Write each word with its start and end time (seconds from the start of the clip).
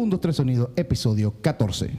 1, 0.00 0.08
2, 0.08 0.18
3 0.18 0.36
Sonido, 0.36 0.72
episodio 0.76 1.34
14. 1.42 1.90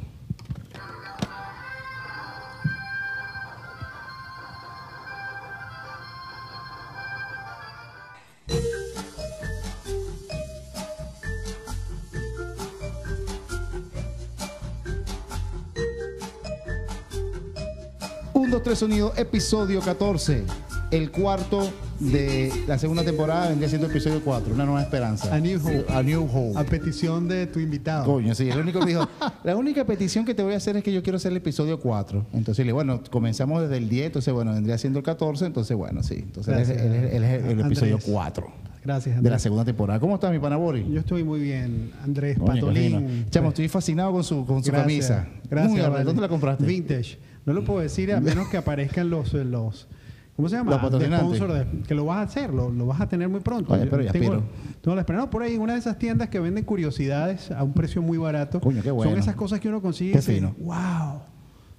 Un, 18.34 18.50
dos, 18.50 18.64
tres 18.64 18.80
sonido, 18.80 19.14
episodio 19.16 19.80
14. 19.80 20.71
El 20.92 21.10
cuarto 21.10 21.72
de 22.02 22.52
la 22.68 22.78
segunda 22.78 23.02
temporada 23.06 23.48
vendría 23.48 23.70
siendo 23.70 23.88
episodio 23.88 24.22
4, 24.26 24.54
una 24.54 24.66
nueva 24.66 24.82
esperanza. 24.82 25.34
A 25.34 25.40
New 25.40 25.58
Hope. 25.66 25.86
A 25.90 26.04
New 26.04 26.24
Hope. 26.30 26.60
A 26.60 26.66
petición 26.66 27.30
de 27.30 27.48
tu 27.48 27.62
invitado. 27.62 28.04
Coño, 28.06 28.36
sí, 28.36 28.50
el 28.50 28.60
único 28.60 28.82
que 28.82 28.88
dijo, 28.88 29.08
la 29.46 29.56
única 29.56 29.86
petición 29.86 30.26
que 30.26 30.34
te 30.34 30.44
voy 30.44 30.54
a 30.54 30.58
hacer 30.58 30.76
es 30.76 30.84
que 30.84 30.92
yo 30.92 31.02
quiero 31.02 31.16
hacer 31.16 31.32
el 31.32 31.38
episodio 31.38 31.80
4. 31.80 32.26
Entonces, 32.34 32.70
bueno, 32.74 33.02
comenzamos 33.10 33.62
desde 33.62 33.78
el 33.78 33.88
10, 33.88 34.08
entonces, 34.08 34.34
bueno, 34.34 34.52
vendría 34.52 34.78
siendo 34.78 35.00
el 35.00 35.06
14, 35.06 35.46
entonces, 35.46 35.78
bueno, 35.78 36.04
sí. 36.04 36.16
Entonces, 36.16 36.54
él 36.56 36.62
es- 36.62 36.68
Gracias. 36.68 36.86
él 36.86 36.94
es, 37.06 37.14
él 37.14 37.24
es 37.24 37.44
el 37.46 37.60
episodio 37.62 37.94
Andrés. 37.96 38.12
4 38.12 38.52
Gracias, 38.84 39.06
de 39.06 39.12
la 39.14 39.18
Andrés. 39.30 39.42
segunda 39.44 39.64
temporada. 39.64 40.00
¿Cómo 40.02 40.16
estás, 40.16 40.32
mi 40.34 40.40
pana 40.40 40.58
Boris? 40.58 40.86
Yo 40.90 41.00
estoy 41.00 41.24
muy 41.24 41.40
bien, 41.40 41.92
Andrés 42.04 42.38
Coño, 42.38 42.52
Patolín. 42.54 43.28
Chamo, 43.30 43.50
estoy 43.50 43.70
fascinado 43.70 44.12
con 44.12 44.26
su, 44.26 44.46
con 44.46 44.62
su 44.62 44.72
Gracias. 44.72 45.08
camisa. 45.22 45.28
Gracias. 45.50 45.72
Muy 45.72 45.82
vale. 45.90 46.04
¿Dónde 46.04 46.22
la 46.22 46.28
compraste? 46.28 46.66
Vintage. 46.66 47.18
No 47.46 47.54
lo 47.54 47.64
puedo 47.64 47.80
decir 47.80 48.12
a 48.14 48.20
menos 48.20 48.50
que 48.50 48.58
aparezcan 48.58 49.10
los, 49.10 49.32
los 49.34 49.88
¿cómo 50.36 50.50
se 50.50 50.56
llama? 50.56 50.72
Los 50.72 50.82
patrocinantes. 50.82 51.30
De 51.32 51.38
sponsor 51.38 51.66
de- 51.66 51.82
que 51.88 51.96
lo 51.96 52.06
vas 52.06 52.18
a 52.18 52.22
hacer, 52.24 52.54
lo, 52.54 52.70
lo 52.70 52.86
vas 52.88 53.02
a 53.02 53.08
tener 53.10 53.30
muy 53.30 53.40
pronto. 53.42 53.74
Oye, 53.74 53.86
pero 53.88 54.02
ya 54.04 54.12
tengo, 54.12 54.42
tengo 54.82 54.96
la 54.96 55.02
esperanza. 55.02 55.26
No, 55.26 55.30
por 55.30 55.44
ahí 55.44 55.56
en 55.56 55.62
una 55.62 55.74
de 55.74 55.80
esas 55.80 55.98
tiendas 55.98 56.30
que 56.30 56.40
venden 56.40 56.64
curiosidades 56.64 57.52
a 57.52 57.64
un 57.64 57.74
precio 57.74 58.02
muy 58.02 58.18
barato. 58.18 58.60
Coño, 58.60 58.82
qué 58.82 58.92
bueno. 58.92 59.12
Son 59.12 59.20
esas 59.20 59.36
cosas 59.36 59.60
que 59.60 59.70
uno 59.70 59.82
consigue 59.82 60.12
Qué 60.14 60.18
y 60.18 60.22
dice, 60.22 60.34
fino. 60.36 60.56
wow. 60.60 61.22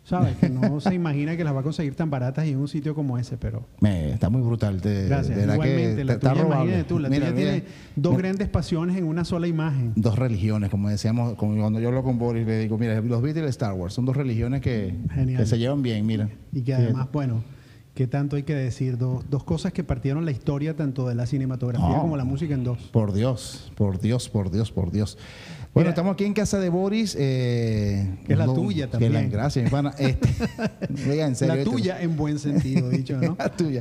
¿Sabes? 0.05 0.35
Que 0.39 0.51
no 0.51 0.81
se 0.81 0.93
imagina 0.95 1.37
que 1.37 1.45
las 1.45 1.55
va 1.55 1.61
a 1.61 1.63
conseguir 1.63 1.95
tan 1.95 2.11
baratas 2.11 2.45
y 2.45 2.51
en 2.51 2.57
un 2.59 2.67
sitio 2.67 2.93
como 2.93 3.19
ese, 3.19 3.37
pero... 3.37 3.69
Me, 3.81 4.11
está 4.13 4.29
muy 4.31 4.43
brutal. 4.43 4.81
Te, 4.81 5.07
Gracias. 5.07 5.37
de 5.37 5.45
Igualmente, 5.45 5.95
que 5.95 6.05
la 6.05 6.19
tuya, 6.19 6.45
imagínate 6.45 6.85
tú, 6.85 6.99
la 6.99 7.09
Mira, 7.09 7.29
tuya 7.29 7.37
mira. 7.39 7.53
tiene 7.53 7.65
dos 7.95 8.17
grandes 8.19 8.49
pasiones 8.49 8.97
en 8.97 9.05
una 9.05 9.25
sola 9.25 9.47
imagen. 9.47 9.93
dos 9.95 10.19
religiones, 10.19 10.71
como 10.71 10.89
decíamos, 10.89 11.35
como 11.35 11.55
cuando 11.57 11.79
yo 11.79 11.87
hablo 11.87 12.03
con 12.03 12.19
Boris, 12.19 12.45
le 12.45 12.59
digo, 12.59 12.79
mira, 12.79 13.01
los 13.01 13.23
Beatles 13.23 13.47
y 13.47 13.51
Star 13.51 13.75
Wars 13.75 13.95
son 13.95 14.05
dos 14.05 14.17
religiones 14.17 14.61
que 14.61 14.93
se 15.45 15.59
llevan 15.61 15.83
bien, 15.83 16.05
mira. 16.05 16.29
Y 16.53 16.63
que 16.63 16.75
además, 16.75 17.07
bueno, 17.13 17.45
¿qué 17.95 18.07
tanto 18.07 18.37
hay 18.37 18.43
que 18.45 18.55
decir? 18.55 18.97
Dos, 18.99 19.25
dos 19.31 19.45
cosas 19.45 19.73
que 19.73 19.85
partieron 19.85 20.25
la 20.25 20.31
historia 20.31 20.75
tanto 20.77 21.09
de 21.09 21.15
la 21.15 21.27
cinematografía 21.27 21.89
No. 21.89 22.01
como 22.03 22.17
la 22.17 22.25
música 22.25 22.55
en 22.55 22.65
dos. 22.65 22.79
Por 22.93 23.13
Dios, 23.13 23.71
por 23.77 24.01
Dios, 24.01 24.29
por 24.29 24.51
Dios, 24.51 24.71
por 24.73 24.91
Dios. 24.91 25.19
Bueno, 25.75 25.87
Mira. 25.87 25.91
estamos 25.93 26.13
aquí 26.15 26.25
en 26.25 26.35
casa 26.35 26.59
de 26.59 26.69
Boris. 26.69 27.17
eh, 27.19 28.19
Que 28.27 28.35
es 28.35 28.39
la 28.39 28.45
no, 28.45 28.53
tuya 28.55 28.85
la- 28.87 28.91
también. 28.93 29.31
gracias, 29.31 29.65
mi 29.65 29.71
pana. 29.71 29.95
Este, 29.99 30.29
oiga, 31.11 31.27
en 31.27 31.35
serio, 31.35 31.55
la 31.55 31.61
este- 31.63 31.71
tuya 31.75 32.03
en 32.03 32.15
buen 32.17 32.39
sentido, 32.39 32.91
dicho, 32.91 33.17
¿no? 33.19 33.37
la 33.39 33.49
tuya. 33.51 33.81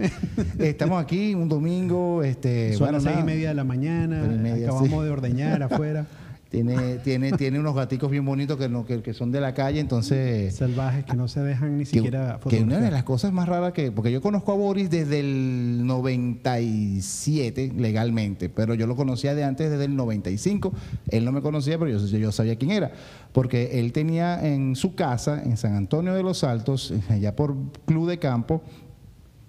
Estamos 0.57 1.03
aquí 1.03 1.33
un 1.35 1.49
domingo. 1.49 2.23
Este, 2.23 2.71
Son 2.73 2.79
bueno, 2.87 2.93
las 2.93 3.03
seis 3.03 3.17
y 3.19 3.23
media 3.23 3.49
de 3.49 3.55
la 3.55 3.65
mañana, 3.65 4.21
media, 4.23 4.67
acabamos 4.67 4.89
sí. 4.89 5.05
de 5.05 5.09
ordeñar 5.11 5.63
afuera, 5.63 6.07
Tiene, 6.51 6.97
tiene, 6.97 7.31
tiene 7.31 7.61
unos 7.61 7.73
gaticos 7.73 8.11
bien 8.11 8.25
bonitos 8.25 8.57
que, 8.57 8.67
no, 8.67 8.85
que, 8.85 9.01
que 9.01 9.13
son 9.13 9.31
de 9.31 9.39
la 9.39 9.53
calle, 9.53 9.79
entonces... 9.79 10.53
salvajes 10.53 11.05
que 11.05 11.15
no 11.15 11.29
se 11.29 11.39
dejan 11.39 11.77
ni 11.77 11.85
que, 11.85 11.91
siquiera 11.91 12.41
que 12.45 12.61
una 12.61 12.79
de 12.79 12.91
las 12.91 13.03
cosas 13.03 13.31
más 13.31 13.47
raras 13.47 13.71
que... 13.71 13.93
Porque 13.93 14.11
yo 14.11 14.21
conozco 14.21 14.51
a 14.51 14.55
Boris 14.55 14.89
desde 14.89 15.21
el 15.21 15.85
97 15.85 17.71
legalmente, 17.77 18.49
pero 18.49 18.73
yo 18.73 18.85
lo 18.85 18.97
conocía 18.97 19.33
de 19.33 19.45
antes, 19.45 19.71
desde 19.71 19.85
el 19.85 19.95
95. 19.95 20.73
Él 21.07 21.23
no 21.23 21.31
me 21.31 21.41
conocía, 21.41 21.79
pero 21.79 21.89
yo, 21.89 22.05
yo 22.05 22.33
sabía 22.33 22.57
quién 22.57 22.71
era. 22.71 22.91
Porque 23.31 23.79
él 23.79 23.93
tenía 23.93 24.45
en 24.45 24.75
su 24.75 24.93
casa, 24.93 25.41
en 25.41 25.55
San 25.55 25.75
Antonio 25.75 26.13
de 26.13 26.21
los 26.21 26.43
Altos, 26.43 26.93
allá 27.09 27.33
por 27.33 27.55
Club 27.85 28.09
de 28.09 28.19
Campo, 28.19 28.61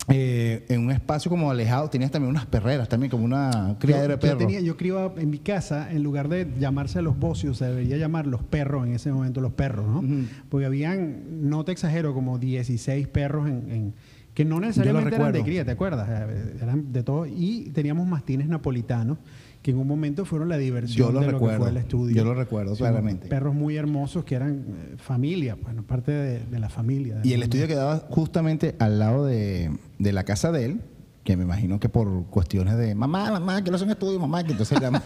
eh, 0.08 0.64
en 0.68 0.80
un 0.84 0.90
espacio 0.90 1.30
como 1.30 1.50
alejado, 1.50 1.88
tenías 1.88 2.10
también 2.10 2.30
unas 2.30 2.46
perreras, 2.46 2.88
también 2.88 3.10
como 3.10 3.24
una 3.24 3.76
criadera 3.78 4.08
de 4.08 4.14
yo 4.14 4.20
perros. 4.20 4.38
tenía, 4.38 4.60
yo 4.60 4.76
criaba 4.76 5.12
en 5.16 5.30
mi 5.30 5.38
casa, 5.38 5.90
en 5.92 6.02
lugar 6.02 6.28
de 6.28 6.48
llamarse 6.58 6.98
a 6.98 7.02
los 7.02 7.16
bocios, 7.18 7.58
se 7.58 7.66
debería 7.66 7.96
llamar 7.96 8.26
los 8.26 8.42
perros 8.42 8.86
en 8.86 8.94
ese 8.94 9.12
momento, 9.12 9.40
los 9.40 9.52
perros, 9.52 9.86
¿no? 9.86 10.02
Porque 10.48 10.66
habían, 10.66 11.48
no 11.48 11.64
te 11.64 11.72
exagero, 11.72 12.14
como 12.14 12.38
16 12.38 13.06
perros 13.08 13.48
en, 13.48 13.70
en- 13.70 13.94
que 14.34 14.46
no 14.46 14.60
necesariamente 14.60 15.14
eran 15.14 15.32
de 15.32 15.42
cría, 15.44 15.62
¿te 15.64 15.72
acuerdas? 15.72 16.08
Eh, 16.10 16.54
Eran 16.62 16.90
de 16.90 17.02
todo. 17.02 17.26
Y 17.26 17.70
teníamos 17.74 18.06
mastines 18.08 18.48
napolitanos, 18.48 19.18
que 19.62 19.70
en 19.70 19.78
un 19.78 19.86
momento 19.86 20.24
fueron 20.24 20.48
la 20.48 20.58
diversión 20.58 21.08
Yo 21.08 21.12
lo 21.12 21.20
de 21.20 21.32
lo 21.32 21.38
que 21.40 21.56
fue 21.56 21.68
el 21.68 21.76
estudio. 21.76 22.16
yo 22.16 22.24
lo 22.24 22.34
recuerdo 22.34 22.74
claramente. 22.76 23.28
Perros 23.28 23.54
muy 23.54 23.76
hermosos 23.76 24.24
que 24.24 24.34
eran 24.34 24.64
eh, 24.68 24.94
familia, 24.98 25.56
bueno, 25.62 25.84
parte 25.84 26.10
de, 26.10 26.40
de 26.44 26.58
la 26.58 26.68
familia. 26.68 27.20
Y 27.22 27.32
el 27.32 27.42
estudio 27.44 27.68
quedaba 27.68 27.98
justamente 28.10 28.74
al 28.80 28.98
lado 28.98 29.24
de, 29.24 29.70
de 29.98 30.12
la 30.12 30.24
casa 30.24 30.50
de 30.50 30.64
él, 30.64 30.80
que 31.24 31.36
me 31.36 31.44
imagino 31.44 31.78
que 31.78 31.88
por 31.88 32.26
cuestiones 32.26 32.76
de 32.76 32.94
mamá, 32.96 33.30
mamá, 33.30 33.62
que 33.62 33.70
no 33.70 33.76
es 33.76 33.82
un 33.82 33.90
estudio, 33.90 34.18
mamá, 34.18 34.42
que 34.42 34.52
entonces 34.52 34.80
llama. 34.80 35.00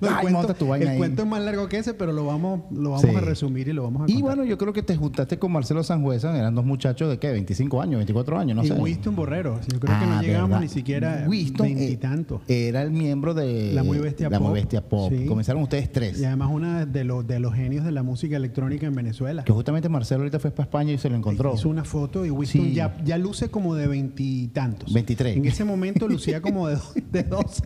No, 0.00 0.08
el 0.08 0.14
Ay, 0.14 0.20
cuento, 0.32 0.54
tu 0.54 0.66
vaina 0.68 0.84
el 0.86 0.90
ahí. 0.92 0.98
cuento 0.98 1.22
es 1.22 1.28
más 1.28 1.42
largo 1.42 1.68
que 1.68 1.76
ese, 1.78 1.92
pero 1.92 2.12
lo 2.12 2.24
vamos, 2.24 2.60
lo 2.70 2.90
vamos 2.92 3.02
Sí. 3.10 3.14
a 3.16 3.20
resumir 3.20 3.68
y 3.68 3.72
lo 3.72 3.82
vamos 3.82 4.02
a 4.02 4.04
Y 4.06 4.14
contar. 4.14 4.22
bueno, 4.36 4.44
yo 4.44 4.56
creo 4.56 4.72
que 4.72 4.82
te 4.82 4.96
juntaste 4.96 5.38
con 5.38 5.52
Marcelo 5.52 5.82
Sanjueza, 5.82 6.36
eran 6.38 6.54
dos 6.54 6.64
muchachos 6.64 7.10
de 7.10 7.18
qué, 7.18 7.30
25 7.32 7.82
años, 7.82 7.96
24 7.98 8.38
años, 8.38 8.56
no 8.56 8.64
y 8.64 8.68
sé. 8.68 8.74
Winston 8.74 9.16
Borrero. 9.16 9.60
Yo 9.70 9.80
creo 9.80 9.98
que 9.98 10.04
Ah, 10.04 10.06
no 10.16 10.22
llegamos 10.22 10.48
verdad. 10.50 10.62
ni 10.62 10.68
siquiera 10.68 11.24
Winston, 11.28 11.66
eh, 11.66 11.74
veintitantos. 11.74 12.40
Era 12.48 12.82
el 12.82 12.92
miembro 12.92 13.34
de 13.34 13.72
La 13.74 13.82
Muy 13.82 13.98
Bestia 13.98 14.30
La 14.30 14.38
Muy 14.38 14.46
Pop. 14.48 14.54
Bestia 14.54 14.88
Pop. 14.88 15.12
Sí. 15.12 15.26
Comenzaron 15.26 15.62
ustedes 15.62 15.90
tres. 15.92 16.18
y 16.20 16.24
además 16.24 16.48
una 16.52 16.86
de 16.86 17.04
los, 17.04 17.26
de 17.26 17.40
los 17.40 17.52
genios 17.54 17.84
de 17.84 17.90
la 17.92 18.02
música 18.04 18.36
electrónica 18.36 18.86
en 18.86 18.94
Venezuela. 18.94 19.42
Que 19.44 19.52
justamente 19.52 19.88
Marcelo 19.88 20.20
ahorita 20.20 20.38
fue 20.38 20.50
para 20.52 20.64
España 20.64 20.92
y 20.92 20.98
se 20.98 21.10
lo 21.10 21.16
encontró. 21.16 21.52
Hizo 21.54 21.68
una 21.68 21.84
foto 21.84 22.24
y 22.24 22.30
Winston 22.30 22.62
Sí. 22.62 22.72
ya, 22.74 22.96
ya 23.04 23.18
luce 23.18 23.50
como 23.50 23.74
de 23.74 23.86
veintitantos. 23.88 24.92
23. 24.92 25.39
En 25.40 25.46
ese 25.46 25.64
momento 25.64 26.08
lucía 26.08 26.40
como 26.40 26.68
de, 26.68 26.76
de 27.10 27.22
12. 27.24 27.62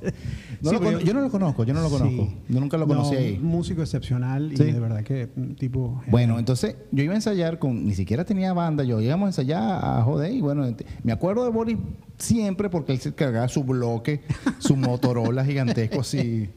No 0.62 0.70
Sí, 0.70 0.76
lo 0.76 0.80
porque 0.80 0.84
cono- 0.94 1.00
yo 1.00 1.14
no 1.14 1.20
lo 1.20 1.30
conozco, 1.30 1.64
yo 1.64 1.74
no 1.74 1.82
lo 1.82 1.90
conozco. 1.90 2.24
Sí. 2.26 2.36
Yo 2.48 2.60
nunca 2.60 2.76
lo 2.78 2.86
No, 2.86 2.94
conocí 2.94 3.14
ahí. 3.16 3.34
Un 3.40 3.44
músico 3.48 3.82
excepcional 3.82 4.52
y 4.52 4.56
Sí. 4.56 4.64
de 4.64 4.80
verdad 4.80 5.02
que 5.02 5.28
tipo. 5.58 6.02
Bueno, 6.08 6.38
entonces 6.38 6.76
yo 6.90 7.02
iba 7.04 7.12
a 7.12 7.16
ensayar 7.16 7.58
con, 7.58 7.84
ni 7.86 7.94
siquiera 7.94 8.24
tenía 8.24 8.52
banda, 8.52 8.84
yo 8.84 9.00
íbamos 9.00 9.26
a 9.26 9.28
ensayar 9.28 9.62
a 9.84 10.02
joder 10.02 10.32
y 10.32 10.40
bueno, 10.40 10.66
me 11.02 11.12
acuerdo 11.12 11.44
de 11.44 11.50
Boris 11.50 11.76
siempre 12.18 12.70
porque 12.70 12.92
él 12.92 13.00
se 13.00 13.12
cargaba 13.12 13.48
su 13.48 13.64
bloque, 13.64 14.22
su 14.58 14.76
Motorola 14.76 15.44
gigantesco 15.46 16.00
así. 16.00 16.48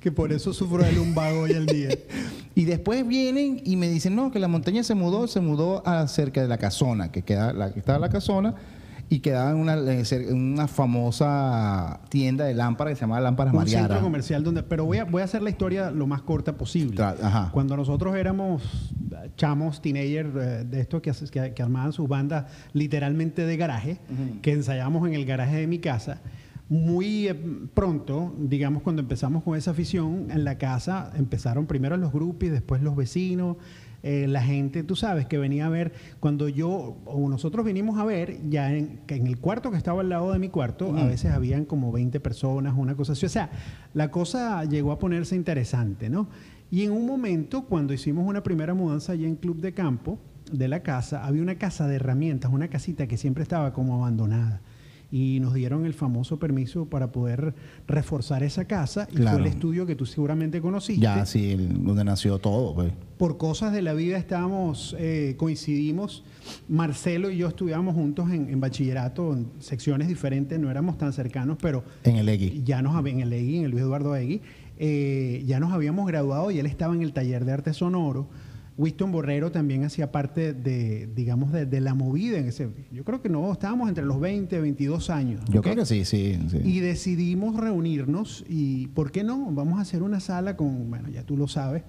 Que 0.00 0.12
por 0.12 0.32
eso 0.32 0.52
sufro 0.52 0.84
de 0.84 0.92
lumbago 0.92 1.40
hoy 1.42 1.52
el 1.52 1.66
día. 1.66 1.88
Y 2.54 2.64
después 2.64 3.06
vienen 3.06 3.60
y 3.64 3.76
me 3.76 3.88
dicen, 3.88 4.14
no, 4.14 4.30
que 4.30 4.38
la 4.38 4.46
montaña 4.48 4.82
se 4.84 4.94
mudó, 4.94 5.26
se 5.26 5.40
mudó 5.40 5.86
a 5.86 6.06
cerca 6.06 6.40
de 6.42 6.48
la 6.48 6.58
casona, 6.58 7.10
que 7.10 7.22
queda, 7.22 7.52
la, 7.52 7.72
que 7.72 7.80
estaba 7.80 7.98
la 7.98 8.08
casona, 8.08 8.54
y 9.08 9.20
quedaba 9.20 9.50
en 9.50 9.56
una, 9.56 9.74
en 9.74 10.52
una 10.52 10.66
famosa 10.66 12.00
tienda 12.08 12.44
de 12.44 12.54
lámparas 12.54 12.92
que 12.92 12.96
se 12.96 13.00
llamaba 13.02 13.20
Lámparas 13.20 13.52
un 13.52 13.58
Mariara. 13.60 13.86
centro 13.86 14.02
comercial 14.02 14.42
donde 14.42 14.62
pero 14.62 14.84
voy 14.84 14.98
a, 14.98 15.04
voy 15.04 15.22
a 15.22 15.24
hacer 15.24 15.42
la 15.42 15.50
historia 15.50 15.90
lo 15.90 16.06
más 16.06 16.22
corta 16.22 16.56
posible 16.56 17.00
ajá. 17.02 17.50
cuando 17.52 17.76
nosotros 17.76 18.16
éramos 18.16 18.92
eh, 19.12 19.30
chamos 19.36 19.80
teenagers 19.80 20.30
eh, 20.34 20.64
de 20.64 20.80
estos 20.80 21.00
que, 21.02 21.12
que, 21.30 21.54
que 21.54 21.62
armaban 21.62 21.92
sus 21.92 22.08
bandas 22.08 22.46
literalmente 22.72 23.46
de 23.46 23.56
garaje 23.56 23.98
que 24.42 24.52
ensayábamos 24.52 25.06
en 25.06 25.14
el 25.14 25.24
garaje 25.24 25.56
de 25.56 25.66
mi 25.66 25.78
casa 25.78 26.20
muy 26.68 27.28
eh, 27.28 27.34
pronto, 27.74 28.34
digamos, 28.38 28.82
cuando 28.82 29.00
empezamos 29.00 29.44
con 29.44 29.56
esa 29.56 29.70
afición, 29.70 30.26
en 30.30 30.44
la 30.44 30.58
casa 30.58 31.12
empezaron 31.16 31.66
primero 31.66 31.96
los 31.96 32.12
grupos, 32.12 32.50
después 32.50 32.82
los 32.82 32.96
vecinos, 32.96 33.56
eh, 34.08 34.28
la 34.28 34.40
gente, 34.40 34.84
tú 34.84 34.94
sabes, 34.94 35.26
que 35.26 35.36
venía 35.36 35.66
a 35.66 35.68
ver, 35.68 35.92
cuando 36.20 36.48
yo 36.48 36.96
o 37.06 37.28
nosotros 37.28 37.66
vinimos 37.66 37.98
a 37.98 38.04
ver, 38.04 38.38
ya 38.48 38.72
en, 38.72 39.00
que 39.04 39.16
en 39.16 39.26
el 39.26 39.38
cuarto 39.38 39.72
que 39.72 39.76
estaba 39.76 40.02
al 40.02 40.08
lado 40.08 40.32
de 40.32 40.38
mi 40.38 40.48
cuarto, 40.48 40.96
a 40.96 41.04
veces 41.04 41.32
habían 41.32 41.64
como 41.64 41.90
20 41.90 42.20
personas, 42.20 42.74
una 42.76 42.94
cosa 42.94 43.14
así. 43.14 43.26
O 43.26 43.28
sea, 43.28 43.50
la 43.94 44.12
cosa 44.12 44.62
llegó 44.64 44.92
a 44.92 45.00
ponerse 45.00 45.34
interesante, 45.34 46.08
¿no? 46.08 46.28
Y 46.70 46.84
en 46.84 46.92
un 46.92 47.04
momento, 47.04 47.64
cuando 47.64 47.92
hicimos 47.92 48.28
una 48.28 48.44
primera 48.44 48.74
mudanza 48.74 49.10
allí 49.10 49.24
en 49.24 49.34
Club 49.34 49.60
de 49.60 49.74
Campo 49.74 50.20
de 50.52 50.68
la 50.68 50.84
casa, 50.84 51.26
había 51.26 51.42
una 51.42 51.56
casa 51.56 51.88
de 51.88 51.96
herramientas, 51.96 52.52
una 52.52 52.68
casita 52.68 53.08
que 53.08 53.16
siempre 53.16 53.42
estaba 53.42 53.72
como 53.72 53.96
abandonada. 53.96 54.60
Y 55.10 55.38
nos 55.40 55.54
dieron 55.54 55.86
el 55.86 55.94
famoso 55.94 56.38
permiso 56.38 56.86
para 56.86 57.12
poder 57.12 57.54
reforzar 57.86 58.42
esa 58.42 58.64
casa. 58.64 59.06
Y 59.12 59.16
Claro. 59.16 59.38
fue 59.38 59.46
el 59.46 59.52
estudio 59.52 59.86
que 59.86 59.94
tú 59.94 60.04
seguramente 60.04 60.60
conociste 60.60 61.00
Ya, 61.00 61.24
sí, 61.26 61.52
el- 61.52 61.84
donde 61.84 62.02
nació 62.04 62.38
todo, 62.38 62.74
pues. 62.74 62.92
por 63.16 63.36
cosas 63.38 63.72
de 63.72 63.82
la 63.82 63.94
vida 63.94 64.18
estábamos, 64.18 64.96
eh, 64.98 65.34
coincidimos, 65.38 66.24
Marcelo 66.68 67.30
y 67.30 67.36
yo 67.38 67.48
estudiábamos 67.48 67.94
juntos 67.94 68.30
en, 68.30 68.48
en 68.50 68.60
bachillerato, 68.60 69.32
en 69.32 69.46
secciones 69.60 70.08
diferentes, 70.08 70.58
no 70.58 70.70
éramos 70.70 70.98
tan 70.98 71.12
cercanos, 71.12 71.56
pero 71.60 71.84
En 72.02 72.16
el 72.16 72.28
X. 72.28 72.62
ya 72.64 72.82
nos 72.82 72.96
en 73.06 73.20
el 73.20 73.32
EGI, 73.32 73.58
en 73.58 73.64
el 73.66 73.70
Luis 73.70 73.82
Eduardo 73.84 74.16
Egui, 74.16 74.40
eh, 74.78 75.42
ya 75.46 75.60
nos 75.60 75.72
habíamos 75.72 76.06
graduado 76.08 76.50
y 76.50 76.58
él 76.58 76.66
estaba 76.66 76.94
en 76.94 77.02
el 77.02 77.12
taller 77.12 77.44
de 77.44 77.52
arte 77.52 77.72
sonoro. 77.72 78.26
Winston 78.78 79.10
Borrero 79.10 79.50
también 79.50 79.84
hacía 79.84 80.12
parte 80.12 80.52
de, 80.52 81.08
digamos, 81.14 81.52
de, 81.52 81.64
de 81.64 81.80
la 81.80 81.94
movida 81.94 82.38
en 82.38 82.46
ese. 82.46 82.68
Yo 82.92 83.04
creo 83.04 83.22
que 83.22 83.28
no, 83.28 83.50
estábamos 83.50 83.88
entre 83.88 84.04
los 84.04 84.20
20, 84.20 84.60
22 84.60 85.10
años. 85.10 85.40
Yo 85.48 85.62
creo 85.62 85.76
que 85.76 85.86
sí, 85.86 86.04
sí. 86.04 86.38
sí. 86.50 86.58
Y 86.62 86.80
decidimos 86.80 87.56
reunirnos 87.56 88.44
y, 88.48 88.88
¿por 88.88 89.10
qué 89.12 89.24
no? 89.24 89.50
Vamos 89.52 89.78
a 89.78 89.82
hacer 89.82 90.02
una 90.02 90.20
sala 90.20 90.56
con, 90.56 90.90
bueno, 90.90 91.08
ya 91.08 91.22
tú 91.22 91.36
lo 91.36 91.48
sabes, 91.48 91.84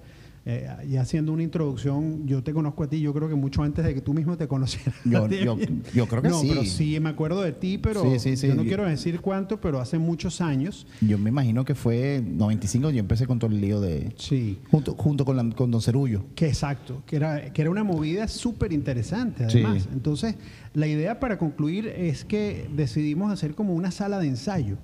eh, 0.50 0.66
ya 0.88 1.02
haciendo 1.02 1.30
una 1.34 1.42
introducción, 1.42 2.26
yo 2.26 2.42
te 2.42 2.54
conozco 2.54 2.82
a 2.82 2.88
ti, 2.88 3.00
yo 3.02 3.12
creo 3.12 3.28
que 3.28 3.34
mucho 3.34 3.62
antes 3.62 3.84
de 3.84 3.92
que 3.92 4.00
tú 4.00 4.14
mismo 4.14 4.34
te 4.38 4.48
conocieras. 4.48 4.94
Yo, 5.04 5.28
yo, 5.28 5.58
yo 5.94 6.06
creo 6.08 6.22
que 6.22 6.30
no, 6.30 6.40
sí. 6.40 6.46
pero 6.48 6.64
sí, 6.64 6.98
me 7.00 7.10
acuerdo 7.10 7.42
de 7.42 7.52
ti, 7.52 7.76
pero 7.76 8.02
Sí, 8.02 8.18
sí, 8.18 8.36
sí. 8.38 8.48
yo 8.48 8.54
no 8.54 8.62
quiero 8.64 8.84
decir 8.88 9.20
cuánto, 9.20 9.60
pero 9.60 9.78
hace 9.78 9.98
muchos 9.98 10.40
años. 10.40 10.86
Yo 11.02 11.18
me 11.18 11.28
imagino 11.28 11.66
que 11.66 11.74
fue 11.74 12.24
95, 12.26 12.88
yo 12.90 12.98
empecé 12.98 13.26
con 13.26 13.38
todo 13.38 13.50
el 13.50 13.60
lío 13.60 13.78
de... 13.82 14.14
Sí. 14.16 14.58
Junto, 14.70 14.94
junto 14.94 15.26
con, 15.26 15.36
la- 15.36 15.54
con 15.54 15.70
Don 15.70 15.82
Cerullo. 15.82 16.24
Que 16.34 16.46
exacto, 16.48 17.02
que 17.04 17.16
era, 17.16 17.52
que 17.52 17.60
era 17.60 17.70
una 17.70 17.84
movida 17.84 18.26
súper 18.26 18.72
interesante 18.72 19.44
además. 19.44 19.86
Entonces, 19.92 20.36
la 20.72 20.86
idea 20.86 21.20
para 21.20 21.36
concluir 21.36 21.88
es 21.88 22.24
que 22.24 22.70
decidimos 22.74 23.30
hacer 23.30 23.54
como 23.54 23.74
una 23.74 23.90
sala 23.90 24.18
de 24.18 24.28
ensayo 24.28 24.78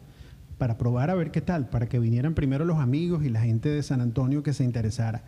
para 0.59 0.79
probar 0.79 1.11
a 1.11 1.15
ver 1.15 1.31
qué 1.33 1.41
tal, 1.41 1.69
para 1.69 1.89
que 1.89 1.99
vinieran 1.99 2.35
primero 2.35 2.65
los 2.65 2.79
amigos 2.79 3.25
y 3.25 3.29
la 3.29 3.41
gente 3.41 3.69
de 3.71 3.83
San 3.83 4.01
Antonio 4.01 4.43
que 4.45 4.53
se 4.53 4.63
interesara. 4.63 5.25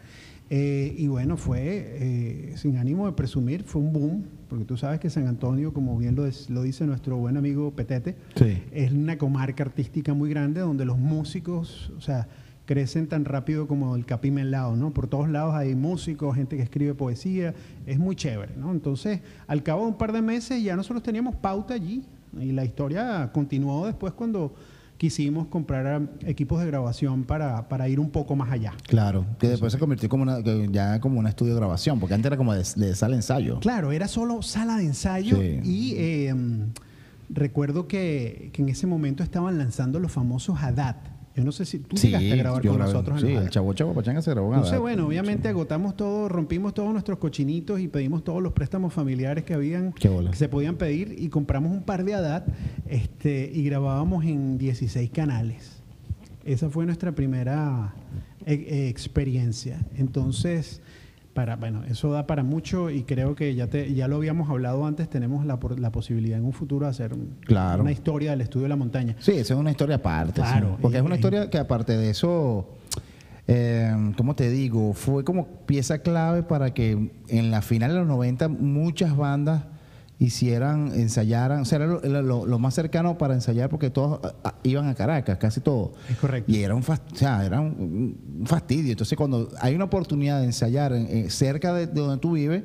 Eh, 0.48 0.94
y 0.96 1.08
bueno, 1.08 1.36
fue, 1.36 1.60
eh, 1.64 2.52
sin 2.56 2.76
ánimo 2.76 3.06
de 3.06 3.12
presumir, 3.12 3.64
fue 3.64 3.82
un 3.82 3.92
boom, 3.92 4.24
porque 4.48 4.64
tú 4.64 4.76
sabes 4.76 5.00
que 5.00 5.10
San 5.10 5.26
Antonio, 5.26 5.72
como 5.72 5.98
bien 5.98 6.14
lo, 6.14 6.24
lo 6.48 6.62
dice 6.62 6.86
nuestro 6.86 7.16
buen 7.16 7.36
amigo 7.36 7.72
Petete, 7.72 8.14
Sí. 8.36 8.62
es 8.72 8.92
una 8.92 9.18
comarca 9.18 9.64
artística 9.64 10.14
muy 10.14 10.30
grande 10.30 10.60
donde 10.60 10.84
los 10.84 10.98
músicos, 10.98 11.92
o 11.98 12.00
sea, 12.00 12.28
crecen 12.64 13.06
tan 13.08 13.24
rápido 13.24 13.66
como 13.68 13.94
el 13.96 14.04
capim 14.06 14.38
al 14.38 14.50
lado, 14.52 14.76
¿no? 14.76 14.92
Por 14.92 15.08
todos 15.08 15.28
lados 15.28 15.54
hay 15.54 15.74
músicos, 15.74 16.34
gente 16.36 16.56
que 16.56 16.62
escribe 16.62 16.94
poesía, 16.94 17.54
es 17.86 17.98
muy 17.98 18.14
chévere, 18.16 18.54
¿no? 18.56 18.70
Entonces, 18.72 19.20
al 19.48 19.62
cabo 19.64 19.82
de 19.82 19.88
un 19.88 19.98
par 19.98 20.12
de 20.12 20.22
meses 20.22 20.62
ya 20.62 20.74
nosotros 20.76 21.02
teníamos 21.02 21.34
pauta 21.36 21.74
allí 21.74 22.04
y 22.40 22.52
la 22.52 22.64
historia 22.64 23.30
continuó 23.32 23.86
después 23.86 24.12
cuando 24.12 24.54
quisimos 24.98 25.48
comprar 25.48 26.08
equipos 26.24 26.60
de 26.60 26.66
grabación 26.66 27.24
para, 27.24 27.68
para 27.68 27.88
ir 27.88 28.00
un 28.00 28.10
poco 28.10 28.34
más 28.36 28.50
allá. 28.50 28.72
Claro, 28.86 29.26
que 29.38 29.48
después 29.48 29.72
se 29.72 29.78
convirtió 29.78 30.08
como 30.08 30.22
una, 30.22 30.40
ya 30.70 31.00
como 31.00 31.18
un 31.20 31.26
estudio 31.26 31.52
de 31.54 31.60
grabación, 31.60 32.00
porque 32.00 32.14
antes 32.14 32.26
era 32.26 32.36
como 32.36 32.54
de, 32.54 32.64
de 32.76 32.94
sala 32.94 33.10
de 33.12 33.16
ensayo. 33.18 33.60
Claro, 33.60 33.92
era 33.92 34.08
solo 34.08 34.42
sala 34.42 34.76
de 34.76 34.84
ensayo 34.84 35.36
Sí. 35.36 35.60
y 35.64 35.94
eh, 35.96 36.34
recuerdo 37.28 37.86
que, 37.88 38.50
que 38.52 38.62
en 38.62 38.68
ese 38.68 38.86
momento 38.86 39.22
estaban 39.22 39.58
lanzando 39.58 39.98
los 40.00 40.12
famosos 40.12 40.58
Haddad. 40.62 40.96
Yo 41.36 41.44
no 41.44 41.52
sé 41.52 41.66
si 41.66 41.80
tú 41.80 41.96
llegaste 41.96 42.32
a 42.32 42.36
grabar 42.36 42.62
con 42.66 42.76
grabé- 42.78 42.86
nosotros 42.92 43.22
en 43.22 43.28
Sí, 43.28 43.34
el. 43.34 43.50
Chavo 43.50 43.72
Chavo 43.74 43.92
Pachanga 43.92 44.22
se 44.22 44.30
grabó 44.30 44.48
en 44.48 44.54
Entonces, 44.54 44.80
bueno, 44.80 45.06
obviamente 45.06 45.48
agotamos 45.48 45.94
todo, 45.96 46.28
rompimos 46.30 46.72
todos 46.72 46.90
nuestros 46.92 47.18
cochinitos 47.18 47.78
y 47.78 47.88
pedimos 47.88 48.24
todos 48.24 48.42
los 48.42 48.52
préstamos 48.54 48.94
familiares 48.94 49.44
que 49.44 49.52
habían, 49.52 49.92
que 49.92 50.08
se 50.32 50.48
podían 50.48 50.76
pedir 50.76 51.14
y 51.18 51.28
compramos 51.28 51.72
un 51.72 51.82
par 51.82 52.04
de 52.04 52.14
Haddad 52.14 52.44
este, 52.88 53.50
y 53.52 53.64
grabábamos 53.64 54.24
en 54.24 54.56
16 54.56 55.10
canales. 55.10 55.72
Esa 56.44 56.70
fue 56.70 56.86
nuestra 56.86 57.12
primera 57.12 57.92
eh, 58.46 58.54
eh, 58.68 58.88
experiencia. 58.88 59.80
Entonces, 59.96 60.80
para, 61.36 61.54
bueno, 61.54 61.84
eso 61.84 62.10
da 62.10 62.26
para 62.26 62.42
mucho 62.42 62.90
y 62.90 63.04
creo 63.04 63.36
que 63.36 63.54
ya, 63.54 63.68
te, 63.68 63.94
ya 63.94 64.08
lo 64.08 64.16
habíamos 64.16 64.50
hablado 64.50 64.84
antes, 64.86 65.08
tenemos 65.08 65.46
la, 65.46 65.60
posibilidad 65.92 66.38
en 66.38 66.44
un 66.46 66.52
futuro 66.52 66.86
de 66.86 66.90
hacer 66.90 67.12
un- 67.12 67.36
Claro. 67.44 67.82
una 67.82 67.92
historia 67.92 68.32
del 68.32 68.40
estudio 68.40 68.64
de 68.64 68.70
la 68.70 68.76
montaña. 68.76 69.14
Sí, 69.20 69.32
esa 69.32 69.54
es 69.54 69.60
una 69.60 69.70
historia 69.70 69.96
aparte. 69.96 70.40
Claro, 70.40 70.70
sí. 70.70 70.78
Porque 70.82 70.96
y- 70.96 71.00
es 71.00 71.06
una 71.06 71.14
y- 71.14 71.18
historia 71.18 71.48
que 71.50 71.58
aparte 71.58 71.96
de 71.96 72.10
eso, 72.10 72.66
eh, 73.46 73.92
¿cómo 74.16 74.34
te 74.34 74.50
digo? 74.50 74.92
Fue 74.94 75.22
como 75.24 75.46
pieza 75.66 75.98
clave 75.98 76.42
para 76.42 76.74
que 76.74 77.10
en 77.28 77.50
la 77.52 77.62
final 77.62 77.92
de 77.92 77.98
los 77.98 78.08
90 78.08 78.48
muchas 78.48 79.16
bandas 79.16 79.62
hicieran, 80.18 80.92
ensayaran, 80.94 81.60
o 81.60 81.64
sea, 81.64 81.76
era 81.76 81.86
lo, 81.86 82.02
era 82.02 82.22
lo- 82.22 82.46
lo 82.46 82.58
más 82.58 82.74
cercano 82.74 83.18
para 83.18 83.34
ensayar 83.34 83.68
porque 83.68 83.90
todos 83.90 84.18
ah, 84.22 84.34
ah, 84.44 84.54
iban 84.62 84.88
a 84.88 84.94
Caracas, 84.94 85.36
casi 85.38 85.60
todos. 85.60 85.90
Es 86.08 86.16
correcto. 86.16 86.50
Y 86.50 86.62
era 86.62 86.74
un, 86.74 86.82
fast- 86.82 87.12
o 87.12 87.16
sea, 87.16 87.44
era 87.44 87.60
un, 87.60 88.16
un 88.40 88.46
fastidio. 88.46 88.92
Entonces, 88.92 89.16
cuando 89.16 89.50
hay 89.60 89.74
una 89.74 89.84
oportunidad 89.84 90.40
de 90.40 90.46
ensayar 90.46 90.92
en- 90.92 91.06
en- 91.08 91.30
cerca 91.30 91.74
de, 91.74 91.86
de 91.86 92.00
donde 92.00 92.18
tú 92.18 92.32
vives, 92.32 92.62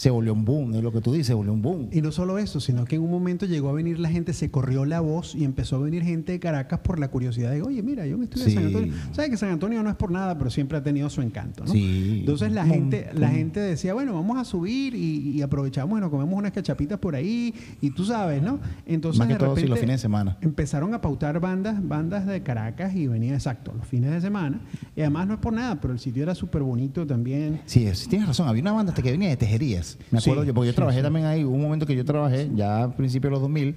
se 0.00 0.08
volvió 0.08 0.32
un 0.32 0.46
boom, 0.46 0.74
es 0.74 0.82
lo 0.82 0.92
que 0.92 1.02
tú 1.02 1.12
dices, 1.12 1.26
se 1.26 1.34
volvió 1.34 1.52
un 1.52 1.60
boom. 1.60 1.88
Y 1.92 2.00
no 2.00 2.10
solo 2.10 2.38
eso, 2.38 2.58
sino 2.58 2.86
que 2.86 2.96
en 2.96 3.02
un 3.02 3.10
momento 3.10 3.44
llegó 3.44 3.68
a 3.68 3.72
venir 3.74 3.98
la 3.98 4.08
gente, 4.08 4.32
se 4.32 4.50
corrió 4.50 4.86
la 4.86 5.00
voz 5.00 5.34
y 5.34 5.44
empezó 5.44 5.76
a 5.76 5.80
venir 5.80 6.02
gente 6.02 6.32
de 6.32 6.40
Caracas 6.40 6.78
por 6.80 6.98
la 6.98 7.08
curiosidad 7.08 7.50
de, 7.50 7.60
oye, 7.60 7.82
mira, 7.82 8.06
yo 8.06 8.16
me 8.16 8.24
estoy 8.24 8.44
de 8.44 8.50
San 8.50 8.62
Sí. 8.62 8.66
Antonio. 8.68 8.94
¿Sabes 9.12 9.30
que 9.30 9.36
San 9.36 9.50
Antonio 9.50 9.82
no 9.82 9.90
es 9.90 9.96
por 9.96 10.10
nada, 10.10 10.38
pero 10.38 10.48
siempre 10.48 10.78
ha 10.78 10.82
tenido 10.82 11.10
su 11.10 11.20
encanto, 11.20 11.66
¿no? 11.66 11.70
Sí. 11.70 12.20
Entonces 12.20 12.50
la 12.50 12.64
gente, 12.64 13.10
la 13.12 13.28
gente 13.28 13.60
decía, 13.60 13.92
bueno, 13.92 14.14
vamos 14.14 14.38
a 14.38 14.46
subir 14.46 14.94
y, 14.94 15.32
y 15.32 15.42
aprovechamos, 15.42 15.90
bueno, 15.90 16.10
comemos 16.10 16.34
unas 16.34 16.52
cachapitas 16.52 16.98
por 16.98 17.14
ahí 17.14 17.52
y 17.82 17.90
tú 17.90 18.06
sabes, 18.06 18.42
¿no? 18.42 18.58
Entonces 18.86 19.18
Más 19.18 19.28
que 19.28 19.34
de 19.34 19.38
todo, 19.38 19.54
sí, 19.54 19.60
los 19.60 19.68
repente 19.68 19.80
fines 19.82 19.96
de 19.96 20.00
semana. 20.00 20.38
Empezaron 20.40 20.94
a 20.94 21.02
pautar 21.02 21.40
bandas, 21.40 21.86
bandas 21.86 22.24
de 22.24 22.42
Caracas 22.42 22.94
y 22.96 23.06
venía 23.06 23.34
exacto, 23.34 23.74
los 23.76 23.86
fines 23.86 24.10
de 24.12 24.22
semana. 24.22 24.62
Y 24.96 25.02
además 25.02 25.26
no 25.28 25.34
es 25.34 25.40
por 25.40 25.52
nada, 25.52 25.78
pero 25.78 25.92
el 25.92 26.00
sitio 26.00 26.22
era 26.22 26.34
súper 26.34 26.62
bonito 26.62 27.06
también. 27.06 27.60
Sí, 27.66 27.86
sí, 27.92 28.08
tienes 28.08 28.26
razón. 28.26 28.48
Había 28.48 28.62
una 28.62 28.72
banda 28.72 28.92
hasta 28.92 29.02
que 29.02 29.10
venía 29.10 29.28
de 29.28 29.36
tejerías. 29.36 29.89
Me 30.10 30.18
acuerdo 30.18 30.42
Sí, 30.42 30.48
yo, 30.48 30.54
porque 30.54 30.68
yo 30.68 30.74
trabajé 30.74 30.98
sí. 30.98 31.02
también 31.02 31.26
ahí. 31.26 31.44
Hubo 31.44 31.54
un 31.54 31.62
momento 31.62 31.86
que 31.86 31.94
yo 31.96 32.04
trabajé, 32.04 32.50
ya 32.54 32.84
a 32.84 32.96
principios 32.96 33.30
de 33.30 33.32
los 33.32 33.40
2000, 33.42 33.74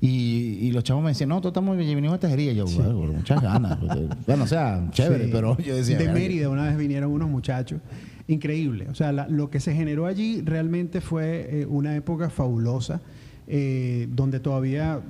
y, 0.00 0.06
y 0.08 0.72
los 0.72 0.84
chavos 0.84 1.02
me 1.02 1.10
decían, 1.10 1.30
no, 1.30 1.40
todos 1.40 1.52
estamos 1.52 1.76
venimos 1.76 2.12
a 2.12 2.18
tejería. 2.20 2.52
Y 2.52 2.56
yo, 2.56 2.66
bueno, 2.66 3.12
muchas 3.14 3.40
ganas. 3.42 3.76
porque- 3.78 4.08
bueno, 4.26 4.44
o 4.44 4.46
sea, 4.46 4.86
chévere, 4.90 5.28
pero 5.28 5.56
yo 5.58 5.74
decía. 5.76 5.96
De. 5.98 6.12
Mérida 6.12 6.48
una 6.50 6.64
vez 6.64 6.76
vinieron 6.76 7.10
unos 7.10 7.28
muchachos. 7.30 7.80
Increíble. 8.28 8.88
O 8.90 8.94
sea, 8.94 9.12
la- 9.12 9.28
lo 9.28 9.50
que 9.50 9.60
se 9.60 9.74
generó 9.74 10.06
allí 10.06 10.42
realmente 10.44 11.00
fue 11.00 11.48
eh, 11.60 11.66
una 11.66 11.94
época 11.96 12.28
fabulosa, 12.28 13.00
eh, 13.46 14.08
donde 14.10 14.40
todavía 14.40 15.00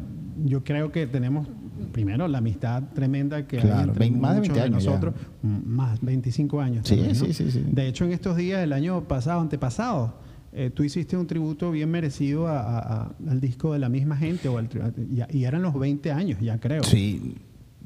yo 0.44 0.62
creo 0.62 0.92
que 0.92 1.06
tenemos, 1.06 1.48
primero, 1.92 2.28
la 2.28 2.38
amistad 2.38 2.82
tremenda 2.94 3.46
que 3.46 3.58
hay 3.58 3.84
entre 3.88 4.10
más 4.10 4.34
de 4.34 4.40
muchos 4.40 4.54
20 4.54 4.60
años 4.60 4.84
nosotros. 4.84 5.14
Más, 5.42 5.98
25 6.02 6.60
años. 6.60 6.86
Sí, 6.86 7.02
sí, 7.14 7.32
sí. 7.32 7.64
De 7.72 7.88
hecho, 7.88 8.04
en 8.04 8.12
estos 8.12 8.36
días, 8.36 8.62
el 8.62 8.74
año 8.74 9.02
pasado, 9.08 9.40
antepasado, 9.40 10.14
eh, 10.56 10.70
tú 10.70 10.82
hiciste 10.82 11.16
un 11.16 11.26
tributo 11.26 11.70
bien 11.70 11.90
merecido 11.90 12.48
a- 12.48 12.58
a- 12.60 12.78
a- 13.02 13.14
al 13.28 13.40
disco 13.40 13.72
de 13.74 13.78
la 13.78 13.88
misma 13.88 14.16
gente, 14.16 14.48
o 14.48 14.58
al 14.58 14.68
ya- 15.12 15.28
y 15.30 15.44
eran 15.44 15.62
los 15.62 15.78
20 15.78 16.10
años, 16.10 16.40
ya 16.40 16.58
creo. 16.58 16.82
Sí. 16.82 17.36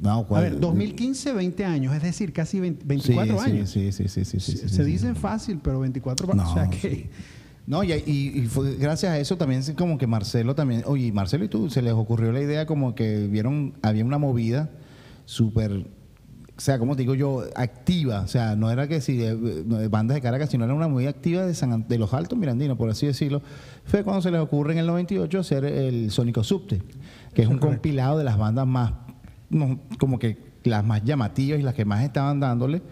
No, 0.01 0.27
A 0.31 0.41
ver, 0.41 0.59
2015, 0.59 1.33
20 1.35 1.65
años, 1.67 1.95
es 1.95 2.03
decir, 2.03 2.33
casi 2.33 2.59
20 2.59 2.81
Sí, 2.83 2.89
24 2.89 3.39
sí, 3.39 3.51
años. 3.51 3.69
Sí, 3.71 3.93
sí, 3.93 4.09
sí, 4.09 4.25
sí, 4.25 4.41
sí, 4.41 4.57
se 4.69 4.85
dicen 4.85 5.15
fácil, 5.15 5.61
pero 5.63 5.81
24 5.81 6.33
No, 6.33 6.51
o 6.51 6.55
sea 6.55 6.71
que. 6.71 7.11
No, 7.67 7.85
y, 7.85 7.93
y- 7.93 8.33
y 8.37 8.47
fue 8.47 8.77
gracias 8.77 9.13
a 9.13 9.19
eso 9.19 9.37
también 9.37 9.63
como 9.77 9.99
que 9.99 10.07
Marcelo 10.07 10.55
también, 10.55 10.83
oye, 10.87 11.13
Marcelo 11.13 11.45
y 11.45 11.49
tú, 11.49 11.69
se 11.69 11.83
les 11.83 11.93
ocurrió 11.93 12.33
la 12.33 12.41
idea 12.41 12.65
como 12.67 12.95
que 12.95 13.27
vieron, 13.29 13.75
había 13.83 14.05
una 14.05 14.17
movida 14.19 14.71
súper, 15.27 15.87
o 16.61 16.63
sea, 16.63 16.79
como 16.79 16.95
te 16.95 17.01
digo 17.03 17.15
yo, 17.15 17.43
activa, 17.57 18.21
o 18.21 18.29
sea, 18.29 18.55
no 18.55 18.71
era 18.71 18.87
que 18.87 19.01
si 19.01 19.17
de, 19.17 19.35
de 19.35 19.89
bandas 19.89 20.17
de 20.17 20.21
Caracas, 20.21 20.51
sino 20.51 20.67
era 20.67 20.75
una 20.75 20.89
movida 20.89 21.09
activa 21.09 21.47
de, 21.47 21.55
San 21.55 21.73
An- 21.73 21.87
de 21.89 21.97
los 21.97 22.13
Altos 22.13 22.39
Mirandinos, 22.39 22.77
por 22.77 22.91
así 22.91 23.07
decirlo. 23.07 23.41
Fue 23.87 24.05
cuando 24.05 24.21
se 24.21 24.31
les 24.31 24.43
ocurre 24.43 24.73
en 24.75 24.79
el 24.81 24.87
98 24.87 25.39
hacer 25.39 25.65
el 25.65 26.11
Sónico 26.11 26.45
Subte, 26.45 26.83
que 27.33 27.41
es 27.41 27.49
un 27.49 27.55
Correcto. 27.57 27.67
compilado 27.69 28.19
de 28.19 28.25
las 28.25 28.37
bandas 28.37 28.67
más, 28.67 28.93
no, 29.49 29.81
como 29.99 30.19
que 30.19 30.37
las 30.65 30.85
más 30.85 31.03
llamativas 31.03 31.59
y 31.59 31.63
las 31.63 31.73
que 31.73 31.87
más 31.87 32.05
estaban 32.05 32.41
dándole 32.41 32.83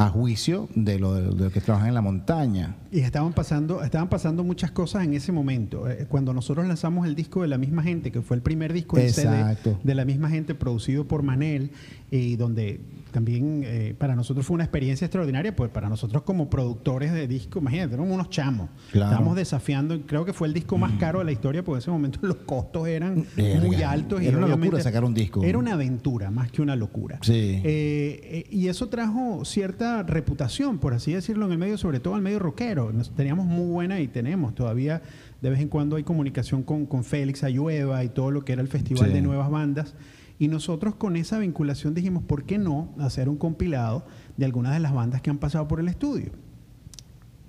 a 0.00 0.10
juicio 0.10 0.68
de 0.76 0.96
lo, 1.00 1.12
de 1.14 1.44
lo 1.44 1.50
que 1.50 1.60
trabajan 1.60 1.88
en 1.88 1.94
la 1.94 2.00
montaña. 2.02 2.76
y 2.92 3.00
estaban 3.00 3.32
pasando, 3.32 3.82
estaban 3.82 4.08
pasando 4.08 4.44
muchas 4.44 4.70
cosas 4.70 5.02
en 5.04 5.12
ese 5.12 5.32
momento. 5.32 5.90
Eh, 5.90 6.06
Cuando 6.08 6.32
nosotros 6.32 6.66
lanzamos 6.68 7.04
el 7.06 7.16
disco 7.16 7.42
de 7.42 7.48
la 7.48 7.58
misma 7.58 7.82
gente, 7.82 8.12
que 8.12 8.22
fue 8.22 8.36
el 8.36 8.42
primer 8.42 8.72
disco 8.72 8.96
en 8.96 9.06
Exacto. 9.06 9.70
CD 9.72 9.80
de 9.82 9.94
la 9.96 10.04
misma 10.04 10.30
gente 10.30 10.54
producido 10.54 11.08
por 11.08 11.24
Manel, 11.24 11.72
y 12.12 12.36
donde 12.36 12.80
también 13.10 13.62
eh, 13.64 13.94
para 13.98 14.14
nosotros 14.14 14.46
fue 14.46 14.54
una 14.54 14.64
experiencia 14.64 15.04
extraordinaria, 15.04 15.54
pues 15.56 15.70
para 15.70 15.88
nosotros 15.88 16.22
como 16.22 16.48
productores 16.48 17.12
de 17.12 17.26
disco, 17.26 17.58
imagínate, 17.58 17.94
éramos 17.94 18.12
unos 18.14 18.30
chamos. 18.30 18.68
Claro. 18.92 19.10
Estábamos 19.10 19.36
desafiando, 19.36 20.00
creo 20.06 20.24
que 20.24 20.32
fue 20.32 20.46
el 20.46 20.54
disco 20.54 20.78
más 20.78 20.92
caro 21.00 21.18
de 21.18 21.24
la 21.24 21.32
historia, 21.32 21.64
porque 21.64 21.78
en 21.78 21.82
ese 21.82 21.90
momento 21.90 22.20
los 22.22 22.36
costos 22.36 22.86
eran 22.86 23.26
Verga. 23.36 23.66
muy 23.66 23.82
altos. 23.82 24.22
y 24.22 24.28
Era 24.28 24.38
una 24.38 24.46
locura 24.46 24.80
sacar 24.80 25.04
un 25.04 25.12
disco. 25.12 25.42
Era 25.42 25.58
una 25.58 25.72
aventura, 25.74 26.30
más 26.30 26.52
que 26.52 26.62
una 26.62 26.76
locura. 26.76 27.18
Sí. 27.22 27.32
Eh, 27.32 27.64
eh, 27.64 28.46
y 28.50 28.68
eso 28.68 28.88
trajo 28.88 29.44
cierta 29.44 29.87
reputación, 30.02 30.78
por 30.78 30.94
así 30.94 31.12
decirlo, 31.12 31.46
en 31.46 31.52
el 31.52 31.58
medio, 31.58 31.78
sobre 31.78 32.00
todo 32.00 32.16
el 32.16 32.22
medio 32.22 32.38
rockero. 32.38 32.92
Nos 32.92 33.10
teníamos 33.14 33.46
muy 33.46 33.66
buena 33.70 34.00
y 34.00 34.08
tenemos 34.08 34.54
todavía, 34.54 35.02
de 35.40 35.50
vez 35.50 35.60
en 35.60 35.68
cuando 35.68 35.96
hay 35.96 36.02
comunicación 36.04 36.62
con, 36.62 36.86
con 36.86 37.04
Félix 37.04 37.44
Ayueva 37.44 38.02
y 38.04 38.08
todo 38.08 38.30
lo 38.30 38.44
que 38.44 38.52
era 38.52 38.62
el 38.62 38.68
Festival 38.68 39.08
Sí. 39.08 39.12
de 39.14 39.22
Nuevas 39.22 39.50
Bandas. 39.50 39.94
Y 40.38 40.48
nosotros 40.48 40.94
con 40.94 41.16
esa 41.16 41.38
vinculación 41.38 41.94
dijimos, 41.94 42.22
¿por 42.22 42.44
qué 42.44 42.58
no 42.58 42.94
hacer 43.00 43.28
un 43.28 43.36
compilado 43.36 44.06
de 44.36 44.44
algunas 44.44 44.72
de 44.74 44.80
las 44.80 44.94
bandas 44.94 45.20
que 45.20 45.30
han 45.30 45.38
pasado 45.38 45.66
por 45.66 45.80
el 45.80 45.88
estudio? 45.88 46.30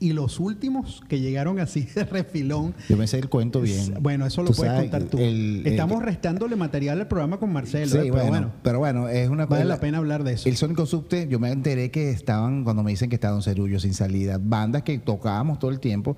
Y 0.01 0.13
los 0.13 0.39
últimos 0.39 1.01
que 1.09 1.19
llegaron 1.19 1.59
así 1.59 1.81
de 1.95 2.05
refilón, 2.05 2.73
Yo 2.87 2.95
me 2.95 3.05
sé 3.05 3.19
el 3.19 3.27
cuento 3.27 3.59
bien. 3.59 3.95
bueno, 3.99 4.25
eso 4.25 4.43
lo 4.43 4.51
puedes 4.51 4.71
sabes, 4.73 4.89
contar 4.89 5.09
tú. 5.09 5.17
el- 5.17 5.63
el- 5.65 5.67
Estamos 5.67 6.01
restándole 6.01 6.55
material 6.55 7.01
al 7.01 7.07
programa 7.07 7.37
con 7.37 7.51
Marcelo, 7.51 7.87
Sí, 7.91 7.97
¿eh? 7.97 8.01
pero 8.03 8.13
bueno, 8.13 8.29
bueno, 8.29 8.51
pero 8.63 8.79
bueno, 8.79 9.09
es 9.09 9.27
una 9.29 9.45
vale 9.45 9.65
la 9.65 9.79
pena 9.79 9.97
hablar 9.97 10.23
de 10.23 10.33
eso. 10.33 10.47
El 10.47 10.55
Sónico 10.55 10.85
Subte, 10.85 11.27
yo 11.29 11.37
me 11.39 11.51
enteré 11.51 11.91
que 11.91 12.11
estaban, 12.11 12.63
cuando 12.63 12.81
me 12.81 12.91
dicen 12.91 13.09
que 13.09 13.15
está 13.15 13.29
Don 13.29 13.41
Cerullo 13.43 13.79
sin 13.79 13.93
salida, 13.93 14.39
bandas 14.41 14.83
que 14.83 14.97
tocábamos 14.99 15.59
todo 15.59 15.71
el 15.71 15.79
tiempo. 15.81 16.15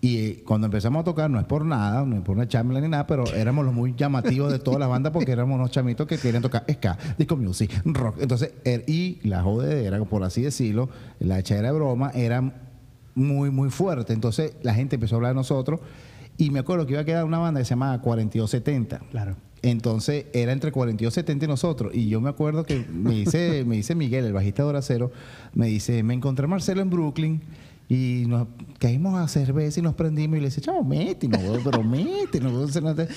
Y 0.00 0.16
eh, 0.18 0.42
cuando 0.46 0.66
empezamos 0.68 1.00
a 1.00 1.04
tocar, 1.04 1.28
no 1.28 1.40
es 1.40 1.44
por 1.44 1.64
nada, 1.66 2.06
no 2.06 2.16
es 2.16 2.22
por 2.22 2.36
una 2.36 2.46
chamela 2.46 2.80
ni 2.80 2.88
nada, 2.88 3.04
pero 3.06 3.24
éramos 3.34 3.64
los 3.66 3.74
muy 3.74 3.94
llamativos 3.96 4.50
de 4.52 4.60
todas 4.60 4.78
las 4.78 4.88
bandas 4.88 5.12
porque 5.12 5.32
éramos 5.32 5.56
unos 5.56 5.72
chamitos 5.72 6.06
que 6.06 6.16
querían 6.18 6.40
tocar 6.40 6.64
ska, 6.70 6.96
disco 7.18 7.36
music, 7.36 7.82
rock. 7.84 8.16
Entonces, 8.20 8.52
er- 8.64 8.84
y 8.86 9.18
la 9.28 9.42
jodedera, 9.42 10.02
por 10.04 10.22
así 10.22 10.40
decirlo, 10.40 10.88
la 11.18 11.40
echadera 11.40 11.72
de 11.72 11.74
broma, 11.74 12.12
era 12.14 12.67
muy, 13.18 13.50
muy 13.50 13.70
fuerte. 13.70 14.12
Entonces, 14.12 14.54
la 14.62 14.74
gente 14.74 14.96
empezó 14.96 15.14
a 15.14 15.18
hablar 15.18 15.32
de 15.32 15.36
nosotros. 15.36 15.80
Y 16.36 16.50
me 16.50 16.60
acuerdo 16.60 16.86
que 16.86 16.92
iba 16.92 17.02
a 17.02 17.04
quedar 17.04 17.24
una 17.24 17.38
banda 17.38 17.60
que 17.60 17.64
se 17.64 17.70
llamaba 17.70 18.00
4270. 18.00 19.00
Claro. 19.10 19.36
Entonces 19.62 20.26
era 20.32 20.52
entre 20.52 20.70
42 20.70 21.12
y 21.12 21.14
70 21.14 21.44
y 21.44 21.48
nosotros. 21.48 21.94
Y 21.94 22.08
yo 22.08 22.20
me 22.20 22.30
acuerdo 22.30 22.64
que 22.64 22.84
me 22.88 23.12
dice, 23.12 23.64
me 23.66 23.76
dice 23.76 23.94
Miguel, 23.94 24.24
el 24.24 24.32
bajista 24.32 24.62
de 24.62 24.68
Horacero, 24.68 25.10
me 25.54 25.66
dice, 25.66 26.02
me 26.02 26.14
encontré 26.14 26.44
a 26.44 26.48
Marcelo 26.48 26.80
en 26.80 26.90
Brooklyn 26.90 27.40
y 27.88 28.24
nos 28.26 28.48
caímos 28.78 29.18
a 29.18 29.26
cerveza 29.28 29.80
y 29.80 29.82
nos 29.82 29.94
prendimos 29.94 30.36
y 30.36 30.40
le 30.40 30.46
dice, 30.48 30.60
chavo, 30.60 30.84
métenos, 30.84 31.40
pero 31.64 31.82
métenos. 31.82 32.52
güey, 32.52 32.68
se 32.70 32.80
nos 32.80 32.94
te-". 32.96 33.08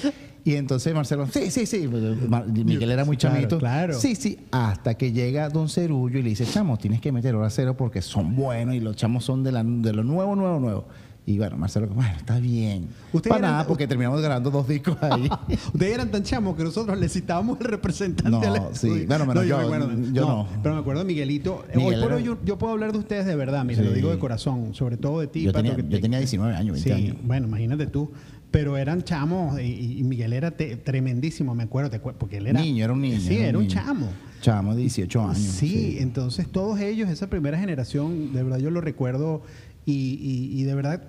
Y 0.46 0.56
entonces 0.56 0.94
Marcelo, 0.94 1.28
sí, 1.28 1.52
sí, 1.52 1.66
sí. 1.66 1.88
Miguel 1.88 2.90
era 2.92 3.06
muy 3.06 3.18
Claro, 3.18 3.36
chamito. 3.36 3.60
claro. 3.60 3.94
Sí, 4.00 4.16
sí. 4.16 4.40
Hasta 4.52 4.96
que 4.96 5.12
llega 5.12 5.50
Don 5.50 5.68
Cerullo 5.70 6.20
y 6.20 6.24
le 6.24 6.30
dice, 6.30 6.46
chamo, 6.46 6.78
tienes 6.78 7.02
que 7.02 7.12
meter 7.12 7.36
Horacero 7.36 7.76
porque 7.76 8.02
son 8.02 8.36
buenos 8.36 8.74
y 8.76 8.80
los 8.80 8.96
chamos 8.96 9.24
son 9.26 9.44
de, 9.44 9.52
la, 9.52 9.64
de 9.64 9.94
lo 9.94 10.04
nuevo, 10.04 10.36
nuevo, 10.36 10.60
nuevo. 10.60 10.86
Y 11.24 11.38
bueno, 11.38 11.56
Marcelo, 11.56 11.88
bueno, 11.88 12.14
está 12.18 12.40
bien. 12.40 12.88
Para 13.14 13.38
eran- 13.38 13.42
nada, 13.52 13.68
porque 13.68 13.88
terminamos 13.88 14.20
grabando 14.22 14.50
dos 14.50 14.68
discos 14.68 14.98
ahí. 15.02 15.30
Ustedes 15.74 15.94
eran 15.94 16.10
tan 16.10 16.24
chamos 16.24 16.56
que 16.56 16.64
nosotros 16.64 16.98
le 16.98 17.08
citábamos 17.10 17.60
el 17.62 17.68
representante 17.68 18.30
No, 18.32 18.42
al 18.42 18.76
sí. 18.76 19.06
Bueno, 19.06 19.28
menos 19.28 19.46
yo, 19.46 19.58
me 19.60 19.64
acuerdo. 19.66 19.90
yo 20.12 20.26
no. 20.28 20.48
Pero 20.64 20.76
me 20.76 20.82
acuerdo 20.82 21.02
de 21.02 21.06
Miguelito. 21.08 21.64
Eh, 21.72 21.78
Miguel 21.78 22.00
hoy 22.02 22.06
era- 22.08 22.20
yo, 22.22 22.38
yo 22.44 22.58
puedo 22.58 22.74
hablar 22.74 22.92
de 22.92 22.98
ustedes 22.98 23.28
de 23.28 23.36
verdad, 23.36 23.64
mira, 23.64 23.82
Sí. 23.84 23.88
lo 23.88 23.94
digo 23.94 24.10
de 24.10 24.18
corazón, 24.18 24.74
sobre 24.74 24.98
todo 24.98 25.20
de 25.20 25.28
ti, 25.28 25.44
Yo 25.44 25.52
Pato, 25.52 25.62
tenía- 25.64 25.76
que 25.76 25.84
yo 25.84 25.90
te- 25.90 26.00
tenía 26.00 26.18
19 26.18 26.56
años, 26.56 26.74
20 26.74 26.90
sí, 26.90 26.96
años. 26.96 27.18
Bueno, 27.24 27.48
imagínate 27.48 27.86
tú. 27.86 28.12
Pero 28.50 28.76
eran 28.76 29.04
chamos 29.04 29.62
y, 29.62 30.00
y 30.00 30.04
Miguel 30.04 30.34
era 30.34 30.52
te- 30.52 30.76
tremendísimo, 30.76 31.56
me 31.56 31.64
acuerdo, 31.64 31.90
te 31.92 32.00
porque 32.00 32.38
él 32.38 32.48
era... 32.48 32.60
Niño, 32.60 32.84
era 32.84 32.92
un 32.94 33.00
niño, 33.02 33.20
Sí, 33.20 33.36
era 33.36 33.42
un 33.42 33.46
era 33.48 33.58
un 33.60 33.64
niño. 33.68 33.74
chamo. 33.76 34.08
Chamo 34.42 34.74
de 34.76 34.82
18 34.82 35.22
años. 35.22 35.38
Sí, 35.38 35.98
entonces 36.02 36.48
todos 36.52 36.80
ellos, 36.82 37.10
esa 37.10 37.28
primera 37.28 37.58
generación, 37.60 38.34
de 38.34 38.42
verdad 38.44 38.58
yo 38.58 38.70
lo 38.72 38.82
recuerdo 38.82 39.44
y, 39.86 39.94
y- 39.94 40.62
y 40.62 40.64
de 40.64 40.76
verdad, 40.76 41.04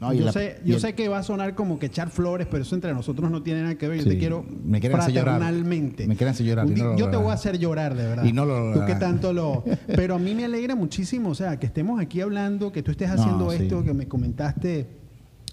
No, 0.00 0.12
yo, 0.12 0.26
la- 0.26 0.32
sé, 0.32 0.60
yo 0.64 0.76
el- 0.76 0.80
sé 0.80 0.94
que 0.94 1.08
va 1.08 1.18
a 1.18 1.22
sonar 1.24 1.54
como 1.56 1.78
que 1.80 1.86
echar 1.86 2.08
flores, 2.10 2.46
pero 2.48 2.62
eso 2.62 2.74
entre 2.76 2.94
nosotros 2.94 3.30
no 3.32 3.42
tiene 3.42 3.62
nada 3.62 3.74
que 3.76 3.88
ver. 3.88 3.98
Yo 3.98 4.04
Sí. 4.04 4.10
te 4.10 4.18
quiero 4.18 4.44
Me 4.64 4.80
llorar. 4.80 5.02
fraternalmente. 5.02 6.06
Me 6.06 6.14
quieren 6.14 6.32
hacer 6.34 6.46
llorar 6.46 6.66
y 6.70 6.76
lo 6.76 6.96
yo 6.96 7.10
te 7.10 7.16
voy 7.16 7.30
a 7.30 7.32
hacer 7.32 7.58
llorar, 7.58 7.96
de 7.96 8.04
verdad. 8.06 8.24
Y 8.24 8.32
no 8.32 8.44
lo 8.46 8.74
Tú 8.74 8.86
que 8.86 8.94
tanto 8.94 9.32
lo... 9.32 9.64
Pero 9.88 10.14
a 10.14 10.18
mí 10.20 10.34
me 10.36 10.44
alegra 10.44 10.76
muchísimo, 10.76 11.30
o 11.30 11.34
sea, 11.34 11.58
que 11.58 11.66
estemos 11.66 12.00
aquí 12.00 12.20
hablando, 12.20 12.70
que 12.70 12.82
tú 12.84 12.92
estés 12.92 13.08
No, 13.08 13.14
haciendo 13.14 13.50
sí. 13.50 13.62
esto, 13.64 13.82
que 13.82 13.92
me 13.92 14.06
comentaste 14.06 14.86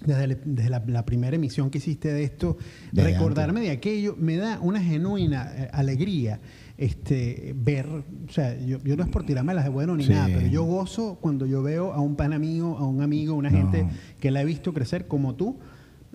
desde, 0.04 0.24
el- 0.24 0.38
desde 0.44 0.70
la, 0.70 0.82
la 0.86 1.04
primera 1.04 1.34
emisión 1.34 1.70
que 1.70 1.78
hiciste 1.78 2.12
de 2.12 2.22
esto, 2.22 2.56
recordarme 2.92 3.62
de 3.62 3.70
aquello, 3.70 4.14
me 4.18 4.36
da 4.36 4.60
una 4.60 4.80
genuina 4.80 5.50
eh, 5.56 5.68
alegría 5.72 6.38
este 6.78 7.54
ver, 7.56 7.86
o 7.86 8.04
sea, 8.30 8.58
yo, 8.60 8.78
yo 8.84 8.96
no 8.96 9.02
es 9.02 9.08
por 9.08 9.24
tirarme 9.24 9.54
las 9.54 9.64
de 9.64 9.70
bueno 9.70 9.96
ni 9.96 10.04
Sí. 10.04 10.10
nada, 10.12 10.26
pero 10.26 10.46
yo 10.46 10.64
gozo 10.64 11.18
cuando 11.20 11.46
yo 11.46 11.62
veo 11.62 11.92
a 11.92 12.00
un 12.00 12.16
pan 12.16 12.38
mío, 12.40 12.76
a 12.78 12.86
un 12.86 13.00
amigo, 13.02 13.34
una 13.34 13.50
No. 13.50 13.58
gente 13.58 13.86
que 14.20 14.30
la 14.30 14.42
he 14.42 14.44
visto 14.44 14.72
crecer 14.74 15.06
como 15.06 15.34
tú, 15.34 15.56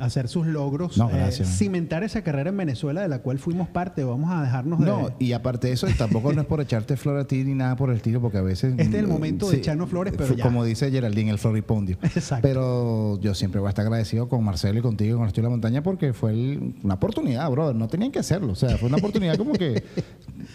hacer 0.02 0.28
sus 0.28 0.48
logros, 0.48 0.98
No, 0.98 1.10
eh, 1.10 1.32
cimentar 1.32 2.04
esa 2.04 2.24
carrera 2.24 2.50
en 2.50 2.58
Venezuela 2.58 3.02
de 3.02 3.08
la 3.08 3.20
cual 3.20 3.40
fuimos 3.40 3.68
parte, 3.70 4.04
vamos 4.04 4.32
a 4.32 4.42
dejarnos 4.44 4.80
de... 4.80 4.86
No, 4.86 5.10
y 5.20 5.34
aparte 5.34 5.68
de 5.68 5.74
eso, 5.74 5.88
tampoco 5.98 6.34
no 6.34 6.42
es 6.42 6.48
por 6.48 6.62
echarte 6.62 6.98
flor 6.98 7.18
a 7.18 7.26
ti 7.26 7.44
ni 7.44 7.54
nada 7.54 7.76
por 7.76 7.90
el 7.90 7.98
estilo, 7.98 8.22
porque 8.22 8.38
a 8.38 8.42
veces. 8.42 8.74
Este 8.78 8.98
es 8.98 9.04
el 9.04 9.08
momento 9.08 9.50
de 9.50 9.58
echarnos 9.58 9.90
flores, 9.90 10.14
pero 10.18 10.34
ya. 10.36 10.44
Como 10.44 10.64
dice 10.66 10.90
Geraldine, 10.92 11.32
el 11.32 11.38
floripondio. 11.38 11.98
Exacto. 12.04 12.48
Pero 12.48 13.20
yo 13.22 13.34
siempre 13.34 13.60
voy 13.60 13.68
a 13.68 13.70
estar 13.70 13.86
agradecido 13.86 14.28
con 14.28 14.44
Marcelo 14.44 14.80
y 14.80 14.82
contigo, 14.82 15.18
con 15.18 15.28
Estoy 15.28 15.42
en 15.42 15.46
la 15.46 15.50
Montaña, 15.52 15.84
porque 15.84 16.14
fue 16.14 16.32
el- 16.32 16.76
una 16.84 16.96
oportunidad, 16.96 17.50
brother. 17.50 17.76
No 17.76 17.88
tenían 17.88 18.12
que 18.12 18.20
hacerlo. 18.20 18.54
O 18.54 18.56
sea, 18.56 18.78
fue 18.78 18.88
una 18.90 18.98
oportunidad 18.98 19.36
como 19.38 19.54
que. 19.54 19.84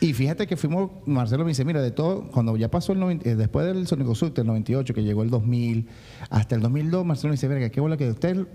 Y 0.00 0.12
fíjate 0.12 0.46
que 0.46 0.56
fuimos. 0.56 0.90
Marcelo 1.06 1.44
me 1.44 1.50
dice: 1.50 1.64
Mira, 1.64 1.80
de 1.80 1.90
todo, 1.92 2.28
cuando 2.30 2.56
ya 2.56 2.70
pasó 2.70 2.92
el. 2.92 2.98
90 3.00 3.28
eh, 3.28 3.36
después 3.36 3.66
del 3.66 3.86
Sonico 3.86 4.14
Sucte, 4.14 4.40
el 4.40 4.46
98, 4.46 4.92
que 4.92 5.02
llegó 5.04 5.22
el 5.22 5.30
2000, 5.30 5.88
hasta 6.28 6.54
el 6.56 6.60
2002, 6.60 7.06
Marcelo 7.06 7.28
me 7.30 7.34
dice: 7.34 7.48
Verga, 7.48 7.68
qué 7.70 7.80
bola 7.80 7.96
que 7.96 8.10
ustedes. 8.10 8.46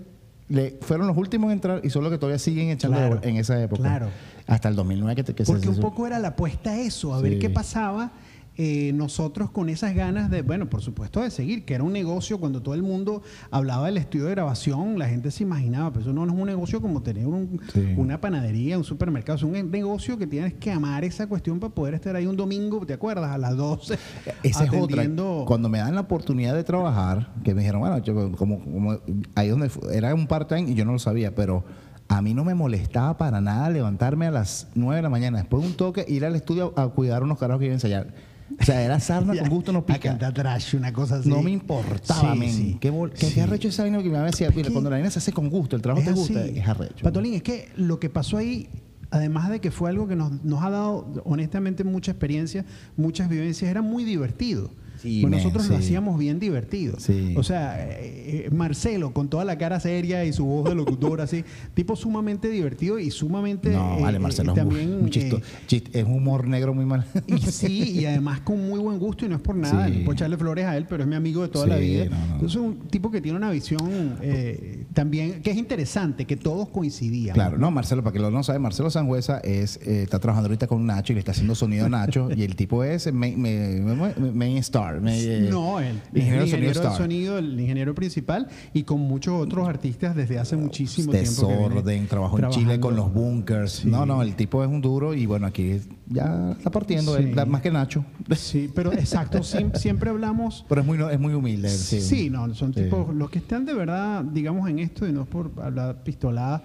Le, 0.52 0.78
fueron 0.82 1.06
los 1.06 1.16
últimos 1.16 1.48
en 1.48 1.52
entrar 1.52 1.80
y 1.82 1.88
son 1.88 2.02
los 2.04 2.12
que 2.12 2.18
todavía 2.18 2.38
siguen 2.38 2.68
echando 2.68 2.98
Claro, 2.98 3.20
en 3.22 3.36
esa 3.36 3.60
época. 3.62 3.82
claro. 3.82 4.08
Hasta 4.46 4.68
el 4.68 4.76
2009 4.76 5.14
que, 5.16 5.24
te- 5.24 5.34
que 5.34 5.46
se- 5.46 5.52
Porque 5.52 5.68
un 5.70 5.80
poco 5.80 6.06
era 6.06 6.18
la 6.18 6.28
apuesta 6.28 6.72
a 6.72 6.78
eso, 6.78 7.14
a 7.14 7.20
ver 7.22 7.38
qué 7.38 7.48
pasaba. 7.48 8.10
Eh, 8.56 8.92
nosotros 8.94 9.50
con 9.50 9.68
esas 9.70 9.94
ganas 9.94 10.30
de, 10.30 10.42
bueno, 10.42 10.68
por 10.68 10.82
supuesto 10.82 11.22
de 11.22 11.30
seguir, 11.30 11.64
que 11.64 11.74
era 11.74 11.84
un 11.84 11.92
negocio, 11.92 12.38
cuando 12.38 12.60
todo 12.60 12.74
el 12.74 12.82
mundo 12.82 13.22
hablaba 13.50 13.86
del 13.86 13.96
estudio 13.96 14.26
de 14.26 14.32
grabación, 14.32 14.98
la 14.98 15.08
gente 15.08 15.30
se 15.30 15.42
imaginaba, 15.42 15.90
pero 15.90 16.02
eso 16.02 16.12
no 16.12 16.24
es 16.24 16.30
un 16.30 16.46
negocio 16.46 16.80
como 16.82 17.02
tener 17.02 17.26
un- 17.26 17.60
Sí. 17.72 17.94
una 17.96 18.20
panadería, 18.20 18.76
un 18.76 18.84
supermercado, 18.84 19.36
es 19.36 19.42
un 19.42 19.70
negocio 19.70 20.18
que 20.18 20.26
tienes 20.26 20.54
que 20.54 20.70
amar 20.70 21.02
esa 21.04 21.26
cuestión 21.26 21.60
para 21.60 21.72
poder 21.74 21.94
estar 21.94 22.14
ahí 22.14 22.26
un 22.26 22.36
domingo, 22.36 22.84
¿te 22.84 22.92
acuerdas? 22.92 23.30
A 23.30 23.38
las 23.38 23.56
12. 23.56 23.98
Esa 24.42 24.64
es 24.64 24.70
otra. 24.72 25.04
Cuando 25.46 25.68
me 25.68 25.78
dan 25.78 25.94
la 25.94 26.02
oportunidad 26.02 26.54
de 26.54 26.64
trabajar, 26.64 27.32
que 27.44 27.54
me 27.54 27.60
dijeron, 27.62 27.80
bueno, 27.80 27.98
yo 27.98 28.32
como, 28.32 28.60
como 28.60 28.98
ahí 29.34 29.48
donde 29.48 29.70
era 29.92 30.14
un 30.14 30.26
part-time 30.26 30.70
y 30.70 30.74
yo 30.74 30.84
no 30.84 30.92
lo 30.92 30.98
sabía, 30.98 31.34
pero 31.34 31.64
a 32.08 32.20
mí 32.20 32.34
no 32.34 32.44
me 32.44 32.54
molestaba 32.54 33.16
para 33.16 33.40
nada 33.40 33.70
levantarme 33.70 34.26
a 34.26 34.30
las 34.30 34.68
9 34.74 34.96
de 34.96 35.02
la 35.02 35.08
mañana, 35.08 35.38
después 35.38 35.62
de 35.62 35.68
un 35.70 35.74
toque, 35.74 36.04
ir 36.06 36.26
al 36.26 36.36
estudio 36.36 36.74
a, 36.76 36.82
a 36.82 36.88
cuidar 36.88 37.22
unos 37.22 37.38
carajos 37.38 37.60
que 37.60 37.64
iban 37.66 37.72
a 37.72 37.76
ensayar. 37.76 38.31
O 38.60 38.64
sea, 38.64 38.82
era 38.82 39.00
sarna 39.00 39.34
con 39.36 39.48
gusto 39.48 39.72
no 39.72 39.84
pica. 39.86 39.98
cantar 40.00 40.32
trash, 40.34 40.74
una 40.76 40.92
cosa 40.92 41.16
así. 41.16 41.28
No 41.28 41.42
me 41.42 41.50
importaba, 41.50 42.32
Sí, 42.34 42.38
men. 42.38 42.50
sí. 42.52 42.76
¿Qué, 42.80 42.90
qué, 43.14 43.26
Sí. 43.26 43.34
qué 43.34 43.40
arrecho 43.42 43.68
esa 43.68 43.82
vaina 43.82 44.02
que 44.02 44.08
me 44.10 44.18
decía, 44.18 44.50
mira, 44.54 44.70
cuando 44.70 44.90
la 44.90 44.96
vaina 44.96 45.10
se 45.10 45.18
hace 45.18 45.32
con 45.32 45.48
gusto, 45.48 45.74
el 45.76 45.82
trabajo 45.82 46.04
te 46.04 46.12
gusta, 46.12 46.44
es 46.44 46.66
arrecho. 46.68 47.02
Patolín, 47.02 47.34
es 47.34 47.42
que 47.42 47.68
lo 47.76 47.98
que 47.98 48.10
pasó 48.10 48.36
ahí, 48.36 48.68
además 49.10 49.50
de 49.50 49.60
que 49.60 49.70
fue 49.70 49.90
algo 49.90 50.06
que 50.06 50.16
nos, 50.16 50.44
nos 50.44 50.62
ha 50.62 50.70
dado, 50.70 51.22
honestamente, 51.24 51.82
mucha 51.84 52.10
experiencia, 52.12 52.64
muchas 52.96 53.28
vivencias, 53.28 53.70
era 53.70 53.82
muy 53.82 54.04
divertido. 54.04 54.70
Sí, 55.02 55.24
nosotros 55.26 55.68
lo 55.68 55.76
hacíamos 55.76 56.18
bien 56.18 56.38
divertido. 56.38 56.98
Sí. 57.00 57.34
O 57.36 57.42
sea, 57.42 57.76
eh, 57.80 58.46
eh, 58.46 58.50
Marcelo, 58.52 59.12
con 59.12 59.28
toda 59.28 59.44
la 59.44 59.58
cara 59.58 59.80
seria 59.80 60.24
y 60.24 60.32
su 60.32 60.44
voz 60.44 60.68
de 60.68 60.74
locutor, 60.74 61.20
así, 61.20 61.44
tipo 61.74 61.96
sumamente 61.96 62.48
divertido 62.48 62.98
y 62.98 63.10
sumamente. 63.10 63.70
No, 63.70 63.98
eh, 63.98 64.02
vale, 64.02 64.16
eh, 64.16 64.20
Marcelo, 64.20 64.54
también. 64.54 65.00
muy 65.00 65.10
chisto, 65.10 65.38
eh, 65.38 65.42
chist- 65.66 65.88
es 65.92 66.04
un 66.04 66.12
humor 66.14 66.46
negro 66.46 66.72
muy 66.74 66.84
mal. 66.84 67.04
y 67.26 67.38
sí, 67.50 67.90
y 68.00 68.06
además 68.06 68.40
con 68.40 68.66
muy 68.68 68.78
buen 68.78 68.98
gusto, 68.98 69.26
y 69.26 69.28
no 69.28 69.36
es 69.36 69.42
por 69.42 69.56
nada, 69.56 69.88
no 69.88 70.04
por 70.04 70.14
echarle 70.14 70.36
flores 70.36 70.64
a 70.66 70.76
él, 70.76 70.86
pero 70.88 71.02
es 71.02 71.08
mi 71.08 71.16
amigo 71.16 71.42
de 71.42 71.48
toda 71.48 71.66
la 71.66 71.76
vida. 71.76 72.04
no, 72.06 72.10
no. 72.26 72.34
Entonces, 72.34 72.56
un 72.60 72.76
tipo 72.88 73.10
que 73.10 73.20
tiene 73.20 73.36
una 73.38 73.50
visión 73.50 74.18
eh, 74.22 74.84
también, 74.94 75.42
que 75.42 75.50
es 75.50 75.56
interesante, 75.56 76.24
que 76.26 76.36
todos 76.36 76.68
coincidían. 76.68 77.34
Claro, 77.34 77.58
no, 77.58 77.70
Marcelo, 77.70 78.02
para 78.02 78.12
que 78.12 78.18
lo 78.20 78.30
no 78.30 78.42
sabe, 78.42 78.58
Marcelo 78.58 78.90
Sangüesa 78.90 79.38
es, 79.38 79.78
eh, 79.84 80.02
está 80.02 80.18
trabajando 80.18 80.48
ahorita 80.48 80.66
con 80.66 80.86
Nacho 80.86 81.12
y 81.12 81.14
le 81.14 81.18
está 81.20 81.32
haciendo 81.32 81.54
sonido 81.54 81.86
a 81.86 81.88
Nacho 81.88 82.28
y 82.34 82.42
el 82.42 82.54
tipo 82.56 82.84
es 82.84 83.12
main, 83.12 83.40
main- 83.40 83.84
main- 83.84 84.36
main 84.36 84.56
star. 84.98 85.08
eh, 85.08 85.48
No, 85.50 85.80
él, 85.80 86.00
ingeniero 86.14 86.14
el 86.14 86.20
sonido 86.20 86.44
ingeniero 86.46 86.80
de 86.80 86.86
star. 86.86 86.96
sonido, 86.96 87.38
el 87.38 87.60
ingeniero 87.60 87.94
principal, 87.94 88.48
y 88.72 88.82
con 88.84 89.00
muchos 89.00 89.34
otros 89.40 89.68
artistas 89.68 90.14
desde 90.16 90.38
hace 90.38 90.56
muchísimo 90.56 91.12
tiempo. 91.12 91.42
que 91.42 91.46
viene 91.56 91.68
Desorden, 91.74 92.06
trabajo 92.08 92.38
en 92.38 92.50
Chile 92.50 92.80
con 92.80 92.96
los 92.96 93.12
bunkers. 93.12 93.84
No, 93.84 94.04
no, 94.06 94.22
el 94.22 94.34
tipo 94.34 94.62
es 94.62 94.68
un 94.70 94.80
duro 94.80 95.14
y 95.14 95.26
bueno, 95.26 95.46
aquí 95.46 95.80
ya 96.08 96.52
está 96.52 96.70
partiendo, 96.70 97.16
Sí. 97.16 97.22
él, 97.24 97.46
más 97.46 97.62
que 97.62 97.70
Nacho. 97.70 98.04
Sí, 98.36 98.70
pero 98.74 98.92
exacto, 98.92 99.38
siem- 99.42 99.74
siempre 99.76 100.10
hablamos 100.10 100.64
Pero 100.68 100.80
es 100.82 100.86
muy, 100.86 100.98
no- 100.98 101.10
es 101.10 101.18
muy 101.20 101.34
humilde. 101.34 101.68
Sí, 101.68 102.00
Sí, 102.00 102.30
no, 102.30 102.52
son 102.54 102.74
Sí. 102.74 102.82
tipos, 102.82 103.14
los 103.14 103.30
que 103.30 103.38
están 103.38 103.64
de 103.64 103.74
verdad, 103.74 104.22
digamos, 104.24 104.68
en 104.68 104.78
esto, 104.78 105.06
y 105.06 105.12
no 105.12 105.22
es 105.22 105.28
por 105.28 105.50
hablar 105.62 106.02
pistolada, 106.02 106.62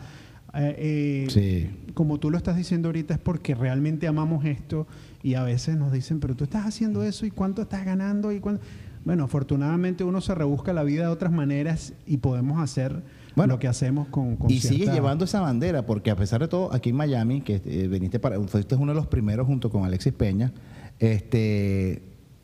eh, 0.54 0.76
eh, 0.78 1.28
Sí. 1.30 1.92
como 1.94 2.20
tú 2.20 2.30
lo 2.32 2.38
estás 2.38 2.56
diciendo 2.58 2.88
ahorita, 2.90 3.14
es 3.14 3.20
porque 3.20 3.54
realmente 3.56 4.08
amamos 4.08 4.44
esto 4.46 4.88
y 5.28 5.36
a 5.36 5.44
veces 5.44 5.76
nos 5.78 5.92
dicen, 5.92 6.20
pero 6.20 6.36
tú 6.36 6.44
estás 6.46 6.66
haciendo 6.66 7.04
eso 7.04 7.26
y 7.26 7.32
cuánto 7.32 7.62
estás 7.62 7.84
ganando 7.86 8.32
y 8.32 8.40
cuánto... 8.40 8.62
Bueno, 9.04 9.24
afortunadamente 9.26 10.04
uno 10.04 10.22
se 10.22 10.34
rebusca 10.36 10.74
la 10.74 10.84
vida 10.84 11.04
de 11.04 11.08
otras 11.10 11.32
maneras 11.32 11.94
y 12.06 12.18
podemos 12.18 12.60
hacer 12.62 13.04
Bueno, 13.36 13.54
lo 13.56 13.60
que 13.60 13.68
hacemos 13.68 14.08
con... 14.10 14.36
con 14.38 14.50
Y 14.52 14.60
sigue 14.60 14.76
cierta- 14.78 14.94
llevando 14.94 15.26
esa 15.26 15.40
bandera, 15.42 15.86
porque 15.86 16.12
a 16.12 16.16
pesar 16.16 16.42
de 16.42 16.48
todo, 16.48 16.74
aquí 16.74 16.90
en 16.90 16.96
Miami, 16.98 17.42
que 17.42 17.62
eh, 17.66 17.88
viniste 17.88 18.20
para, 18.20 18.40
fuiste 18.42 18.76
uno 18.76 18.92
de 18.92 18.96
los 18.98 19.08
primeros 19.08 19.48
junto 19.48 19.70
con 19.70 19.84
Alexis 19.86 20.14
Peña, 20.14 20.52
este, 21.00 22.02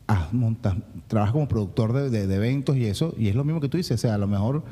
ah, 0.08 0.28
montas, 0.32 0.74
trabajas 1.06 1.32
como 1.32 1.48
productor 1.48 1.92
de, 1.92 2.10
de- 2.10 2.26
de 2.26 2.34
eventos 2.36 2.76
y 2.76 2.86
eso, 2.86 3.14
y 3.18 3.28
es 3.28 3.34
lo 3.34 3.44
mismo 3.44 3.60
que 3.60 3.68
tú 3.68 3.76
dices, 3.76 3.92
o 3.94 3.98
sea, 4.00 4.14
a 4.14 4.18
lo 4.18 4.26
mejor 4.26 4.64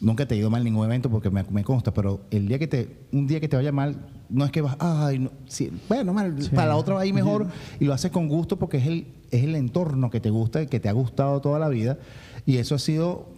nunca 0.00 0.26
te 0.26 0.34
ha 0.34 0.38
ido 0.38 0.50
mal 0.50 0.62
ningún 0.64 0.84
evento 0.84 1.10
porque 1.10 1.30
me, 1.30 1.42
me 1.44 1.64
consta, 1.64 1.92
pero 1.92 2.20
el 2.30 2.46
día 2.48 2.58
que 2.58 2.66
te, 2.66 3.06
un 3.12 3.26
día 3.26 3.40
que 3.40 3.48
te 3.48 3.56
vaya 3.56 3.72
mal, 3.72 4.06
no 4.28 4.44
es 4.44 4.50
que 4.50 4.60
vas, 4.60 4.76
ay, 4.78 5.18
no, 5.18 5.30
sí, 5.46 5.70
bueno, 5.88 6.12
mal, 6.12 6.40
Sí. 6.42 6.50
para 6.54 6.68
la 6.68 6.76
otra 6.76 6.94
va 6.94 7.00
a 7.02 7.06
ir 7.06 7.14
mejor 7.14 7.46
y 7.78 7.84
lo 7.84 7.92
haces 7.94 8.10
con 8.10 8.28
gusto 8.28 8.58
porque 8.58 8.76
es 8.78 8.86
el, 8.86 9.06
es 9.30 9.42
el 9.44 9.54
entorno 9.56 10.10
que 10.10 10.20
te 10.20 10.30
gusta, 10.30 10.66
que 10.66 10.80
te 10.80 10.88
ha 10.88 10.92
gustado 10.92 11.40
toda 11.40 11.58
la 11.58 11.68
vida, 11.68 11.98
y 12.46 12.56
eso 12.58 12.74
ha 12.74 12.78
sido 12.78 13.28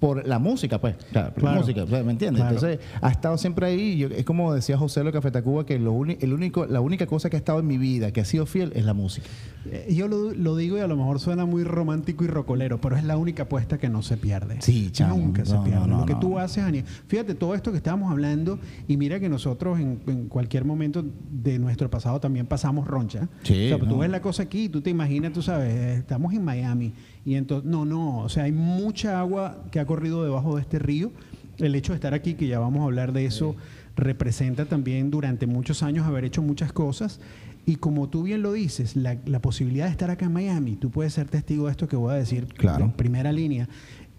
por 0.00 0.26
la 0.28 0.38
música, 0.38 0.80
pues. 0.80 0.94
Claro, 1.10 1.34
por 1.34 1.42
la 1.42 1.52
música, 1.54 1.84
¿me 1.86 1.98
entiendes? 2.12 2.42
Claro. 2.42 2.54
Entonces, 2.56 2.78
ha 3.00 3.10
estado 3.10 3.36
siempre 3.36 3.66
ahí. 3.66 3.98
Yo- 3.98 4.08
es 4.08 4.24
como 4.24 4.54
decía 4.54 4.78
José 4.78 5.02
Lo 5.02 5.10
Café 5.12 5.30
Tacuba, 5.32 5.66
que 5.66 5.78
lo 5.78 5.92
el 6.04 6.32
único, 6.32 6.66
la 6.66 6.80
única 6.80 7.06
cosa 7.06 7.28
que 7.30 7.36
ha 7.36 7.38
estado 7.40 7.58
en 7.58 7.66
mi 7.66 7.78
vida, 7.78 8.12
que 8.12 8.20
ha 8.20 8.24
sido 8.24 8.46
fiel, 8.46 8.72
es 8.76 8.84
la 8.84 8.94
música. 8.94 9.26
Eh, 9.66 9.92
Yo 9.94 10.06
lo, 10.06 10.32
lo 10.32 10.54
digo 10.56 10.78
y 10.78 10.80
a 10.80 10.86
lo 10.86 10.96
mejor 10.96 11.18
suena 11.18 11.44
muy 11.46 11.64
romántico 11.64 12.24
y 12.24 12.28
rocolero, 12.28 12.80
pero 12.80 12.96
es 12.96 13.02
la 13.04 13.16
única 13.16 13.42
apuesta 13.44 13.78
que 13.78 13.88
no 13.88 14.02
se 14.02 14.16
pierde. 14.16 14.62
Sí, 14.62 14.90
chamo. 14.92 15.16
Nunca 15.16 15.44
se 15.44 15.56
pierde. 15.58 15.80
no, 15.80 15.86
no, 15.88 15.98
lo 16.00 16.06
que 16.06 16.14
tú 16.14 16.38
haces, 16.38 16.62
Ani- 16.62 16.84
fíjate, 17.08 17.34
todo 17.34 17.54
esto 17.56 17.70
que 17.72 17.78
estábamos 17.78 18.10
hablando, 18.12 18.58
y 18.86 18.96
mira 18.96 19.18
que 19.18 19.28
nosotros 19.28 19.80
en, 19.80 20.00
en 20.06 20.28
cualquier 20.28 20.64
momento 20.64 21.04
de 21.30 21.58
nuestro 21.58 21.90
pasado 21.90 22.20
también 22.20 22.46
pasamos 22.46 22.86
roncha. 22.86 23.28
Sí, 23.42 23.66
O 23.66 23.68
sea, 23.68 23.78
pues 23.78 23.90
tú 23.90 23.98
ves 23.98 24.10
la 24.10 24.22
cosa 24.22 24.44
aquí 24.44 24.64
y 24.64 24.68
tú 24.68 24.80
te 24.80 24.90
imaginas, 24.90 25.32
tú 25.32 25.42
sabes, 25.42 25.74
eh, 25.74 25.94
estamos 25.98 26.32
en 26.32 26.44
Miami, 26.44 26.92
y 27.28 27.34
entonces, 27.36 27.68
no, 27.70 27.84
no, 27.84 28.20
o 28.20 28.28
sea, 28.30 28.44
hay 28.44 28.52
mucha 28.52 29.20
agua 29.20 29.64
que 29.70 29.80
ha 29.80 29.84
corrido 29.86 30.24
debajo 30.24 30.56
de 30.56 30.62
este 30.62 30.78
río. 30.78 31.12
El 31.58 31.74
hecho 31.74 31.92
de 31.92 31.96
estar 31.96 32.14
aquí, 32.14 32.34
que 32.34 32.46
ya 32.46 32.58
vamos 32.58 32.80
a 32.80 32.84
hablar 32.84 33.12
de 33.12 33.26
eso, 33.26 33.54
representa 33.96 34.64
también 34.64 35.10
durante 35.10 35.46
muchos 35.46 35.82
años 35.82 36.06
haber 36.06 36.24
hecho 36.24 36.40
muchas 36.40 36.72
cosas. 36.72 37.20
Y 37.66 37.76
como 37.76 38.08
tú 38.08 38.22
bien 38.22 38.40
lo 38.40 38.52
dices, 38.52 38.96
la, 38.96 39.18
la 39.26 39.40
posibilidad 39.40 39.84
de 39.86 39.90
estar 39.90 40.10
acá 40.10 40.24
en 40.24 40.32
Miami, 40.32 40.76
tú 40.76 40.90
puedes 40.90 41.12
ser 41.12 41.28
testigo 41.28 41.66
de 41.66 41.72
esto 41.72 41.86
que 41.86 41.96
voy 41.96 42.12
a 42.12 42.16
decir 42.16 42.46
Claro. 42.46 42.84
en 42.86 42.92
primera 42.92 43.30
línea, 43.30 43.68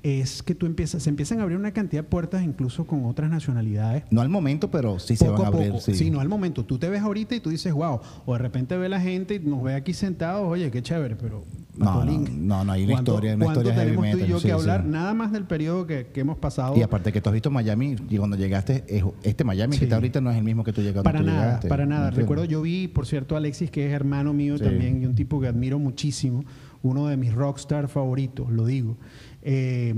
es 0.02 0.42
que 0.44 0.56
tú 0.56 0.66
empiezas, 0.66 1.04
se 1.04 1.10
empiezan 1.10 1.40
a 1.40 1.44
abrir 1.44 1.58
una 1.58 1.72
cantidad 1.74 2.04
de 2.04 2.10
puertas 2.10 2.44
incluso 2.44 2.86
con 2.88 3.06
otras 3.06 3.30
nacionalidades. 3.30 4.04
No 4.12 4.22
al 4.22 4.30
momento, 4.30 4.72
pero 4.72 4.98
sí 5.00 5.16
se 5.18 5.26
Poco 5.26 5.44
van 5.44 5.46
a 5.46 5.46
a 5.46 5.58
abrir. 5.58 5.72
poco, 5.72 5.82
sí. 5.82 5.94
sí, 5.94 6.10
no 6.10 6.20
al 6.22 6.30
momento. 6.30 6.64
Tú 6.64 6.78
te 6.78 6.88
ves 6.90 7.02
ahorita 7.02 7.36
y 7.36 7.40
tú 7.42 7.50
dices, 7.50 7.74
wow, 7.74 8.00
o 8.26 8.34
de 8.34 8.40
repente 8.40 8.78
ve 8.78 8.88
la 8.88 9.02
gente 9.02 9.36
y 9.36 9.40
nos 9.40 9.62
ve 9.62 9.74
aquí 9.76 9.94
sentados, 9.94 10.48
oye, 10.48 10.72
qué 10.72 10.82
chévere, 10.82 11.16
pero 11.18 11.44
No, 11.78 12.04
no, 12.06 12.12
no, 12.18 12.64
no, 12.66 12.72
hay 12.72 12.84
una 12.84 12.94
¿cuánto- 12.94 13.12
historia, 13.14 13.36
una 13.36 13.46
historia 13.48 13.74
heavy 13.74 13.86
tenemos 13.98 14.12
tú 14.12 14.18
y 14.26 14.28
yo 14.28 14.40
sí, 14.40 14.48
que 14.48 14.52
hablar? 14.54 14.84
sí. 14.84 14.90
Nada 14.90 15.14
más 15.14 15.32
del 15.34 15.44
periodo 15.46 15.86
que, 15.86 16.08
que 16.08 16.22
hemos 16.22 16.38
pasado. 16.38 16.78
Y 16.78 16.82
aparte 16.82 17.12
que 17.12 17.20
tú 17.22 17.30
has 17.30 17.34
visto 17.34 17.52
Miami, 17.52 17.96
y 18.10 18.18
cuando 18.18 18.38
llegaste, 18.38 18.84
es- 18.88 19.04
este 19.24 19.44
Miami 19.44 19.78
que 19.78 19.84
está 19.86 19.96
ahorita 19.96 20.22
no 20.22 20.32
es 20.32 20.38
el 20.38 20.44
mismo 20.44 20.64
que 20.64 20.72
tú 20.74 20.82
llegaste. 20.82 21.04
Para 21.04 21.22
nada, 21.22 21.46
llegaste, 21.46 21.68
para 21.68 21.86
¿me 21.86 21.94
nada. 21.96 22.12
Recuerdo, 22.12 22.46
yo 22.46 22.62
vi, 22.62 22.88
por 22.88 23.06
cierto, 23.06 23.36
a 23.36 23.40
Alexis, 23.40 23.70
que 23.72 23.86
es 23.88 23.94
hermano 23.94 24.34
mío 24.34 24.58
también, 24.58 25.02
y 25.02 25.06
un 25.06 25.16
tipo 25.16 25.40
que 25.42 25.48
admiro 25.48 25.78
muchísimo, 25.78 26.44
uno 26.84 27.08
de 27.08 27.18
mis 27.18 27.34
rockstar 27.34 27.90
favoritos, 27.90 28.50
lo 28.50 28.66
digo. 28.66 28.96
Eh, 29.42 29.94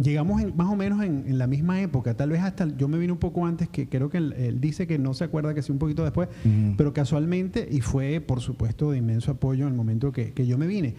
llegamos 0.00 0.42
en- 0.42 0.54
más 0.54 0.68
o 0.70 0.76
menos 0.76 1.02
en, 1.02 1.24
en 1.26 1.38
la 1.38 1.46
misma 1.46 1.80
época, 1.80 2.14
tal 2.14 2.28
vez 2.30 2.42
hasta, 2.42 2.68
yo 2.76 2.88
me 2.88 2.98
vine 2.98 3.12
un 3.12 3.18
poco 3.18 3.46
antes, 3.46 3.68
que 3.68 3.88
creo 3.88 4.10
que 4.10 4.18
él, 4.18 4.34
él 4.36 4.60
dice 4.60 4.86
que 4.86 4.98
no 4.98 5.14
se 5.14 5.24
acuerda 5.24 5.54
que 5.54 5.62
sí 5.62 5.72
un 5.72 5.78
poquito 5.78 6.02
después, 6.04 6.28
pero 6.76 6.92
casualmente, 6.92 7.66
y 7.70 7.80
fue 7.80 8.20
por 8.20 8.40
supuesto 8.40 8.90
de 8.90 8.98
inmenso 8.98 9.30
apoyo 9.30 9.64
en 9.66 9.70
el 9.72 9.76
momento 9.76 10.12
que, 10.12 10.32
que 10.32 10.46
yo 10.46 10.58
me 10.58 10.66
vine. 10.66 10.94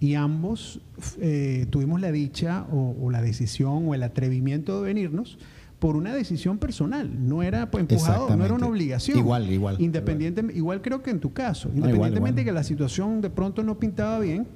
Y 0.00 0.14
ambos 0.14 0.80
eh, 1.20 1.66
tuvimos 1.70 2.00
la 2.00 2.10
dicha 2.12 2.66
o, 2.72 2.96
o 3.00 3.10
la 3.10 3.20
decisión 3.20 3.88
o 3.88 3.94
el 3.94 4.02
atrevimiento 4.02 4.80
de 4.82 4.86
venirnos 4.88 5.38
por 5.78 5.96
una 5.96 6.14
decisión 6.14 6.56
personal, 6.56 7.10
no 7.28 7.42
era 7.42 7.70
pues, 7.70 7.82
empujado, 7.82 8.34
no 8.36 8.44
era 8.46 8.54
una 8.54 8.66
obligación. 8.68 9.18
Igual, 9.18 9.50
igual. 9.50 9.76
Independiente, 9.80 10.42
igual 10.54 10.80
creo 10.80 11.02
que 11.02 11.10
en 11.10 11.20
tu 11.20 11.34
caso, 11.34 11.68
igual, 11.68 11.90
independientemente 11.90 12.40
igual. 12.40 12.52
que 12.54 12.58
la 12.58 12.64
situación 12.64 13.20
de 13.20 13.28
pronto 13.28 13.62
no 13.62 13.78
pintaba 13.78 14.18
bien, 14.18 14.46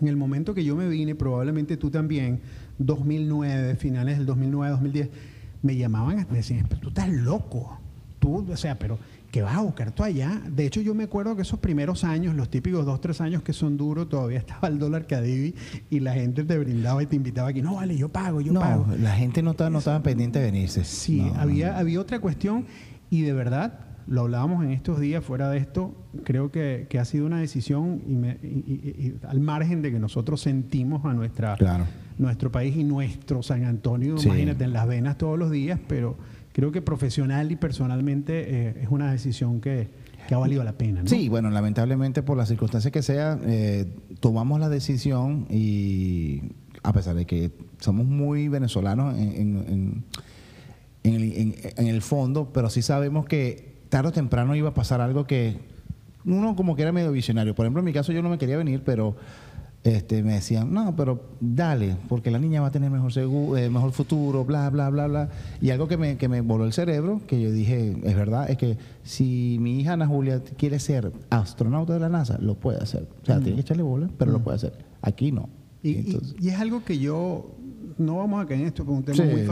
en 0.00 0.08
el 0.08 0.16
momento 0.16 0.54
que 0.54 0.64
yo 0.64 0.74
me 0.76 0.88
vine, 0.88 1.14
probablemente 1.14 1.76
tú 1.76 1.90
también, 1.90 2.40
2009, 2.78 3.76
finales 3.76 4.16
del 4.18 4.26
2009, 4.26 4.72
2010, 4.72 5.08
me 5.62 5.76
llamaban, 5.76 6.26
me 6.30 6.36
decían, 6.38 6.66
pero 6.68 6.80
tú 6.80 6.88
estás 6.88 7.08
loco, 7.10 7.78
tú, 8.18 8.44
o 8.50 8.56
sea, 8.56 8.78
pero 8.78 8.98
¿qué 9.30 9.42
vas 9.42 9.56
a 9.56 9.60
buscar 9.62 9.92
tú 9.92 10.02
allá? 10.02 10.40
De 10.48 10.66
hecho, 10.66 10.80
yo 10.80 10.94
me 10.94 11.04
acuerdo 11.04 11.34
que 11.36 11.42
esos 11.42 11.58
primeros 11.58 12.04
años, 12.04 12.34
los 12.34 12.48
típicos 12.50 12.84
dos, 12.84 13.00
tres 13.00 13.20
años 13.20 13.42
que 13.42 13.52
son 13.52 13.76
duros, 13.76 14.08
todavía 14.08 14.38
estaba 14.46 14.68
el 14.68 14.78
dólar 14.78 15.06
Cadivi 15.06 15.54
y 15.90 16.00
la 16.00 16.12
gente 16.14 16.44
te 16.44 16.58
brindaba 16.58 17.02
y 17.02 17.06
te 17.06 17.16
invitaba 17.16 17.48
aquí, 17.48 17.62
no, 17.62 17.76
vale, 17.76 17.96
yo 17.96 18.08
pago, 18.08 18.40
yo 18.40 18.52
no, 18.52 18.60
pago. 18.60 18.86
la 19.00 19.14
gente 19.14 19.42
no 19.42 19.52
estaba, 19.52 19.70
no 19.70 19.78
estaba 19.78 20.02
pendiente 20.02 20.38
de 20.38 20.46
venirse. 20.46 20.84
Sí, 20.84 21.20
No, 21.22 21.34
había, 21.40 21.72
no. 21.72 21.78
había 21.78 22.00
otra 22.00 22.18
cuestión 22.18 22.66
y 23.10 23.22
de 23.22 23.32
verdad, 23.32 23.83
lo 24.06 24.22
hablábamos 24.22 24.62
en 24.64 24.70
estos 24.70 25.00
días, 25.00 25.24
fuera 25.24 25.48
de 25.50 25.58
esto, 25.58 25.94
creo 26.24 26.50
que, 26.50 26.86
que 26.90 26.98
ha 26.98 27.04
sido 27.04 27.26
una 27.26 27.38
decisión 27.40 28.02
y 28.06 28.14
me- 28.14 28.38
y- 28.42 28.46
y- 28.46 29.06
y 29.06 29.14
al 29.26 29.40
margen 29.40 29.80
de 29.82 29.90
que 29.92 29.98
nosotros 29.98 30.40
sentimos 30.40 31.04
a 31.04 31.14
nuestra, 31.14 31.56
Claro. 31.56 31.84
nuestro 32.18 32.52
país 32.52 32.76
y 32.76 32.84
nuestro 32.84 33.42
San 33.42 33.64
Antonio, 33.64 34.18
Sí. 34.18 34.26
imagínate, 34.28 34.64
en 34.64 34.72
las 34.72 34.86
venas 34.86 35.16
todos 35.16 35.38
los 35.38 35.50
días, 35.50 35.80
pero 35.88 36.16
creo 36.52 36.70
que 36.70 36.82
profesional 36.82 37.50
y 37.50 37.56
personalmente 37.56 38.44
eh, 38.68 38.74
es 38.82 38.88
una 38.90 39.10
decisión 39.10 39.60
que, 39.60 39.88
que 40.28 40.34
ha 40.34 40.38
valido 40.38 40.62
la 40.64 40.72
pena. 40.74 41.02
¿no? 41.02 41.08
Sí, 41.08 41.28
bueno, 41.28 41.50
lamentablemente 41.50 42.22
por 42.22 42.36
las 42.36 42.48
circunstancias 42.48 42.92
que 42.92 43.02
sea, 43.02 43.38
eh, 43.44 43.86
tomamos 44.20 44.60
la 44.60 44.68
decisión 44.68 45.46
y 45.50 46.42
a 46.82 46.92
pesar 46.92 47.14
de 47.16 47.24
que 47.26 47.52
somos 47.80 48.06
muy 48.06 48.48
venezolanos 48.48 49.16
en, 49.18 49.28
en- 49.32 49.56
en- 49.68 50.04
en 51.02 51.14
el, 51.14 51.32
en- 51.32 51.54
en 51.76 51.86
el 51.86 52.00
fondo, 52.02 52.50
pero 52.52 52.70
sí 52.70 52.80
sabemos 52.82 53.26
que 53.26 53.73
tarde 53.94 54.08
o 54.08 54.12
temprano 54.12 54.56
iba 54.56 54.70
a 54.70 54.74
pasar 54.74 55.00
algo 55.00 55.24
que 55.24 55.56
uno 56.24 56.56
como 56.56 56.74
que 56.74 56.82
era 56.82 56.90
medio 56.90 57.12
visionario. 57.12 57.54
Por 57.54 57.64
ejemplo, 57.64 57.78
en 57.78 57.84
mi 57.84 57.92
caso 57.92 58.10
yo 58.10 58.22
no 58.22 58.28
me 58.28 58.38
quería 58.38 58.56
venir, 58.56 58.82
pero 58.84 59.14
este, 59.84 60.24
me 60.24 60.32
decían, 60.32 60.74
no, 60.74 60.96
pero 60.96 61.22
dale, 61.40 61.94
porque 62.08 62.32
la 62.32 62.40
niña 62.40 62.60
va 62.60 62.66
a 62.66 62.70
tener 62.72 62.90
mejor, 62.90 63.12
segu- 63.12 63.56
eh, 63.56 63.70
mejor 63.70 63.92
futuro, 63.92 64.44
bla, 64.44 64.68
bla, 64.68 64.90
bla, 64.90 65.06
bla. 65.06 65.28
Y 65.60 65.70
algo 65.70 65.86
que 65.86 65.96
me, 65.96 66.16
que 66.16 66.28
me 66.28 66.40
voló 66.40 66.64
el 66.64 66.72
cerebro, 66.72 67.20
que 67.28 67.40
yo 67.40 67.52
dije, 67.52 67.96
es 68.02 68.16
verdad, 68.16 68.50
es 68.50 68.56
que 68.58 68.76
si 69.04 69.58
mi 69.60 69.78
hija 69.78 69.92
Ana 69.92 70.08
Julia 70.08 70.42
quiere 70.56 70.80
ser 70.80 71.12
astronauta 71.30 71.92
de 71.92 72.00
la 72.00 72.08
NASA, 72.08 72.36
lo 72.40 72.54
puede 72.56 72.78
hacer. 72.82 73.06
O 73.22 73.24
sea, 73.24 73.38
tiene 73.38 73.54
que 73.54 73.60
echarle 73.60 73.84
bola, 73.84 74.10
pero 74.18 74.32
lo 74.32 74.40
puede 74.42 74.56
hacer. 74.56 74.72
Aquí 75.02 75.30
no. 75.30 75.48
Y, 75.84 75.90
y- 75.90 75.96
Entonces- 75.98 76.34
y 76.40 76.48
es 76.48 76.58
algo 76.58 76.82
que 76.84 76.98
yo, 76.98 77.54
no 77.98 78.16
vamos 78.16 78.42
a 78.42 78.48
caer 78.48 78.62
en 78.62 78.66
esto, 78.66 78.84
porque 78.84 79.12
es 79.12 79.18
un 79.18 79.24
tema 79.24 79.30
Sí, 79.30 79.34
muy 79.36 79.40
sí. 79.42 79.46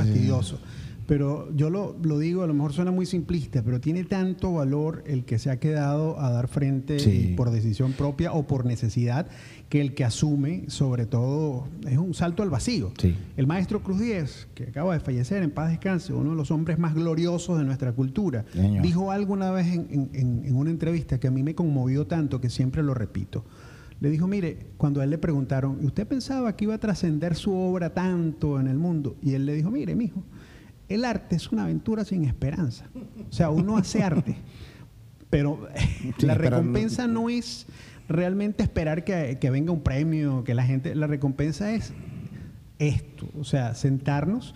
Pero 1.12 1.54
yo 1.54 1.68
lo, 1.68 1.94
lo 2.02 2.18
digo, 2.18 2.42
a 2.42 2.46
lo 2.46 2.54
mejor 2.54 2.72
suena 2.72 2.90
muy 2.90 3.04
simplista, 3.04 3.62
pero 3.62 3.82
tiene 3.82 4.02
tanto 4.04 4.50
valor 4.54 5.04
el 5.06 5.26
que 5.26 5.38
se 5.38 5.50
ha 5.50 5.60
quedado 5.60 6.18
a 6.18 6.30
dar 6.30 6.48
frente 6.48 6.98
Sí. 7.00 7.34
por 7.36 7.50
decisión 7.50 7.92
propia 7.92 8.32
o 8.32 8.46
por 8.46 8.64
necesidad, 8.64 9.26
que 9.68 9.82
el 9.82 9.92
que 9.94 10.06
asume, 10.06 10.64
sobre 10.68 11.04
todo, 11.04 11.68
es 11.86 11.98
un 11.98 12.14
salto 12.14 12.42
al 12.42 12.48
vacío. 12.48 12.92
Sí. 12.98 13.14
El 13.36 13.46
maestro 13.46 13.82
Cruz 13.82 14.00
Díez, 14.00 14.48
que 14.54 14.62
acaba 14.64 14.94
de 14.94 15.00
fallecer, 15.00 15.42
en 15.42 15.50
paz 15.50 15.68
descanse, 15.68 16.14
uno 16.14 16.30
de 16.30 16.36
los 16.36 16.50
hombres 16.50 16.78
más 16.78 16.94
gloriosos 16.94 17.58
de 17.58 17.64
nuestra 17.64 17.92
cultura, 17.92 18.46
Señor. 18.54 18.82
dijo 18.82 19.10
algo 19.10 19.34
una 19.34 19.50
vez 19.50 19.66
en, 19.66 20.08
en- 20.14 20.54
una 20.56 20.70
entrevista 20.70 21.20
que 21.20 21.28
a 21.28 21.30
mí 21.30 21.42
me 21.42 21.54
conmovió 21.54 22.06
tanto 22.06 22.40
que 22.40 22.48
siempre 22.48 22.82
lo 22.82 22.94
repito. 22.94 23.44
Le 24.00 24.08
dijo, 24.08 24.26
mire, 24.26 24.56
cuando 24.78 25.02
a 25.02 25.04
él 25.04 25.10
le 25.10 25.18
preguntaron, 25.18 25.78
¿y 25.82 25.84
usted 25.86 26.06
pensaba 26.08 26.56
que 26.56 26.64
iba 26.64 26.74
a 26.74 26.78
trascender 26.78 27.34
su 27.34 27.52
obra 27.54 27.90
tanto 27.92 28.58
en 28.58 28.66
el 28.66 28.78
mundo? 28.78 29.16
Y 29.22 29.34
él 29.34 29.44
le 29.44 29.52
dijo, 29.54 29.70
mire, 29.70 29.94
mijo, 29.94 30.22
el 30.88 31.04
arte 31.04 31.36
es 31.36 31.50
una 31.52 31.64
aventura 31.64 32.04
sin 32.04 32.24
esperanza. 32.24 32.86
O 33.28 33.32
sea, 33.32 33.50
uno 33.50 33.76
hace 33.76 34.02
arte, 34.02 34.36
pero 35.30 35.68
Sí, 36.18 36.26
la 36.26 36.34
recompensa 36.34 37.06
no 37.06 37.28
es 37.30 37.66
realmente 38.08 38.62
esperar 38.62 39.04
que, 39.04 39.38
que 39.40 39.50
venga 39.50 39.72
un 39.72 39.80
premio, 39.82 40.44
que 40.44 40.54
la 40.54 40.64
gente, 40.64 40.94
la 40.94 41.06
recompensa 41.06 41.72
es 41.72 41.92
esto, 42.78 43.28
o 43.38 43.44
sea, 43.44 43.74
sentarnos 43.74 44.54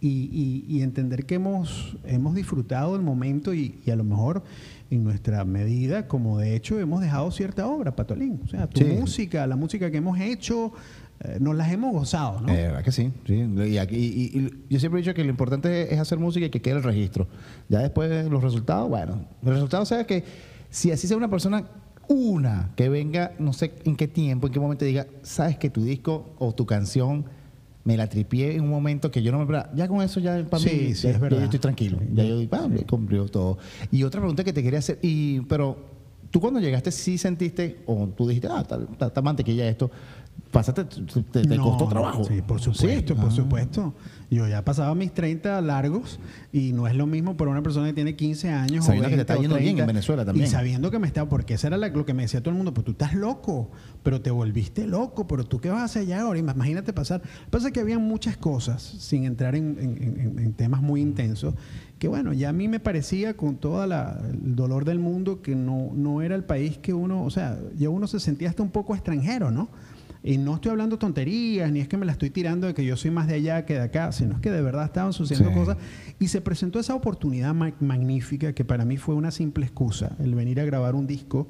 y, 0.00 0.28
y- 0.32 0.64
y 0.68 0.82
entender 0.82 1.24
que 1.26 1.34
hemos, 1.36 1.96
hemos 2.04 2.34
disfrutado 2.34 2.96
el 2.96 3.02
momento 3.02 3.52
y, 3.54 3.78
y 3.84 3.90
a 3.90 3.96
lo 3.96 4.04
mejor 4.04 4.44
en 4.90 5.04
nuestra 5.04 5.44
medida, 5.44 6.06
como 6.08 6.38
de 6.38 6.54
hecho 6.56 6.78
hemos 6.78 7.00
dejado 7.00 7.30
cierta 7.30 7.66
obra, 7.66 7.94
Patolín. 7.96 8.40
O 8.44 8.48
sea, 8.48 8.66
tu 8.68 8.80
Sí. 8.80 8.86
música, 8.86 9.46
la 9.46 9.56
música 9.56 9.90
que 9.90 9.96
hemos 9.98 10.18
hecho, 10.20 10.72
eh, 11.20 11.38
nos 11.40 11.56
las 11.56 11.72
hemos 11.72 11.92
gozado, 11.92 12.40
¿no? 12.40 12.52
Eh, 12.52 12.62
verdad 12.68 12.82
que 12.84 12.92
sí. 12.92 13.10
sí. 13.26 13.34
Y, 13.34 13.78
aquí- 13.78 13.96
y- 13.96 14.38
y 14.38 14.50
yo 14.68 14.78
siempre 14.80 15.00
he 15.00 15.02
dicho 15.02 15.14
que 15.14 15.24
lo 15.24 15.30
importante 15.30 15.92
es 15.94 15.98
hacer 16.00 16.18
música 16.18 16.46
y 16.46 16.50
que 16.50 16.60
quede 16.60 16.74
el 16.76 16.82
registro. 16.82 17.26
Ya 17.68 17.78
después 17.80 18.26
los 18.30 18.42
resultados, 18.42 18.88
bueno, 18.88 19.24
los 19.42 19.54
resultados 19.54 19.88
sea 19.88 20.04
que 20.04 20.24
si 20.70 20.90
así 20.90 21.06
sea 21.08 21.16
una 21.16 21.30
persona, 21.30 21.64
una 22.08 22.70
que 22.76 22.88
venga, 22.88 23.32
no 23.38 23.52
sé 23.52 23.72
en 23.84 23.96
qué 23.96 24.06
tiempo, 24.08 24.46
en 24.46 24.52
qué 24.52 24.60
momento 24.60 24.84
diga, 24.84 25.06
sabes 25.22 25.56
que 25.58 25.70
tu 25.70 25.82
disco 25.82 26.34
o 26.38 26.54
tu 26.54 26.66
canción 26.66 27.24
me 27.84 27.96
la 27.96 28.08
tripié 28.08 28.54
en 28.56 28.62
un 28.62 28.70
momento 28.70 29.10
que 29.10 29.22
yo 29.22 29.30
no 29.32 29.38
me 29.38 29.44
esperaba. 29.44 29.70
Ya 29.74 29.86
con 29.88 30.02
eso 30.02 30.20
ya 30.20 30.44
para 30.44 30.62
Sí, 30.62 30.70
mí 30.70 30.94
sí, 30.94 31.02
ya, 31.04 31.10
es 31.10 31.16
ya 31.16 31.18
verdad. 31.18 31.38
yo 31.38 31.44
estoy 31.44 31.60
tranquilo. 31.60 31.98
Ya 32.12 32.24
yo 32.24 32.38
digo, 32.38 32.56
ah, 32.56 32.68
ya 32.76 32.84
cumplió 32.86 33.26
todo. 33.26 33.58
Y 33.92 34.02
otra 34.02 34.20
pregunta 34.20 34.44
que 34.44 34.52
te 34.52 34.62
quería 34.62 34.80
hacer, 34.80 34.98
y 35.02 35.40
pero 35.42 35.76
tú 36.30 36.40
cuando 36.40 36.58
llegaste 36.60 36.90
sí 36.90 37.16
sentiste 37.16 37.78
o 37.86 38.08
tú 38.08 38.26
dijiste, 38.26 38.48
ah, 38.50 38.60
está, 38.62 38.78
está- 38.90 39.06
está 39.06 39.22
mantequilla 39.22 39.68
esto, 39.68 39.90
pasaste, 40.56 40.84
te, 40.84 41.42
te- 41.42 41.56
No, 41.56 41.62
costó 41.64 41.86
trabajo. 41.88 42.24
Sí, 42.24 42.42
por 42.46 42.60
supuesto, 42.60 43.14
Sí, 43.14 43.20
por 43.20 43.28
ah. 43.28 43.34
supuesto. 43.34 43.94
Yo 44.28 44.48
ya 44.48 44.64
pasaba 44.64 44.92
mis 44.96 45.12
30 45.14 45.60
largos 45.60 46.18
y 46.52 46.72
no 46.72 46.88
es 46.88 46.96
lo 46.96 47.06
mismo 47.06 47.36
para 47.36 47.50
una 47.52 47.62
persona 47.62 47.86
que 47.86 47.92
tiene 47.92 48.16
15 48.16 48.48
años. 48.50 48.84
o 48.84 48.86
Sabiendo 48.86 49.08
que 49.08 49.16
te 49.16 49.18
20 49.18 49.32
está 49.32 49.40
yendo 49.42 49.56
bien 49.56 49.78
en 49.78 49.86
Venezuela 49.86 50.24
también. 50.24 50.46
Y 50.46 50.50
sabiendo 50.50 50.90
que 50.90 50.98
me 50.98 51.06
estaba, 51.06 51.28
porque 51.28 51.54
eso 51.54 51.66
era 51.68 51.76
la- 51.76 51.88
lo 51.88 52.04
que 52.04 52.12
me 52.14 52.22
decía 52.22 52.40
todo 52.40 52.50
el 52.50 52.56
mundo, 52.56 52.74
pues 52.74 52.84
tú 52.84 52.90
estás 52.92 53.14
loco, 53.14 53.70
pero 54.02 54.20
te 54.20 54.30
volviste 54.32 54.86
loco, 54.86 55.28
pero 55.28 55.44
tú 55.44 55.60
qué 55.60 55.70
vas 55.70 55.80
a 55.82 55.84
hacer 55.84 56.02
allá 56.02 56.22
ahora, 56.22 56.38
imagínate 56.40 56.92
pasar. 56.92 57.22
Pasa 57.50 57.70
que 57.70 57.78
había 57.80 57.98
muchas 58.00 58.36
cosas, 58.36 58.82
sin 58.82 59.24
entrar 59.24 59.54
en, 59.54 59.76
en- 59.78 60.20
en- 60.20 60.38
en 60.40 60.52
temas 60.54 60.82
muy 60.82 61.00
intensos, 61.02 61.54
que 62.00 62.08
bueno, 62.08 62.32
ya 62.32 62.48
a 62.48 62.52
mí 62.52 62.66
me 62.66 62.80
parecía 62.80 63.36
con 63.36 63.56
todo 63.56 63.84
el 63.84 64.56
dolor 64.56 64.84
del 64.84 64.98
mundo 64.98 65.40
que 65.40 65.54
no, 65.54 65.92
no 65.94 66.20
era 66.20 66.34
el 66.34 66.42
país 66.44 66.78
que 66.78 66.92
uno, 66.94 67.22
o 67.24 67.30
sea, 67.30 67.58
ya 67.78 67.90
uno 67.90 68.06
se 68.08 68.18
sentía 68.18 68.48
hasta 68.48 68.62
un 68.64 68.70
poco 68.70 68.94
extranjero, 68.94 69.50
¿no? 69.52 69.68
Y 70.26 70.38
no 70.38 70.56
estoy 70.56 70.72
hablando 70.72 70.98
tonterías, 70.98 71.70
ni 71.70 71.78
es 71.80 71.86
que 71.88 71.96
me 71.96 72.04
la 72.04 72.10
estoy 72.12 72.30
tirando 72.30 72.66
de 72.66 72.74
que 72.74 72.84
yo 72.84 72.96
soy 72.96 73.12
más 73.12 73.28
de 73.28 73.34
allá 73.34 73.64
que 73.64 73.74
de 73.74 73.80
acá, 73.82 74.10
sino 74.10 74.34
es 74.34 74.40
que 74.40 74.50
de 74.50 74.60
verdad 74.60 74.84
estaban 74.86 75.12
sucediendo 75.12 75.50
Sí. 75.52 75.54
cosas. 75.56 75.76
Y 76.18 76.28
se 76.28 76.40
presentó 76.40 76.80
esa 76.80 76.94
oportunidad 76.96 77.54
ma- 77.54 77.72
magnífica 77.80 78.52
que 78.52 78.64
para 78.64 78.84
mí 78.84 78.96
fue 78.96 79.14
una 79.14 79.30
simple 79.30 79.64
excusa, 79.64 80.16
el 80.18 80.34
venir 80.34 80.58
a 80.60 80.64
grabar 80.64 80.96
un 80.96 81.06
disco 81.06 81.46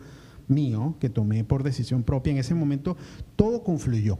mío 0.46 0.96
que 1.00 1.08
tomé 1.08 1.42
por 1.42 1.62
decisión 1.62 2.02
propia. 2.02 2.32
En 2.32 2.38
ese 2.38 2.54
momento 2.54 2.96
todo 3.34 3.64
confluyó. 3.64 4.14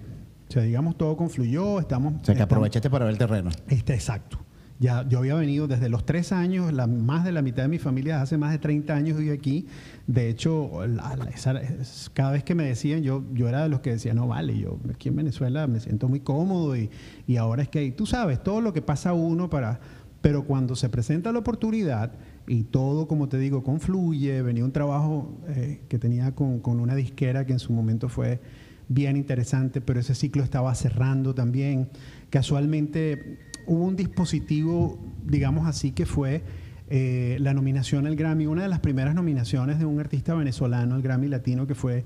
O 0.49 0.53
sea, 0.53 0.62
digamos, 0.62 0.97
todo 0.97 1.16
confluyó. 1.16 1.79
Estamos, 1.79 2.14
O 2.14 2.16
sea, 2.16 2.25
que 2.25 2.33
estamos- 2.33 2.45
aprovechaste 2.53 2.88
para 2.88 3.05
ver 3.05 3.12
el 3.12 3.19
terreno. 3.19 3.51
Está 3.69 3.92
exacto. 3.95 4.38
Ya, 4.79 5.09
yo 5.09 5.19
había 5.21 5.35
venido 5.35 5.67
desde 5.67 5.89
los 5.89 6.05
tres 6.05 6.33
años, 6.33 6.71
la, 6.73 6.87
más 6.87 7.25
de 7.25 7.33
la 7.33 7.41
mitad 7.41 7.62
de 7.62 7.69
mi 7.69 7.79
familia 7.79 8.21
hace 8.21 8.37
más 8.37 8.53
de 8.53 8.59
30 8.59 8.95
años 8.95 9.17
vive 9.17 9.33
aquí. 9.33 9.67
De 10.07 10.29
hecho, 10.29 10.87
la- 10.87 11.17
la- 11.17 11.25
esa- 11.31 11.59
es- 11.61 12.11
cada 12.12 12.33
vez 12.33 12.45
que 12.45 12.55
me 12.55 12.65
decían, 12.65 13.03
yo, 13.03 13.25
yo 13.33 13.49
era 13.49 13.62
de 13.62 13.71
los 13.71 13.81
que 13.81 13.91
decía, 13.93 14.12
no 14.12 14.29
vale, 14.29 14.59
yo 14.59 14.79
aquí 14.93 15.09
en 15.09 15.17
Venezuela 15.17 15.67
me 15.67 15.81
siento 15.81 16.09
muy 16.09 16.21
cómodo 16.21 16.77
y, 16.77 16.91
y 17.27 17.37
ahora 17.37 17.62
es 17.62 17.69
que, 17.71 17.91
tú 17.93 18.05
sabes, 18.05 18.43
todo 18.43 18.61
lo 18.61 18.73
que 18.73 18.83
pasa 18.83 19.12
uno 19.15 19.49
para... 19.49 19.81
Pero 20.23 20.45
cuando 20.45 20.75
se 20.75 20.89
presenta 20.89 21.31
la 21.31 21.39
oportunidad 21.39 22.12
y 22.49 22.65
todo, 22.65 23.07
como 23.07 23.29
te 23.29 23.39
digo, 23.39 23.62
confluye, 23.62 24.43
venía 24.43 24.65
un 24.65 24.73
trabajo 24.73 25.39
eh, 25.49 25.83
que 25.89 25.99
tenía 25.99 26.35
con, 26.35 26.59
con 26.59 26.81
una 26.81 26.97
disquera 26.97 27.47
que 27.47 27.53
en 27.53 27.61
su 27.61 27.73
momento 27.73 28.09
fue 28.09 28.41
bien 28.89 29.17
interesante, 29.17 29.81
pero 29.81 30.01
ese 30.01 30.15
ciclo 30.17 30.43
estaba 30.43 30.75
cerrando 30.75 31.33
también. 31.35 31.91
Casualmente 32.29 33.39
hubo 33.67 33.85
un 33.85 33.97
dispositivo, 33.97 34.99
digamos 35.25 35.67
así, 35.67 35.93
que 35.93 36.07
fue 36.07 36.43
eh, 36.89 37.37
la 37.41 37.53
nominación 37.53 38.07
al 38.07 38.17
Grammy, 38.17 38.47
una 38.47 38.63
de 38.63 38.69
las 38.69 38.81
primeras 38.81 39.15
nominaciones 39.15 39.79
de 39.79 39.85
un 39.85 39.99
artista 39.99 40.35
venezolano 40.35 40.95
al 40.95 41.03
Grammy 41.03 41.29
Latino 41.29 41.67
que 41.67 41.75
fue 41.75 42.05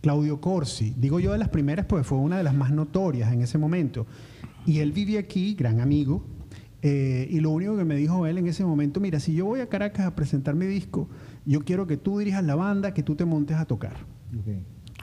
Claudio 0.00 0.40
Corsi. 0.40 0.94
Digo 0.96 1.20
yo 1.20 1.32
de 1.32 1.38
las 1.38 1.50
primeras, 1.50 1.86
pues 1.86 2.06
fue 2.06 2.18
una 2.18 2.38
de 2.38 2.42
las 2.42 2.54
más 2.54 2.70
notorias 2.70 3.32
en 3.32 3.42
ese 3.42 3.58
momento. 3.58 4.06
Y 4.64 4.78
él 4.78 4.92
vivía 4.92 5.20
aquí, 5.20 5.54
gran 5.54 5.80
amigo, 5.80 6.24
eh, 6.80 7.26
y 7.30 7.40
lo 7.40 7.50
único 7.50 7.76
que 7.76 7.84
me 7.84 7.96
dijo 7.96 8.26
él 8.26 8.38
en 8.38 8.46
ese 8.46 8.64
momento, 8.64 9.00
mira, 9.00 9.18
si 9.20 9.34
yo 9.34 9.46
voy 9.46 9.60
a 9.60 9.68
Caracas 9.68 10.06
a 10.06 10.14
presentar 10.14 10.54
mi 10.54 10.66
disco, 10.66 11.08
yo 11.44 11.64
quiero 11.64 11.86
que 11.86 11.96
tú 11.96 12.18
dirijas 12.18 12.44
la 12.44 12.54
banda, 12.54 12.94
que 12.94 13.02
tú 13.02 13.16
te 13.16 13.24
montes 13.24 13.56
a 13.56 13.64
tocar. 13.64 13.96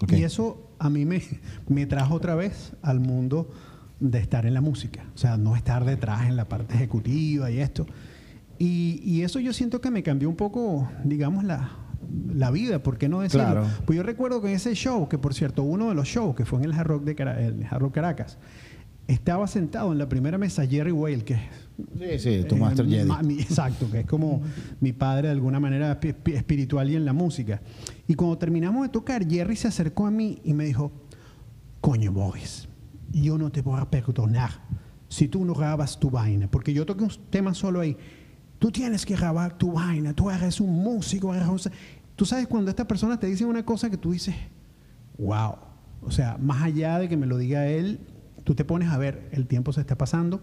Y 0.07 0.23
eso 0.23 0.71
a 0.79 0.89
mí 0.89 1.05
me, 1.05 1.21
me 1.67 1.85
trajo 1.85 2.15
otra 2.15 2.35
vez 2.35 2.73
al 2.81 2.99
mundo 2.99 3.49
de 3.99 4.19
estar 4.19 4.45
en 4.45 4.53
la 4.53 4.61
música. 4.61 5.05
O 5.13 5.17
sea, 5.17 5.37
no 5.37 5.55
estar 5.55 5.85
detrás 5.85 6.27
en 6.27 6.35
la 6.35 6.47
parte 6.47 6.75
ejecutiva 6.75 7.49
y 7.51 7.59
esto. 7.59 7.85
Y, 8.57 9.01
y 9.03 9.21
eso 9.23 9.39
yo 9.39 9.53
siento 9.53 9.81
que 9.81 9.91
me 9.91 10.03
cambió 10.03 10.29
un 10.29 10.35
poco, 10.35 10.89
digamos, 11.03 11.43
la, 11.43 11.71
la 12.33 12.51
vida, 12.51 12.81
¿por 12.83 12.97
qué 12.97 13.09
no 13.09 13.21
decirlo? 13.21 13.45
Claro. 13.45 13.67
Pues 13.85 13.97
yo 13.97 14.03
recuerdo 14.03 14.41
que 14.41 14.47
en 14.49 14.55
ese 14.55 14.73
show, 14.75 15.07
que 15.09 15.17
por 15.17 15.33
cierto, 15.33 15.63
uno 15.63 15.89
de 15.89 15.95
los 15.95 16.07
shows 16.07 16.35
que 16.35 16.45
fue 16.45 16.59
en 16.59 16.65
el 16.65 16.73
Hard 16.73 16.87
Rock, 16.87 17.03
de 17.03 17.15
Cara- 17.15 17.41
el 17.41 17.65
Hard 17.69 17.81
Rock 17.81 17.95
Caracas, 17.95 18.37
estaba 19.07 19.45
sentado 19.47 19.91
en 19.91 19.99
la 19.99 20.09
primera 20.09 20.37
mesa 20.37 20.65
Jerry 20.65 20.91
Whale, 20.91 21.23
que 21.23 21.33
es 21.35 21.39
Sí, 21.99 22.19
sí, 22.19 22.45
tu 22.47 22.55
eh, 22.55 22.59
Master 22.59 22.87
Jedi. 22.87 23.05
ma- 23.07 23.21
mi- 23.21 23.39
exacto, 23.41 23.91
que 23.91 23.99
es 23.99 24.05
como 24.05 24.41
mi 24.79 24.93
padre 24.93 25.27
de 25.27 25.33
alguna 25.33 25.59
manera 25.59 25.99
espi- 25.99 26.15
espi- 26.15 26.33
espiritual 26.35 26.89
y 26.89 26.95
en 26.95 27.03
la 27.05 27.13
música. 27.13 27.61
Y 28.07 28.13
cuando 28.15 28.37
terminamos 28.37 28.83
de 28.83 28.89
tocar, 28.89 29.27
Jerry 29.29 29.55
se 29.57 29.67
acercó 29.67 30.07
a 30.07 30.11
mí 30.11 30.39
y 30.45 30.53
me 30.53 30.63
dijo, 30.65 30.91
coño, 31.81 32.11
Boris, 32.13 32.67
yo 33.21 33.37
no 33.37 33.51
te 33.51 33.61
voy 33.61 33.79
a 33.79 33.89
perdonar 33.89 34.51
si 35.07 35.27
tú 35.27 35.45
no 35.45 35.53
grabas 35.53 35.99
tu 35.99 36.09
vaina, 36.09 36.49
porque 36.49 36.73
yo 36.73 36.85
toqué 36.85 37.03
un 37.03 37.11
tema 37.29 37.53
solo 37.53 37.79
ahí. 37.79 37.95
Tú 38.59 38.71
tienes 38.71 39.05
que 39.05 39.15
grabar 39.15 39.57
tu 39.57 39.73
vaina, 39.73 40.13
tú 40.13 40.29
eres 40.29 40.59
un 40.59 40.71
músico, 40.71 41.33
eres 41.33 41.47
un... 41.47 41.59
Tú 42.15 42.25
sabes 42.25 42.47
cuando 42.47 42.69
esta 42.69 42.87
persona 42.87 43.19
te 43.19 43.27
dice 43.27 43.45
una 43.45 43.63
cosa 43.63 43.89
que 43.89 43.97
tú 43.97 44.11
dices, 44.11 44.35
wow. 45.17 45.55
O 46.01 46.11
sea, 46.11 46.37
más 46.39 46.61
allá 46.63 46.99
de 46.99 47.09
que 47.09 47.17
me 47.17 47.25
lo 47.25 47.37
diga 47.37 47.67
él, 47.67 47.99
tú 48.43 48.55
te 48.55 48.65
pones 48.65 48.89
a 48.89 48.97
ver, 48.97 49.29
el 49.31 49.47
tiempo 49.47 49.73
se 49.73 49.81
está 49.81 49.97
pasando, 49.97 50.41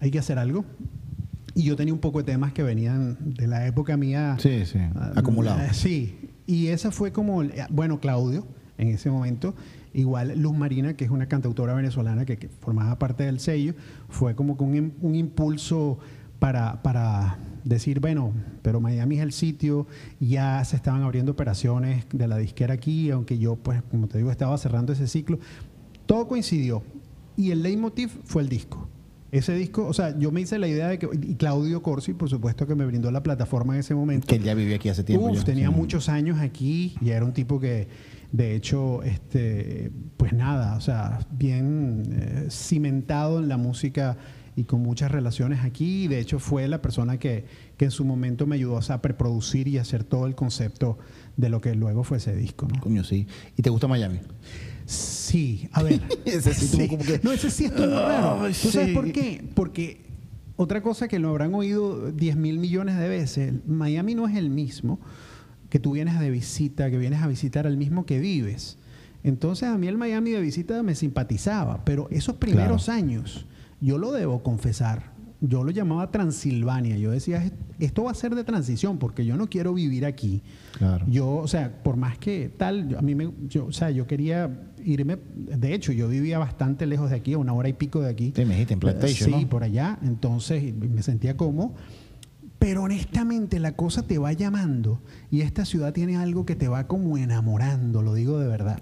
hay 0.00 0.10
que 0.10 0.18
hacer 0.18 0.38
algo. 0.38 0.64
Y 1.54 1.62
yo 1.62 1.76
tenía 1.76 1.94
un 1.94 2.00
poco 2.00 2.18
de 2.18 2.24
temas 2.24 2.52
que 2.52 2.62
venían 2.62 3.16
de 3.20 3.46
la 3.46 3.66
época 3.66 3.96
mía. 3.96 4.36
Sí, 4.40 4.66
sí, 4.66 4.78
ah, 4.96 5.12
acumulado. 5.14 5.60
eh, 5.60 5.72
sí, 5.72 6.30
y 6.46 6.68
esa 6.68 6.90
fue 6.90 7.12
como, 7.12 7.42
eh, 7.42 7.66
bueno, 7.70 8.00
Claudio, 8.00 8.46
en 8.76 8.88
ese 8.88 9.10
momento, 9.10 9.54
igual 9.94 10.38
Luz 10.38 10.56
Marina, 10.56 10.94
que 10.94 11.04
es 11.04 11.10
una 11.10 11.26
cantautora 11.26 11.72
venezolana 11.74 12.24
que, 12.24 12.36
que 12.36 12.48
formaba 12.48 12.98
parte 12.98 13.24
del 13.24 13.40
sello, 13.40 13.74
fue 14.08 14.34
como 14.34 14.56
que 14.56 14.64
un, 14.64 14.92
un 15.00 15.14
impulso 15.14 15.98
para, 16.38 16.82
para 16.82 17.38
decir, 17.64 18.00
bueno, 18.00 18.32
pero 18.60 18.80
Miami 18.80 19.16
es 19.16 19.22
el 19.22 19.32
sitio, 19.32 19.86
ya 20.20 20.62
se 20.64 20.76
estaban 20.76 21.02
abriendo 21.02 21.32
operaciones 21.32 22.04
de 22.12 22.28
la 22.28 22.36
disquera 22.36 22.74
aquí, 22.74 23.10
aunque 23.10 23.38
yo, 23.38 23.56
pues, 23.56 23.82
como 23.90 24.08
te 24.08 24.18
digo, 24.18 24.30
estaba 24.30 24.58
cerrando 24.58 24.92
ese 24.92 25.06
ciclo. 25.06 25.38
Todo 26.06 26.28
coincidió. 26.28 26.82
Y 27.36 27.50
el 27.50 27.62
leitmotiv 27.62 28.10
fue 28.24 28.42
el 28.42 28.48
disco. 28.48 28.88
Ese 29.32 29.54
disco, 29.54 29.86
o 29.86 29.92
sea, 29.92 30.16
yo 30.18 30.30
me 30.30 30.42
hice 30.42 30.58
la 30.58 30.68
idea 30.68 30.86
de 30.88 30.98
que, 30.98 31.08
y 31.22 31.34
Claudio 31.34 31.82
Corsi, 31.82 32.12
por 32.12 32.28
supuesto, 32.28 32.66
que 32.68 32.74
me 32.76 32.84
brindó 32.86 33.10
la 33.10 33.22
plataforma 33.22 33.74
en 33.74 33.80
ese 33.80 33.94
momento. 33.94 34.26
Que 34.28 34.36
él 34.36 34.42
ya 34.44 34.54
vivía 34.54 34.76
aquí 34.76 34.88
hace 34.90 35.02
tiempo. 35.02 35.26
Uf, 35.28 35.38
ya. 35.38 35.44
tenía 35.44 35.68
Sí. 35.70 35.74
muchos 35.74 36.08
años 36.08 36.38
aquí 36.40 36.94
y 37.00 37.08
era 37.10 37.24
un 37.24 37.32
tipo 37.32 37.58
que, 37.58 37.88
de 38.32 38.54
hecho, 38.54 39.02
este, 39.02 39.90
pues 40.16 40.32
nada, 40.32 40.76
o 40.76 40.80
sea, 40.80 41.20
bien 41.32 42.02
eh, 42.12 42.46
cimentado 42.50 43.38
en 43.38 43.48
la 43.48 43.56
música 43.56 44.16
y 44.56 44.64
con 44.64 44.80
muchas 44.82 45.10
relaciones 45.10 45.60
aquí. 45.64 46.06
De 46.08 46.18
hecho, 46.20 46.38
fue 46.38 46.68
la 46.68 46.80
persona 46.80 47.18
que, 47.18 47.44
que 47.76 47.86
en 47.86 47.90
su 47.90 48.04
momento 48.04 48.46
me 48.46 48.54
ayudó 48.56 48.74
o 48.74 48.82
sea, 48.82 48.96
a 48.96 49.02
preproducir 49.02 49.68
y 49.68 49.78
hacer 49.78 50.04
todo 50.04 50.26
el 50.26 50.34
concepto 50.34 50.98
de 51.36 51.48
lo 51.48 51.60
que 51.60 51.74
luego 51.74 52.04
fue 52.04 52.18
ese 52.18 52.34
disco, 52.36 52.68
¿no? 52.72 52.80
Coño, 52.80 53.02
sí. 53.04 53.26
¿Y 53.56 53.62
te 53.62 53.70
gusta 53.70 53.88
Miami? 53.88 54.20
Sí, 54.86 55.68
a 55.72 55.82
ver. 55.82 56.00
Ese 56.24 56.54
sí 56.54 56.88
como 56.88 57.02
que- 57.04 57.20
No, 57.22 57.32
ese 57.32 57.50
sí 57.50 57.64
estuvo 57.64 57.86
raro. 57.86 58.42
Ay, 58.42 58.54
¿Tú 58.60 58.68
sabes 58.70 58.94
por 58.94 59.10
qué? 59.12 59.42
Porque 59.54 60.02
otra 60.56 60.82
cosa 60.82 61.08
que 61.08 61.18
lo 61.18 61.30
habrán 61.30 61.54
oído 61.54 62.12
10 62.12 62.36
mil 62.36 62.58
millones 62.58 62.96
de 62.98 63.08
veces, 63.08 63.54
Miami 63.66 64.14
no 64.14 64.28
es 64.28 64.36
el 64.36 64.50
mismo 64.50 65.00
que 65.74 65.80
tú 65.80 65.90
vienes 65.90 66.20
de 66.20 66.30
visita, 66.30 66.88
que 66.88 66.98
vienes 66.98 67.20
a 67.20 67.26
visitar 67.26 67.66
al 67.66 67.76
mismo 67.76 68.06
que 68.06 68.20
vives. 68.20 68.78
Entonces 69.24 69.68
a 69.68 69.76
mí 69.76 69.88
el 69.88 69.98
Miami 69.98 70.30
de 70.30 70.40
visita 70.40 70.80
me 70.84 70.94
simpatizaba, 70.94 71.84
pero 71.84 72.06
esos 72.12 72.36
primeros 72.36 72.88
años, 72.88 73.44
yo 73.80 73.98
lo 73.98 74.12
debo 74.12 74.44
confesar, 74.44 75.10
yo 75.40 75.64
lo 75.64 75.72
llamaba 75.72 76.12
Transilvania. 76.12 76.96
Yo 76.96 77.10
decía, 77.10 77.50
esto 77.80 78.04
va 78.04 78.12
a 78.12 78.14
ser 78.14 78.36
de 78.36 78.44
transición 78.44 78.98
porque 78.98 79.26
yo 79.26 79.36
no 79.36 79.48
quiero 79.50 79.74
vivir 79.74 80.06
aquí. 80.06 80.42
Claro. 80.78 81.04
Yo, 81.08 81.28
o 81.38 81.48
sea, 81.48 81.82
por 81.82 81.96
más 81.96 82.18
que 82.18 82.52
tal, 82.56 82.94
a 82.96 83.02
mí 83.02 83.16
me, 83.16 83.32
yo, 83.48 83.66
o 83.66 83.72
sea, 83.72 83.90
yo 83.90 84.06
quería 84.06 84.70
irme, 84.84 85.18
de 85.34 85.74
hecho, 85.74 85.90
yo 85.90 86.06
vivía 86.06 86.38
bastante 86.38 86.86
lejos 86.86 87.10
de 87.10 87.16
aquí, 87.16 87.32
a 87.32 87.38
una 87.38 87.52
hora 87.52 87.68
y 87.68 87.72
pico 87.72 88.00
de 88.00 88.10
aquí. 88.10 88.32
Sí, 88.36 88.44
me 88.44 88.50
dijiste, 88.54 88.74
en 88.74 88.78
Plantation, 88.78 89.28
Sí, 89.28 89.42
¿no? 89.42 89.48
por 89.48 89.64
allá, 89.64 89.98
entonces 90.04 90.72
me 90.72 91.02
sentía 91.02 91.36
cómodo. 91.36 91.74
Pero 92.64 92.84
honestamente 92.84 93.60
la 93.60 93.72
cosa 93.72 94.06
te 94.06 94.16
va 94.16 94.32
llamando 94.32 95.02
y 95.30 95.42
esta 95.42 95.66
ciudad 95.66 95.92
tiene 95.92 96.16
algo 96.16 96.46
que 96.46 96.56
te 96.56 96.66
va 96.66 96.86
como 96.86 97.18
enamorando, 97.18 98.00
lo 98.00 98.14
digo 98.14 98.38
de 98.38 98.48
verdad. 98.48 98.80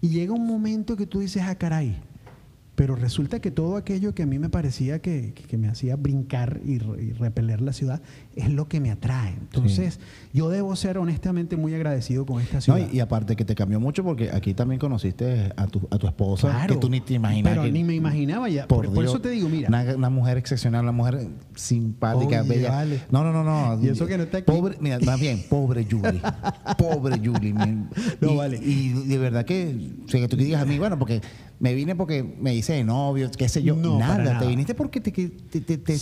Y 0.00 0.08
llega 0.08 0.32
un 0.32 0.46
momento 0.46 0.96
que 0.96 1.04
tú 1.04 1.20
dices, 1.20 1.42
ah, 1.46 1.54
caray, 1.56 2.00
pero 2.78 2.94
resulta 2.94 3.40
que 3.40 3.50
todo 3.50 3.76
aquello 3.76 4.14
que 4.14 4.22
a 4.22 4.26
mí 4.26 4.38
me 4.38 4.50
parecía 4.50 5.00
que, 5.00 5.32
que- 5.34 5.58
me 5.58 5.66
hacía 5.66 5.96
brincar 5.96 6.60
y, 6.64 6.78
re- 6.78 7.02
y 7.02 7.12
repeler 7.12 7.60
la 7.60 7.72
ciudad 7.72 8.00
es 8.36 8.48
lo 8.52 8.68
que 8.68 8.78
me 8.78 8.92
atrae. 8.92 9.30
Entonces, 9.32 9.98
yo 10.32 10.48
debo 10.48 10.76
ser 10.76 10.96
honestamente 10.96 11.56
muy 11.56 11.74
agradecido 11.74 12.24
con 12.24 12.40
esta 12.40 12.58
No, 12.58 12.60
ciudad. 12.60 12.88
y, 12.92 12.98
y 12.98 13.00
aparte 13.00 13.34
que 13.34 13.44
te 13.44 13.56
cambió 13.56 13.80
mucho 13.80 14.04
porque 14.04 14.30
aquí 14.32 14.54
también 14.54 14.78
conociste 14.78 15.52
a 15.56 15.66
tu, 15.66 15.88
a 15.90 15.98
tu 15.98 16.06
esposa, 16.06 16.50
Claro, 16.50 16.74
que 16.74 16.80
tú 16.80 16.88
ni 16.88 17.00
te 17.00 17.14
imaginabas. 17.14 17.50
Pero 17.58 17.62
que- 17.64 17.72
ni 17.72 17.82
me 17.82 17.96
imaginaba 17.96 18.48
ya. 18.48 18.68
Por, 18.68 18.84
por 18.86 18.94
Dios, 18.94 19.06
eso 19.06 19.20
te 19.20 19.30
digo, 19.30 19.48
mira. 19.48 19.66
Una, 19.68 19.96
una 19.96 20.10
mujer 20.10 20.38
excepcional, 20.38 20.84
una 20.84 20.92
mujer 20.92 21.26
simpática, 21.56 22.42
Oye, 22.42 22.48
bella. 22.48 22.70
vale. 22.70 23.00
No, 23.10 23.24
no, 23.24 23.32
no, 23.32 23.42
no. 23.42 23.82
Y 23.84 23.88
eso 23.88 24.06
que 24.06 24.16
no 24.16 24.22
está 24.22 24.38
aquí. 24.38 24.46
Pobre, 24.52 24.76
mira, 24.80 25.00
más 25.00 25.18
bien, 25.18 25.42
pobre 25.50 25.84
Julie. 25.90 26.20
pobre 26.78 27.18
Julie. 27.18 27.52
No, 28.20 28.32
y, 28.32 28.36
vale. 28.36 28.56
Y 28.62 28.90
de 28.92 29.18
verdad 29.18 29.44
que, 29.44 29.90
o 30.04 30.08
sea, 30.08 30.20
que 30.20 30.28
tú 30.28 30.36
te 30.36 30.44
digas 30.44 30.62
a 30.62 30.64
mí, 30.64 30.78
bueno, 30.78 30.96
porque 30.96 31.20
me 31.60 31.74
vine 31.74 31.96
porque 31.96 32.22
me 32.22 32.54
hice 32.54 32.74
de 32.74 32.84
novio, 32.84 33.30
qué 33.36 33.48
sé 33.48 33.62
yo. 33.62 33.74
No, 33.76 33.98
nada. 34.24 34.38
Te 34.38 34.46
viniste 34.46 34.74
porque 34.74 35.00
te, 35.00 35.10
te, 35.10 35.60
te- 35.60 35.98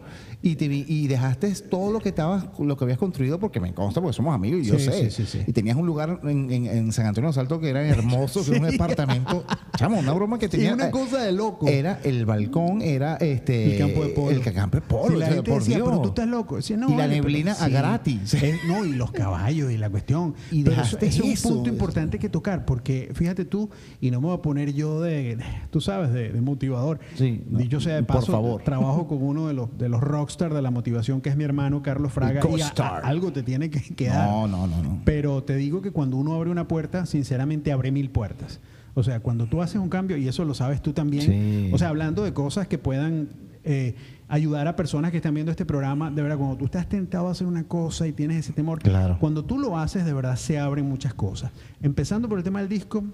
Sí. 0.00 0.29
Y, 0.42 0.56
te 0.56 0.68
vi- 0.68 0.86
y 0.88 1.06
dejaste 1.06 1.52
todo 1.68 1.92
lo 1.92 2.00
que 2.00 2.08
estabas, 2.10 2.46
lo 2.58 2.76
que 2.76 2.84
habías 2.84 2.98
construido, 2.98 3.38
porque 3.38 3.60
me 3.60 3.74
consta, 3.74 4.00
porque 4.00 4.16
somos 4.16 4.34
amigos 4.34 4.60
y 4.62 4.64
yo 4.64 4.78
Sí, 4.78 5.10
sé. 5.10 5.10
sí. 5.26 5.38
Y 5.46 5.52
tenías 5.52 5.76
un 5.76 5.84
lugar 5.86 6.20
en, 6.24 6.50
en- 6.50 6.66
en 6.66 6.92
San 6.92 7.04
Antonio 7.06 7.26
de 7.28 7.30
los 7.30 7.38
Altos 7.38 7.60
que 7.60 7.68
era 7.68 7.86
hermoso, 7.86 8.42
que 8.44 8.52
era 8.52 8.60
un 8.60 8.70
departamento. 8.70 9.44
Chamo, 9.76 9.98
una 9.98 10.12
broma 10.14 10.38
que 10.38 10.48
tenía. 10.48 10.72
una 10.72 10.88
eh, 10.88 10.90
cosa 10.90 11.22
de 11.22 11.32
loco. 11.32 11.68
Era 11.68 12.00
el 12.04 12.24
balcón, 12.24 12.80
era 12.80 13.16
este. 13.16 13.72
El 13.74 13.78
campo 13.78 14.02
de 14.04 14.08
polo. 14.10 14.30
El 14.30 14.40
campo 14.54 14.76
de 14.78 14.80
polo. 14.80 15.08
Si 15.08 15.12
la 15.12 15.16
o 15.16 15.18
sea, 15.28 15.34
gente 15.36 15.50
por 15.50 15.60
decía, 15.60 15.76
Dios. 15.76 15.88
pero 15.90 16.00
tú 16.02 16.08
estás 16.08 16.26
loco. 16.28 16.56
Decía, 16.56 16.76
no, 16.78 16.86
y 16.88 16.90
la 16.92 16.96
vale, 16.98 17.14
neblina 17.16 17.52
a 17.52 17.68
gratis. 17.68 18.36
No, 18.66 18.84
y 18.86 18.94
los 18.94 19.10
caballos 19.10 19.70
y 19.70 19.76
la 19.76 19.90
cuestión. 19.90 20.34
Y 20.50 20.62
dejaste 20.62 21.06
eso, 21.06 21.22
es 21.24 21.32
eso. 21.40 21.48
un 21.48 21.54
punto 21.56 21.68
importante 21.70 22.18
que 22.18 22.28
tocar, 22.30 22.64
porque 22.64 23.10
fíjate 23.14 23.44
tú, 23.44 23.68
y 24.00 24.10
no 24.10 24.20
me 24.22 24.28
voy 24.28 24.36
a 24.38 24.42
poner 24.42 24.72
yo 24.72 25.00
de, 25.02 25.36
tú 25.70 25.80
sabes, 25.82 26.12
de, 26.12 26.32
de 26.32 26.40
motivador. 26.40 26.98
Sí, 27.16 27.42
no, 27.48 27.58
Dicho 27.58 27.78
sea 27.80 27.96
de 27.96 28.02
por 28.04 28.16
paso, 28.16 28.32
favor. 28.32 28.62
trabajo 28.62 29.06
con 29.06 29.22
uno 29.22 29.48
de 29.48 29.54
los, 29.54 29.76
de 29.76 29.88
los 29.88 30.00
de 30.38 30.62
la 30.62 30.70
motivación, 30.70 31.20
que 31.20 31.28
es 31.30 31.36
mi 31.36 31.44
hermano 31.44 31.82
Carlos 31.82 32.12
Fraga. 32.12 32.40
El 32.40 32.46
y 32.58 32.60
a- 32.62 32.66
a- 32.66 32.68
co-star. 32.70 33.00
algo 33.04 33.32
te 33.32 33.42
tiene 33.42 33.68
que 33.70 33.80
quedar. 33.94 34.28
No, 34.28 34.46
no, 34.48 34.66
no, 34.66 34.82
no. 34.82 35.02
Pero 35.04 35.42
te 35.42 35.56
digo 35.56 35.82
que 35.82 35.90
cuando 35.90 36.16
uno 36.16 36.34
abre 36.34 36.50
una 36.50 36.66
puerta, 36.68 37.06
sinceramente 37.06 37.72
abre 37.72 37.90
mil 37.90 38.10
puertas. 38.10 38.60
O 38.94 39.02
sea, 39.02 39.20
cuando 39.20 39.46
tú 39.46 39.62
haces 39.62 39.76
un 39.76 39.88
cambio, 39.88 40.16
y 40.16 40.26
eso 40.28 40.44
lo 40.44 40.54
sabes 40.54 40.82
tú 40.82 40.92
también, 40.92 41.22
Sí. 41.24 41.70
o 41.72 41.78
sea, 41.78 41.88
hablando 41.90 42.24
de 42.24 42.32
cosas 42.32 42.66
que 42.68 42.78
puedan 42.78 43.28
eh, 43.62 43.94
ayudar 44.28 44.66
a 44.68 44.74
personas 44.74 45.10
que 45.10 45.18
están 45.18 45.34
viendo 45.34 45.50
este 45.50 45.66
programa, 45.66 46.10
de 46.10 46.22
verdad, 46.22 46.38
cuando 46.38 46.56
tú 46.56 46.64
estás 46.64 46.88
tentado 46.88 47.28
a 47.28 47.32
hacer 47.32 47.46
una 47.46 47.64
cosa 47.64 48.06
y 48.06 48.12
tienes 48.12 48.38
ese 48.38 48.54
temor, 48.54 48.78
Claro. 48.80 49.18
cuando 49.20 49.44
tú 49.44 49.58
lo 49.58 49.76
haces, 49.78 50.06
de 50.06 50.14
verdad 50.14 50.36
se 50.36 50.58
abren 50.58 50.86
muchas 50.88 51.12
cosas. 51.12 51.52
Empezando 51.82 52.26
por 52.26 52.38
el 52.38 52.44
tema 52.44 52.60
del 52.60 52.70
disco, 52.70 53.04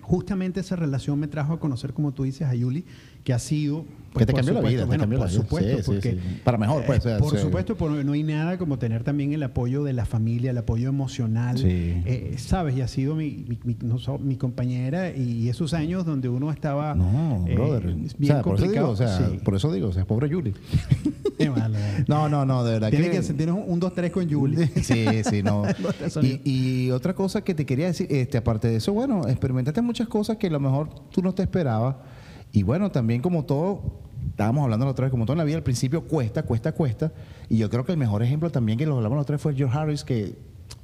justamente 0.00 0.60
esa 0.60 0.76
relación 0.76 1.18
me 1.18 1.28
trajo 1.28 1.52
a 1.52 1.60
conocer, 1.60 1.92
como 1.92 2.12
tú 2.12 2.24
dices, 2.24 2.46
a 2.48 2.54
Yuli, 2.54 2.84
que 3.24 3.32
ha 3.32 3.38
sido... 3.38 3.84
pues, 4.18 4.26
Que 4.26 4.32
te 4.32 4.36
cambió 4.36 4.54
la 4.54 4.58
supuesto, 4.60 4.68
vida, 4.76 4.82
te 4.82 4.86
bueno, 4.86 5.02
cambió 5.02 5.18
la 5.18 5.24
por 5.24 5.30
vida. 5.32 5.42
supuesto, 5.42 5.76
Sí, 5.76 5.82
sí, 5.82 5.90
porque, 5.90 6.10
sí. 6.12 6.40
Para 6.44 6.58
mejor, 6.58 6.84
pues, 6.84 6.98
o 7.00 7.02
sea, 7.02 7.18
por 7.18 7.30
sí. 7.36 7.38
supuesto, 7.42 7.76
por- 7.76 7.90
no 8.04 8.12
hay 8.12 8.22
nada 8.22 8.58
como 8.58 8.78
tener 8.78 9.04
también 9.04 9.32
el 9.32 9.42
apoyo 9.42 9.84
de 9.84 9.92
la 9.92 10.04
familia, 10.04 10.50
el 10.50 10.58
apoyo 10.58 10.88
emocional. 10.88 11.58
Sí. 11.58 11.66
Eh, 12.04 12.34
Sabes, 12.38 12.76
y 12.76 12.80
ha 12.82 12.88
sido 12.88 13.14
mi, 13.14 13.44
mi, 13.48 13.58
mi- 13.64 13.76
no 13.82 13.98
mi 14.18 14.36
compañera 14.36 15.10
y 15.14 15.48
esos 15.48 15.74
años 15.74 16.04
donde 16.06 16.28
uno 16.28 16.50
estaba 16.50 16.94
No, 16.94 17.44
eh, 17.48 17.54
brother. 17.54 17.82
bien 17.86 18.06
o 18.06 18.26
sea, 18.26 18.42
por 18.42 18.54
eso 18.56 18.64
digo, 18.68 18.86
complicado. 18.86 18.90
o 18.90 18.96
sea, 18.96 19.18
Sí. 19.30 19.38
por 19.44 19.54
eso 19.54 19.72
digo, 19.72 19.88
o 19.88 19.92
sea, 19.92 20.04
pobre 20.04 20.28
Yuli. 20.28 20.54
Qué 21.38 21.50
malo. 21.50 21.76
No, 22.08 22.28
no, 22.28 22.44
no, 22.44 22.64
de 22.64 22.72
verdad 22.72 22.90
Tiene 22.90 23.10
que 23.10 23.20
tienes 23.20 23.48
un, 23.54 23.64
un, 23.66 23.80
dos, 23.80 23.94
tres 23.94 24.10
con 24.10 24.26
Yuli. 24.28 24.66
Sí, 24.82 25.04
sí, 25.28 25.42
no. 25.42 25.62
Y, 26.22 26.40
y 26.44 26.90
otra 26.90 27.14
cosa 27.14 27.42
que 27.42 27.54
te 27.54 27.64
quería 27.66 27.86
decir, 27.86 28.06
este, 28.10 28.38
aparte 28.38 28.68
de 28.68 28.76
eso, 28.76 28.92
bueno, 28.92 29.26
experimentaste 29.28 29.82
muchas 29.82 30.08
cosas 30.08 30.36
que 30.36 30.46
a 30.46 30.50
lo 30.50 30.60
mejor 30.60 30.88
tú 31.10 31.22
no 31.22 31.32
te 31.34 31.42
esperabas. 31.42 31.96
Y 32.52 32.62
bueno, 32.62 32.90
también 32.90 33.20
como 33.20 33.44
todo, 33.44 33.82
estábamos 34.30 34.64
hablando 34.64 34.84
la 34.86 34.92
otra 34.92 35.04
vez, 35.04 35.10
como 35.10 35.24
todo 35.26 35.34
en 35.34 35.38
la 35.38 35.44
vida, 35.44 35.56
al 35.56 35.62
principio 35.62 36.02
cuesta, 36.04 36.42
cuesta, 36.42 36.72
cuesta. 36.72 37.12
Y 37.48 37.58
yo 37.58 37.68
creo 37.70 37.84
que 37.84 37.92
el 37.92 37.98
mejor 37.98 38.22
ejemplo 38.22 38.50
también 38.50 38.78
que 38.78 38.86
lo 38.86 38.96
hablamos 38.96 39.16
la 39.16 39.22
otra 39.22 39.34
vez 39.34 39.42
fue 39.42 39.54
George 39.54 39.76
Harris, 39.76 40.04
que 40.04 40.34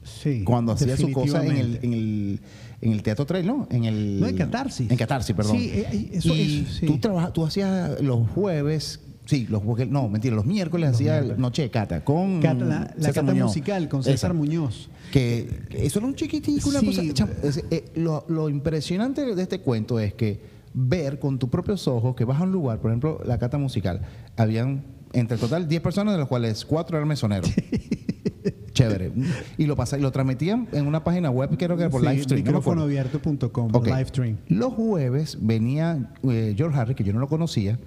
Sí, 0.03 0.45
cuando 0.45 0.73
hacía 0.73 0.97
su 0.99 1.11
cosa 1.13 1.45
en 1.45 1.57
el, 1.57 1.79
en 1.83 1.93
el, 1.95 2.41
en 2.83 2.93
el 2.93 3.03
Teatro 3.03 3.25
Trail, 3.25 3.47
¿no? 3.47 3.67
En 3.71 3.85
el, 3.85 4.21
No, 4.21 4.27
en 4.27 4.37
Catarsis. 4.37 4.91
En 4.91 4.97
Catarsis, 4.99 5.35
perdón. 5.35 5.57
Sí, 5.57 5.71
eh, 5.73 5.87
eh, 5.91 6.11
eso- 6.13 6.35
y 6.35 6.61
eso, 6.67 6.73
sí. 6.81 6.87
tú, 6.87 6.99
trabaja- 6.99 7.33
tú 7.33 7.45
hacías 7.45 8.01
los 8.03 8.29
jueves, 8.31 9.01
sí, 9.25 9.47
los 9.49 9.63
jueves, 9.63 9.89
no, 9.89 10.09
mentira, 10.11 10.37
los 10.37 10.45
miércoles 10.45 10.91
hacías 10.91 11.17
miércoles. 11.23 11.39
Noche 11.39 11.63
de 11.63 11.71
Cata 11.71 12.05
con 12.05 12.41
Cata- 12.43 12.65
la 12.67 12.95
la 12.99 13.09
cata 13.09 13.23
Muñoz. 13.23 13.47
musical 13.49 13.89
con 13.89 14.03
César 14.03 14.31
Esa. 14.31 14.33
Muñoz. 14.39 14.91
Que, 15.11 15.49
eso 15.73 15.99
era 16.01 16.09
un 16.09 16.15
chiquitico, 16.15 16.69
una 16.69 16.81
Sí. 16.81 16.87
cosa. 17.11 17.29
es- 17.43 17.65
eh, 17.71 17.85
lo, 17.95 18.25
lo 18.29 18.51
impresionante 18.51 19.35
de 19.35 19.43
este 19.43 19.61
cuento 19.61 19.99
es 20.01 20.13
que 20.13 20.39
ver 20.75 21.19
con 21.21 21.39
tus 21.39 21.49
propios 21.49 21.87
ojos 21.89 22.15
que 22.17 22.25
vas 22.25 22.41
a 22.41 22.45
un 22.45 22.53
lugar, 22.53 22.81
por 22.81 22.91
ejemplo, 22.91 23.21
la 23.25 23.39
cata 23.39 23.59
musical, 23.59 24.03
habían 24.37 24.85
entre 25.13 25.39
total 25.39 25.69
10 25.69 25.81
personas, 25.83 26.15
de 26.15 26.19
las 26.19 26.29
cuales 26.29 26.65
4 26.65 26.97
eran 26.97 27.09
mesoneros. 27.09 27.51
Chévere. 28.73 29.13
Y 29.57 29.67
lo 29.67 29.77
pasa, 29.77 29.97
y 29.97 30.01
lo 30.01 30.11
transmitían 30.11 30.67
en 30.73 30.89
una 30.89 31.05
página 31.05 31.31
web, 31.31 31.57
creo 31.57 31.77
que 31.77 31.85
era 31.85 31.91
por 31.91 32.01
Sí, 32.01 32.09
Livestream. 32.09 32.41
no 32.45 32.47
micrófonoabierto.com, 32.47 33.71
Ok. 33.73 33.87
live 33.87 34.05
stream. 34.07 34.37
Los 34.49 34.73
jueves 34.75 35.39
venía 35.41 36.13
eh, 36.25 36.55
George 36.57 36.77
Harris, 36.79 36.97
que 36.97 37.05
yo 37.05 37.13
no 37.13 37.21
lo 37.21 37.29
conocía, 37.29 37.79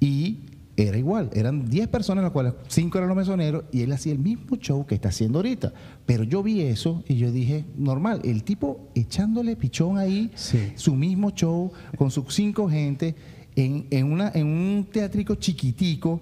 y 0.00 0.40
era 0.76 0.98
igual. 0.98 1.30
Eran 1.32 1.68
10 1.68 1.88
personas, 1.88 2.24
las 2.24 2.32
cuales 2.32 2.54
5 2.68 2.98
eran 2.98 3.08
los 3.08 3.16
mesoneros, 3.16 3.64
y 3.72 3.82
él 3.82 3.92
hacía 3.92 4.12
el 4.12 4.18
mismo 4.18 4.56
show 4.56 4.84
que 4.86 4.94
está 4.96 5.10
haciendo 5.10 5.38
ahorita. 5.38 5.72
Pero 6.06 6.24
yo 6.24 6.42
vi 6.42 6.62
eso 6.62 7.02
y 7.08 7.16
yo 7.16 7.30
dije, 7.30 7.64
normal, 7.76 8.20
el 8.24 8.42
tipo 8.44 8.88
echándole 8.94 9.56
pichón 9.56 9.98
ahí, 9.98 10.30
Sí. 10.34 10.72
su 10.76 10.94
mismo 10.94 11.30
show, 11.30 11.70
con 11.96 12.10
sus 12.10 12.34
cinco 12.34 12.68
gente, 12.68 13.14
en, 13.56 13.86
en, 13.90 14.10
una, 14.10 14.32
en 14.34 14.46
un 14.48 14.88
teatrico 14.90 15.36
chiquitico. 15.36 16.20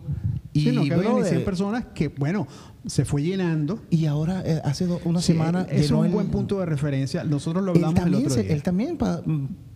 Y, 0.53 0.61
sí, 0.65 0.73
no, 0.73 0.85
que 0.85 0.93
había 0.93 1.09
ni 1.09 1.15
brother, 1.15 1.31
100 1.33 1.45
personas 1.47 1.85
que, 1.95 2.09
bueno, 2.09 2.47
se 2.85 3.07
fue 3.07 3.23
llenando. 3.23 3.81
y 3.89 4.05
ahora, 4.05 4.43
eh, 4.45 4.61
hace 4.65 4.85
do- 4.87 5.01
una 5.07 5.21
Sí, 5.23 5.29
semana, 5.29 5.67
es 5.71 5.91
un 5.91 6.05
el- 6.05 6.13
buen 6.13 6.27
punto 6.27 6.59
de 6.61 6.67
referencia. 6.67 7.25
Nosotros 7.25 7.65
lo 7.65 7.71
hablamos 7.71 8.05
el 8.07 8.15
otro 8.17 8.29
se- 8.31 8.43
día. 8.43 8.53
él 8.53 8.63
también 8.63 8.99
pa- 8.99 9.23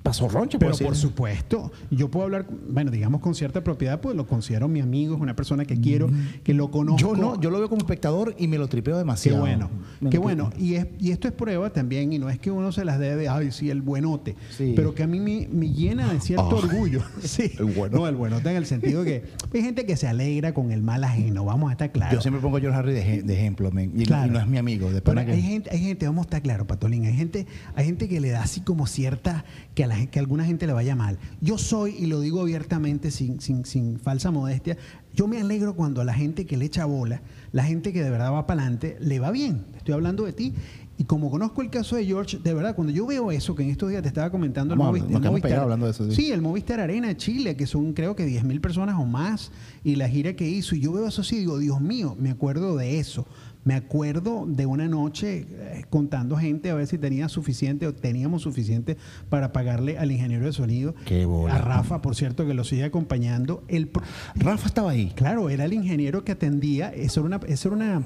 pasó 0.06 0.28
ronche, 0.28 0.58
Pero 0.58 0.76
por 0.76 0.96
supuesto, 0.96 1.72
yo 1.90 2.10
puedo 2.10 2.24
hablar, 2.26 2.46
bueno, 2.68 2.90
digamos 2.90 3.20
con 3.20 3.34
cierta 3.34 3.62
propiedad, 3.62 4.00
pues 4.00 4.16
lo 4.16 4.26
considero 4.26 4.68
mi 4.68 4.80
amigo, 4.80 5.14
es 5.16 5.20
una 5.20 5.36
persona 5.36 5.64
que 5.64 5.80
quiero, 5.80 6.08
que 6.44 6.54
lo 6.54 6.70
conozco. 6.70 6.98
Yo 7.14 7.16
no, 7.16 7.40
yo 7.40 7.50
lo 7.50 7.58
veo 7.58 7.68
como 7.68 7.80
espectador 7.80 8.34
y 8.38 8.48
me 8.48 8.58
lo 8.58 8.68
tripeo 8.68 8.94
Qué 8.94 8.98
demasiado. 8.98 9.40
bueno, 9.40 9.70
Me 10.00 10.10
qué 10.10 10.18
bueno. 10.18 10.50
Y, 10.58 10.74
es, 10.74 10.86
y 10.98 11.10
esto 11.10 11.28
es 11.28 11.34
prueba 11.34 11.70
también, 11.70 12.12
y 12.12 12.18
no 12.18 12.30
es 12.30 12.38
que 12.38 12.50
uno 12.50 12.72
se 12.72 12.84
las 12.84 12.98
debe, 12.98 13.28
ay, 13.28 13.50
sí, 13.52 13.70
el 13.70 13.82
buenote, 13.82 14.36
Sí. 14.56 14.72
pero 14.76 14.94
que 14.94 15.02
a 15.02 15.06
mí 15.06 15.18
me, 15.20 15.48
me 15.50 15.70
llena 15.70 16.12
de 16.12 16.20
cierto 16.20 16.48
Ah. 16.52 16.58
orgullo. 16.64 17.02
Sí. 17.22 17.52
El 17.58 17.66
bueno. 17.66 17.98
No, 17.98 18.08
el 18.08 18.14
buenote 18.16 18.48
en 18.50 18.56
el 18.56 18.66
sentido 18.66 19.02
que 19.04 19.24
hay 19.52 19.62
gente 19.62 19.84
que 19.86 19.96
se 19.96 20.06
alegra 20.06 20.54
con 20.54 20.70
el 20.70 20.82
mal 20.82 21.02
ajeno, 21.04 21.44
vamos 21.44 21.70
a 21.70 21.72
estar 21.72 21.90
claros. 21.92 22.14
Yo 22.14 22.20
siempre 22.20 22.40
pongo 22.40 22.56
a 22.58 22.60
George 22.60 22.78
Harry 22.78 22.92
de, 22.92 23.22
de 23.22 23.34
ejemplo, 23.34 23.70
y, 23.76 24.04
Claro. 24.04 24.28
y 24.28 24.30
no 24.30 24.38
es 24.40 24.46
mi 24.46 24.58
amigo. 24.58 24.90
De 24.92 25.00
Pero 25.02 25.24
que- 25.24 25.32
hay 25.32 25.42
gente, 25.42 25.70
hay 25.70 25.80
gente, 25.80 26.06
vamos 26.06 26.22
a 26.24 26.26
estar 26.26 26.42
claros, 26.42 26.66
Patolín, 26.66 27.04
hay 27.04 27.14
gente, 27.14 27.46
hay 27.74 27.86
gente 27.86 28.08
que 28.08 28.20
le 28.20 28.30
da 28.30 28.42
así 28.42 28.60
como 28.60 28.86
cierta, 28.86 29.44
que 29.74 29.84
a, 29.84 29.86
la, 29.88 29.95
que 30.10 30.18
a 30.18 30.22
alguna 30.22 30.44
gente 30.44 30.66
le 30.66 30.72
vaya 30.72 30.94
mal. 30.94 31.18
Yo 31.40 31.58
soy, 31.58 31.94
y 31.98 32.06
lo 32.06 32.20
digo 32.20 32.40
abiertamente, 32.42 33.10
sin, 33.10 33.40
sin, 33.40 33.64
sin 33.64 33.98
falsa 33.98 34.30
modestia, 34.30 34.76
yo 35.14 35.26
me 35.26 35.40
alegro 35.40 35.74
cuando 35.74 36.00
a 36.00 36.04
la 36.04 36.12
gente 36.14 36.44
que 36.46 36.56
le 36.56 36.66
echa 36.66 36.84
bola, 36.84 37.22
la 37.52 37.64
gente 37.64 37.92
que 37.92 38.02
de 38.02 38.10
verdad 38.10 38.32
va 38.32 38.46
para 38.46 38.62
adelante, 38.62 38.96
le 39.00 39.18
va 39.18 39.30
bien. 39.30 39.64
Estoy 39.76 39.94
hablando 39.94 40.24
de 40.24 40.32
ti. 40.32 40.52
Y 40.98 41.04
como 41.04 41.30
conozco 41.30 41.60
el 41.60 41.68
caso 41.68 41.96
de 41.96 42.06
George, 42.06 42.38
de 42.42 42.54
verdad, 42.54 42.74
cuando 42.74 42.90
yo 42.90 43.04
veo 43.06 43.30
eso, 43.30 43.54
que 43.54 43.62
en 43.62 43.68
estos 43.68 43.90
días 43.90 44.00
te 44.00 44.08
estaba 44.08 44.30
comentando 44.30 44.72
el, 44.72 44.80
Movi- 44.80 45.04
el 45.04 45.20
Movistar. 45.30 45.58
hablando 45.60 45.84
de 45.84 45.92
eso, 45.92 46.08
sí. 46.10 46.16
Sí, 46.16 46.32
el 46.32 46.40
Movistar 46.40 46.80
Arena 46.80 47.08
de 47.08 47.16
Chile, 47.18 47.54
que 47.54 47.66
son 47.66 47.92
creo 47.92 48.16
que 48.16 48.24
10 48.24 48.44
mil 48.44 48.62
personas 48.62 48.96
o 48.98 49.04
más, 49.04 49.52
y 49.84 49.96
la 49.96 50.08
gira 50.08 50.32
que 50.36 50.48
hizo. 50.48 50.74
Y 50.74 50.80
yo 50.80 50.92
veo 50.92 51.06
eso 51.06 51.20
así 51.20 51.36
digo, 51.36 51.58
Dios 51.58 51.82
mío, 51.82 52.16
me 52.18 52.30
acuerdo 52.30 52.76
de 52.76 52.98
eso. 52.98 53.26
Me 53.66 53.74
acuerdo 53.74 54.46
de 54.48 54.64
una 54.64 54.86
noche 54.88 55.44
eh, 55.50 55.84
contando 55.90 56.36
gente 56.36 56.70
a 56.70 56.74
ver 56.74 56.86
si 56.86 56.96
tenía 56.98 57.28
suficiente 57.28 57.86
o 57.86 57.92
teníamos 57.94 58.42
suficiente 58.42 58.96
para 59.28 59.52
pagarle 59.52 59.98
al 59.98 60.10
ingeniero 60.12 60.46
de 60.46 60.52
sonido. 60.52 60.94
Qué 61.04 61.26
bola. 61.26 61.56
A 61.56 61.58
Rafa, 61.58 62.00
por 62.00 62.14
cierto, 62.14 62.46
que 62.46 62.54
lo 62.54 62.62
sigue 62.64 62.84
acompañando. 62.84 63.64
El, 63.66 63.88
pro- 63.88 64.04
Rafa 64.36 64.68
estaba 64.68 64.92
ahí. 64.92 65.12
Claro, 65.16 65.50
era 65.50 65.64
el 65.64 65.72
ingeniero 65.72 66.24
que 66.24 66.32
atendía. 66.32 66.90
Eso 66.94 67.20
era 67.20 67.26
una, 67.36 67.40
eso 67.48 67.68
era 67.68 67.76
una, 67.76 68.02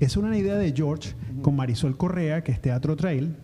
eso 0.00 0.18
era 0.20 0.28
una 0.28 0.36
idea 0.38 0.56
de 0.56 0.72
George 0.76 1.14
con 1.42 1.54
Marisol 1.56 1.96
Correa, 1.96 2.42
que 2.42 2.50
es 2.52 2.60
Teatro 2.60 2.96
Trail, 2.96 3.36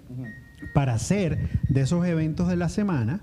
para 0.74 0.94
hacer 0.94 1.50
de 1.68 1.80
esos 1.82 2.04
eventos 2.04 2.48
de 2.48 2.56
la 2.56 2.68
semana, 2.68 3.20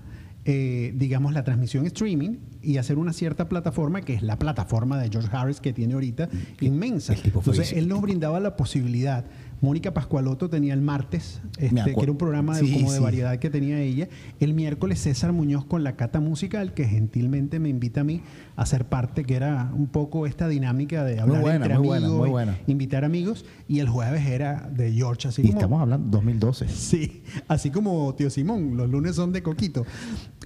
eh, 0.50 0.94
digamos, 0.94 1.34
la 1.34 1.44
transmisión 1.44 1.84
streaming 1.84 2.38
y 2.62 2.78
hacer 2.78 2.96
una 2.96 3.12
cierta 3.12 3.50
plataforma, 3.50 4.00
que 4.00 4.14
es 4.14 4.22
la 4.22 4.38
plataforma 4.38 4.98
de 4.98 5.10
George 5.10 5.28
Harris 5.30 5.60
que 5.60 5.74
tiene 5.74 5.92
ahorita, 5.92 6.30
inmensa. 6.62 7.12
Entonces, 7.22 7.74
él 7.74 7.86
nos 7.86 8.00
brindaba 8.00 8.40
la 8.40 8.56
posibilidad. 8.56 9.26
Mónica 9.60 9.92
Pascualoto 9.92 10.48
tenía 10.48 10.74
el 10.74 10.80
martes, 10.82 11.40
este, 11.58 11.94
que 11.94 12.00
era 12.02 12.12
un 12.12 12.18
programa 12.18 12.56
de, 12.56 12.64
Sí, 12.66 12.72
como 12.74 12.92
de 12.92 12.98
sí. 12.98 13.02
variedad 13.02 13.38
que 13.38 13.50
tenía 13.50 13.80
ella. 13.80 14.08
El 14.40 14.54
miércoles 14.54 15.00
César 15.00 15.32
Muñoz 15.32 15.64
con 15.64 15.82
la 15.84 15.96
cata 15.96 16.20
musical, 16.20 16.74
que 16.74 16.86
gentilmente 16.86 17.58
me 17.58 17.68
invita 17.68 18.02
a 18.02 18.04
mí 18.04 18.22
a 18.56 18.66
ser 18.66 18.84
parte, 18.86 19.24
que 19.24 19.34
era 19.34 19.70
un 19.74 19.86
poco 19.88 20.26
esta 20.26 20.48
dinámica 20.48 21.04
de 21.04 21.20
hablar 21.20 21.40
buena, 21.40 21.56
entre 21.66 21.78
muy 21.78 21.86
buena, 21.88 22.06
amigos, 22.06 22.18
muy 22.20 22.28
y 22.28 22.32
buena. 22.32 22.58
invitar 22.66 23.04
amigos. 23.04 23.44
Y 23.66 23.80
el 23.80 23.88
jueves 23.88 24.26
era 24.26 24.70
de 24.74 24.92
George, 24.92 25.28
así 25.28 25.42
Y 25.42 25.46
como... 25.46 25.58
estamos 25.58 25.82
hablando 25.82 26.08
2012. 26.18 26.68
Sí, 26.68 27.22
así 27.48 27.70
como 27.70 28.14
Tío 28.14 28.30
Simón, 28.30 28.76
los 28.76 28.88
lunes 28.88 29.16
son 29.16 29.32
de 29.32 29.42
Coquito. 29.42 29.84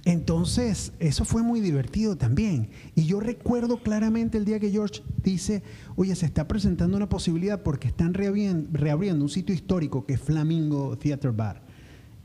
Entonces, 0.05 0.91
eso 0.99 1.23
fue 1.23 1.43
muy 1.43 1.61
divertido 1.61 2.17
también. 2.17 2.69
Y 2.95 3.05
yo 3.05 3.19
recuerdo 3.19 3.77
claramente 3.77 4.37
el 4.37 4.43
día 4.45 4.59
que 4.59 4.69
George 4.69 5.01
dice, 5.23 5.63
oye, 5.95 6.15
se 6.15 6.25
está 6.25 6.47
presentando 6.47 6.97
una 6.97 7.09
posibilidad 7.09 7.61
porque 7.63 7.87
están 7.87 8.13
reabrien- 8.13 8.67
reabriendo 8.71 9.23
un 9.23 9.29
sitio 9.29 9.53
histórico 9.53 10.05
que 10.05 10.13
es 10.13 10.19
Flamingo 10.21 10.97
Theater 10.97 11.31
Bar. 11.31 11.61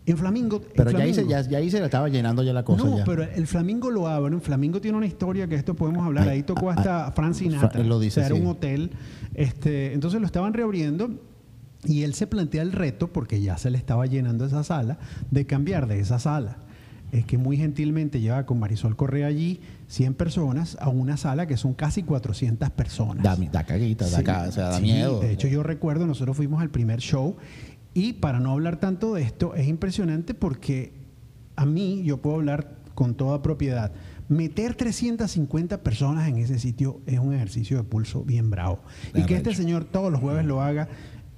En 0.07 0.17
Flamingo... 0.17 0.63
Pero 0.75 0.91
ya 0.91 0.99
ahí, 1.01 1.13
se, 1.13 1.23
Flamingo- 1.23 1.31
ya, 1.31 1.51
ya 1.51 1.59
ahí 1.59 1.71
se 1.71 1.79
le 1.81 1.85
estaba 1.85 2.09
llenando 2.09 2.43
ya 2.43 2.55
la 2.55 2.65
cosa. 2.65 2.85
no, 2.85 2.99
ya. 2.99 3.05
pero 3.05 3.25
el 3.25 3.47
Flamingo 3.47 3.91
lo 3.91 4.09
abren. 4.09 4.41
Flamingo 4.41 4.81
tiene 4.81 4.97
una 4.97 5.07
historia 5.07 5.47
que 5.47 5.55
esto 5.55 5.75
podemos 5.75 6.07
hablar. 6.07 6.25
Ay, 6.25 6.39
Ahí 6.39 6.43
tocó 6.45 6.71
ah, 6.71 6.75
hasta 6.79 7.07
ah, 7.07 7.13
Frank 7.13 7.35
Sinatra. 7.35 7.69
Fra- 7.71 7.81
él 7.83 7.89
lo 7.91 8.01
dice, 8.01 8.21
o 8.21 8.25
sea, 8.25 8.35
era 8.35 8.43
un 8.43 8.47
hotel. 8.51 8.91
Este, 9.35 9.93
entonces 9.93 10.19
lo 10.21 10.27
estaban 10.27 10.55
reabriendo 10.55 11.11
y 11.85 12.05
él 12.05 12.15
se 12.15 12.27
plantea 12.27 12.63
el 12.63 12.73
reto, 12.73 13.13
porque 13.13 13.43
ya 13.43 13.59
se 13.59 13.71
le 13.71 13.77
estaba 13.77 14.07
llenando 14.07 14.47
esa 14.47 14.65
sala, 14.65 14.99
de 15.31 15.45
cambiar 15.47 15.87
de 15.87 16.01
esa 16.01 16.19
sala. 16.19 16.57
Es 17.13 17.25
que 17.27 17.37
muy 17.39 17.57
gentilmente 17.59 18.21
lleva 18.21 18.47
con 18.47 18.59
Marisol 18.59 18.97
Correa 18.97 19.27
allí 19.27 19.61
100 19.89 20.15
personas 20.15 20.77
a 20.81 20.89
una 20.91 21.17
sala 21.17 21.47
que 21.47 21.57
son 21.57 21.75
casi 21.75 22.03
400 22.03 22.71
personas. 22.71 23.25
Da, 23.25 23.37
da 23.37 23.65
caguita, 23.65 24.09
da, 24.09 24.23
ca- 24.23 24.47
o 24.49 24.53
sea, 24.53 24.69
da 24.69 24.77
sí, 24.77 24.83
miedo. 24.83 25.21
De 25.21 25.33
hecho, 25.33 25.49
yo 25.49 25.63
recuerdo, 25.63 26.07
nosotros 26.07 26.37
fuimos 26.37 26.61
al 26.63 26.71
primer 26.71 27.01
show 27.01 27.37
y 27.95 28.13
para 28.15 28.39
no 28.39 28.53
hablar 28.53 28.79
tanto 28.79 29.15
de 29.15 29.23
esto, 29.23 29.55
es 29.55 29.67
impresionante 29.67 30.35
porque 30.35 30.93
a 31.57 31.67
mí, 31.67 32.03
yo 32.05 32.19
puedo 32.19 32.37
hablar 32.37 32.77
con 32.95 33.15
toda 33.15 33.43
propiedad, 33.43 33.93
meter 34.29 34.75
350 34.75 35.83
personas 35.83 36.29
en 36.29 36.37
ese 36.37 36.59
sitio 36.59 37.01
es 37.07 37.19
un 37.19 37.33
ejercicio 37.33 37.79
de 37.79 37.83
pulso 37.85 38.23
bien 38.25 38.51
bravo. 38.51 38.81
Y 39.15 39.23
que 39.23 39.37
este 39.37 39.55
señor 39.55 39.85
todos 39.85 40.13
los 40.13 40.21
jueves 40.21 40.45
lo 40.45 40.61
haga, 40.63 40.89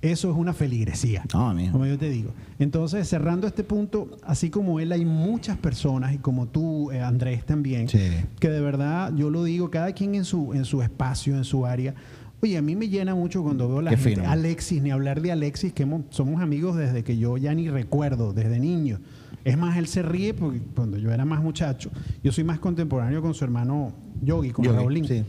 eso 0.02 0.30
es 0.30 0.36
una 0.36 0.52
feligresía. 0.52 1.22
Ah. 1.34 1.54
Como 1.72 1.86
yo 1.86 1.98
te 1.98 2.08
digo. 2.08 2.30
Entonces, 2.58 3.08
cerrando 3.08 3.46
este 3.46 3.64
punto, 3.64 4.10
así 4.22 4.48
como 4.50 4.80
él, 4.80 4.92
hay 4.92 5.04
muchas 5.04 5.56
personas, 5.58 6.14
y 6.14 6.18
como 6.18 6.46
tú, 6.48 6.90
eh, 6.90 7.00
Andrés, 7.00 7.44
también, 7.44 7.88
Sí. 7.88 7.98
que 8.38 8.48
de 8.48 8.60
verdad, 8.60 9.12
yo 9.14 9.30
lo 9.30 9.44
digo, 9.44 9.70
cada 9.70 9.92
quien 9.92 10.14
en 10.14 10.24
su, 10.24 10.54
en 10.54 10.64
su 10.64 10.82
espacio, 10.82 11.36
en 11.36 11.44
su 11.44 11.66
área. 11.66 11.94
Oye, 12.42 12.56
a 12.56 12.62
mí 12.62 12.74
me 12.74 12.88
llena 12.88 13.14
mucho 13.14 13.42
cuando 13.42 13.68
veo 13.68 13.82
la 13.82 13.90
Qué 13.90 13.96
gente. 13.98 14.20
fino. 14.22 14.30
Alexis, 14.30 14.80
ni 14.82 14.90
hablar 14.90 15.20
de 15.20 15.32
Alexis, 15.32 15.74
que 15.74 15.82
hemos- 15.82 16.04
somos 16.08 16.40
amigos 16.40 16.74
desde 16.76 17.04
que 17.04 17.18
yo 17.18 17.36
ya 17.36 17.52
ni 17.54 17.68
recuerdo, 17.68 18.32
desde 18.32 18.58
niño. 18.58 19.00
Es 19.44 19.58
más, 19.58 19.76
él 19.76 19.86
se 19.86 20.02
ríe 20.02 20.32
porque 20.34 20.60
cuando 20.74 20.96
yo 20.96 21.10
era 21.12 21.24
más 21.26 21.42
muchacho, 21.42 21.90
yo 22.22 22.32
soy 22.32 22.44
más 22.44 22.58
contemporáneo 22.58 23.20
con 23.20 23.34
su 23.34 23.44
hermano 23.44 23.92
Yogi, 24.22 24.50
con 24.50 24.64
Raulín. 24.64 25.04
sí. 25.06 25.22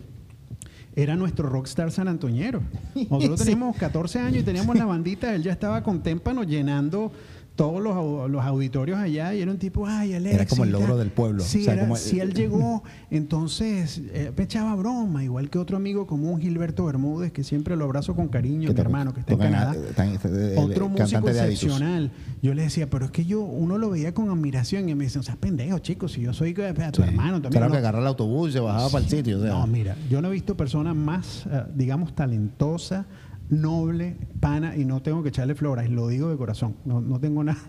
Era 0.95 1.15
nuestro 1.15 1.49
rockstar 1.49 1.91
san 1.91 2.07
antoñero. 2.07 2.61
Nosotros 3.09 3.39
teníamos 3.39 3.77
14 3.77 4.19
años 4.19 4.41
y 4.41 4.45
teníamos 4.45 4.75
la 4.77 4.85
bandita, 4.85 5.33
él 5.33 5.43
ya 5.43 5.51
estaba 5.51 5.83
con 5.83 6.03
témpano 6.03 6.43
llenando 6.43 7.11
todos 7.55 7.81
los, 7.81 8.29
los 8.31 8.43
auditorios 8.43 8.97
allá 8.97 9.33
y 9.35 9.41
era 9.41 9.51
un 9.51 9.57
tipo, 9.57 9.85
ay, 9.85 10.13
Alex. 10.13 10.33
Era 10.35 10.45
como 10.45 10.63
el 10.63 10.71
logro 10.71 10.89
tal". 10.89 10.99
del 10.99 11.11
pueblo. 11.11 11.43
Sí, 11.43 11.61
O 11.61 11.63
sea, 11.65 11.73
era- 11.73 11.83
como- 11.83 11.95
si 11.97 12.19
él 12.19 12.33
llegó, 12.33 12.81
entonces 13.11 14.01
eh, 14.13 14.31
me 14.35 14.43
echaba 14.45 14.75
broma, 14.75 15.23
igual 15.23 15.49
que 15.49 15.59
otro 15.59 15.77
amigo 15.77 16.07
común, 16.07 16.39
Gilberto 16.41 16.85
Bermúdez, 16.85 17.31
que 17.31 17.43
siempre 17.43 17.75
lo 17.75 17.85
abrazo 17.85 18.15
con 18.15 18.29
cariño, 18.29 18.71
mi 18.73 18.79
hermano, 18.79 19.13
que 19.13 19.19
está 19.19 19.33
en 19.33 19.41
a- 19.41 19.43
Canadá. 19.43 19.75
tan- 19.95 20.09
el- 20.09 20.57
Otro 20.57 20.85
el 20.85 20.91
músico 20.91 21.29
excepcional. 21.29 22.11
Yo 22.41 22.53
le 22.53 22.63
decía, 22.63 22.89
pero 22.89 23.05
es 23.05 23.11
que 23.11 23.25
yo, 23.25 23.41
uno 23.41 23.77
lo 23.77 23.89
veía 23.91 24.13
con 24.13 24.29
admiración 24.29 24.89
y 24.89 24.95
me 24.95 25.03
decían, 25.03 25.19
o 25.19 25.23
sea, 25.23 25.35
pendejo, 25.35 25.77
chicos, 25.79 26.13
si 26.13 26.21
yo 26.21 26.33
soy 26.33 26.55
eh, 26.57 26.73
tu 26.91 27.01
Sí. 27.03 27.07
hermano 27.09 27.33
también. 27.41 27.51
Claro 27.51 27.67
no- 27.67 27.71
que 27.73 27.77
agarraba 27.77 28.01
el 28.03 28.07
autobús 28.07 28.49
y 28.49 28.53
se 28.53 28.59
bajaba 28.59 28.89
para 28.89 29.03
el 29.03 29.09
sitio. 29.09 29.37
o 29.37 29.41
sea. 29.41 29.51
no, 29.51 29.67
mira, 29.67 29.95
yo 30.09 30.21
no 30.21 30.29
he 30.29 30.31
visto 30.31 30.57
persona 30.57 30.93
más, 30.93 31.45
eh, 31.51 31.63
digamos, 31.75 32.15
talentosa, 32.15 33.05
noble, 33.51 34.15
pana, 34.39 34.75
y 34.75 34.85
no 34.85 35.01
tengo 35.03 35.21
que 35.21 35.29
echarle 35.29 35.53
flores, 35.55 35.89
lo 35.91 36.07
digo 36.07 36.29
de 36.31 36.37
corazón, 36.37 36.75
no, 36.85 36.99
no 37.01 37.19
tengo 37.19 37.43
nada. 37.43 37.59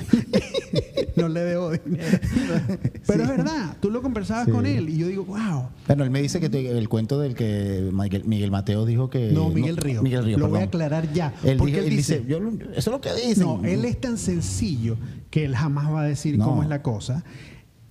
no 1.16 1.28
le 1.28 1.40
debo 1.40 1.72
dinero. 1.72 2.18
Pero 3.06 3.22
es 3.24 3.28
verdad, 3.28 3.76
tú 3.80 3.90
lo 3.90 4.00
conversabas 4.00 4.46
Sí. 4.46 4.50
con 4.52 4.64
él 4.64 4.88
y 4.88 4.96
yo 4.96 5.08
digo, 5.08 5.24
wow. 5.24 5.68
Bueno, 5.86 6.04
él 6.04 6.10
me 6.10 6.22
dice 6.22 6.40
que 6.40 6.48
te- 6.48 6.70
el 6.78 6.88
cuento 6.88 7.20
del 7.20 7.34
que 7.34 7.90
Miguel, 7.92 8.24
Miguel 8.24 8.50
Mateo 8.50 8.86
dijo 8.86 9.10
que. 9.10 9.30
No, 9.32 9.50
Miguel 9.50 9.76
Río. 9.76 10.02
Miguel 10.02 10.24
Río, 10.24 10.38
Lo 10.38 10.48
voy 10.48 10.60
a 10.60 10.64
aclarar 10.64 11.12
ya. 11.12 11.34
Él, 11.44 11.58
porque 11.58 11.72
dijo- 11.74 11.84
él 11.84 11.90
dice, 11.90 12.20
dice, 12.20 12.30
yo 12.30 12.38
eso 12.38 12.72
es 12.76 12.86
lo 12.86 13.00
que 13.00 13.12
dicen. 13.14 13.44
No, 13.44 13.62
él 13.64 13.84
es 13.84 14.00
tan 14.00 14.16
sencillo 14.16 14.96
que 15.30 15.44
él 15.44 15.54
jamás 15.56 15.92
va 15.92 16.02
a 16.02 16.04
decir 16.04 16.38
No. 16.38 16.46
cómo 16.46 16.62
es 16.62 16.68
la 16.68 16.82
cosa. 16.82 17.24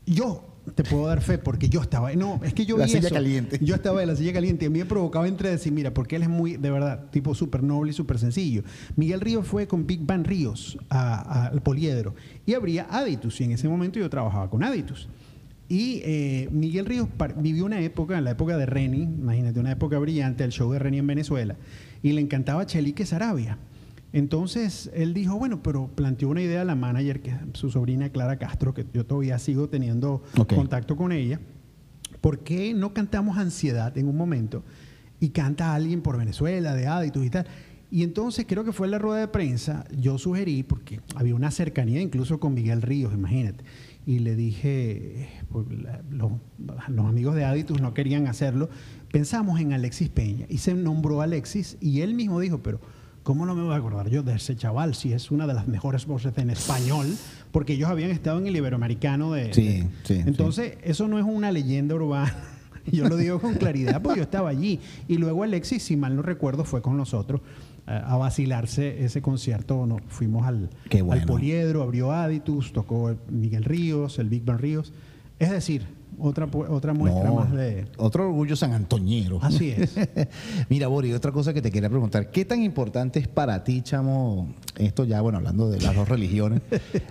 Yo 0.05 0.43
te 0.73 0.83
puedo 0.83 1.07
dar 1.07 1.21
fe 1.21 1.37
porque 1.37 1.69
yo 1.69 1.81
estaba. 1.81 2.13
No, 2.13 2.39
es 2.43 2.53
que 2.53 2.65
yo 2.65 2.77
La 2.77 2.85
vi 2.85 2.91
silla 2.91 3.07
eso. 3.07 3.15
caliente. 3.15 3.59
Yo 3.61 3.75
estaba 3.75 4.01
en 4.01 4.09
la 4.09 4.15
silla 4.15 4.33
caliente 4.33 4.65
y 4.65 4.67
a 4.67 4.69
mí 4.69 4.79
me 4.79 4.85
provocaba 4.85 5.27
entre 5.27 5.49
decir, 5.49 5.71
mira, 5.71 5.93
porque 5.93 6.15
él 6.15 6.23
es 6.23 6.29
muy, 6.29 6.57
de 6.57 6.71
verdad, 6.71 7.05
tipo 7.11 7.33
súper 7.35 7.63
noble 7.63 7.91
y 7.91 7.93
súper 7.93 8.19
sencillo. 8.19 8.63
Miguel 8.95 9.21
Ríos 9.21 9.47
fue 9.47 9.67
con 9.67 9.85
Big 9.87 10.05
Bang 10.05 10.25
Ríos 10.25 10.77
al 10.89 11.61
Poliedro 11.61 12.15
y 12.45 12.53
habría 12.53 12.87
Aditus 12.89 13.39
y 13.41 13.45
en 13.45 13.51
ese 13.51 13.67
momento 13.67 13.99
yo 13.99 14.09
trabajaba 14.09 14.49
con 14.49 14.63
Aditus. 14.63 15.09
Y 15.71 16.01
eh, 16.03 16.49
Miguel 16.51 16.85
Ríos 16.87 17.07
vivió 17.37 17.63
una 17.65 17.79
época, 17.79 18.17
en 18.17 18.23
la 18.23 18.31
época 18.31 18.57
de 18.57 18.65
Reni, 18.65 19.03
imagínate, 19.03 19.59
una 19.59 19.71
época 19.71 19.99
brillante, 19.99 20.43
el 20.43 20.51
show 20.51 20.71
de 20.73 20.79
Reni 20.79 20.97
en 20.97 21.05
Venezuela, 21.05 21.57
y 22.01 22.11
le 22.13 22.21
encantaba 22.21 22.65
Chelique 22.65 23.05
Sarabia. 23.05 23.59
Entonces 24.11 24.89
él 24.93 25.13
dijo, 25.13 25.37
bueno, 25.37 25.61
pero 25.61 25.87
planteó 25.87 26.29
una 26.29 26.41
idea 26.41 26.61
a 26.61 26.65
la 26.65 26.75
manager, 26.75 27.21
que 27.21 27.29
es 27.29 27.37
su 27.53 27.69
sobrina 27.69 28.09
Clara 28.09 28.37
Castro, 28.37 28.73
que 28.73 28.85
yo 28.93 29.05
todavía 29.05 29.37
sigo 29.37 29.69
teniendo 29.69 30.23
contacto 30.47 30.95
con 30.95 31.11
ella. 31.11 31.39
¿Por 32.21 32.39
qué 32.39 32.73
no 32.73 32.93
cantamos 32.93 33.37
Ansiedad 33.37 33.95
en 33.97 34.07
un 34.07 34.17
momento 34.17 34.63
y 35.19 35.29
canta 35.29 35.73
alguien 35.73 36.01
por 36.01 36.17
Venezuela, 36.17 36.73
de 36.73 36.87
Aditus 36.87 37.25
y 37.25 37.29
tal? 37.29 37.45
Y 37.91 38.03
entonces 38.03 38.45
creo 38.47 38.63
que 38.63 38.71
fue 38.71 38.87
en 38.87 38.91
la 38.91 38.99
rueda 38.99 39.19
de 39.19 39.27
prensa, 39.27 39.85
yo 39.95 40.17
sugerí, 40.19 40.61
porque 40.61 41.01
había 41.15 41.33
una 41.33 41.49
cercanía 41.49 42.01
incluso 42.01 42.39
con 42.39 42.53
Miguel 42.53 42.83
Ríos, 42.83 43.13
imagínate, 43.13 43.63
y 44.05 44.19
le 44.19 44.35
dije, 44.35 45.29
pues, 45.51 45.65
los, 46.11 46.31
los 46.87 47.05
amigos 47.05 47.35
de 47.35 47.45
Aditus 47.45 47.81
no 47.81 47.95
querían 47.95 48.27
hacerlo, 48.27 48.69
pensamos 49.11 49.59
en 49.59 49.73
Alexis 49.73 50.09
Peña. 50.09 50.45
Y 50.49 50.59
se 50.59 50.75
nombró 50.75 51.21
Alexis 51.21 51.77
y 51.81 52.01
él 52.01 52.13
mismo 52.13 52.39
dijo, 52.39 52.61
pero 52.61 52.79
¿cómo 53.29 53.45
no 53.45 53.53
me 53.53 53.61
voy 53.61 53.73
a 53.73 53.77
acordar 53.77 54.09
yo 54.09 54.23
de 54.23 54.33
ese 54.33 54.55
chaval 54.55 54.95
si 54.95 55.13
es 55.13 55.29
una 55.29 55.45
de 55.45 55.53
las 55.53 55.67
mejores 55.67 56.07
voces 56.07 56.35
en 56.39 56.49
español? 56.49 57.05
Porque 57.51 57.73
ellos 57.73 57.87
habían 57.87 58.09
estado 58.09 58.39
en 58.39 58.47
el 58.47 58.55
Iberoamericano 58.55 59.33
de... 59.33 59.53
Sí, 59.53 59.67
de- 59.67 59.87
sí, 60.03 60.23
Entonces, 60.25 60.79
eso 60.83 61.07
no 61.07 61.19
es 61.19 61.25
una 61.25 61.51
leyenda 61.51 61.93
urbana. 61.93 62.33
Yo 62.91 63.07
lo 63.07 63.17
digo 63.17 63.39
con 63.39 63.53
claridad 63.53 64.01
porque 64.01 64.17
yo 64.17 64.23
estaba 64.23 64.49
allí. 64.49 64.79
Y 65.07 65.17
luego 65.17 65.43
Alexis, 65.43 65.83
si 65.83 65.95
mal 65.95 66.15
no 66.15 66.23
recuerdo, 66.23 66.63
fue 66.65 66.81
con 66.81 66.97
nosotros 66.97 67.41
eh, 67.85 68.01
a 68.03 68.17
vacilarse 68.17 69.05
ese 69.05 69.21
concierto. 69.21 69.85
No, 69.85 69.97
fuimos 70.07 70.47
al, 70.47 70.71
al. 71.11 71.25
Poliedro, 71.27 71.83
abrió 71.83 72.11
Aditus, 72.11 72.73
tocó 72.73 73.15
Miguel 73.29 73.63
Ríos, 73.63 74.17
el 74.17 74.29
Big 74.29 74.43
Bang 74.43 74.59
Ríos. 74.59 74.91
Es 75.37 75.51
decir, 75.51 75.83
otra, 76.19 76.47
otra 76.69 76.93
muestra 76.93 77.29
No, 77.29 77.35
más 77.35 77.51
de... 77.51 77.87
Otro 77.97 78.27
orgullo 78.27 78.55
san 78.55 78.73
antoñero. 78.73 79.39
Así 79.41 79.71
es. 79.71 79.95
Mira, 80.69 80.87
Boris, 80.87 81.13
otra 81.15 81.31
cosa 81.31 81.53
que 81.53 81.61
te 81.61 81.71
quería 81.71 81.89
preguntar. 81.89 82.31
¿Qué 82.31 82.45
tan 82.45 82.61
importante 82.63 83.19
es 83.19 83.27
para 83.27 83.63
ti, 83.63 83.81
chamo, 83.81 84.53
esto 84.77 85.05
ya, 85.05 85.21
bueno, 85.21 85.37
hablando 85.37 85.69
de 85.69 85.81
las 85.81 85.95
dos 85.95 86.07
religiones? 86.07 86.61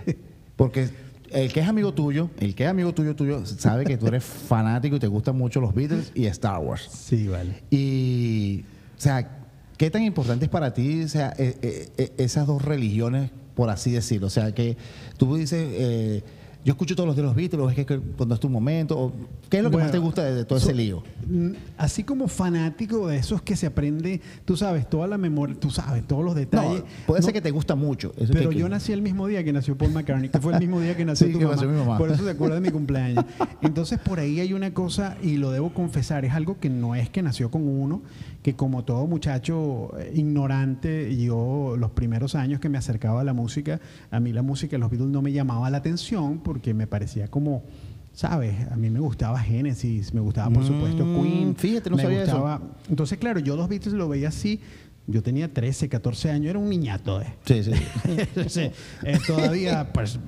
Porque 0.55 0.89
el 1.31 1.53
que 1.53 1.59
es 1.59 1.67
amigo 1.67 1.93
tuyo, 1.93 2.29
el 2.39 2.55
que 2.55 2.63
es 2.63 2.69
amigo 2.69 2.93
tuyo, 2.93 3.15
tuyo, 3.15 3.45
sabe 3.45 3.85
que 3.85 3.97
tú 3.97 4.07
eres 4.07 4.23
fanático 4.23 4.95
y 4.95 4.99
te 4.99 5.07
gustan 5.07 5.37
mucho 5.37 5.61
los 5.61 5.73
Beatles 5.73 6.11
y 6.15 6.25
Star 6.25 6.59
Wars. 6.59 6.89
Sí, 6.91 7.27
vale. 7.27 7.63
Y, 7.69 8.65
o 8.97 9.01
sea, 9.01 9.29
¿qué 9.77 9.89
tan 9.91 10.03
importante 10.03 10.45
es 10.45 10.51
para 10.51 10.73
ti 10.73 11.03
o 11.03 11.07
sea, 11.07 11.33
eh, 11.37 11.57
eh, 11.61 11.89
eh, 11.97 12.13
esas 12.17 12.47
dos 12.47 12.63
religiones, 12.63 13.31
por 13.55 13.69
así 13.69 13.91
decirlo? 13.91 14.27
O 14.27 14.31
sea, 14.31 14.53
que 14.53 14.77
tú 15.17 15.35
dices, 15.35 15.67
eh, 15.71 16.23
yo 16.65 16.73
escucho 16.73 16.95
todos 16.95 17.07
los 17.07 17.15
de 17.15 17.21
los 17.23 17.33
Beatles, 17.35 17.77
es 17.77 17.85
que, 17.85 17.99
cuando 17.99 18.35
es 18.35 18.41
tu 18.41 18.49
momento, 18.49 19.13
¿qué 19.49 19.57
es 19.57 19.63
lo 19.63 19.69
que 19.69 19.75
Bueno, 19.77 19.85
más 19.85 19.91
te 19.91 19.97
gusta 19.97 20.23
de, 20.23 20.35
de 20.35 20.45
todo 20.45 20.59
so- 20.59 20.67
ese 20.67 20.75
lío? 20.75 21.01
Mm, 21.27 21.51
Así 21.77 22.03
como 22.03 22.27
fanático 22.27 23.07
de 23.07 23.17
esos 23.17 23.41
que 23.41 23.55
se 23.55 23.65
aprende, 23.67 24.19
tú 24.45 24.57
sabes, 24.57 24.89
toda 24.89 25.07
la 25.07 25.17
memoria, 25.17 25.55
tú 25.57 25.69
sabes, 25.69 26.05
todos 26.05 26.23
los 26.25 26.33
No, 26.33 26.39
detalles. 26.39 26.83
puede 27.07 27.21
No, 27.21 27.25
ser 27.25 27.33
que 27.33 27.41
te 27.41 27.51
gusta 27.51 27.75
mucho. 27.75 28.13
eso 28.17 28.33
Pero 28.33 28.51
yo 28.51 28.67
nací 28.67 28.91
el 28.91 29.01
mismo 29.01 29.27
día 29.27 29.43
que 29.43 29.53
nació 29.53 29.77
Paul 29.77 29.93
McCartney, 29.93 30.29
que 30.29 30.39
fue 30.41 30.53
el 30.53 30.59
mismo 30.59 30.81
día 30.81 30.97
que 30.97 31.05
nació 31.05 31.27
Sí, 31.27 31.33
tu 31.33 31.39
que 31.39 31.45
mamá. 31.45 31.55
nació 31.55 31.69
mi 31.69 31.77
mamá. 31.77 31.97
Por 31.97 32.11
eso 32.11 32.23
se 32.23 32.31
acuerda 32.31 32.55
de 32.55 32.61
mi 32.61 32.69
cumpleaños. 32.71 33.23
Entonces, 33.61 33.97
por 33.99 34.19
ahí 34.19 34.39
hay 34.41 34.51
una 34.53 34.73
cosa, 34.73 35.17
y 35.23 35.37
lo 35.37 35.51
debo 35.51 35.73
confesar, 35.73 36.25
es 36.25 36.33
algo 36.33 36.59
que 36.59 36.69
no 36.69 36.93
es 36.93 37.09
que 37.09 37.21
nació 37.21 37.49
con 37.49 37.67
uno, 37.67 38.01
que 38.43 38.55
como 38.55 38.83
todo 38.83 39.07
muchacho 39.07 39.91
eh, 39.97 40.11
ignorante, 40.15 41.15
yo 41.17 41.75
los 41.77 41.91
primeros 41.91 42.35
años 42.35 42.59
que 42.59 42.69
me 42.69 42.77
acercaba 42.77 43.21
a 43.21 43.23
la 43.23 43.33
música, 43.33 43.79
a 44.11 44.19
mí 44.19 44.33
la 44.33 44.41
música 44.41 44.71
de 44.71 44.79
los 44.79 44.89
Beatles 44.89 45.09
no 45.11 45.21
me 45.21 45.31
llamaba 45.31 45.69
la 45.69 45.77
atención 45.77 46.39
porque 46.49 46.73
me 46.73 46.87
parecía 46.87 47.27
como... 47.27 47.63
¿Sabes? 48.11 48.55
A 48.71 48.75
mí 48.75 48.89
me 48.89 48.99
gustaba 48.99 49.39
Genesis, 49.39 50.13
me 50.15 50.19
gustaba, 50.19 50.49
por 50.51 50.65
supuesto, 50.65 51.05
Mm, 51.05 51.21
Queen. 51.21 51.55
fíjate, 51.55 51.89
no 51.91 51.95
me 51.95 52.01
sabía 52.03 52.23
eso. 52.23 52.31
gustaba, 52.33 52.61
entonces, 52.89 53.17
claro, 53.19 53.39
yo 53.39 53.55
los 53.55 53.69
Beatles 53.69 53.93
lo 53.93 54.09
veía 54.09 54.29
así. 54.29 54.59
Yo 55.07 55.21
tenía 55.23 55.53
13, 55.53 55.87
14 55.89 56.31
años, 56.31 56.49
era 56.49 56.59
un 56.59 56.69
niñato. 56.69 57.21
eh. 57.21 57.33
Sí, 57.45 57.63
sí. 57.63 57.71
Sí, 58.49 58.61
eh, 59.03 59.19
todavía, 59.25 59.93
pues, 59.93 60.19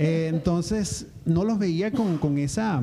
eh, 0.00 0.26
entonces, 0.32 1.06
no 1.24 1.44
los 1.44 1.58
veía 1.58 1.92
con, 1.92 2.18
con 2.18 2.38
esa... 2.38 2.82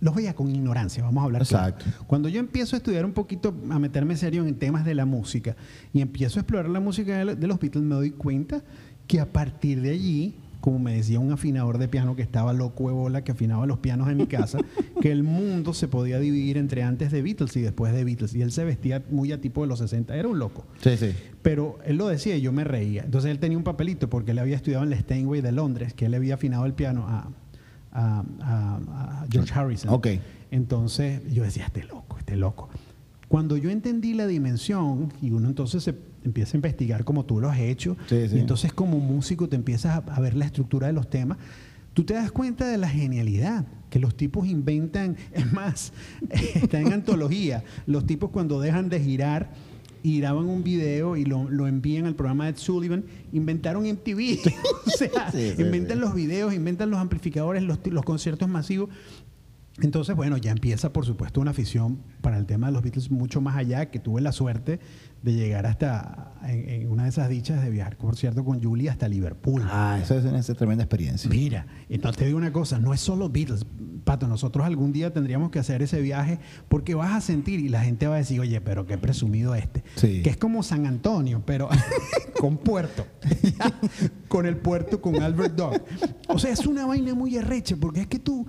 Los 0.00 0.14
veía 0.14 0.34
con 0.34 0.50
ignorancia, 0.50 1.02
vamos 1.04 1.22
a 1.22 1.24
hablar 1.24 1.46
claro. 1.46 1.76
Exacto. 1.76 2.04
Cuando 2.06 2.28
yo 2.28 2.40
empiezo 2.40 2.74
a 2.74 2.78
estudiar 2.78 3.04
un 3.04 3.12
poquito, 3.12 3.54
a 3.70 3.78
meterme 3.78 4.16
serio 4.16 4.44
en 4.44 4.54
temas 4.56 4.84
de 4.84 4.94
la 4.94 5.06
música 5.06 5.54
y 5.92 6.00
empiezo 6.00 6.38
a 6.38 6.42
explorar 6.42 6.68
la 6.70 6.80
música 6.80 7.24
de 7.24 7.46
los 7.46 7.58
Beatles, 7.60 7.84
me 7.84 7.94
doy 7.94 8.10
cuenta 8.10 8.62
que 9.06 9.20
a 9.20 9.26
partir 9.32 9.80
de 9.80 9.90
allí, 9.90 10.34
como 10.62 10.78
me 10.78 10.94
decía 10.94 11.20
un 11.20 11.30
afinador 11.32 11.76
de 11.76 11.88
piano 11.88 12.16
que 12.16 12.22
estaba 12.22 12.54
loco 12.54 12.86
de 12.88 12.94
bola, 12.94 13.22
que 13.24 13.32
afinaba 13.32 13.66
los 13.66 13.78
pianos 13.80 14.08
en 14.08 14.16
mi 14.16 14.26
casa, 14.26 14.58
que 15.02 15.12
el 15.12 15.22
mundo 15.24 15.74
se 15.74 15.88
podía 15.88 16.18
dividir 16.18 16.56
entre 16.56 16.82
antes 16.82 17.12
de 17.12 17.20
Beatles 17.20 17.54
y 17.56 17.60
después 17.60 17.92
de 17.92 18.04
Beatles. 18.04 18.34
Y 18.34 18.40
él 18.40 18.50
se 18.52 18.64
vestía 18.64 19.02
muy 19.10 19.30
a 19.32 19.40
tipo 19.42 19.60
de 19.60 19.66
los 19.66 19.80
60, 19.80 20.16
era 20.16 20.26
un 20.28 20.38
loco. 20.38 20.64
Sí, 20.80 20.96
sí. 20.96 21.10
Pero 21.42 21.78
él 21.84 21.96
lo 21.96 22.08
decía 22.08 22.34
y 22.36 22.40
yo 22.40 22.52
me 22.52 22.64
reía. 22.64 23.02
Entonces 23.02 23.30
él 23.30 23.38
tenía 23.38 23.58
un 23.58 23.64
papelito 23.64 24.08
porque 24.08 24.30
él 24.30 24.38
había 24.38 24.56
estudiado 24.56 24.82
en 24.84 24.90
la 24.90 24.98
Steinway 24.98 25.42
de 25.42 25.52
Londres, 25.52 25.92
que 25.92 26.06
él 26.06 26.14
había 26.14 26.34
afinado 26.34 26.64
el 26.64 26.72
piano 26.72 27.06
a, 27.06 27.28
a- 27.92 28.24
a- 28.40 29.22
a 29.22 29.26
George 29.30 29.52
Harrison. 29.54 29.92
Ok. 29.92 30.06
Entonces 30.52 31.22
yo 31.32 31.42
decía, 31.42 31.64
este 31.66 31.82
loco, 31.84 32.18
este 32.18 32.36
loco. 32.36 32.68
Cuando 33.28 33.56
yo 33.56 33.70
entendí 33.70 34.12
la 34.14 34.26
dimensión 34.26 35.12
y 35.22 35.30
uno 35.30 35.48
entonces 35.48 35.82
se 35.82 35.94
empieza 36.24 36.56
a 36.56 36.58
investigar 36.58 37.04
como 37.04 37.24
tú 37.24 37.40
lo 37.40 37.48
has 37.50 37.58
hecho, 37.60 37.96
Sí, 38.08 38.28
sí. 38.28 38.36
y 38.36 38.40
entonces 38.40 38.72
como 38.72 38.98
músico 38.98 39.48
te 39.48 39.56
empiezas 39.56 39.92
a, 40.06 40.14
a 40.14 40.20
ver 40.20 40.34
la 40.34 40.44
estructura 40.44 40.86
de 40.86 40.92
los 40.92 41.08
temas, 41.10 41.38
tú 41.94 42.04
te 42.04 42.14
das 42.14 42.32
cuenta 42.32 42.66
de 42.68 42.78
la 42.78 42.88
genialidad 42.88 43.66
que 43.90 43.98
los 43.98 44.16
tipos 44.16 44.46
inventan. 44.46 45.16
Es 45.32 45.52
más, 45.52 45.92
está 46.30 46.80
en 46.80 46.92
antología. 46.92 47.62
Los 47.86 48.06
tipos 48.06 48.30
cuando 48.30 48.60
dejan 48.60 48.88
de 48.88 49.00
girar 49.00 49.50
y 50.04 50.18
graban 50.18 50.46
un 50.48 50.64
video 50.64 51.16
y 51.16 51.24
lo, 51.24 51.48
lo 51.48 51.68
envían 51.68 52.06
al 52.06 52.16
programa 52.16 52.44
de 52.46 52.50
Ed 52.50 52.56
Sullivan, 52.56 53.04
inventaron 53.32 53.84
MTV. 53.84 54.38
o 54.86 54.90
sea, 54.90 55.30
Sí, 55.30 55.52
inventan 55.58 56.00
los 56.00 56.14
videos, 56.14 56.52
inventan 56.54 56.90
los 56.90 56.98
amplificadores, 56.98 57.62
los, 57.62 57.78
los 57.86 58.04
conciertos 58.04 58.48
masivos. 58.48 58.88
Entonces, 59.80 60.14
bueno, 60.14 60.36
ya 60.36 60.50
empieza, 60.50 60.92
por 60.92 61.06
supuesto, 61.06 61.40
una 61.40 61.52
afición 61.52 62.02
para 62.20 62.36
el 62.36 62.44
tema 62.44 62.66
de 62.66 62.74
los 62.74 62.82
Beatles 62.82 63.10
mucho 63.10 63.40
más 63.40 63.56
allá, 63.56 63.90
que 63.90 63.98
tuve 63.98 64.20
la 64.20 64.32
suerte 64.32 64.80
de 65.22 65.32
llegar 65.32 65.66
hasta, 65.66 66.34
en, 66.44 66.68
en 66.68 66.90
una 66.90 67.04
de 67.04 67.08
esas 67.08 67.28
dichas 67.28 67.62
de 67.62 67.70
viajar, 67.70 67.96
por 67.96 68.16
cierto, 68.16 68.44
con 68.44 68.62
Julie 68.62 68.90
hasta 68.90 69.08
Liverpool. 69.08 69.62
Ah, 69.64 69.98
eso 70.02 70.18
es 70.18 70.24
una 70.24 70.42
tremenda 70.42 70.84
experiencia. 70.84 71.30
Mira, 71.30 71.66
y 71.88 71.98
no 71.98 72.12
te 72.12 72.26
digo 72.26 72.36
una 72.36 72.52
cosa, 72.52 72.78
no 72.78 72.92
es 72.92 73.00
solo 73.00 73.30
Beatles. 73.30 73.64
Pato, 74.04 74.26
nosotros 74.26 74.66
algún 74.66 74.92
día 74.92 75.12
tendríamos 75.12 75.50
que 75.50 75.60
hacer 75.60 75.80
ese 75.80 76.00
viaje 76.00 76.40
porque 76.68 76.94
vas 76.94 77.12
a 77.12 77.20
sentir 77.20 77.60
y 77.60 77.68
la 77.68 77.82
gente 77.82 78.08
va 78.08 78.16
a 78.16 78.18
decir, 78.18 78.40
oye, 78.40 78.60
pero 78.60 78.84
qué 78.84 78.98
presumido 78.98 79.54
este. 79.54 79.84
Sí. 79.94 80.22
Que 80.22 80.30
es 80.30 80.36
como 80.36 80.64
San 80.64 80.86
Antonio, 80.86 81.42
pero 81.46 81.68
con 82.40 82.58
puerto. 82.58 83.06
con 84.28 84.46
el 84.46 84.56
puerto 84.56 85.00
con 85.00 85.22
Albert 85.22 85.54
Dog. 85.54 85.82
O 86.26 86.38
sea, 86.38 86.50
es 86.50 86.66
una 86.66 86.84
vaina 86.84 87.14
muy 87.14 87.36
arrecha 87.36 87.76
porque 87.78 88.00
es 88.00 88.06
que 88.08 88.18
tú, 88.18 88.44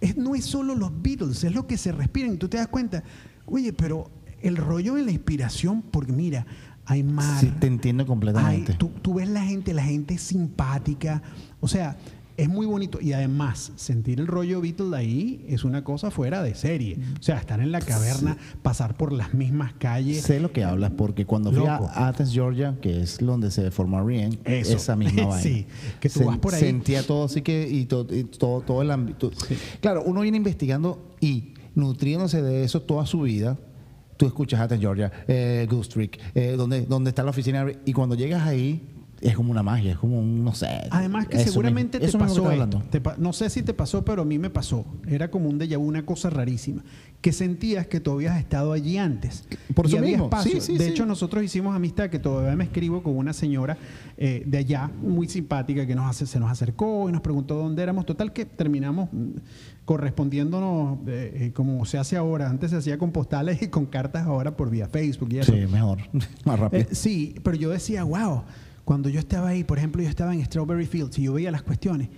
es- 0.00 0.16
no 0.16 0.34
es 0.34 0.44
solo 0.44 0.74
los 0.74 0.90
Beatles, 1.02 1.44
es 1.44 1.54
lo 1.54 1.66
que 1.66 1.76
se 1.76 1.92
respiran. 1.92 2.34
Y 2.34 2.36
tú 2.36 2.48
te 2.48 2.56
das 2.56 2.68
cuenta, 2.68 3.02
oye, 3.46 3.72
pero 3.72 4.10
el 4.42 4.56
rollo 4.56 4.94
de 4.94 5.02
la 5.04 5.10
inspiración, 5.12 5.82
porque 5.82 6.12
mira, 6.12 6.46
hay 6.86 7.02
mar. 7.02 7.38
Sí, 7.40 7.52
te 7.60 7.66
entiendo 7.66 8.06
completamente. 8.06 8.74
tú, 8.74 8.90
tú 9.02 9.14
ves 9.14 9.28
la 9.28 9.42
gente, 9.44 9.72
la 9.74 9.82
gente 9.84 10.14
es 10.14 10.22
simpática. 10.22 11.22
O 11.60 11.68
sea, 11.68 11.96
es 12.42 12.48
muy 12.48 12.66
bonito. 12.66 13.00
Y 13.00 13.12
además, 13.12 13.72
sentir 13.76 14.20
el 14.20 14.26
rollo 14.26 14.60
Beatles 14.60 14.92
ahí 14.92 15.44
es 15.48 15.64
una 15.64 15.84
cosa 15.84 16.10
fuera 16.10 16.42
de 16.42 16.54
serie. 16.54 16.98
O 17.18 17.22
sea, 17.22 17.36
estar 17.38 17.60
en 17.60 17.72
la 17.72 17.80
caverna, 17.80 18.36
pasar 18.62 18.96
por 18.96 19.12
las 19.12 19.34
mismas 19.34 19.72
calles. 19.74 20.22
Sé 20.22 20.40
lo 20.40 20.52
que 20.52 20.64
hablas, 20.64 20.92
porque 20.96 21.26
cuando 21.26 21.52
fui 21.52 21.66
a. 21.66 21.76
Athens, 22.08 22.32
Georgia, 22.32 22.76
que 22.80 23.02
es 23.02 23.18
donde 23.18 23.50
se 23.50 23.70
formó 23.70 24.02
Rien, 24.06 24.38
Eso. 24.44 24.76
esa 24.76 24.96
misma 24.96 25.26
vaina. 25.26 25.42
Sí, 25.42 25.66
que 26.00 26.08
tú 26.08 26.20
Sen- 26.20 26.26
vas 26.26 26.38
por 26.38 26.54
ahí. 26.54 26.60
Sentía 26.60 27.02
todo 27.06 27.24
así 27.24 27.42
que, 27.42 27.68
y, 27.68 27.84
to- 27.86 28.06
y 28.10 28.24
todo, 28.24 28.60
todo 28.62 28.82
el 28.82 28.90
ámbito. 28.90 29.30
Claro, 29.80 30.02
uno 30.04 30.22
viene 30.22 30.36
investigando 30.36 31.14
y 31.20 31.54
nutriéndose 31.74 32.42
de 32.42 32.64
eso 32.64 32.82
toda 32.82 33.06
su 33.06 33.20
vida. 33.22 33.58
Tú 34.16 34.26
escuchas 34.26 34.60
Athens, 34.60 34.80
Georgia, 34.82 35.10
eh, 35.28 35.66
Goose 35.70 36.10
eh, 36.34 36.54
donde, 36.56 36.82
donde 36.82 37.08
está 37.10 37.22
la 37.22 37.30
oficina, 37.30 37.66
y 37.86 37.92
cuando 37.92 38.14
llegas 38.14 38.46
ahí, 38.46 38.82
es 39.20 39.36
como 39.36 39.50
una 39.50 39.62
magia, 39.62 39.92
es 39.92 39.98
como 39.98 40.18
un, 40.18 40.42
no 40.42 40.54
sé. 40.54 40.66
Además 40.90 41.26
que 41.28 41.36
eso 41.36 41.50
seguramente 41.50 41.98
mismo- 41.98 42.00
te 42.00 42.08
eso 42.08 42.18
pasó 42.18 42.50
esto. 42.50 42.82
Te 42.90 43.02
no 43.18 43.32
sé 43.32 43.50
si 43.50 43.62
te 43.62 43.74
pasó, 43.74 44.04
pero 44.04 44.22
a 44.22 44.24
mí 44.24 44.38
me 44.38 44.48
pasó. 44.50 44.84
Era 45.06 45.30
como 45.30 45.48
un 45.48 45.58
déjà 45.58 45.76
vu, 45.78 45.86
una 45.86 46.04
cosa 46.06 46.30
rarísima. 46.30 46.82
Que 47.20 47.32
sentías 47.32 47.86
que 47.86 48.00
tú 48.00 48.12
habías 48.12 48.38
estado 48.38 48.72
allí 48.72 48.96
antes. 48.96 49.44
Por 49.74 49.84
eso 49.86 49.96
y 49.96 49.98
había 49.98 50.10
mismo. 50.12 50.24
espacio. 50.24 50.52
Sí, 50.52 50.60
sí, 50.72 50.78
de 50.78 50.86
sí. 50.86 50.90
hecho, 50.92 51.04
nosotros 51.04 51.44
hicimos 51.44 51.76
amistad 51.76 52.08
que 52.08 52.18
todavía 52.18 52.56
me 52.56 52.64
escribo 52.64 53.02
con 53.02 53.14
una 53.14 53.34
señora 53.34 53.76
eh, 54.16 54.42
de 54.46 54.56
allá, 54.56 54.90
muy 55.02 55.28
simpática, 55.28 55.86
que 55.86 55.94
nos 55.94 56.08
hace, 56.08 56.24
se 56.26 56.40
nos 56.40 56.50
acercó 56.50 57.06
y 57.10 57.12
nos 57.12 57.20
preguntó 57.20 57.56
dónde 57.56 57.82
éramos. 57.82 58.06
Total 58.06 58.32
que 58.32 58.46
terminamos 58.46 59.10
mm, 59.12 59.32
correspondiéndonos 59.84 60.98
eh, 61.08 61.32
eh, 61.34 61.52
como 61.52 61.84
se 61.84 61.98
hace 61.98 62.16
ahora. 62.16 62.48
Antes 62.48 62.70
se 62.70 62.78
hacía 62.78 62.96
con 62.96 63.12
postales 63.12 63.60
y 63.60 63.68
con 63.68 63.84
cartas, 63.86 64.26
ahora 64.26 64.56
por 64.56 64.70
vía 64.70 64.88
Facebook 64.88 65.28
y 65.32 65.38
eso. 65.40 65.52
Sí, 65.52 65.66
mejor, 65.70 65.98
más 66.44 66.58
rápido. 66.58 66.82
Eh, 66.82 66.88
sí, 66.92 67.34
pero 67.42 67.56
yo 67.56 67.68
decía, 67.70 68.04
wow, 68.04 68.44
cuando 68.84 69.08
yo 69.08 69.20
estaba 69.20 69.48
ahí, 69.48 69.64
por 69.64 69.78
ejemplo, 69.78 70.02
yo 70.02 70.08
estaba 70.08 70.34
en 70.34 70.44
Strawberry 70.44 70.86
Fields 70.86 71.18
y 71.18 71.24
yo 71.24 71.34
veía 71.34 71.50
las 71.50 71.62
cuestiones. 71.62 72.08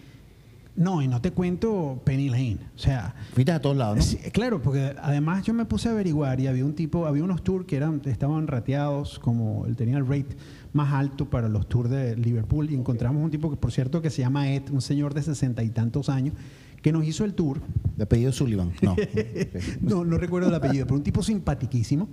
No, 0.74 1.02
y 1.02 1.08
no 1.08 1.20
te 1.20 1.32
cuento 1.32 2.00
Penny 2.02 2.30
Lane. 2.30 2.58
O 2.74 2.78
sea, 2.78 3.14
Fuiste 3.34 3.52
a 3.52 3.60
todos 3.60 3.76
lados, 3.76 3.98
¿no? 3.98 4.02
sí, 4.02 4.16
claro, 4.32 4.62
porque 4.62 4.94
además 5.02 5.44
yo 5.44 5.52
me 5.52 5.66
puse 5.66 5.88
a 5.88 5.92
averiguar 5.92 6.40
y 6.40 6.46
había 6.46 6.64
un 6.64 6.74
tipo, 6.74 7.06
había 7.06 7.22
unos 7.22 7.44
tours 7.44 7.66
que 7.66 7.76
eran, 7.76 8.00
estaban 8.06 8.46
rateados, 8.46 9.18
como 9.18 9.66
él 9.66 9.76
tenía 9.76 9.98
el 9.98 10.06
rate 10.06 10.34
más 10.72 10.94
alto 10.94 11.28
para 11.28 11.50
los 11.50 11.68
tours 11.68 11.90
de 11.90 12.16
Liverpool 12.16 12.70
y 12.70 12.74
encontramos 12.74 13.22
un 13.22 13.30
tipo 13.30 13.50
que, 13.50 13.56
por 13.56 13.70
cierto, 13.70 14.00
que 14.00 14.08
se 14.08 14.22
llama 14.22 14.50
Ed, 14.50 14.70
un 14.70 14.80
señor 14.80 15.12
de 15.12 15.22
sesenta 15.22 15.62
y 15.62 15.68
tantos 15.68 16.08
años, 16.08 16.34
que 16.80 16.90
nos 16.90 17.06
hizo 17.06 17.24
el 17.24 17.34
tour 17.34 17.60
De 17.96 18.04
apellido 18.04 18.32
Sullivan. 18.32 18.72
No. 18.80 18.96
no, 19.82 20.04
no 20.06 20.16
recuerdo 20.16 20.48
el 20.48 20.54
apellido, 20.54 20.86
pero 20.86 20.96
un 20.96 21.02
tipo 21.02 21.22
simpaticísimo. 21.22 22.08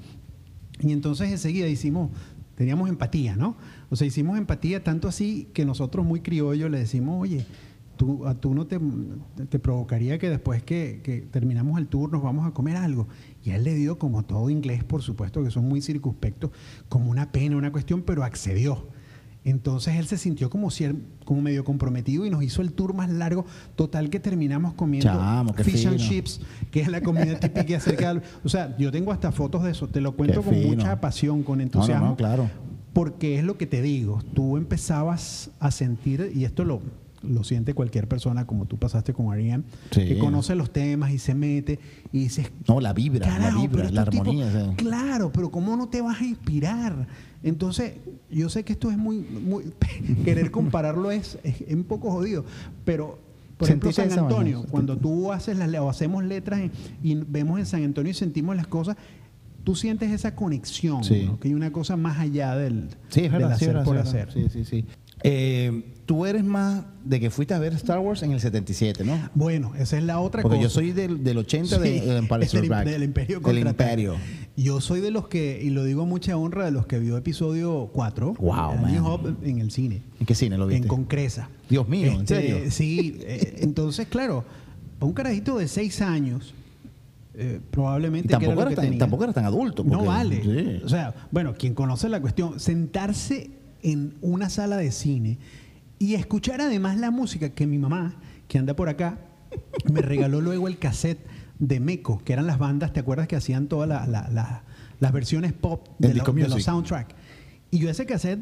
Y 0.82 0.92
entonces 0.92 1.32
enseguida 1.32 1.68
hicimos, 1.68 2.10
teníamos 2.60 2.90
empatía, 2.90 3.38
¿no? 3.38 3.56
O 3.90 3.96
sea, 3.96 4.06
hicimos 4.06 4.38
empatía 4.38 4.84
tanto 4.84 5.08
así 5.08 5.48
que 5.54 5.64
nosotros 5.64 6.06
muy 6.06 6.20
criollos 6.20 6.70
le 6.70 6.80
decimos, 6.80 7.16
oye, 7.22 7.46
tú, 7.96 8.28
a 8.28 8.36
tú 8.36 8.54
no 8.54 8.68
te, 8.68 8.78
te 9.48 9.60
provocaría 9.60 10.20
que 10.20 10.30
después 10.30 10.62
que, 10.62 11.26
terminamos 11.32 11.80
el 11.80 11.88
tour 11.88 12.12
nos 12.12 12.22
vamos 12.22 12.46
a 12.46 12.52
comer 12.52 12.76
algo. 12.76 13.08
Y 13.46 13.52
él 13.52 13.64
le 13.64 13.76
dio, 13.76 13.98
como 13.98 14.26
todo 14.26 14.50
inglés, 14.50 14.84
por 14.84 15.02
supuesto, 15.02 15.42
que 15.42 15.52
son 15.52 15.70
muy 15.70 15.82
circunspectos, 15.82 16.52
como 16.90 17.10
una 17.10 17.32
pena, 17.32 17.56
una 17.56 17.72
cuestión, 17.72 18.02
pero 18.02 18.26
accedió. 18.26 18.90
Entonces 19.46 19.96
él 19.96 20.06
se 20.06 20.18
sintió 20.18 20.50
como, 20.50 20.68
cier- 20.70 20.98
como 21.26 21.42
medio 21.42 21.64
comprometido 21.64 22.26
y 22.26 22.30
nos 22.30 22.44
hizo 22.44 22.62
el 22.62 22.74
tour 22.74 22.94
más 22.94 23.10
largo, 23.10 23.46
total 23.76 24.10
que 24.10 24.20
terminamos 24.20 24.74
comiendo 24.74 25.10
Chamo, 25.10 25.54
fish 25.54 25.88
and 25.88 25.98
chips, 25.98 26.42
que 26.72 26.82
es 26.82 26.90
la 26.90 27.02
comida 27.02 27.40
típica 27.40 27.78
acerca 27.78 28.14
del... 28.14 28.22
O 28.44 28.50
sea, 28.50 28.76
yo 28.78 28.92
tengo 28.92 29.12
hasta 29.14 29.32
fotos 29.32 29.64
de 29.64 29.72
eso, 29.72 29.88
te 29.88 30.02
lo 30.02 30.12
cuento 30.16 30.42
con 30.44 30.62
mucha 30.62 31.00
pasión, 31.00 31.44
con 31.44 31.58
No, 31.58 31.64
no, 31.64 31.64
entusiasmo. 31.64 32.08
no, 32.08 32.16
claro. 32.18 32.50
Porque 32.92 33.38
es 33.40 33.46
lo 33.46 33.58
que 33.58 33.66
te 33.66 33.82
digo, 33.82 34.20
tú 34.34 34.58
empezabas 34.58 35.52
a 35.60 35.72
sentir, 35.72 36.32
y 36.36 36.44
esto 36.44 36.66
lo, 36.66 36.82
lo 37.22 37.44
siente 37.44 37.74
cualquier 37.74 38.08
persona 38.08 38.46
como 38.48 38.66
tú 38.66 38.78
pasaste 38.78 39.14
con 39.14 39.32
Ariane, 39.34 39.64
Sí. 39.92 40.06
que 40.06 40.18
conoce 40.18 40.56
los 40.56 40.72
temas 40.72 41.12
y 41.12 41.18
se 41.20 41.36
mete 41.36 41.80
y 42.14 42.20
dices, 42.20 42.52
No, 42.68 42.80
la 42.80 42.94
vibra, 42.94 43.28
la 43.40 43.52
vibra, 43.52 43.90
la 43.92 44.02
armonía. 44.04 44.48
tipos- 44.50 44.62
o 44.64 44.66
sea. 44.68 44.76
Claro, 44.78 45.32
pero 45.32 45.52
¿cómo 45.52 45.76
no 45.76 45.90
te 45.90 46.02
vas 46.02 46.22
a 46.22 46.26
inspirar? 46.26 47.08
Entonces, 47.44 47.94
yo 48.32 48.50
sé 48.50 48.64
que 48.64 48.74
esto 48.74 48.90
es 48.92 48.98
muy, 48.98 49.18
muy 49.20 49.66
querer 50.26 50.52
compararlo 50.52 51.12
es, 51.12 51.38
es 51.44 51.62
un 51.74 51.84
poco 51.84 52.12
jodido, 52.12 52.46
pero 52.86 53.20
por 53.58 53.68
ejemplo 53.68 53.92
San 53.92 54.12
Antonio, 54.18 54.64
cuando 54.72 54.96
tú 54.98 55.32
haces 55.34 55.58
las 55.58 55.74
o 55.76 55.90
hacemos 55.90 56.24
letras 56.24 56.62
en- 56.62 56.72
y 57.04 57.16
vemos 57.16 57.60
en 57.60 57.66
San 57.66 57.84
Antonio 57.84 58.12
y 58.12 58.16
sentimos 58.16 58.56
las 58.56 58.68
cosas, 58.68 58.96
tú 59.66 59.76
sientes 59.76 60.10
esa 60.12 60.36
conexión, 60.36 61.04
Sí. 61.04 61.26
¿no? 61.26 61.40
que 61.40 61.50
hay 61.50 61.54
una 61.54 61.72
cosa 61.72 61.98
más 61.98 62.18
allá 62.20 62.56
del, 62.56 62.88
Sí, 63.10 63.22
es 63.26 63.32
verdad, 63.32 63.52
hacer 63.52 63.84
por 63.84 63.98
hacer. 63.98 64.32
Sí, 64.32 64.46
sí, 64.50 64.64
sí. 64.64 64.86
Eh, 65.24 65.84
tú 66.06 66.26
eres 66.26 66.44
más 66.46 66.84
de 67.04 67.20
que 67.20 67.30
fuiste 67.30 67.54
a 67.54 67.60
ver 67.60 67.74
Star 67.74 68.00
Wars 68.00 68.24
en 68.24 68.32
el 68.32 68.40
77, 68.40 69.04
¿no? 69.04 69.18
Bueno, 69.36 69.74
esa 69.78 69.98
es 69.98 70.04
la 70.04 70.20
otra 70.20 70.42
Porque 70.42 70.58
cosa. 70.58 70.64
yo 70.68 70.70
soy 70.70 70.92
del, 70.92 71.24
del 71.24 71.38
80 71.40 71.76
Sí, 71.76 71.82
de, 71.82 72.02
del 72.02 72.18
Empire 72.18 72.46
del, 72.48 72.70
Back. 72.70 72.86
del 72.86 73.04
Imperio 73.04 73.40
Del. 73.42 73.60
Imperio. 73.60 74.16
Yo 74.56 74.82
soy 74.82 75.02
de 75.02 75.12
los 75.12 75.28
que, 75.28 75.60
y 75.62 75.70
lo 75.72 75.84
digo 75.84 76.04
a 76.04 76.06
mucha 76.06 76.36
honra, 76.38 76.66
de 76.66 76.72
los 76.72 76.86
que 76.86 77.00
vio 77.00 77.18
episodio 77.18 77.90
4, 77.94 78.34
Wow, 78.40 78.88
New. 78.88 79.06
Hope, 79.06 79.50
en 79.50 79.60
el 79.60 79.72
cine, 79.72 80.02
¿En 80.20 80.26
qué 80.26 80.36
cine 80.36 80.58
lo 80.58 80.68
viste? 80.68 80.84
en 80.84 80.88
Concresa. 80.88 81.50
Dios 81.70 81.88
mío, 81.88 82.08
¿en 82.12 82.22
Este, 82.22 82.36
serio? 82.36 82.72
Sí, 82.72 83.18
eh, 83.22 83.58
entonces, 83.60 84.08
claro, 84.08 84.44
para 85.00 85.08
un 85.08 85.14
carajito 85.14 85.58
de 85.58 85.68
6 85.68 86.02
años, 86.02 86.54
eh, 87.36 87.60
probablemente... 87.72 88.28
Y 88.34 88.38
que 88.38 88.46
era 88.46 88.56
tampoco, 88.56 88.56
lo 88.56 88.62
era 88.62 88.70
que 88.70 88.76
tan, 88.76 88.86
tenía. 88.86 89.00
tampoco 89.00 89.24
era 89.26 89.34
tan 89.34 89.46
adulto. 89.46 89.84
No 89.84 89.90
porque- 89.92 90.08
vale. 90.08 90.42
sí. 90.44 90.82
O 90.84 90.90
sea, 90.90 91.14
bueno, 91.32 91.54
quien 91.54 91.74
conoce 91.74 92.10
la 92.10 92.20
cuestión, 92.20 92.60
sentarse 92.60 93.52
en 93.84 94.16
una 94.22 94.50
sala 94.50 94.78
de 94.78 94.92
cine 94.92 95.38
y 96.00 96.16
escuchar 96.16 96.62
además 96.62 96.98
la 96.98 97.12
música 97.12 97.50
que 97.50 97.68
mi 97.68 97.78
mamá, 97.78 98.16
que 98.48 98.58
anda 98.58 98.76
por 98.76 98.90
acá, 98.90 99.20
me 99.92 100.02
regaló 100.02 100.42
luego 100.42 100.68
el 100.68 100.78
cassette 100.78 101.20
de 101.60 101.80
Meco, 101.80 102.22
que 102.24 102.34
eran 102.34 102.48
las 102.48 102.58
bandas, 102.60 102.94
¿te 102.94 103.00
acuerdas 103.02 103.28
que 103.28 103.36
hacían 103.36 103.68
todas 103.68 103.90
la- 103.90 104.06
la- 104.08 104.30
la- 104.30 104.64
las 105.00 105.12
versiones 105.12 105.54
pop 105.54 105.88
de, 106.00 106.14
disco 106.14 106.32
de 106.34 106.42
los 106.44 106.50
music. 106.52 106.66
soundtracks? 106.66 107.16
Y 107.72 107.80
yo 107.80 107.90
ese 107.90 108.06
cassette 108.06 108.40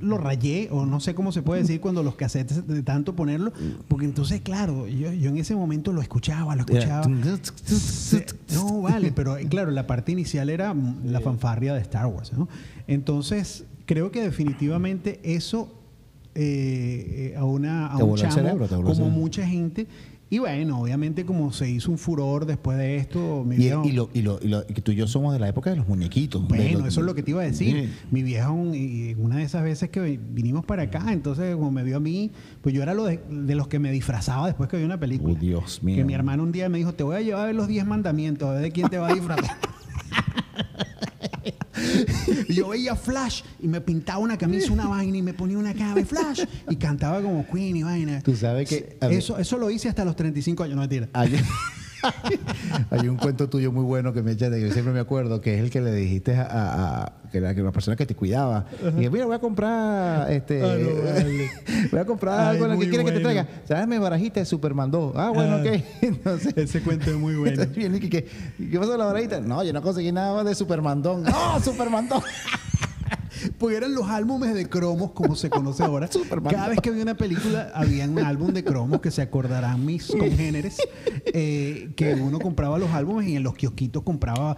lo 0.00 0.16
rayé, 0.16 0.68
o 0.70 0.86
no 0.86 0.98
sé 1.00 1.14
cómo 1.14 1.30
se 1.30 1.42
puede 1.42 1.60
decir 1.60 1.78
cuando 1.80 2.02
los 2.02 2.14
cassettes 2.14 2.66
de 2.66 2.82
tanto 2.82 3.14
ponerlo, 3.14 3.52
porque 3.88 4.06
entonces, 4.06 4.40
claro, 4.40 4.86
yo, 4.86 5.12
yo 5.12 5.28
en 5.28 5.36
ese 5.36 5.54
momento 5.54 5.92
lo 5.92 6.00
escuchaba, 6.00 6.54
lo 6.54 6.60
escuchaba. 6.62 7.06
No, 8.54 8.80
vale, 8.82 9.12
pero 9.12 9.36
eh, 9.36 9.46
claro, 9.48 9.70
la 9.72 9.86
parte 9.86 10.12
inicial 10.12 10.48
era 10.48 10.74
la 11.04 11.20
fanfarria 11.20 11.74
de 11.74 11.80
Star 11.82 12.06
Wars, 12.06 12.32
¿no? 12.32 12.48
Entonces, 12.86 13.64
creo 13.90 14.12
que 14.12 14.22
definitivamente 14.22 15.18
eso 15.24 15.68
eh, 16.36 17.32
eh, 17.34 17.36
a, 17.36 17.44
una, 17.44 17.88
a 17.88 17.96
un 17.98 18.14
chamo, 18.16 18.32
cerebro, 18.32 18.68
como 18.84 19.10
mucha 19.10 19.44
gente, 19.44 19.88
y 20.32 20.38
bueno, 20.38 20.80
obviamente 20.80 21.24
como 21.24 21.52
se 21.52 21.68
hizo 21.68 21.90
un 21.90 21.98
furor 21.98 22.46
después 22.46 22.78
de 22.78 22.98
esto, 22.98 23.42
mi 23.44 23.56
Y, 23.56 23.58
viejo- 23.58 23.84
y 23.84 23.90
lo, 23.90 24.10
y, 24.14 24.22
lo, 24.22 24.38
y 24.40 24.46
lo- 24.46 24.62
y 24.68 24.74
tú 24.74 24.92
y 24.92 24.94
yo 24.94 25.08
somos 25.08 25.32
de 25.32 25.40
la 25.40 25.48
época 25.48 25.70
de 25.70 25.76
los 25.76 25.88
muñequitos. 25.88 26.46
bueno, 26.46 26.78
los- 26.78 26.86
eso 26.86 27.00
es 27.00 27.06
lo 27.06 27.16
que 27.16 27.24
te 27.24 27.32
iba 27.32 27.42
a 27.42 27.46
decir. 27.46 27.86
Sí. 27.88 27.92
Mi 28.12 28.22
vieja, 28.22 28.48
una 28.52 29.38
de 29.38 29.42
esas 29.42 29.64
veces 29.64 29.88
que 29.90 30.20
vinimos 30.32 30.64
para 30.64 30.84
acá, 30.84 31.12
entonces 31.12 31.56
como 31.56 31.72
me 31.72 31.82
vio 31.82 31.96
a 31.96 32.00
mí, 32.00 32.30
pues 32.62 32.72
yo 32.72 32.82
era 32.84 32.94
lo 32.94 33.06
de, 33.06 33.18
de 33.28 33.54
los 33.56 33.66
que 33.66 33.80
me 33.80 33.90
disfrazaba 33.90 34.46
después 34.46 34.68
que 34.70 34.76
vi 34.76 34.84
una 34.84 35.00
película. 35.00 35.34
Oh, 35.36 35.40
Dios 35.40 35.82
mío. 35.82 35.96
Que 35.96 36.04
mi 36.04 36.14
hermano 36.14 36.44
un 36.44 36.52
día 36.52 36.68
me 36.68 36.78
dijo, 36.78 36.94
te 36.94 37.02
voy 37.02 37.16
a 37.16 37.22
llevar 37.22 37.42
a 37.42 37.46
ver 37.46 37.56
los 37.56 37.66
10 37.66 37.84
mandamientos, 37.86 38.48
a 38.48 38.52
ver 38.52 38.62
de 38.62 38.70
quién 38.70 38.88
te 38.88 38.98
va 38.98 39.08
a 39.08 39.14
disfrazar. 39.14 39.56
Y 42.48 42.54
yo 42.54 42.68
veía 42.68 42.96
Flash 42.96 43.42
y 43.60 43.68
me 43.68 43.80
pintaba 43.80 44.18
una 44.18 44.36
camisa, 44.38 44.72
una 44.72 44.86
vaina 44.86 45.16
y 45.16 45.22
me 45.22 45.34
ponía 45.34 45.58
una 45.58 45.74
cara 45.74 45.94
de 45.94 46.04
Flash 46.04 46.44
y 46.68 46.76
cantaba 46.76 47.22
como 47.22 47.46
Queen 47.46 47.76
y 47.76 47.82
vaina. 47.82 48.20
Tú 48.22 48.36
sabes 48.36 48.68
que 48.68 48.96
Eso, 49.00 49.38
eso 49.38 49.58
lo 49.58 49.70
hice 49.70 49.88
hasta 49.88 50.04
los 50.04 50.16
35 50.16 50.62
años, 50.64 50.76
no 50.76 50.80
mentira. 50.82 51.08
Ayer, 51.12 51.42
Hay 52.90 53.08
un 53.08 53.16
cuento 53.16 53.48
tuyo 53.48 53.72
muy 53.72 53.84
bueno 53.84 54.12
que 54.12 54.22
me 54.22 54.32
echa 54.32 54.50
de 54.50 54.58
que 54.60 54.68
yo 54.68 54.72
siempre 54.72 54.92
me 54.92 55.00
acuerdo, 55.00 55.40
que 55.40 55.54
es 55.56 55.60
el 55.62 55.70
que 55.70 55.80
le 55.80 55.92
dijiste 55.92 56.34
a, 56.36 56.42
a- 56.44 57.02
a- 57.04 57.12
que 57.30 57.40
la, 57.40 57.54
que 57.54 57.62
la 57.62 57.70
persona 57.70 57.96
que 57.96 58.06
te 58.06 58.14
cuidaba. 58.16 58.66
Y 58.96 59.00
que, 59.02 59.10
mira, 59.10 59.24
voy 59.24 59.36
a 59.36 59.38
comprar 59.38 60.30
este 60.32 60.62
Ah, 60.64 60.76
no, 60.76 61.02
vale. 61.12 61.50
voy 61.92 62.00
a 62.00 62.04
comprar 62.04 62.40
algo 62.40 62.68
que 62.68 62.74
muy 62.74 62.88
quiere 62.88 63.04
que 63.04 63.12
te 63.12 63.20
traiga. 63.20 63.46
¿Sabes? 63.68 63.86
Me 63.86 63.98
barajita 64.00 64.40
de 64.40 64.46
Superman 64.46 64.90
2. 64.90 65.12
Ah, 65.16 65.30
bueno, 65.32 65.56
Ah. 65.56 65.60
ok. 65.60 65.82
Entonces, 66.02 66.54
Ese 66.56 66.80
cuento 66.82 67.10
es 67.10 67.16
muy 67.16 67.36
bueno. 67.36 67.62
¿Qué 67.72 68.26
pasó 68.78 68.90
con 68.90 68.98
la 68.98 69.04
barajita? 69.06 69.40
No, 69.40 69.62
yo 69.62 69.72
no 69.72 69.80
conseguí 69.82 70.10
nada 70.12 70.42
de 70.42 70.54
Superman 70.54 71.02
2. 71.02 71.22
No, 71.22 71.60
Superman 71.60 72.08
2. 72.08 72.22
Porque 73.58 73.76
eran 73.76 73.94
los 73.94 74.08
álbumes 74.08 74.54
de 74.54 74.68
cromos, 74.68 75.12
como 75.12 75.34
se 75.34 75.50
conoce 75.50 75.82
ahora. 75.82 76.08
Cada 76.50 76.68
vez 76.68 76.80
que 76.80 76.90
había 76.90 77.02
una 77.02 77.16
película, 77.16 77.70
había 77.74 78.08
un 78.08 78.18
álbum 78.18 78.52
de 78.52 78.64
cromos 78.64 79.00
que 79.00 79.10
se 79.10 79.22
acordarán 79.22 79.84
mis 79.84 80.06
congéneres, 80.06 80.78
eh, 81.32 81.90
que 81.96 82.14
uno 82.14 82.38
compraba 82.38 82.78
los 82.78 82.90
álbumes 82.90 83.28
y 83.28 83.36
en 83.36 83.42
los 83.42 83.54
kiosquitos 83.54 84.02
compraba 84.02 84.56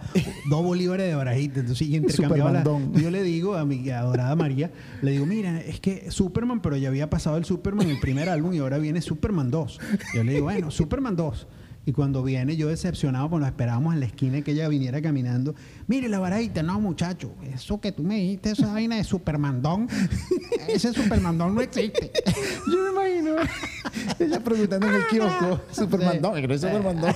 dos 0.49 0.63
bolívares 0.63 1.07
de 1.07 1.15
barajita. 1.15 1.59
Entonces, 1.61 1.87
y 1.87 1.95
intercambiaba 1.95 2.51
la-. 2.51 2.63
Yo 2.93 3.11
le 3.11 3.23
digo 3.23 3.55
a 3.55 3.65
mi 3.65 3.89
adorada 3.89 4.35
María, 4.35 4.71
le 5.01 5.11
digo, 5.11 5.25
mira, 5.25 5.59
es 5.61 5.79
que 5.79 6.11
Superman, 6.11 6.61
pero 6.61 6.77
ya 6.77 6.89
había 6.89 7.09
pasado 7.09 7.37
el 7.37 7.45
Superman, 7.45 7.89
el 7.89 7.99
primer 7.99 8.29
álbum, 8.29 8.53
y 8.53 8.59
ahora 8.59 8.77
viene 8.77 9.01
Superman 9.01 9.51
2. 9.51 9.79
Yo 10.15 10.23
le 10.23 10.33
digo, 10.33 10.45
bueno, 10.45 10.71
Superman 10.71 11.15
2. 11.15 11.47
Y 11.85 11.91
cuando 11.91 12.23
viene, 12.23 12.55
yo 12.55 12.69
decepcionado, 12.69 13.29
pues 13.29 13.41
nos 13.41 13.49
esperábamos 13.49 13.93
en 13.93 13.99
la 13.99 14.05
esquina 14.05 14.41
que 14.41 14.51
ella 14.51 14.69
viniera 14.69 15.01
caminando. 15.01 15.53
Mire 15.87 16.07
la 16.07 16.17
varajita, 16.19 16.63
no, 16.63 16.79
muchacho, 16.79 17.33
eso 17.53 17.81
que 17.81 17.91
tú 17.91 18.03
me 18.03 18.15
dijiste, 18.15 18.51
esa 18.51 18.71
vaina 18.71 18.95
de 18.95 19.03
Supermandón, 19.03 19.89
ese 20.69 20.93
Supermandón 20.93 21.55
no 21.55 21.61
existe. 21.61 22.11
Yo 22.71 22.77
me 22.83 22.89
imagino. 22.91 23.35
Ella 24.19 24.39
preguntando 24.39 24.87
en 24.87 24.95
el 24.95 25.07
kiosco. 25.07 25.59
Superman 25.71 26.21
2. 26.21 26.35
Que 26.39 26.47
no 26.47 26.53
es 26.53 26.61
Superman 26.61 27.01
2. 27.01 27.15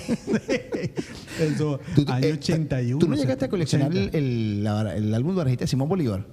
Eso, 1.39 1.79
Tú- 1.95 2.05
tú- 2.05 2.11
año 2.11 2.27
eh, 2.27 2.33
81. 2.33 2.99
¿Tú 2.99 3.07
no 3.07 3.15
llegaste 3.15 3.45
a 3.45 3.49
coleccionar 3.49 3.91
el, 3.91 3.97
80. 4.09 4.17
el, 4.17 4.63
la- 4.63 4.95
el 4.95 5.13
álbum 5.13 5.31
de 5.31 5.37
barajita 5.37 5.61
de 5.61 5.67
Simón 5.67 5.89
Bolívar? 5.89 6.25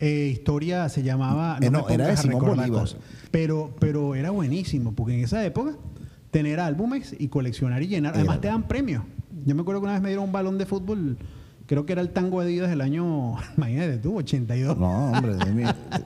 Eh, 0.00 0.30
historia 0.32 0.88
se 0.88 1.02
llamaba. 1.02 1.58
Eh, 1.60 1.70
no, 1.70 1.84
me 1.86 1.94
era 1.94 2.08
de 2.08 2.16
Simón 2.16 2.40
Bolívar. 2.44 2.88
Pero, 3.30 3.74
pero 3.78 4.14
era 4.14 4.30
buenísimo, 4.30 4.92
porque 4.94 5.14
en 5.14 5.24
esa 5.24 5.44
época, 5.44 5.76
tener 6.32 6.58
álbumes 6.58 7.14
y 7.16 7.28
coleccionar 7.28 7.80
y 7.82 7.86
llenar. 7.86 8.14
Además, 8.16 8.40
te 8.40 8.48
dan 8.48 8.66
premios. 8.66 9.04
Yo 9.46 9.54
me 9.54 9.62
acuerdo 9.62 9.80
que 9.80 9.84
una 9.84 9.92
vez 9.92 10.02
me 10.02 10.08
dieron 10.08 10.24
un 10.24 10.32
balón 10.32 10.58
de 10.58 10.66
fútbol, 10.66 11.16
creo 11.66 11.86
que 11.86 11.92
era 11.92 12.02
el 12.02 12.10
Tango 12.10 12.40
Adidas 12.40 12.68
del 12.70 12.80
año, 12.80 13.34
imagínate 13.56 13.98
tú, 13.98 14.16
82. 14.16 14.76
No, 14.78 15.10
hombre. 15.12 15.34
de 15.36 15.42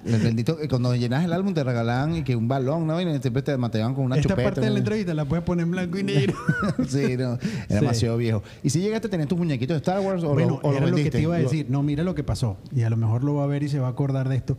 el 0.05 0.21
bendito- 0.23 0.59
eh, 0.61 0.69
cuando 0.69 0.95
llenas 0.95 1.25
el 1.25 1.33
álbum 1.33 1.53
te 1.55 1.63
regalaban 1.65 2.17
y 2.17 2.23
que 2.25 2.35
un 2.37 2.49
balón, 2.49 2.87
¿no? 2.87 3.01
Y 3.01 3.05
siempre 3.21 3.43
te 3.43 3.57
mateaban 3.57 3.95
con 3.95 4.05
una 4.05 4.17
Esta 4.17 4.29
chupeta. 4.31 4.49
parte 4.49 4.61
de 4.63 4.71
la 4.71 4.79
entrevista 4.79 5.15
la 5.15 5.25
puedes 5.25 5.45
poner 5.45 5.65
en 5.65 5.71
blanco 5.73 5.99
y 5.99 6.03
negro. 6.05 6.35
sí, 6.89 7.17
no. 7.17 7.35
Era 7.35 7.39
Sí. 7.69 7.75
demasiado 7.75 8.17
viejo. 8.17 8.43
¿Y 8.63 8.71
si 8.71 8.81
llegaste 8.81 9.09
a 9.09 9.11
tener 9.11 9.27
tus 9.27 9.39
muñequitos 9.39 9.75
de 9.75 9.79
Star 9.79 10.01
Wars 10.01 10.23
o 10.25 10.29
bueno, 10.35 10.61
lo, 10.63 10.69
o 10.69 10.73
era 10.75 10.87
lo 10.87 10.97
que 10.97 11.11
te 11.11 11.21
iba 11.21 11.37
a 11.37 11.39
decir. 11.39 11.67
No, 11.69 11.83
mira 11.83 12.03
lo 12.05 12.15
que 12.15 12.25
pasó. 12.25 12.57
Y 12.75 12.83
a 12.83 12.91
lo 12.91 12.97
mejor 12.97 13.23
lo 13.25 13.35
va 13.35 13.45
a 13.45 13.47
ver 13.47 13.63
y 13.63 13.69
se 13.69 13.79
va 13.81 13.89
a 13.89 13.91
acordar 13.91 14.29
de 14.29 14.37
esto. 14.37 14.57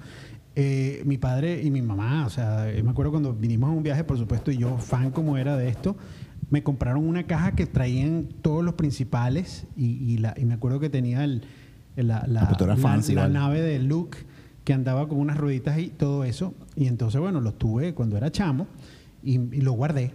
Eh, 0.59 1.03
mi 1.05 1.19
padre 1.19 1.61
y 1.63 1.69
mi 1.69 1.83
mamá, 1.83 2.25
o 2.25 2.31
sea, 2.31 2.67
eh, 2.71 2.81
me 2.81 2.89
acuerdo 2.89 3.11
cuando 3.11 3.31
vinimos 3.31 3.69
a 3.69 3.73
un 3.73 3.83
viaje, 3.83 4.03
por 4.03 4.17
supuesto, 4.17 4.49
y 4.49 4.57
yo, 4.57 4.79
fan 4.79 5.11
como 5.11 5.37
era 5.37 5.55
de 5.55 5.69
esto, 5.69 5.95
me 6.49 6.63
compraron 6.63 7.07
una 7.07 7.27
caja 7.27 7.51
que 7.51 7.67
traían 7.67 8.27
todos 8.41 8.65
los 8.65 8.73
principales 8.73 9.67
y, 9.77 9.85
y 9.85 10.17
la, 10.17 10.33
y 10.35 10.45
me 10.45 10.55
acuerdo 10.55 10.79
que 10.79 10.89
tenía 10.89 11.23
el, 11.23 11.43
la, 11.95 12.25
la- 12.27 12.57
tú 12.57 12.63
eras 12.63 12.79
la- 12.79 12.89
fancy, 12.89 13.13
la 13.13 13.21
vale. 13.23 13.33
nave 13.35 13.61
de 13.61 13.77
Luke 13.77 14.17
que 14.63 14.73
andaba 14.73 15.07
con 15.07 15.19
unas 15.19 15.37
rueditas 15.37 15.77
y 15.77 15.89
todo 15.89 16.23
eso. 16.23 16.55
Y 16.75 16.87
entonces, 16.87 17.21
bueno, 17.21 17.39
lo 17.39 17.53
tuve 17.53 17.93
cuando 17.93 18.17
era 18.17 18.31
chamo 18.31 18.65
y, 19.23 19.33
y 19.55 19.61
lo 19.61 19.73
guardé. 19.73 20.13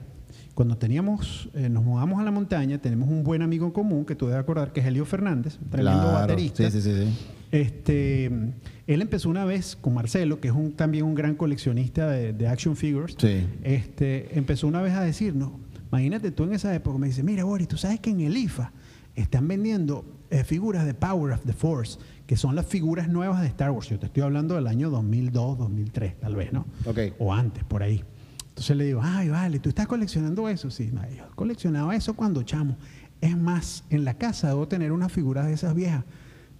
Cuando 0.54 0.76
teníamos, 0.76 1.50
eh, 1.54 1.68
nos 1.68 1.84
mudamos 1.84 2.20
a 2.20 2.24
la 2.24 2.32
montaña, 2.32 2.78
tenemos 2.78 3.08
un 3.08 3.22
buen 3.22 3.42
amigo 3.42 3.64
en 3.64 3.70
común 3.72 4.04
que 4.04 4.16
tú 4.16 4.26
debes 4.26 4.42
acordar, 4.42 4.72
que 4.72 4.80
es 4.80 4.86
Helio 4.86 5.04
Fernández, 5.04 5.56
tremendo 5.70 6.02
Claro. 6.02 6.18
baterista. 6.18 6.68
Sí, 6.68 6.80
sí, 6.80 6.90
sí. 6.92 7.04
sí. 7.04 7.16
Este, 7.52 8.26
él 8.26 9.02
empezó 9.02 9.28
una 9.28 9.44
vez 9.44 9.76
con 9.76 9.94
Marcelo, 9.94 10.40
que 10.40 10.48
es 10.48 10.54
un, 10.54 10.72
también 10.72 11.04
un 11.04 11.14
gran 11.14 11.36
coleccionista 11.36 12.08
de, 12.08 12.32
de 12.32 12.48
action 12.48 12.74
figures. 12.74 13.14
Sí. 13.18 13.46
Este, 13.62 14.36
empezó 14.36 14.66
una 14.66 14.82
vez 14.82 14.94
a 14.94 15.02
decirnos, 15.02 15.52
imagínate 15.90 16.32
tú 16.32 16.44
en 16.44 16.54
esa 16.54 16.74
época, 16.74 16.98
me 16.98 17.06
dice, 17.06 17.22
mira, 17.22 17.44
Boris, 17.44 17.68
tú 17.68 17.76
sabes 17.76 18.00
que 18.00 18.10
en 18.10 18.22
el 18.22 18.36
IFA 18.36 18.72
están 19.14 19.46
vendiendo 19.46 20.04
eh, 20.30 20.44
figuras 20.44 20.86
de 20.86 20.94
Power 20.94 21.34
of 21.34 21.42
the 21.44 21.52
Force, 21.52 21.98
que 22.26 22.36
son 22.36 22.56
las 22.56 22.66
figuras 22.66 23.08
nuevas 23.08 23.42
de 23.42 23.48
Star 23.48 23.70
Wars. 23.70 23.88
Yo 23.90 23.98
te 23.98 24.06
estoy 24.06 24.22
hablando 24.22 24.54
del 24.54 24.66
año 24.66 24.88
2002, 24.88 25.58
2003, 25.58 26.20
tal 26.20 26.36
vez, 26.36 26.52
¿no? 26.52 26.66
Ok. 26.86 26.98
O 27.18 27.34
antes, 27.34 27.64
por 27.64 27.82
ahí. 27.82 28.02
Entonces 28.48 28.76
le 28.76 28.84
digo, 28.84 29.00
ay, 29.02 29.28
vale, 29.28 29.58
¿tú 29.58 29.68
estás 29.68 29.86
coleccionando 29.86 30.48
eso? 30.48 30.70
Sí, 30.70 30.90
no, 30.92 31.02
yo 31.10 31.24
coleccionaba 31.34 31.94
eso 31.94 32.14
cuando 32.14 32.42
chamo. 32.42 32.78
Es 33.20 33.36
más, 33.36 33.84
en 33.90 34.04
la 34.04 34.14
casa 34.14 34.48
debo 34.48 34.66
tener 34.68 34.92
unas 34.92 35.12
figuras 35.12 35.46
de 35.46 35.52
esas 35.52 35.74
viejas. 35.74 36.04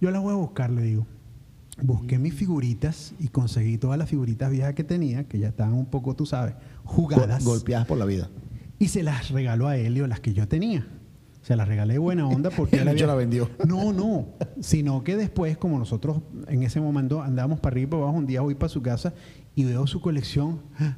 Yo 0.03 0.11
las 0.11 0.21
voy 0.21 0.33
a 0.33 0.35
buscar, 0.35 0.69
le 0.69 0.81
digo. 0.81 1.07
Busqué 1.81 2.19
mis 2.19 2.33
figuritas 2.33 3.13
y 3.19 3.29
conseguí 3.29 3.77
todas 3.77 3.97
las 3.97 4.09
figuritas 4.09 4.51
viejas 4.51 4.73
que 4.73 4.83
tenía, 4.83 5.29
que 5.29 5.39
ya 5.39 5.47
estaban 5.47 5.75
un 5.75 5.85
poco, 5.85 6.13
tú 6.13 6.25
sabes, 6.25 6.55
jugadas. 6.83 7.41
Gol- 7.45 7.59
golpeadas 7.59 7.87
por 7.87 7.97
la 7.97 8.03
vida. 8.03 8.29
Y 8.79 8.89
se 8.89 9.01
las 9.01 9.29
regaló 9.31 9.69
a 9.69 9.77
Helio, 9.77 10.05
las 10.07 10.19
que 10.19 10.33
yo 10.33 10.45
tenía. 10.45 10.85
Se 11.41 11.55
las 11.55 11.69
regalé 11.69 11.99
buena 11.99 12.27
onda 12.27 12.49
porque 12.49 12.75
El 12.81 12.89
bicho 12.89 13.07
la 13.07 13.15
vendió. 13.15 13.49
No, 13.65 13.93
no. 13.93 14.25
Sino 14.59 15.05
que 15.05 15.15
después, 15.15 15.55
como 15.55 15.79
nosotros 15.79 16.17
en 16.49 16.63
ese 16.63 16.81
momento 16.81 17.21
andábamos 17.21 17.61
para 17.61 17.75
arriba 17.75 17.87
y 17.87 17.91
para 17.91 18.03
abajo, 18.03 18.17
un 18.17 18.27
día 18.27 18.41
voy 18.41 18.55
para 18.55 18.67
su 18.67 18.81
casa 18.81 19.13
y 19.55 19.63
veo 19.63 19.87
su 19.87 20.01
colección 20.01 20.63
¡ah! 20.79 20.97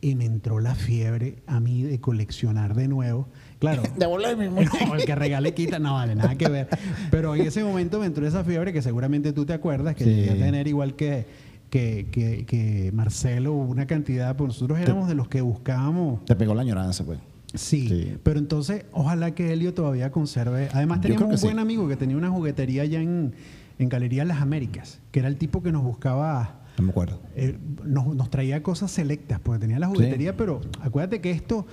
y 0.00 0.14
me 0.14 0.26
entró 0.26 0.60
la 0.60 0.76
fiebre 0.76 1.42
a 1.48 1.58
mí 1.58 1.82
de 1.82 2.00
coleccionar 2.00 2.76
de 2.76 2.86
nuevo. 2.86 3.26
Claro. 3.64 3.82
Devolverme, 3.96 4.48
No, 4.50 4.94
el 4.94 5.04
que 5.04 5.14
regale 5.14 5.54
quita, 5.54 5.78
no 5.78 5.94
vale, 5.94 6.14
nada 6.14 6.34
que 6.36 6.48
ver. 6.48 6.68
Pero 7.10 7.34
en 7.34 7.42
ese 7.46 7.64
momento 7.64 7.98
me 7.98 8.06
entró 8.06 8.26
esa 8.26 8.44
fiebre 8.44 8.72
que 8.72 8.82
seguramente 8.82 9.32
tú 9.32 9.44
te 9.46 9.52
acuerdas, 9.54 9.94
que 9.94 10.04
Sí. 10.04 10.10
llegué 10.10 10.30
a 10.32 10.34
tener 10.34 10.68
igual 10.68 10.94
que, 10.96 11.26
que, 11.70 12.08
que, 12.12 12.44
que 12.46 12.90
Marcelo, 12.92 13.52
una 13.54 13.86
cantidad, 13.86 14.36
pues 14.36 14.48
nosotros 14.48 14.78
éramos 14.78 15.08
de 15.08 15.14
los 15.14 15.28
que 15.28 15.40
buscábamos 15.40 16.24
Te 16.24 16.36
pegó 16.36 16.54
la 16.54 16.60
añoranza, 16.62 17.04
pues. 17.04 17.18
Sí, 17.54 17.88
Sí. 17.88 18.16
pero 18.22 18.38
entonces 18.38 18.84
ojalá 18.92 19.34
que 19.34 19.52
Helio 19.52 19.72
todavía 19.74 20.10
conserve. 20.10 20.68
Además 20.72 21.00
teníamos 21.00 21.30
un 21.30 21.38
sí. 21.38 21.46
buen 21.46 21.58
amigo 21.58 21.88
que 21.88 21.96
tenía 21.96 22.16
una 22.16 22.28
juguetería 22.30 22.82
allá 22.82 23.00
en, 23.00 23.32
en 23.78 23.88
Galería 23.88 24.24
Las 24.24 24.42
Américas, 24.42 25.00
que 25.12 25.20
era 25.20 25.28
el 25.28 25.36
tipo 25.36 25.62
que 25.62 25.70
nos 25.72 25.82
buscaba, 25.84 26.60
No 26.78 26.84
me 26.84 26.90
acuerdo. 26.90 27.20
eh, 27.36 27.56
nos, 27.84 28.08
nos 28.14 28.28
traía 28.28 28.60
cosas 28.64 28.90
selectas, 28.90 29.38
porque 29.40 29.60
tenía 29.60 29.78
la 29.78 29.86
juguetería, 29.86 30.36
pero 30.36 30.60
acuérdate 30.82 31.20
que 31.20 31.30
esto, 31.30 31.64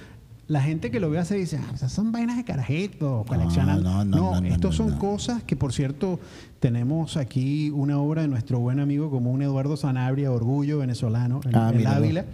la 0.51 0.61
gente 0.61 0.91
que 0.91 0.99
lo 0.99 1.09
ve 1.09 1.17
hace 1.17 1.35
dice, 1.35 1.57
ah, 1.61 1.71
esas 1.73 1.91
son 1.93 2.11
vainas 2.11 2.35
de 2.35 2.43
carajito, 2.43 3.23
coleccionando. 3.27 3.83
no, 3.89 4.03
no, 4.03 4.31
no, 4.33 4.41
no, 4.41 4.47
estos 4.47 4.75
son 4.75 4.97
cosas 4.97 5.43
que, 5.43 5.55
por 5.55 5.71
cierto, 5.71 6.19
tenemos 6.59 7.15
aquí 7.15 7.69
una 7.69 7.97
obra 7.99 8.23
de 8.23 8.27
nuestro 8.27 8.59
buen 8.59 8.79
amigo 8.79 9.09
común 9.09 9.41
Eduardo 9.41 9.77
Sanabria, 9.77 10.29
Orgullo 10.31 10.79
venezolano, 10.79 11.39
en, 11.45 11.55
Ah, 11.55 11.71
en 11.73 11.87
Ávila. 11.87 12.25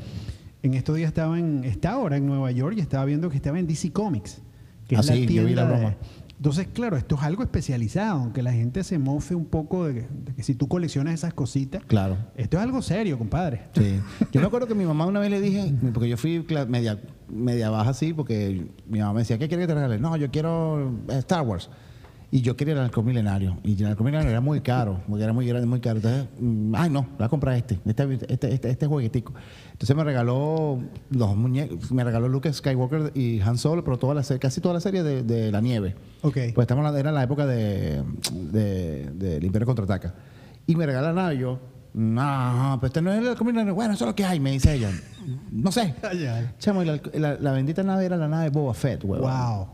En 0.63 0.73
estos 0.73 0.95
días 0.95 1.09
estaba 1.09 1.37
en, 1.37 1.63
está 1.63 1.91
ahora 1.91 2.17
en 2.17 2.25
Nueva 2.25 2.51
York 2.51 2.75
y 2.77 2.81
estaba 2.81 3.05
viendo 3.05 3.29
que 3.29 3.37
estaba 3.37 3.59
en 3.59 3.67
DC 3.67 3.91
Comics, 3.91 4.39
que 4.87 4.95
Ah, 4.97 5.01
es 5.01 5.05
la 5.05 5.13
sí, 5.13 5.21
yo 5.21 5.27
tienda 5.27 5.49
vi 5.49 5.55
la 5.55 5.65
de- 5.65 5.73
broma. 5.73 5.95
Entonces, 6.37 6.67
claro, 6.71 6.97
esto 6.97 7.15
es 7.15 7.23
algo 7.23 7.41
especializado, 7.41 8.19
aunque 8.21 8.43
la 8.43 8.53
gente 8.53 8.83
se 8.83 8.99
mofe 8.99 9.33
un 9.33 9.45
poco 9.45 9.85
de 9.87 9.93
que, 9.95 10.01
de 10.25 10.33
que 10.35 10.43
si 10.43 10.53
tú 10.53 10.67
coleccionas 10.67 11.15
esas 11.15 11.33
cositas, 11.33 11.83
Claro. 11.87 12.15
esto 12.35 12.57
es 12.57 12.63
algo 12.63 12.81
serio, 12.83 13.17
compadre. 13.17 13.63
Sí. 13.75 13.99
Yo 14.31 14.39
me 14.41 14.45
acuerdo 14.47 14.67
que 14.67 14.75
mi 14.75 14.85
mamá 14.85 15.07
una 15.07 15.19
vez 15.19 15.31
le 15.31 15.41
dije, 15.41 15.73
porque 15.93 16.07
yo 16.09 16.15
fui 16.15 16.45
media, 16.69 16.99
media 17.27 17.71
baja 17.71 17.89
así, 17.89 18.13
porque 18.13 18.67
mi 18.87 18.99
mamá 18.99 19.13
me 19.13 19.19
decía, 19.21 19.39
¿qué 19.39 19.47
quieres 19.47 19.65
que 19.65 19.73
te 19.73 19.75
regale? 19.75 19.99
No, 19.99 20.15
yo 20.15 20.29
quiero 20.29 20.91
Star 21.09 21.41
Wars. 21.41 21.69
Y 22.29 22.41
yo 22.41 22.57
quería 22.57 22.73
el 22.73 22.81
halcón 22.81 23.05
milenario. 23.05 23.57
Y 23.63 23.81
el 23.81 23.87
halcón 23.87 24.05
milenario 24.05 24.31
era 24.31 24.41
muy 24.41 24.59
caro, 24.59 24.99
porque 25.07 25.23
era 25.23 25.31
muy 25.31 25.47
grande, 25.47 25.65
muy 25.65 25.79
caro. 25.79 25.95
Entonces, 25.95 26.27
mm, 26.39 26.75
ay, 26.75 26.89
no, 26.89 27.07
voy 27.17 27.25
a 27.25 27.29
comprar 27.29 27.55
este, 27.55 27.79
este, 27.85 28.13
este, 28.33 28.53
este, 28.53 28.69
este 28.69 28.85
juguetico. 28.87 29.33
Entonces 29.71 29.95
me 29.95 30.03
regaló 30.03 30.77
los 31.09 31.35
muñecos, 31.37 31.89
me 31.91 32.03
regaló 32.03 32.27
Luke 32.27 32.51
Skywalker 32.51 33.13
y 33.15 33.39
Han 33.39 33.57
Solo, 33.57 33.81
pero 33.85 33.97
toda 33.97 34.13
la 34.13 34.23
casi 34.39 34.59
toda 34.59 34.73
la 34.73 34.81
serie 34.81 35.03
de, 35.03 35.23
de 35.23 35.51
la 35.53 35.61
nieve. 35.61 35.95
Ok. 36.21 36.33
Pues 36.53 36.65
estamos 36.65 36.79
hablando, 36.81 36.97
era 36.99 37.13
la 37.13 37.23
época 37.23 37.45
de, 37.45 38.03
de, 38.33 39.09
del 39.11 39.43
Imperio 39.45 39.65
Contraataca. 39.65 40.13
Y 40.65 40.75
me 40.75 40.85
regala 40.85 41.13
la 41.13 41.21
nave 41.21 41.35
y 41.35 41.39
yo, 41.39 41.59
no, 41.93 42.77
pero 42.81 42.87
este 42.87 43.01
no 43.01 43.13
es 43.13 43.19
el 43.19 43.27
halcón 43.29 43.47
milenario. 43.47 43.73
Bueno, 43.73 43.93
eso 43.93 44.03
es 44.03 44.09
lo 44.09 44.15
que 44.15 44.25
hay, 44.25 44.41
me 44.41 44.51
dice 44.51 44.73
ella. 44.73 44.91
No 45.49 45.71
sé. 45.71 45.95
Chamo, 46.59 46.83
y 46.83 46.85
la, 46.87 46.99
la- 47.13 47.37
la 47.39 47.51
bendita 47.53 47.83
nave 47.83 48.05
era 48.05 48.17
la 48.17 48.27
nave 48.27 48.49
Boba 48.49 48.73
Fett, 48.73 49.03
huevón. 49.05 49.31
Wow. 49.31 49.67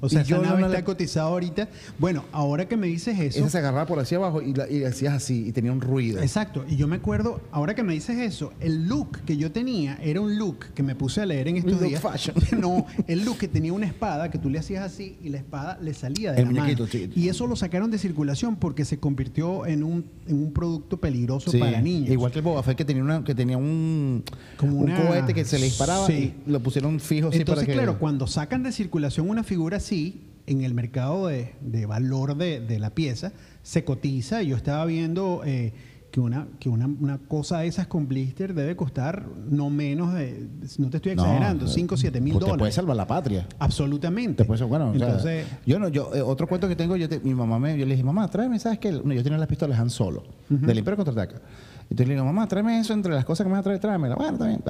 O 0.00 0.08
sea, 0.08 0.22
yo 0.22 0.36
esa 0.36 0.44
no 0.44 0.50
nave 0.50 0.60
le- 0.62 0.66
está 0.68 0.84
cotizada 0.84 1.26
ahorita. 1.28 1.68
Bueno, 1.98 2.24
ahora 2.32 2.66
que 2.68 2.76
me 2.76 2.86
dices 2.86 3.18
eso. 3.18 3.40
Esa 3.40 3.50
se 3.50 3.58
agarraba 3.58 3.86
por 3.86 3.98
hacia 3.98 4.16
abajo 4.18 4.40
y, 4.42 4.54
la, 4.54 4.70
y 4.70 4.84
hacías 4.84 5.14
así 5.14 5.46
y 5.48 5.52
tenía 5.52 5.72
un 5.72 5.80
ruido. 5.80 6.20
Exacto, 6.22 6.64
y 6.68 6.76
yo 6.76 6.86
me 6.88 6.96
acuerdo, 6.96 7.40
ahora 7.50 7.74
que 7.74 7.82
me 7.82 7.92
dices 7.92 8.18
eso, 8.18 8.52
el 8.60 8.86
look 8.88 9.18
que 9.26 9.36
yo 9.36 9.52
tenía 9.52 9.98
era 10.02 10.20
un 10.20 10.38
look 10.38 10.66
que 10.74 10.82
me 10.82 10.94
puse 10.94 11.20
a 11.20 11.26
leer 11.26 11.48
en 11.48 11.56
estos 11.58 11.80
días. 11.80 12.00
fashion. 12.00 12.34
No, 12.58 12.86
el 13.06 13.24
look 13.24 13.38
que 13.38 13.48
tenía 13.48 13.72
una 13.72 13.86
espada 13.86 14.30
que 14.30 14.38
tú 14.38 14.48
le 14.50 14.58
hacías 14.58 14.82
así 14.84 15.16
y 15.22 15.28
la 15.28 15.38
espada 15.38 15.78
le 15.80 15.94
salía 15.94 16.32
de 16.32 16.42
El 16.42 16.54
la 16.54 16.62
mano. 16.64 16.86
Y 17.14 17.28
eso 17.28 17.46
lo 17.46 17.54
sacaron 17.56 17.90
de 17.90 17.98
circulación 17.98 18.56
porque 18.56 18.84
se 18.84 18.98
convirtió 18.98 19.66
en 19.66 19.82
un, 19.84 20.04
en 20.26 20.42
un 20.42 20.52
producto 20.52 20.98
peligroso 20.98 21.50
Sí, 21.50 21.58
para 21.58 21.80
niños. 21.80 22.10
Igual 22.10 22.32
que 22.32 22.38
el 22.38 22.44
Boba 22.44 22.62
Fett 22.62 22.76
que 22.78 22.84
tenía, 22.84 23.02
una, 23.02 23.22
que 23.24 23.34
tenía 23.34 23.56
un, 23.58 24.24
Como 24.56 24.78
un 24.78 24.84
una- 24.90 25.06
cohete 25.06 25.34
que 25.34 25.44
se 25.44 25.58
le 25.58 25.66
disparaba 25.66 26.06
Sí. 26.06 26.34
y 26.46 26.50
lo 26.50 26.60
pusieron 26.60 26.98
fijo 27.00 27.26
Entonces, 27.26 27.44
para 27.46 27.64
que... 27.66 27.72
claro, 27.72 27.98
cuando 27.98 28.26
sacan 28.26 28.62
de 28.62 28.72
circulación 28.72 29.28
una 29.28 29.42
figura 29.44 29.57
figura 29.58 29.78
así, 29.78 30.22
en 30.46 30.62
el 30.62 30.72
mercado 30.72 31.26
de, 31.26 31.52
de 31.60 31.84
valor 31.84 32.36
de, 32.36 32.60
de 32.60 32.78
la 32.78 32.90
pieza, 32.90 33.32
se 33.64 33.82
cotiza. 33.84 34.40
Yo 34.42 34.54
estaba 34.54 34.84
viendo 34.84 35.42
eh, 35.44 35.72
que, 36.12 36.20
una, 36.20 36.46
que 36.60 36.68
una, 36.68 36.86
una 36.86 37.18
cosa 37.18 37.58
de 37.58 37.66
esas 37.66 37.88
con 37.88 38.06
blister 38.06 38.54
debe 38.54 38.76
costar 38.76 39.26
no 39.50 39.68
menos 39.68 40.14
de, 40.14 40.46
no 40.78 40.90
te 40.90 40.98
estoy 40.98 41.12
exagerando, 41.12 41.66
5 41.66 41.92
o 41.92 41.98
7 41.98 42.20
mil 42.20 42.34
pues 42.34 42.44
Te 42.44 42.46
puede 42.46 42.56
dólares. 42.58 42.74
salvar 42.76 42.96
la 42.96 43.06
patria. 43.08 43.48
Absolutamente. 43.58 44.44
Te 44.44 44.46
puede 44.46 44.62
bueno, 44.64 44.90
o 44.90 44.94
sea, 44.96 45.06
Entonces, 45.08 45.46
yo 45.66 45.80
no, 45.80 45.88
yo, 45.88 46.14
eh, 46.14 46.22
otro 46.22 46.46
cuento 46.46 46.68
que 46.68 46.76
tengo, 46.76 46.94
yo 46.94 47.08
te- 47.08 47.18
mi 47.18 47.34
mamá 47.34 47.58
me, 47.58 47.76
yo 47.76 47.84
le 47.84 47.90
dije, 47.94 48.04
mamá, 48.04 48.30
tráeme, 48.30 48.60
¿sabes 48.60 48.78
qué? 48.78 48.92
No, 48.92 49.12
yo 49.12 49.24
tenía 49.24 49.38
las 49.38 49.48
pistolas 49.48 49.76
Han 49.80 49.90
Solo, 49.90 50.22
del 50.48 50.78
Imperio 50.78 50.98
Contraataca. 51.04 51.42
Entonces 51.90 52.06
le 52.06 52.14
digo, 52.14 52.24
mamá, 52.24 52.46
tráeme 52.46 52.78
eso 52.78 52.92
entre 52.92 53.12
las 53.12 53.24
cosas 53.24 53.44
que 53.44 53.48
me 53.48 53.54
vas 53.54 53.60
a 53.60 53.64
traer, 53.64 53.80
tráemela. 53.80 54.14
Bueno, 54.14 54.38
también, 54.38 54.60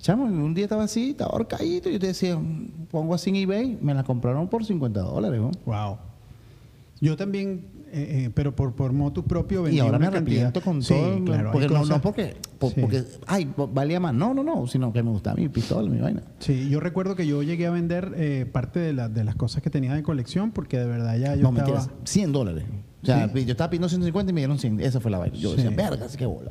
Chamo, 0.00 0.24
un 0.24 0.54
día 0.54 0.64
estaba 0.64 0.84
así, 0.84 1.10
estaba 1.10 1.30
ahorcadito, 1.32 1.88
y 1.88 1.94
yo 1.94 1.98
te 1.98 2.06
decía, 2.08 2.36
mm, 2.38 2.86
pongo 2.90 3.14
así 3.14 3.30
en 3.30 3.36
eBay, 3.36 3.78
me 3.80 3.94
la 3.94 4.04
compraron 4.04 4.48
por 4.48 4.64
50 4.64 5.00
dólares, 5.00 5.40
¿no? 5.40 5.50
wow. 5.66 5.98
Yo 7.00 7.16
también, 7.16 7.64
eh, 7.92 8.24
eh, 8.26 8.30
pero 8.34 8.54
por, 8.56 8.74
por 8.74 8.92
motu 8.92 9.22
propio 9.24 9.62
vendí 9.62 9.76
Y 9.76 9.80
ahora 9.80 9.98
me 10.00 10.06
una 10.08 10.16
cantidad. 10.16 10.46
arrepiento 10.46 10.60
con 10.68 10.82
Sí, 10.82 10.94
todo. 10.94 11.24
claro. 11.24 11.52
porque 11.52 11.68
no, 11.68 11.84
no 11.84 12.00
porque, 12.00 12.36
por- 12.58 12.72
Sí. 12.72 12.80
porque, 12.80 13.04
ay, 13.28 13.48
valía 13.72 14.00
más. 14.00 14.14
No, 14.14 14.34
no, 14.34 14.42
no, 14.42 14.66
sino 14.66 14.92
que 14.92 15.00
me 15.04 15.10
gustaba 15.10 15.36
mi 15.36 15.48
pistola, 15.48 15.88
mi 15.88 16.00
vaina. 16.00 16.22
Sí, 16.40 16.68
yo 16.68 16.80
recuerdo 16.80 17.14
que 17.14 17.24
yo 17.24 17.44
llegué 17.44 17.66
a 17.68 17.70
vender 17.70 18.14
eh, 18.16 18.46
parte 18.50 18.80
de, 18.80 18.92
la- 18.94 19.08
de 19.08 19.22
las 19.22 19.36
cosas 19.36 19.62
que 19.62 19.70
tenía 19.70 19.94
de 19.94 20.02
colección 20.02 20.50
porque 20.50 20.76
de 20.76 20.86
verdad 20.86 21.16
ya 21.18 21.36
yo 21.36 21.42
no, 21.42 21.50
estaba... 21.50 21.68
mentiras, 21.78 21.90
100 22.02 22.32
dólares. 22.32 22.64
O 23.02 23.06
sea, 23.06 23.28
Sí. 23.32 23.44
yo 23.44 23.52
estaba 23.52 23.70
pidiendo 23.70 23.88
150 23.88 24.30
y 24.30 24.34
me 24.34 24.40
dieron 24.40 24.58
100. 24.58 24.80
Esa 24.80 24.98
fue 24.98 25.12
la 25.12 25.18
vaina. 25.18 25.36
Yo 25.36 25.54
decía, 25.54 25.70
verga, 25.70 26.04
qué 26.16 26.26
bola. 26.26 26.50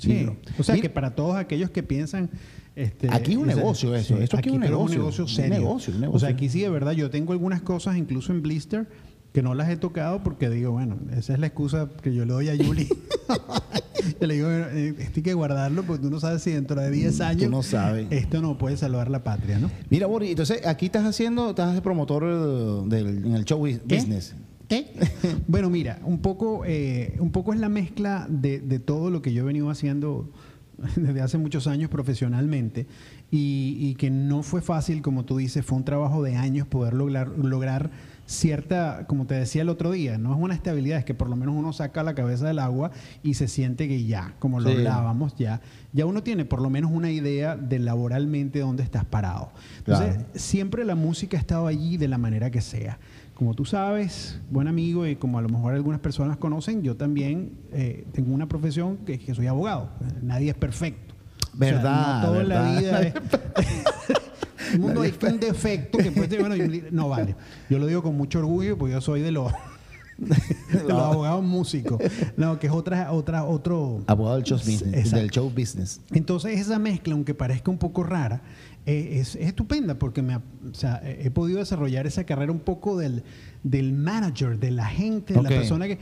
Sí, 0.00 0.26
o 0.58 0.62
sea 0.64 0.74
mira, 0.74 0.82
que 0.82 0.90
para 0.90 1.14
todos 1.14 1.36
aquellos 1.36 1.70
que 1.70 1.82
piensan... 1.84 2.28
Este, 2.76 3.08
Aquí 3.10 3.32
es 3.32 3.38
un 3.38 3.46
negocio 3.46 3.94
eso, 3.94 4.18
esto 4.18 4.36
aquí 4.36 4.50
es 4.50 4.54
un 4.54 4.60
negocio, 4.60 5.06
un 5.06 5.28
serio. 5.28 5.54
negocio, 5.58 5.92
un 5.94 5.98
O 5.98 6.00
negocio. 6.02 6.20
sea, 6.20 6.28
aquí 6.36 6.50
sí, 6.50 6.60
de 6.60 6.68
verdad, 6.68 6.92
yo 6.92 7.08
tengo 7.08 7.32
algunas 7.32 7.62
cosas 7.62 7.96
incluso 7.96 8.32
en 8.32 8.42
blister 8.42 8.86
que 9.32 9.42
no 9.42 9.54
las 9.54 9.70
he 9.70 9.76
tocado 9.78 10.22
porque 10.22 10.50
digo, 10.50 10.72
bueno, 10.72 10.98
esa 11.16 11.32
es 11.32 11.38
la 11.38 11.46
excusa 11.46 11.88
que 12.02 12.14
yo 12.14 12.26
le 12.26 12.34
doy 12.34 12.48
a 12.50 12.54
Yuli. 12.54 12.86
yo 14.20 14.26
le 14.26 14.34
digo, 14.34 14.48
eh, 14.50 14.94
esto 14.98 15.12
hay 15.16 15.22
que 15.22 15.32
guardarlo 15.34 15.84
porque 15.84 16.02
tú 16.02 16.10
no 16.10 16.20
sabes 16.20 16.42
si 16.42 16.50
dentro 16.52 16.78
de 16.80 16.90
10 16.90 17.20
años 17.22 17.50
no 17.50 17.62
sabes. 17.62 18.08
esto 18.10 18.42
no 18.42 18.58
puede 18.58 18.76
salvar 18.76 19.10
la 19.10 19.24
patria, 19.24 19.58
¿no? 19.58 19.70
Mira, 19.88 20.06
Boris, 20.06 20.30
entonces 20.30 20.66
aquí 20.66 20.86
estás 20.86 21.06
haciendo, 21.06 21.50
estás 21.50 21.74
de 21.74 21.80
promotor 21.82 22.24
eh, 22.24 22.88
del, 22.88 23.24
en 23.24 23.34
el 23.34 23.44
show 23.46 23.62
¿Qué? 23.64 23.80
business. 23.84 24.34
bueno, 25.46 25.70
mira, 25.70 26.00
un 26.04 26.18
poco, 26.18 26.62
eh, 26.66 27.16
un 27.20 27.30
poco 27.30 27.52
es 27.54 27.60
la 27.60 27.68
mezcla 27.68 28.26
de, 28.28 28.58
de 28.60 28.78
todo 28.80 29.10
lo 29.10 29.22
que 29.22 29.32
yo 29.32 29.42
he 29.42 29.46
venido 29.46 29.70
haciendo 29.70 30.28
desde 30.96 31.20
hace 31.20 31.38
muchos 31.38 31.66
años 31.66 31.90
profesionalmente 31.90 32.86
y, 33.30 33.76
y 33.80 33.94
que 33.94 34.10
no 34.10 34.42
fue 34.42 34.62
fácil, 34.62 35.02
como 35.02 35.24
tú 35.24 35.36
dices, 35.36 35.64
fue 35.64 35.78
un 35.78 35.84
trabajo 35.84 36.22
de 36.22 36.36
años 36.36 36.66
poder 36.66 36.94
lograr, 36.94 37.28
lograr 37.28 37.90
cierta, 38.26 39.06
como 39.06 39.26
te 39.26 39.34
decía 39.34 39.62
el 39.62 39.68
otro 39.68 39.90
día, 39.92 40.18
no 40.18 40.34
es 40.34 40.38
una 40.40 40.54
estabilidad, 40.54 40.98
es 40.98 41.04
que 41.04 41.14
por 41.14 41.28
lo 41.30 41.36
menos 41.36 41.54
uno 41.56 41.72
saca 41.72 42.02
la 42.02 42.14
cabeza 42.14 42.46
del 42.46 42.58
agua 42.58 42.90
y 43.22 43.34
se 43.34 43.48
siente 43.48 43.88
que 43.88 44.04
ya, 44.04 44.34
como 44.38 44.60
lo 44.60 44.68
Sí. 44.70 44.76
hablábamos, 44.76 45.34
ya, 45.36 45.60
ya 45.92 46.06
uno 46.06 46.22
tiene 46.22 46.44
por 46.44 46.60
lo 46.60 46.68
menos 46.68 46.90
una 46.92 47.10
idea 47.10 47.56
de 47.56 47.78
laboralmente 47.78 48.58
dónde 48.60 48.82
estás 48.82 49.04
parado. 49.04 49.50
Entonces, 49.78 50.14
Claro. 50.16 50.28
siempre 50.34 50.84
la 50.84 50.94
música 50.96 51.36
ha 51.36 51.40
estado 51.40 51.66
allí 51.66 51.96
de 51.96 52.08
la 52.08 52.18
manera 52.18 52.50
que 52.50 52.60
sea. 52.60 52.98
Como 53.34 53.54
tú 53.54 53.64
sabes, 53.66 54.40
buen 54.50 54.66
amigo, 54.66 55.06
y 55.06 55.14
como 55.16 55.38
a 55.38 55.42
lo 55.42 55.48
mejor 55.50 55.74
algunas 55.74 56.00
personas 56.00 56.36
conocen, 56.38 56.82
yo 56.82 56.96
también 56.96 57.52
eh, 57.72 58.06
tengo 58.12 58.34
una 58.34 58.48
profesión 58.48 58.96
que, 59.06 59.18
que 59.18 59.34
soy 59.34 59.46
abogado. 59.46 59.90
Nadie 60.22 60.50
es 60.50 60.56
perfecto. 60.56 61.14
O 61.54 61.58
sea, 61.58 61.72
Verdad, 61.74 62.20
no 62.22 62.26
todo 62.28 62.40
en 62.40 62.48
la 62.48 62.78
vida 62.80 63.02
es... 63.02 63.14
El 64.76 64.80
mundo 64.82 65.02
hay 65.02 65.14
un 65.32 65.40
defecto 65.40 65.98
que 65.98 66.12
puede 66.12 66.38
bueno, 66.38 66.54
yo- 66.56 66.66
no 66.90 67.08
vale. 67.08 67.34
Yo 67.70 67.78
lo 67.78 67.86
digo 67.86 68.02
con 68.02 68.16
mucho 68.16 68.38
orgullo 68.38 68.76
porque 68.78 68.92
yo 68.94 69.00
soy 69.00 69.20
de 69.20 69.32
los, 69.32 69.52
abogados 70.90 71.44
músicos. 71.44 72.00
No, 72.36 72.58
que 72.58 72.66
es 72.68 72.72
otra, 72.72 73.12
otra, 73.12 73.44
otro. 73.44 74.02
Abogado 74.06 74.36
del 74.36 74.44
show 74.44 74.58
business. 74.58 75.10
Del 75.10 75.30
show 75.30 75.50
business. 75.50 76.00
Entonces 76.12 76.58
esa 76.60 76.78
mezcla, 76.78 77.14
aunque 77.14 77.34
parezca 77.34 77.70
un 77.70 77.78
poco 77.78 78.02
rara, 78.02 78.40
eh, 78.86 79.18
es, 79.20 79.34
es 79.36 79.48
estupenda 79.48 79.98
porque 79.98 80.22
me, 80.22 80.34
ha- 80.34 80.42
o 80.70 80.74
sea, 80.74 81.00
he 81.04 81.30
podido 81.30 81.58
desarrollar 81.58 82.06
esa 82.06 82.24
carrera 82.24 82.52
un 82.52 82.60
poco 82.60 82.96
del, 82.96 83.24
del 83.62 83.92
manager, 83.92 84.58
de 84.58 84.70
la 84.70 84.86
gente, 84.86 85.34
de 85.34 85.42
la 85.42 85.48
persona 85.48 85.86
que... 85.86 85.98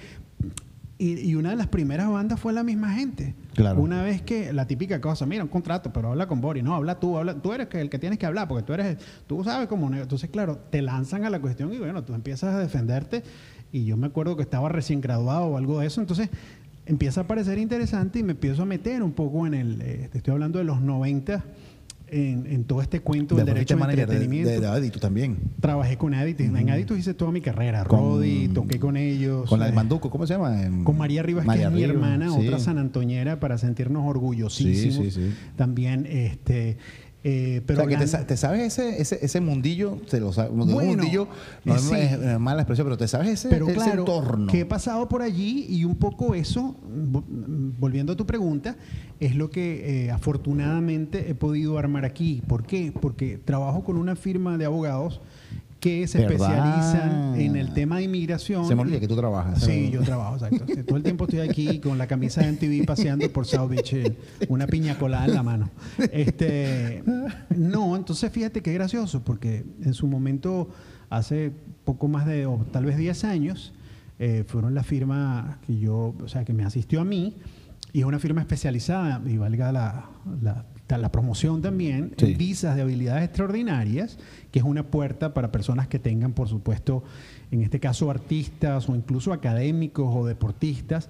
Y, 1.04 1.20
y 1.20 1.34
una 1.34 1.50
de 1.50 1.56
las 1.56 1.66
primeras 1.66 2.10
bandas 2.10 2.40
fue 2.40 2.54
la 2.54 2.62
misma 2.62 2.94
gente. 2.94 3.34
Claro. 3.52 3.78
Una 3.82 4.02
vez 4.02 4.22
que 4.22 4.54
la 4.54 4.66
típica 4.66 5.02
cosa, 5.02 5.26
mira, 5.26 5.42
un 5.42 5.50
contrato, 5.50 5.92
pero 5.92 6.08
habla 6.12 6.26
con 6.26 6.40
Boris. 6.40 6.64
No, 6.64 6.74
habla 6.74 6.98
tú, 6.98 7.18
habla, 7.18 7.34
tú 7.34 7.52
eres 7.52 7.68
el 7.72 7.90
que 7.90 7.98
tienes 7.98 8.18
que 8.18 8.24
hablar, 8.24 8.48
porque 8.48 8.62
tú 8.64 8.72
eres, 8.72 8.96
tú 9.26 9.44
sabes 9.44 9.68
cómo. 9.68 9.92
Entonces, 9.92 10.30
claro, 10.30 10.56
te 10.70 10.80
lanzan 10.80 11.24
a 11.24 11.30
la 11.30 11.40
cuestión 11.40 11.70
y 11.74 11.78
bueno, 11.78 12.04
tú 12.04 12.14
empiezas 12.14 12.54
a 12.54 12.58
defenderte. 12.58 13.22
Y 13.70 13.84
yo 13.84 13.98
me 13.98 14.06
acuerdo 14.06 14.34
que 14.34 14.42
estaba 14.42 14.70
recién 14.70 15.02
graduado 15.02 15.44
o 15.44 15.58
algo 15.58 15.80
de 15.80 15.88
eso. 15.88 16.00
Entonces, 16.00 16.30
empieza 16.86 17.20
a 17.20 17.26
parecer 17.26 17.58
interesante 17.58 18.20
y 18.20 18.22
me 18.22 18.32
empiezo 18.32 18.62
a 18.62 18.64
meter 18.64 19.02
un 19.02 19.12
poco 19.12 19.46
en 19.46 19.52
el. 19.52 19.82
eh, 19.82 20.08
te 20.10 20.18
estoy 20.18 20.32
hablando 20.32 20.58
de 20.58 20.64
los 20.64 20.80
90, 20.80 21.44
en, 22.08 22.46
en 22.46 22.64
todo 22.64 22.80
este 22.82 23.00
cuento 23.00 23.34
del 23.34 23.46
Después 23.46 23.54
derecho 23.54 23.76
de 23.76 23.96
de, 23.96 24.02
entretenimiento. 24.02 24.50
de, 24.50 24.80
de 24.80 24.90
también. 24.90 25.36
Trabajé 25.60 25.96
con 25.96 26.14
Aditus. 26.14 26.46
En 26.46 26.70
Aditus 26.70 26.98
hice 26.98 27.14
toda 27.14 27.30
mi 27.32 27.40
carrera. 27.40 27.84
Con- 27.84 27.98
Rodi, 28.00 28.48
toqué 28.48 28.78
con 28.78 28.96
ellos. 28.96 29.48
Con 29.48 29.58
la 29.58 29.66
de 29.66 29.72
eh, 29.72 29.74
Manduco, 29.74 30.10
¿cómo 30.10 30.26
se 30.26 30.34
llama? 30.34 30.56
Con 30.84 30.96
María 30.98 31.22
Rivas, 31.22 31.44
María 31.44 31.68
que 31.68 31.68
es 31.68 31.74
mi 31.74 31.82
hermana, 31.82 32.30
sí. 32.30 32.46
otra 32.46 32.58
sanantoñera, 32.58 33.40
para 33.40 33.58
sentirnos 33.58 34.04
orgullosísimos. 34.06 34.96
Sí, 35.06 35.10
sí, 35.10 35.28
sí. 35.30 35.34
También, 35.56 36.06
este. 36.06 36.76
Eh, 37.26 37.62
pero 37.66 37.80
o 37.84 37.88
sea, 37.88 37.98
que 37.98 38.04
te, 38.04 38.24
te 38.24 38.36
sabes 38.36 38.60
ese, 38.60 39.00
ese, 39.00 39.18
ese 39.24 39.40
mundillo, 39.40 39.98
te 40.10 40.20
lo 40.20 40.30
sabes, 40.32 40.52
mundillo, 40.52 41.26
no 41.64 41.74
es, 41.74 41.80
sí. 41.80 41.94
es- 41.94 42.12
es 42.12 42.38
mala 42.38 42.60
expresión, 42.62 42.86
pero 42.86 42.98
te 42.98 43.08
sabes 43.08 43.28
ese, 43.28 43.48
Pero 43.48 43.66
ese 43.66 43.74
claro, 43.76 44.00
entorno. 44.00 44.46
que 44.52 44.60
he 44.60 44.66
pasado 44.66 45.08
por 45.08 45.22
allí 45.22 45.64
y 45.68 45.84
un 45.84 45.96
poco 45.96 46.34
eso, 46.34 46.76
vo- 47.10 47.24
volviendo 47.78 48.12
a 48.12 48.16
tu 48.16 48.26
pregunta, 48.26 48.76
es 49.20 49.34
lo 49.36 49.48
que 49.48 50.04
eh, 50.06 50.10
afortunadamente 50.10 51.30
he 51.30 51.34
podido 51.34 51.78
armar 51.78 52.04
aquí. 52.04 52.42
¿Por 52.46 52.64
qué? 52.64 52.92
Porque 53.00 53.38
trabajo 53.42 53.82
con 53.84 53.96
una 53.96 54.16
firma 54.16 54.58
de 54.58 54.66
abogados 54.66 55.20
que 55.84 56.08
se 56.08 56.16
¿Verdad? 56.16 56.32
especializan 56.32 57.38
en 57.38 57.56
el 57.56 57.74
tema 57.74 57.98
de 57.98 58.04
inmigración. 58.04 58.66
Se 58.66 58.74
me 58.74 58.80
olvida 58.80 59.00
que 59.00 59.06
tú 59.06 59.16
trabajas. 59.16 59.62
Sí, 59.62 59.90
yo 59.90 60.00
trabajo, 60.00 60.36
exacto. 60.36 60.64
Todo 60.86 60.96
el 60.96 61.02
tiempo 61.02 61.24
estoy 61.24 61.40
aquí 61.40 61.78
con 61.78 61.98
la 61.98 62.06
camisa 62.06 62.40
de 62.40 62.52
MTV 62.52 62.86
paseando 62.86 63.30
por 63.30 63.44
South 63.44 63.68
Beach, 63.68 63.92
eh, 63.92 64.16
una 64.48 64.66
piña 64.66 64.96
colada 64.96 65.26
en 65.26 65.34
la 65.34 65.42
mano. 65.42 65.68
Este, 66.10 67.04
no, 67.54 67.96
entonces 67.96 68.32
fíjate 68.32 68.62
qué 68.62 68.72
gracioso, 68.72 69.22
porque 69.24 69.66
en 69.82 69.92
su 69.92 70.06
momento, 70.06 70.70
hace 71.10 71.52
poco 71.84 72.08
más 72.08 72.24
de, 72.24 72.46
o 72.46 72.64
tal 72.72 72.86
vez 72.86 72.96
10 72.96 73.24
años, 73.24 73.74
eh, 74.18 74.44
fueron 74.46 74.74
la 74.74 74.84
firma 74.84 75.58
que 75.66 75.78
yo, 75.78 76.14
o 76.18 76.28
sea, 76.28 76.46
que 76.46 76.54
me 76.54 76.64
asistió 76.64 77.02
a 77.02 77.04
mí, 77.04 77.36
y 77.92 77.98
es 78.00 78.06
una 78.06 78.18
firma 78.18 78.40
especializada, 78.40 79.20
y 79.26 79.36
valga 79.36 79.70
la, 79.70 80.08
la, 80.40 80.64
la 80.88 81.10
promoción 81.10 81.62
también, 81.62 82.12
Sí. 82.16 82.34
visas 82.34 82.76
de 82.76 82.82
habilidades 82.82 83.24
extraordinarias, 83.24 84.18
que 84.52 84.58
es 84.60 84.64
una 84.64 84.84
puerta 84.90 85.34
para 85.34 85.50
personas 85.50 85.88
que 85.88 85.98
tengan, 85.98 86.32
por 86.32 86.48
supuesto, 86.48 87.02
en 87.50 87.62
este 87.62 87.80
caso 87.80 88.10
artistas 88.10 88.88
o 88.88 88.94
incluso 88.94 89.32
académicos 89.32 90.06
o 90.14 90.26
deportistas. 90.26 91.08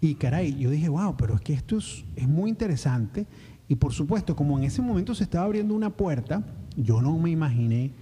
Y 0.00 0.16
caray, 0.16 0.56
yo 0.58 0.68
dije, 0.70 0.88
wow, 0.88 1.16
pero 1.16 1.34
es 1.36 1.40
que 1.40 1.52
esto 1.54 1.78
es, 1.78 2.04
es 2.16 2.28
muy 2.28 2.50
interesante. 2.50 3.26
Y 3.68 3.76
por 3.76 3.92
supuesto, 3.92 4.34
como 4.36 4.58
en 4.58 4.64
ese 4.64 4.82
momento 4.82 5.14
se 5.14 5.24
estaba 5.24 5.44
abriendo 5.46 5.74
una 5.74 5.90
puerta, 5.90 6.44
yo 6.76 7.00
no 7.00 7.16
me 7.18 7.30
imaginé 7.30 7.92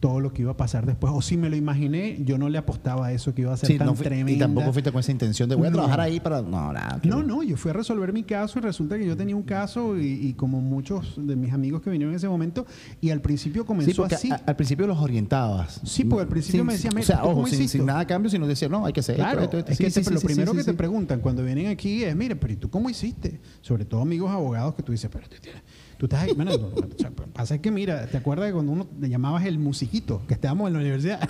todo 0.00 0.20
lo 0.20 0.32
que 0.32 0.42
iba 0.42 0.52
a 0.52 0.56
pasar 0.56 0.86
después. 0.86 1.12
O 1.14 1.20
si 1.20 1.36
me 1.36 1.50
lo 1.50 1.56
imaginé, 1.56 2.18
yo 2.24 2.38
no 2.38 2.48
le 2.48 2.56
apostaba 2.58 3.06
a 3.08 3.12
eso 3.12 3.34
que 3.34 3.42
iba 3.42 3.52
a 3.52 3.56
ser 3.56 3.68
Sí, 3.72 3.76
tan 3.78 3.86
no 3.86 3.94
fui- 3.94 4.04
tremenda. 4.04 4.32
y 4.32 4.38
tampoco 4.38 4.72
fuiste 4.72 4.90
con 4.90 5.00
esa 5.00 5.12
intención 5.12 5.48
de 5.48 5.56
voy 5.56 5.66
a 5.66 5.70
No. 5.70 5.74
trabajar 5.76 6.00
ahí 6.00 6.20
para. 6.20 6.40
No, 6.40 6.72
nada. 6.72 7.00
No, 7.04 7.22
no, 7.22 7.42
yo 7.42 7.56
fui 7.56 7.70
a 7.70 7.74
resolver 7.74 8.12
mi 8.12 8.22
caso 8.22 8.58
y 8.58 8.62
resulta 8.62 8.96
que 8.98 9.06
yo 9.06 9.16
tenía 9.16 9.36
un 9.36 9.42
caso 9.42 9.98
y, 9.98 10.06
y 10.06 10.32
como 10.34 10.60
muchos 10.60 11.14
de 11.16 11.36
mis 11.36 11.52
amigos 11.52 11.82
que 11.82 11.90
vinieron 11.90 12.12
en 12.12 12.16
ese 12.16 12.28
momento 12.28 12.66
y 13.00 13.10
al 13.10 13.20
principio 13.20 13.66
comenzó 13.66 14.08
Sí, 14.08 14.14
así. 14.14 14.30
a- 14.30 14.36
al 14.46 14.56
principio 14.56 14.86
los 14.86 14.98
orientabas. 14.98 15.80
Sí, 15.84 16.04
porque 16.04 16.22
al 16.22 16.28
principio 16.28 16.60
Sin- 16.60 16.66
me 16.66 16.72
decían, 16.72 16.92
O 16.92 16.96
"Mira, 16.96 17.06
sea, 17.06 17.16
¿tú 17.18 17.22
cómo 17.24 17.38
ojo, 17.40 17.46
sin, 17.48 17.58
hiciste?" 17.60 17.78
sin 17.78 17.86
nada 17.86 18.00
a 18.00 18.06
cambio, 18.06 18.30
sino 18.30 18.46
decía, 18.46 18.68
no, 18.68 18.86
hay 18.86 18.92
que 18.92 19.00
hacer 19.00 19.16
Claro, 19.16 19.42
esto, 19.42 19.58
esto. 19.58 19.72
es 19.72 19.78
que 19.78 19.90
te- 19.90 20.10
lo 20.10 20.20
primero 20.20 20.52
que 20.54 20.64
te 20.64 20.72
preguntan 20.74 21.20
cuando 21.20 21.44
vienen 21.44 21.66
aquí 21.66 22.04
es, 22.04 22.16
mire, 22.16 22.36
pero 22.36 22.52
¿y 22.52 22.56
tú 22.56 22.70
cómo 22.70 22.88
hiciste? 22.88 23.40
Sobre 23.60 23.84
todo 23.84 24.00
amigos 24.00 24.30
abogados 24.30 24.74
que 24.74 24.82
tú 24.82 24.92
dices, 24.92 25.10
pero 25.12 25.28
tú, 25.28 25.36
tienes- 25.42 25.62
tú 26.08 26.14
estás 26.16 26.28
ahí. 26.28 26.34
Bueno, 26.34 26.52
o 26.54 26.98
sea, 26.98 27.10
pasa 27.32 27.54
es 27.54 27.60
que, 27.60 27.70
mira, 27.70 28.06
¿te 28.06 28.16
acuerdas 28.18 28.46
de 28.48 28.52
cuando 28.52 28.72
uno 28.72 28.86
le 29.00 29.08
llamabas 29.08 29.44
el 29.46 29.58
musiquito, 29.58 30.22
que 30.28 30.34
estábamos 30.34 30.66
en 30.68 30.74
la 30.74 30.80
universidad? 30.80 31.20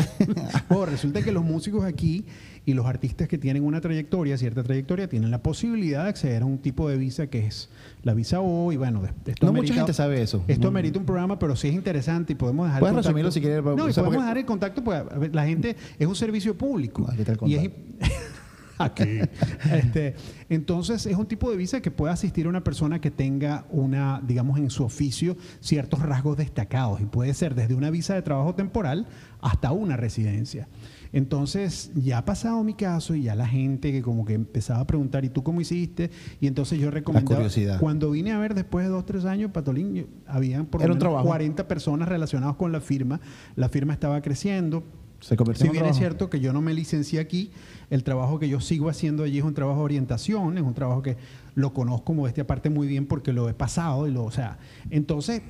Bueno, 0.68 0.86
resulta 0.90 1.22
que 1.22 1.30
los 1.32 1.44
músicos 1.44 1.84
aquí 1.84 2.24
y 2.66 2.72
los 2.72 2.86
artistas 2.86 3.28
que 3.28 3.36
tienen 3.38 3.62
una 3.62 3.80
trayectoria, 3.80 4.36
cierta 4.38 4.62
trayectoria, 4.62 5.06
tienen 5.08 5.30
la 5.30 5.42
posibilidad 5.42 6.04
de 6.04 6.08
acceder 6.08 6.42
a 6.42 6.46
un 6.46 6.58
tipo 6.58 6.88
de 6.88 6.96
visa 6.96 7.26
que 7.26 7.46
es 7.46 7.68
la 8.02 8.14
visa 8.14 8.40
O 8.40 8.72
y 8.72 8.76
bueno, 8.76 9.02
esto 9.26 9.46
No 9.46 9.52
mucha 9.52 9.74
gente 9.74 9.92
sabe 9.92 10.22
eso. 10.22 10.42
Esto 10.48 10.62
No. 10.62 10.68
amerita 10.68 10.98
un 10.98 11.04
programa, 11.04 11.38
pero 11.38 11.56
sí 11.56 11.68
es 11.68 11.74
interesante 11.74 12.32
y 12.32 12.36
podemos 12.36 12.66
dejar 12.66 12.78
el 12.78 12.80
Puedes 12.80 12.94
contacto. 12.94 13.08
resumirlo 13.08 13.30
si 13.30 13.40
quieres, 13.40 13.62
No, 13.64 13.70
y 13.86 13.90
o 13.90 13.92
sea, 13.92 14.02
podemos 14.02 14.14
porque- 14.16 14.26
dar 14.26 14.38
el 14.38 14.44
contacto, 14.46 14.82
pues 14.82 15.02
la 15.32 15.46
gente 15.46 15.76
es 15.98 16.06
un 16.06 16.16
servicio 16.16 16.56
público. 16.56 17.06
El 17.12 17.50
Y 17.50 17.54
es. 17.56 17.70
Aquí. 18.78 19.20
Este, 19.72 20.14
entonces, 20.48 21.06
es 21.06 21.16
un 21.16 21.26
tipo 21.26 21.50
de 21.50 21.56
visa 21.56 21.80
que 21.80 21.90
puede 21.90 22.12
asistir 22.12 22.46
a 22.46 22.48
una 22.48 22.62
persona 22.62 23.00
que 23.00 23.10
tenga 23.10 23.66
una, 23.70 24.20
digamos, 24.24 24.58
en 24.58 24.70
su 24.70 24.84
oficio 24.84 25.36
ciertos 25.60 26.00
rasgos 26.00 26.36
destacados 26.36 27.00
y 27.00 27.06
puede 27.06 27.34
ser 27.34 27.54
desde 27.54 27.74
una 27.74 27.90
visa 27.90 28.14
de 28.14 28.22
trabajo 28.22 28.54
temporal 28.54 29.06
hasta 29.40 29.72
una 29.72 29.96
residencia. 29.96 30.68
Entonces, 31.12 31.92
ya 31.94 32.18
ha 32.18 32.24
pasado 32.24 32.62
mi 32.64 32.74
caso 32.74 33.14
y 33.14 33.22
ya 33.22 33.34
la 33.36 33.46
gente 33.46 33.92
que 33.92 34.02
como 34.02 34.24
que 34.24 34.34
empezaba 34.34 34.80
a 34.80 34.86
preguntar, 34.86 35.24
¿y 35.24 35.28
tú 35.28 35.42
cómo 35.42 35.60
hiciste? 35.60 36.10
Y 36.40 36.48
entonces 36.48 36.80
yo 36.80 36.90
recomendaba... 36.90 37.36
curiosidad. 37.36 37.78
Cuando 37.78 38.10
vine 38.10 38.32
a 38.32 38.38
ver 38.38 38.54
después 38.54 38.84
de 38.84 38.90
dos, 38.90 39.06
tres 39.06 39.24
años, 39.24 39.52
Patolín, 39.52 40.06
habían 40.26 40.66
por 40.66 40.80
lo 40.80 40.88
menos 40.88 40.98
trabajo. 40.98 41.26
40 41.26 41.68
personas 41.68 42.08
relacionadas 42.08 42.56
con 42.56 42.72
la 42.72 42.80
firma. 42.80 43.20
La 43.54 43.68
firma 43.68 43.92
estaba 43.92 44.20
creciendo. 44.22 44.82
Se 45.24 45.36
Si 45.54 45.70
bien 45.70 45.86
es 45.86 45.96
cierto 45.96 46.28
que 46.28 46.38
yo 46.38 46.52
no 46.52 46.60
me 46.60 46.74
licencié 46.74 47.18
aquí, 47.18 47.50
el 47.88 48.04
trabajo 48.04 48.38
que 48.38 48.46
yo 48.46 48.60
sigo 48.60 48.90
haciendo 48.90 49.22
allí 49.24 49.38
es 49.38 49.44
un 49.44 49.54
trabajo 49.54 49.78
de 49.78 49.84
orientación, 49.86 50.58
es 50.58 50.62
un 50.62 50.74
trabajo 50.74 51.00
que 51.00 51.16
lo 51.54 51.72
conozco 51.72 52.04
como 52.04 52.28
esta 52.28 52.46
parte 52.46 52.68
muy 52.68 52.86
bien 52.86 53.06
porque 53.06 53.32
lo 53.32 53.48
he 53.48 53.54
pasado 53.54 54.06
y 54.06 54.10
lo, 54.12 54.24
o 54.24 54.30
sea, 54.30 54.58
entonces 54.90 55.40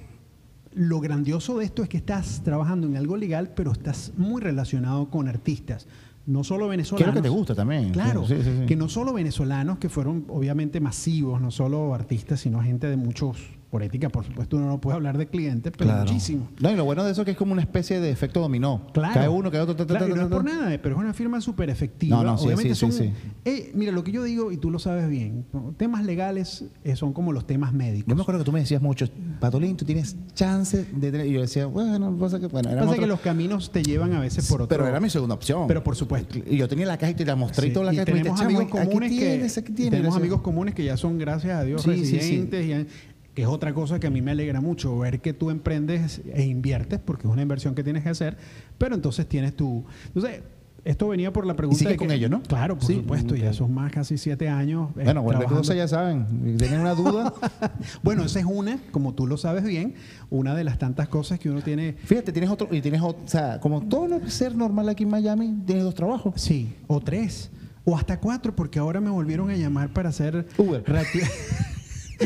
lo 0.75 1.01
grandioso 1.01 1.59
de 1.59 1.65
esto 1.65 1.83
es 1.83 1.89
que 1.89 1.97
estás 1.97 2.43
trabajando 2.45 2.87
en 2.87 2.97
algo 2.97 3.17
legal, 3.17 3.51
pero 3.57 3.73
estás 3.73 4.13
muy 4.17 4.41
relacionado 4.41 5.11
con 5.11 5.27
artistas, 5.27 5.89
no 6.25 6.45
solo 6.45 6.69
venezolanos. 6.69 7.13
lo 7.13 7.21
que 7.21 7.29
te 7.29 7.29
gusta 7.29 7.57
también. 7.57 7.91
Claro, 7.91 8.25
Sí, 8.29 8.37
sí, 8.45 8.51
sí. 8.61 8.67
que 8.67 8.77
no 8.77 8.89
solo 8.89 9.13
venezolanos, 9.13 9.79
que 9.79 9.89
fueron 9.89 10.25
obviamente 10.29 10.79
masivos, 10.79 11.41
no 11.41 11.51
solo 11.51 11.95
artistas, 11.95 12.39
sino 12.39 12.63
gente 12.63 12.87
de 12.87 12.97
muchos, 12.97 13.39
por 13.75 13.83
ética, 13.83 14.09
por 14.09 14.25
supuesto, 14.25 14.57
uno 14.57 14.67
no 14.69 14.81
puede 14.81 14.95
hablar 14.95 15.19
de 15.19 15.27
clientes, 15.27 15.73
pero 15.77 15.91
Claro. 15.91 16.05
muchísimos. 16.05 16.47
No, 16.61 16.71
y 16.71 16.77
lo 16.77 16.85
bueno 16.85 17.03
de 17.03 17.11
eso 17.11 17.23
es 17.23 17.25
que 17.25 17.33
es 17.33 17.37
como 17.37 17.51
una 17.51 17.63
especie 17.63 17.99
de 17.99 18.09
efecto 18.09 18.39
dominó. 18.39 18.87
Claro. 18.95 19.15
Cae 19.15 19.29
uno, 19.29 19.51
cae 19.51 19.63
otro. 19.63 19.75
ta, 19.75 19.85
ta, 19.85 19.95
Claro, 19.99 20.07
ta, 20.07 20.13
y 20.13 20.15
no 20.15 20.23
es 20.23 20.29
por 20.29 20.45
nada, 20.45 20.79
pero 20.81 20.95
es 20.95 21.01
una 21.01 21.13
firma 21.13 21.41
súper 21.41 21.71
efectiva. 21.71 22.17
No, 22.19 22.23
no, 22.23 22.39
sí, 22.39 22.45
Obviamente 22.47 22.77
sí, 22.77 22.87
sí, 22.93 22.97
son, 22.99 23.13
eh, 23.45 23.73
mira, 23.75 23.91
lo 23.91 24.05
que 24.05 24.13
yo 24.13 24.23
digo, 24.23 24.53
y 24.53 24.59
tú 24.59 24.71
lo 24.71 24.79
sabes 24.79 25.09
bien, 25.11 25.45
temas 25.77 26.05
legales 26.05 26.67
eh, 26.85 26.95
son 26.95 27.13
como 27.13 27.33
los 27.33 27.49
temas 27.49 27.73
médicos. 27.73 28.07
Yo 28.07 28.15
me 28.15 28.23
acuerdo 28.23 28.43
que 28.43 28.45
tú 28.45 28.53
me 28.53 28.61
decías 28.61 28.81
mucho, 28.81 29.07
Patolín, 29.41 29.77
tú 29.77 29.85
tienes 29.85 30.17
chance 30.35 30.85
de 30.95 31.11
tener. 31.11 31.27
Y 31.27 31.33
yo 31.33 31.41
decía, 31.41 31.67
bueno, 31.67 32.17
pasa 32.17 32.39
que. 32.39 32.47
Bueno, 32.47 32.71
Pasa 32.79 32.95
que 32.95 33.09
los 33.09 33.19
caminos 33.19 33.73
te 33.73 33.83
llevan 33.83 34.13
a 34.13 34.21
veces 34.21 34.47
por 34.49 34.63
otro. 34.63 34.69
Pero 34.77 34.87
era 34.89 35.01
mi 35.01 35.11
segunda 35.11 35.35
opción. 35.35 35.67
Pero 35.67 35.83
por 35.83 35.97
supuesto. 35.97 36.39
Y 36.47 36.59
yo 36.59 36.69
tenía 36.69 36.87
la 36.87 36.97
caja 36.97 37.11
y 37.11 37.15
te 37.17 37.25
la 37.25 37.35
mostré 37.35 37.67
y 37.67 37.73
toda 37.73 37.87
la 37.87 37.91
caja. 37.91 38.03
y 38.03 38.05
tenemos 38.05 38.41
amigos 38.41 38.67
"Chamo, 38.69 38.79
aquí 38.79 38.89
comunes 38.89 39.11
que 39.11 39.61
aquí 39.61 39.73
tienes". 39.73 39.91
tenemos 39.91 40.17
amigos 40.17 40.41
comunes 40.43 40.75
que 40.77 40.85
ya 40.85 40.97
son 40.97 41.19
gracias 41.19 41.57
a 41.59 41.65
Dios 41.65 41.85
residentes 41.85 42.65
y 42.65 42.87
que 43.35 43.43
es 43.43 43.49
otra 43.49 43.75
cosa 43.75 43.99
que 43.99 44.07
a 44.07 44.11
mí 44.11 44.23
me 44.23 44.31
alegra 44.31 44.61
mucho 44.61 44.99
ver 44.99 45.21
que 45.21 45.33
tú 45.33 45.51
emprendes 45.51 46.21
e 46.33 46.45
inviertes 46.45 47.01
porque 47.05 47.27
es 47.27 47.33
una 47.33 47.43
inversión 47.43 47.75
que 47.75 47.83
tienes 47.83 48.03
que 48.05 48.09
hacer 48.11 48.37
pero 48.79 48.95
entonces 48.95 49.29
tienes 49.29 49.55
tu 49.57 49.85
entonces 50.07 50.43
esto 50.85 51.09
venía 51.09 51.33
por 51.33 51.47
la 51.47 51.57
pregunta 51.57 51.79
sigue 51.79 51.93
de 51.93 51.97
con 51.97 52.09
que- 52.09 52.15
ellos, 52.15 52.31
¿no? 52.31 52.43
claro 52.43 52.77
por 52.77 52.87
Sí, 52.87 52.97
supuesto 52.97 53.35
ya 53.35 53.55
son 53.55 53.73
más 53.73 53.91
casi 53.91 54.19
siete 54.19 54.51
años 54.51 54.91
eh, 54.99 55.05
Bueno, 55.05 55.23
cualquier 55.25 55.49
cosa 55.49 55.75
ya 55.75 55.89
saben. 55.89 56.57
Tienen 56.59 56.81
una 56.81 56.95
duda. 56.95 57.33
bueno 58.03 58.23
esa 58.25 58.41
es 58.41 58.45
una 58.45 58.79
como 58.93 59.15
tú 59.15 59.27
lo 59.27 59.39
sabes 59.39 59.65
bien 59.65 59.95
una 60.29 60.55
de 60.55 60.63
las 60.63 60.79
tantas 60.79 61.09
cosas 61.09 61.39
que 61.39 61.49
uno 61.49 61.63
tiene 61.63 61.95
Fíjate, 62.05 62.33
tienes 62.33 62.51
otro. 62.51 62.69
Y 62.71 62.83
tienes 62.83 63.01
otro. 63.01 63.25
O 63.25 63.29
sea, 63.29 63.61
como 63.61 63.81
todo 63.89 64.09
lo- 64.09 64.29
ser 64.29 64.55
normal 64.55 64.89
aquí 64.91 65.05
en 65.05 65.11
Miami, 65.11 65.55
tienes 65.65 65.85
dos 65.85 65.95
trabajos. 65.95 66.35
Sí, 66.37 66.75
o 66.87 67.01
tres, 67.01 67.51
o 67.87 67.97
hasta 67.97 68.21
cuatro, 68.21 68.55
porque 68.55 68.79
ahora 68.79 69.01
me 69.01 69.09
volvieron 69.09 69.49
a 69.49 69.57
llamar 69.57 69.89
para 69.89 70.11
hacer 70.11 70.47
Uber. 70.59 70.85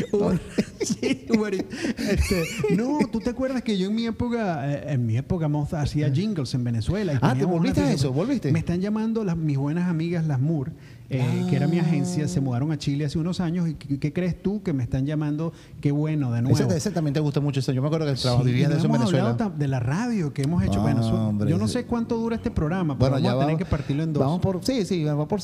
rati- 0.01 0.12
Uber. 0.12 0.40
Sí, 0.80 1.26
Uber 1.36 1.55
Eats. 1.55 1.74
Este, 1.99 2.44
no, 2.76 2.99
tú 3.11 3.18
te 3.20 3.30
acuerdas 3.30 3.62
que 3.62 3.76
yo 3.76 3.88
en 3.88 3.94
mi 3.96 4.07
época, 4.07 4.72
eh, 4.72 4.92
en 4.92 5.05
mi 5.07 5.16
época 5.16 5.49
moza, 5.49 5.80
hacía 5.82 6.09
jingles 6.12 6.55
en 6.55 6.62
Venezuela. 6.64 7.14
y 7.14 7.18
Ah, 7.20 7.34
¿te 7.36 7.44
volviste 7.44 7.80
a 7.80 7.92
eso? 7.92 8.12
¿Volviste? 8.12 8.53
Me 8.53 8.61
están 8.61 8.80
llamando 8.80 9.24
las, 9.24 9.36
mis 9.36 9.59
buenas 9.59 9.88
amigas, 9.88 10.26
las 10.26 10.40
Moore, 10.40 10.70
eh, 11.11 11.46
que 11.51 11.57
era 11.57 11.66
mi 11.66 11.78
agencia, 11.80 12.28
se 12.28 12.40
mudaron 12.40 12.70
a 12.70 12.78
Chile 12.78 13.05
hace 13.07 13.18
unos 13.18 13.40
años. 13.40 13.68
¿Y 13.68 13.74
qué, 13.74 13.99
qué 13.99 14.12
crees 14.12 14.40
tú 14.40 14.62
que 14.62 14.72
me 14.72 14.84
están 14.84 15.05
llamando? 15.05 15.53
Qué 15.80 15.90
bueno, 15.90 16.30
de 16.32 16.42
nuevo. 16.42 16.57
Ese, 16.57 16.76
ese 16.76 16.90
también 16.92 17.12
te 17.12 17.20
gusta 17.20 17.40
mucho. 17.40 17.59
Eso. 17.61 17.72
Yo 17.72 17.82
me 17.82 17.88
acuerdo 17.88 18.07
que 18.07 18.12
el 18.12 18.18
trabajo 18.18 18.44
Sí, 18.44 18.51
vivías 18.51 18.70
de 18.70 18.76
eso 18.76 18.86
en 18.86 18.92
Venezuela. 18.92 19.36
de 19.57 19.68
la 19.68 19.80
radio 19.80 20.32
que 20.32 20.42
hemos 20.42 20.62
hecho. 20.62 20.78
Ah, 20.78 20.82
bueno, 20.82 21.01
eso- 21.01 21.28
hombre, 21.28 21.51
yo 21.51 21.59
no 21.59 21.66
sé 21.66 21.84
cuánto 21.86 22.16
dura 22.16 22.36
este 22.36 22.51
programa, 22.53 22.96
pero 22.99 23.11
vamos 23.12 23.32
a 23.32 23.38
tener 23.40 23.57
que 23.57 23.64
partirlo 23.66 24.05
en 24.05 24.12
dos. 24.12 24.22
Vamos 24.22 24.40
por, 24.40 24.64
sí, 24.64 24.84
sí, 24.86 25.05
vamos 25.05 25.26
por 25.26 25.40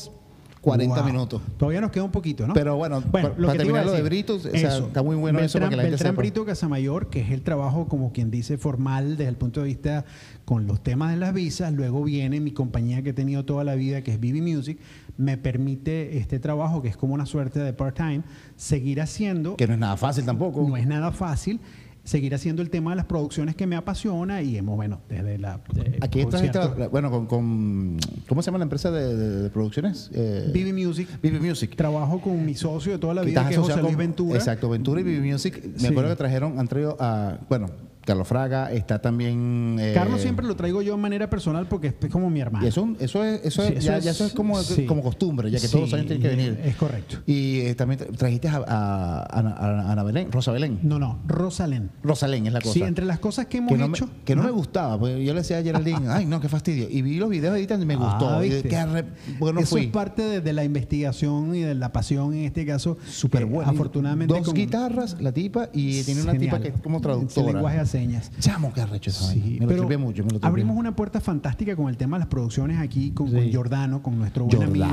40 0.65 0.95
Wow. 0.95 1.05
minutos. 1.05 1.41
Todavía 1.57 1.79
nos 1.79 1.91
queda 1.91 2.03
un 2.03 2.11
poquito, 2.11 2.47
¿no? 2.47 2.53
Pero 2.55 2.75
bueno, 2.75 2.99
para- 3.01 3.29
lo 3.29 3.35
para 3.35 3.51
que 3.53 3.57
terminar 3.59 3.85
lo 3.85 3.91
de 3.91 4.01
Britos, 4.01 4.45
o 4.45 4.49
sea, 4.49 4.77
está 4.79 5.03
muy 5.03 5.15
bueno 5.15 5.39
eso 5.39 5.59
para 5.59 5.69
que 5.69 5.75
la 5.75 5.83
gente 5.83 5.91
Beltrán 5.91 6.11
sepa. 6.13 6.21
Brito 6.21 6.43
Casamayor, 6.45 7.09
que 7.09 7.21
es 7.21 7.29
el 7.31 7.41
trabajo, 7.43 7.87
como 7.87 8.11
quien 8.11 8.31
dice, 8.31 8.57
formal 8.57 9.15
desde 9.17 9.29
el 9.29 9.35
punto 9.37 9.61
de 9.61 9.67
vista 9.67 10.05
con 10.43 10.65
los 10.67 10.81
temas 10.83 11.11
de 11.11 11.17
las 11.17 11.33
visas. 11.33 11.71
Luego 11.71 12.03
viene 12.03 12.39
mi 12.39 12.51
compañía 12.51 13.01
que 13.03 13.11
he 13.11 13.13
tenido 13.13 13.45
toda 13.45 13.63
la 13.63 13.75
vida, 13.75 14.01
que 14.01 14.11
es 14.11 14.19
Vivi 14.19 14.41
Music. 14.41 14.79
Me 15.17 15.37
permite 15.37 16.17
este 16.17 16.39
trabajo, 16.39 16.81
que 16.81 16.87
es 16.89 16.97
como 16.97 17.13
una 17.13 17.25
suerte 17.25 17.59
de 17.59 17.71
part-time, 17.71 18.23
seguir 18.55 19.01
haciendo. 19.01 19.55
Que 19.55 19.67
no 19.67 19.73
es 19.73 19.79
nada 19.79 19.97
fácil 19.97 20.25
tampoco. 20.25 20.67
No 20.67 20.75
es 20.77 20.87
nada 20.87 21.11
fácil. 21.11 21.59
Seguir 22.05 22.35
haciendo 22.35 22.61
el 22.61 22.69
tema 22.69 22.91
de 22.91 22.97
las 22.97 23.05
producciones 23.05 23.55
que 23.55 23.65
me 23.65 23.75
apasiona 23.75 24.41
y 24.43 24.55
hemos, 24.57 24.75
bueno, 24.75 25.01
desde 25.09 25.39
la. 25.39 25.59
Aquí 26.01 26.19
estás, 26.21 26.41
bueno, 26.91 27.09
con, 27.09 27.25
con- 27.25 27.97
¿cómo 28.29 28.41
se 28.43 28.45
llama 28.45 28.59
la 28.59 28.63
empresa 28.63 28.91
de, 28.91 29.15
de- 29.15 29.41
de 29.41 29.49
producciones? 29.49 30.11
Eh, 30.13 30.49
Vivi 30.53 30.71
Music. 30.71 31.09
Vivi 31.21 31.39
Music. 31.39 31.75
Trabajo 31.75 32.21
con 32.21 32.45
mi 32.45 32.53
socio 32.53 32.91
de 32.93 32.99
toda 32.99 33.15
la 33.15 33.21
vida, 33.23 33.41
estás 33.41 33.47
que 33.47 33.53
es 33.55 33.59
José 33.59 33.71
asociado 33.73 33.87
Luis 33.87 33.95
con- 33.95 34.05
Ventura. 34.05 34.35
Exacto, 34.37 34.69
Ventura 34.69 35.01
y 35.01 35.03
Vivi 35.03 35.31
Music. 35.31 35.59
Me 35.65 35.79
Sí. 35.79 35.87
acuerdo 35.87 36.11
que 36.11 36.15
trajeron, 36.15 36.59
han 36.59 36.67
traído 36.67 36.95
a, 36.99 37.39
bueno, 37.49 37.71
Carlos 38.05 38.27
Fraga, 38.27 38.71
está 38.71 38.99
también... 39.01 39.77
eh, 39.79 39.91
Carlos 39.93 40.21
siempre 40.21 40.45
lo 40.45 40.55
traigo 40.55 40.81
yo 40.81 40.95
de 40.95 41.01
manera 41.01 41.29
personal 41.29 41.67
porque 41.67 41.87
es 41.99 42.09
como 42.11 42.29
mi 42.29 42.39
hermano. 42.39 42.63
Y 42.65 42.69
eso, 42.69 42.87
eso 42.99 43.23
es, 43.23 43.41
eso 43.43 43.63
es, 43.63 43.67
Sí, 43.69 43.73
eso 43.77 43.87
ya, 43.87 43.97
es- 43.97 44.03
ya 44.05 44.11
eso 44.11 44.25
es 44.25 44.33
como, 44.33 44.61
sí. 44.61 44.85
como 44.85 45.01
costumbre, 45.01 45.49
ya 45.51 45.59
que 45.59 45.67
todos 45.67 45.81
los 45.81 45.93
años 45.93 46.05
tienen 46.07 46.21
que 46.21 46.27
venir. 46.29 46.59
Es 46.63 46.75
correcto. 46.75 47.17
Y 47.25 47.61
eh, 47.61 47.75
también 47.75 47.99
tra- 48.01 48.15
trajiste 48.15 48.47
a, 48.47 48.57
a- 48.57 49.23
a 49.23 49.39
Ana, 49.39 49.49
a 49.53 49.91
Ana 49.91 50.03
Belén, 50.03 50.31
Rosa 50.31 50.51
Belén. 50.51 50.79
No, 50.83 50.99
no, 50.99 51.19
Rosalén. 51.27 51.89
Rosalén 52.03 52.45
es 52.47 52.53
la 52.53 52.61
cosa. 52.61 52.73
Sí, 52.73 52.81
entre 52.83 53.05
las 53.05 53.19
cosas 53.19 53.47
que 53.47 53.57
hemos 53.57 53.71
que 53.71 53.77
no, 53.77 53.87
me, 53.87 53.97
hecho. 53.97 54.09
que 54.23 54.35
no 54.35 54.43
me 54.43 54.51
gustaba, 54.51 54.99
porque 54.99 55.23
yo 55.25 55.33
le 55.33 55.39
decía 55.41 55.57
a 55.57 55.63
Geraldine, 55.63 56.07
ay 56.09 56.25
no, 56.25 56.39
qué 56.39 56.47
fastidio. 56.49 56.87
Y 56.89 57.01
vi 57.01 57.15
los 57.17 57.29
videos 57.29 57.57
editando 57.57 57.83
y 57.83 57.87
me 57.87 57.95
gustó. 57.95 58.29
Ah, 58.37 58.45
Y 58.45 58.49
de- 58.49 58.63
qué 58.63 58.77
arre- 58.77 59.05
porque 59.39 59.53
no 59.53 59.59
Eso 59.61 59.71
fui. 59.71 59.81
es 59.85 59.87
parte 59.91 60.21
de, 60.21 60.41
de 60.41 60.53
la 60.53 60.63
investigación 60.63 61.55
y 61.55 61.61
de 61.61 61.73
la 61.75 61.91
pasión 61.91 62.33
en 62.33 62.45
este 62.45 62.65
caso. 62.65 62.97
Súper 63.09 63.45
bueno. 63.45 63.69
Afortunadamente. 63.71 64.33
Dos 64.33 64.45
con- 64.45 64.53
guitarras, 64.53 65.17
la 65.19 65.31
tipa, 65.31 65.69
y 65.73 66.03
tiene 66.03 66.21
una 66.21 66.33
Genial. 66.33 66.51
tipa 66.57 66.61
que 66.61 66.75
es 66.75 66.81
como 66.81 67.01
traductora. 67.01 67.51
lenguaje 67.53 67.77
de 67.77 67.81
señas. 67.97 68.31
Chamo, 68.39 68.73
qué 68.73 68.81
arrecho 68.81 69.09
Sí. 69.11 69.57
Me 69.59 69.65
lo 69.65 69.67
pero 69.87 69.99
mucho. 69.99 70.23
Me 70.23 70.29
lo 70.31 70.39
tripé. 70.39 70.47
abrimos 70.47 70.75
una 70.77 70.95
puerta 70.95 71.21
fantástica 71.21 71.75
con 71.75 71.87
el 71.89 71.97
tema 71.97 72.17
de 72.17 72.19
las 72.19 72.27
producciones 72.27 72.79
aquí 72.79 73.11
con, 73.11 73.31
con 73.31 73.41
Sí. 73.41 73.49
Giordano, 73.51 74.01
con 74.03 74.17
nuestro 74.19 74.45
buen 74.45 74.63
amigo. 74.63 74.85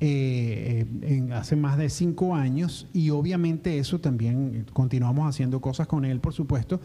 eh, 0.00 0.86
en- 1.02 1.32
hace 1.32 1.56
más 1.56 1.76
de 1.78 1.88
cinco 1.90 2.34
años 2.34 2.88
y 2.92 3.10
obviamente 3.10 3.78
eso 3.78 4.00
también 4.00 4.66
continuamos 4.72 5.28
haciendo 5.28 5.60
cosas 5.60 5.86
con 5.86 6.04
él, 6.04 6.20
por 6.20 6.32
supuesto. 6.32 6.80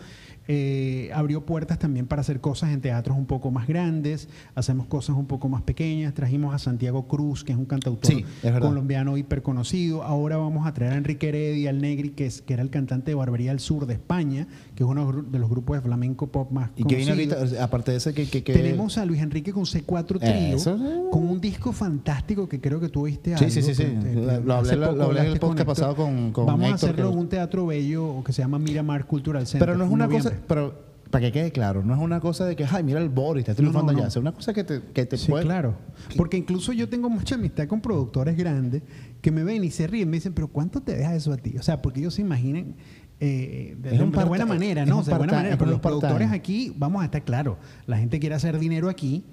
Eh, 0.52 1.12
abrió 1.14 1.46
puertas 1.46 1.78
también 1.78 2.08
para 2.08 2.22
hacer 2.22 2.42
cosas 2.42 2.72
en 2.72 2.82
teatros 2.82 3.16
un 3.16 3.28
poco 3.28 3.52
más 3.52 3.68
grandes, 3.68 4.30
hacemos 4.56 4.88
cosas 4.88 5.16
un 5.16 5.28
poco 5.28 5.48
más 5.48 5.62
pequeñas. 5.62 6.16
Trajimos 6.16 6.56
a 6.56 6.58
Santiago 6.58 7.08
Cruz, 7.08 7.44
que 7.44 7.52
es 7.52 7.58
un 7.60 7.66
cantautor 7.66 8.12
Sí, 8.12 8.26
es 8.42 8.52
colombiano 8.60 9.16
hiper 9.16 9.44
conocido. 9.44 10.02
Ahora 10.02 10.38
vamos 10.38 10.66
a 10.66 10.74
traer 10.74 10.94
a 10.94 10.98
Enrique 10.98 11.30
Heredia, 11.30 11.70
al 11.70 11.80
Negri, 11.80 12.10
que, 12.10 12.26
es, 12.26 12.42
que 12.42 12.54
era 12.56 12.64
el 12.64 12.72
cantante 12.72 13.12
de 13.12 13.16
Barbería 13.16 13.52
del 13.52 13.60
Sur 13.60 13.86
de 13.86 13.94
España, 13.94 14.48
que 14.74 14.84
es 14.84 14.90
uno 14.90 15.12
de 15.22 15.38
los 15.38 15.52
grupos 15.52 15.78
de 15.78 15.82
flamenco 15.82 16.26
pop 16.26 16.50
más 16.52 16.72
Y 16.76 16.84
que 16.84 16.96
viene 16.96 17.12
ahorita, 17.12 17.64
aparte 17.64 17.92
de 17.92 17.98
ese, 17.98 18.16
que. 18.16 18.28
que, 18.28 18.44
que- 18.44 18.54
Tenemos 18.54 18.98
a 18.98 19.06
Luis 19.06 19.22
Enrique 19.22 19.54
con 19.54 19.66
C4 19.66 20.18
Trío, 20.20 20.56
Eso. 20.56 20.80
con 21.12 21.30
un 21.30 21.40
disco 21.40 21.72
fantástico 21.74 22.50
que 22.50 22.60
creo 22.60 22.80
que 22.80 22.90
tú 22.90 23.04
viste 23.04 23.38
Sí, 23.38 23.44
algo, 23.44 23.54
sí, 23.54 23.62
sí, 23.62 23.76
sí. 23.76 23.84
te- 23.84 24.14
Lo- 24.16 24.56
hablé- 24.56 24.76
lo- 24.76 24.86
poco 24.88 24.98
lo 24.98 25.04
hablé 25.04 25.20
en 25.20 25.26
el 25.28 25.40
podcast 25.40 25.68
pasado 25.68 25.96
con- 25.96 26.32
con 26.32 26.48
Vamos 26.48 26.72
a 26.72 26.74
hacerlo 26.74 27.12
en 27.12 27.18
un 27.20 27.30
teatro 27.30 27.68
bello 27.68 28.24
que 28.26 28.34
se 28.34 28.42
llama 28.42 28.58
Miramar 28.58 29.06
Cultural 29.06 29.46
Center. 29.46 29.68
Pero 29.68 29.78
no 29.78 29.86
es 29.86 29.92
una 29.92 30.08
cosa. 30.08 30.34
Pero 30.48 30.88
para 31.10 31.26
que 31.26 31.32
quede 31.32 31.52
claro, 31.52 31.84
no 31.84 31.94
es 31.96 32.00
una 32.00 32.20
cosa 32.20 32.46
de 32.46 32.56
que, 32.56 32.66
ay, 32.70 32.84
mira 32.84 33.00
el 33.00 33.10
Boris, 33.10 33.42
está 33.42 33.56
triunfando 33.56 33.92
no, 33.92 33.98
no. 33.98 34.04
allá. 34.04 34.08
Es 34.10 34.16
una 34.16 34.32
cosa 34.32 34.54
que 34.54 34.64
te, 34.64 34.82
que 34.94 35.06
te 35.06 35.18
Sí, 35.18 35.30
puede. 35.32 35.44
claro. 35.44 35.76
Porque 36.16 36.38
incluso 36.38 36.72
yo 36.74 36.88
tengo 36.88 37.10
mucha 37.10 37.36
amistad 37.36 37.68
con 37.68 37.82
productores 37.82 38.38
grandes 38.38 38.84
que 39.22 39.32
me 39.32 39.44
ven 39.44 39.64
y 39.64 39.72
se 39.72 39.88
ríen. 39.88 40.10
Me 40.10 40.18
dicen, 40.18 40.34
pero 40.34 40.48
¿cuánto 40.50 40.82
te 40.82 40.96
deja 40.96 41.16
eso 41.16 41.34
a 41.34 41.38
ti? 41.38 41.58
O 41.58 41.64
sea, 41.64 41.82
porque 41.82 42.00
ellos 42.02 42.14
se 42.14 42.22
imaginan 42.22 42.76
eh, 43.20 43.76
de, 43.80 43.90
de 43.90 44.06
part- 44.06 44.28
buena 44.28 44.46
manera, 44.46 44.86
¿no? 44.86 45.02
de 45.04 45.14
buena 45.16 45.34
manera. 45.34 45.58
Pero 45.58 45.72
los 45.72 45.80
productores 45.80 46.32
aquí, 46.32 46.74
vamos 46.78 47.02
a 47.02 47.06
estar 47.06 47.24
claros, 47.24 47.58
la 47.88 47.98
gente 47.98 48.20
quiere 48.20 48.36
hacer 48.36 48.60
dinero 48.60 48.88
aquí. 48.88 49.26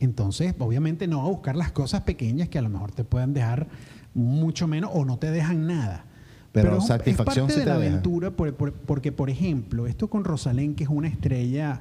Entonces, 0.00 0.54
obviamente 0.58 1.06
no 1.06 1.18
va 1.18 1.24
a 1.24 1.28
buscar 1.30 1.56
las 1.56 1.72
cosas 1.72 2.02
pequeñas 2.02 2.48
que 2.48 2.58
a 2.58 2.62
lo 2.62 2.68
mejor 2.68 2.90
te 2.92 3.04
puedan 3.04 3.32
dejar 3.34 3.68
mucho 4.14 4.66
menos 4.66 4.90
o 4.92 5.04
no 5.04 5.18
te 5.18 5.30
dejan 5.30 5.66
nada. 5.66 6.04
Pero 6.52 6.80
satisfacción 6.80 7.46
es 7.48 7.54
sí 7.54 7.60
parte 7.60 7.70
de 7.70 7.74
la 7.76 7.78
deja. 7.80 7.90
aventura 7.94 8.30
por- 8.30 8.54
por- 8.54 8.72
porque, 8.72 9.10
por 9.12 9.30
ejemplo, 9.30 9.86
esto 9.86 10.08
con 10.08 10.24
Rosalén, 10.24 10.74
que 10.74 10.84
es 10.84 10.90
una 10.90 11.08
estrella 11.08 11.80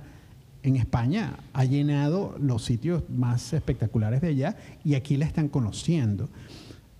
en 0.63 0.75
España, 0.77 1.37
ha 1.53 1.65
llenado 1.65 2.35
los 2.39 2.63
sitios 2.63 3.03
más 3.09 3.51
espectaculares 3.53 4.21
de 4.21 4.27
allá 4.29 4.55
y 4.85 4.95
aquí 4.95 5.17
la 5.17 5.25
están 5.25 5.47
conociendo. 5.49 6.29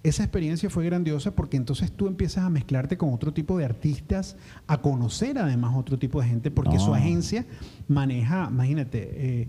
Esa 0.03 0.23
experiencia 0.23 0.67
fue 0.71 0.83
grandiosa 0.85 1.31
porque 1.31 1.57
entonces 1.57 1.91
tú 1.91 2.07
empiezas 2.07 2.43
a 2.43 2.49
mezclarte 2.49 2.97
con 2.97 3.13
otro 3.13 3.31
tipo 3.33 3.57
de 3.59 3.65
artistas, 3.65 4.35
a 4.65 4.81
conocer 4.81 5.37
además 5.37 5.73
otro 5.77 5.99
tipo 5.99 6.19
de 6.21 6.27
gente, 6.27 6.49
porque 6.49 6.79
su 6.79 6.87
No. 6.87 6.95
agencia 6.95 7.45
maneja, 7.87 8.47
imagínate, 8.51 9.09
eh, 9.13 9.47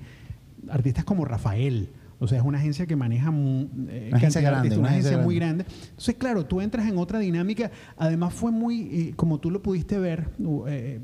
artistas 0.69 1.05
como 1.05 1.25
Rafael 1.25 1.89
O 2.23 2.29
sea, 2.29 2.39
es 2.39 2.45
una 2.45 2.59
agencia 2.59 2.87
que 2.87 2.95
maneja 2.95 3.31
eh, 3.31 4.07
Una 4.09 4.17
agencia 4.17 4.41
grande, 4.41 4.59
artistas, 4.59 4.79
una 4.79 4.89
una 4.89 4.97
agencia 4.97 5.19
muy 5.19 5.35
grande. 5.35 5.67
Entonces, 5.89 6.15
claro, 6.15 6.47
tú 6.47 6.61
entras 6.61 6.87
en 6.87 6.97
otra 6.97 7.19
dinámica. 7.19 7.73
Además, 7.97 8.33
fue 8.33 8.53
muy, 8.53 8.83
eh, 8.83 9.15
como 9.17 9.41
tú 9.41 9.51
lo 9.51 9.61
pudiste 9.61 9.99
ver, 9.99 10.29
eh, 10.69 11.01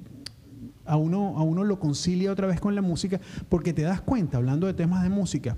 a 0.87 0.97
uno, 0.97 1.37
a 1.37 1.43
uno 1.43 1.65
lo 1.65 1.81
concilia 1.81 2.31
otra 2.31 2.47
vez 2.47 2.61
con 2.61 2.77
la 2.77 2.83
música, 2.83 3.21
porque 3.49 3.73
te 3.73 3.83
das 3.83 4.01
cuenta, 4.01 4.37
hablando 4.37 4.69
de 4.69 4.75
temas 4.75 5.03
de 5.03 5.09
música, 5.09 5.57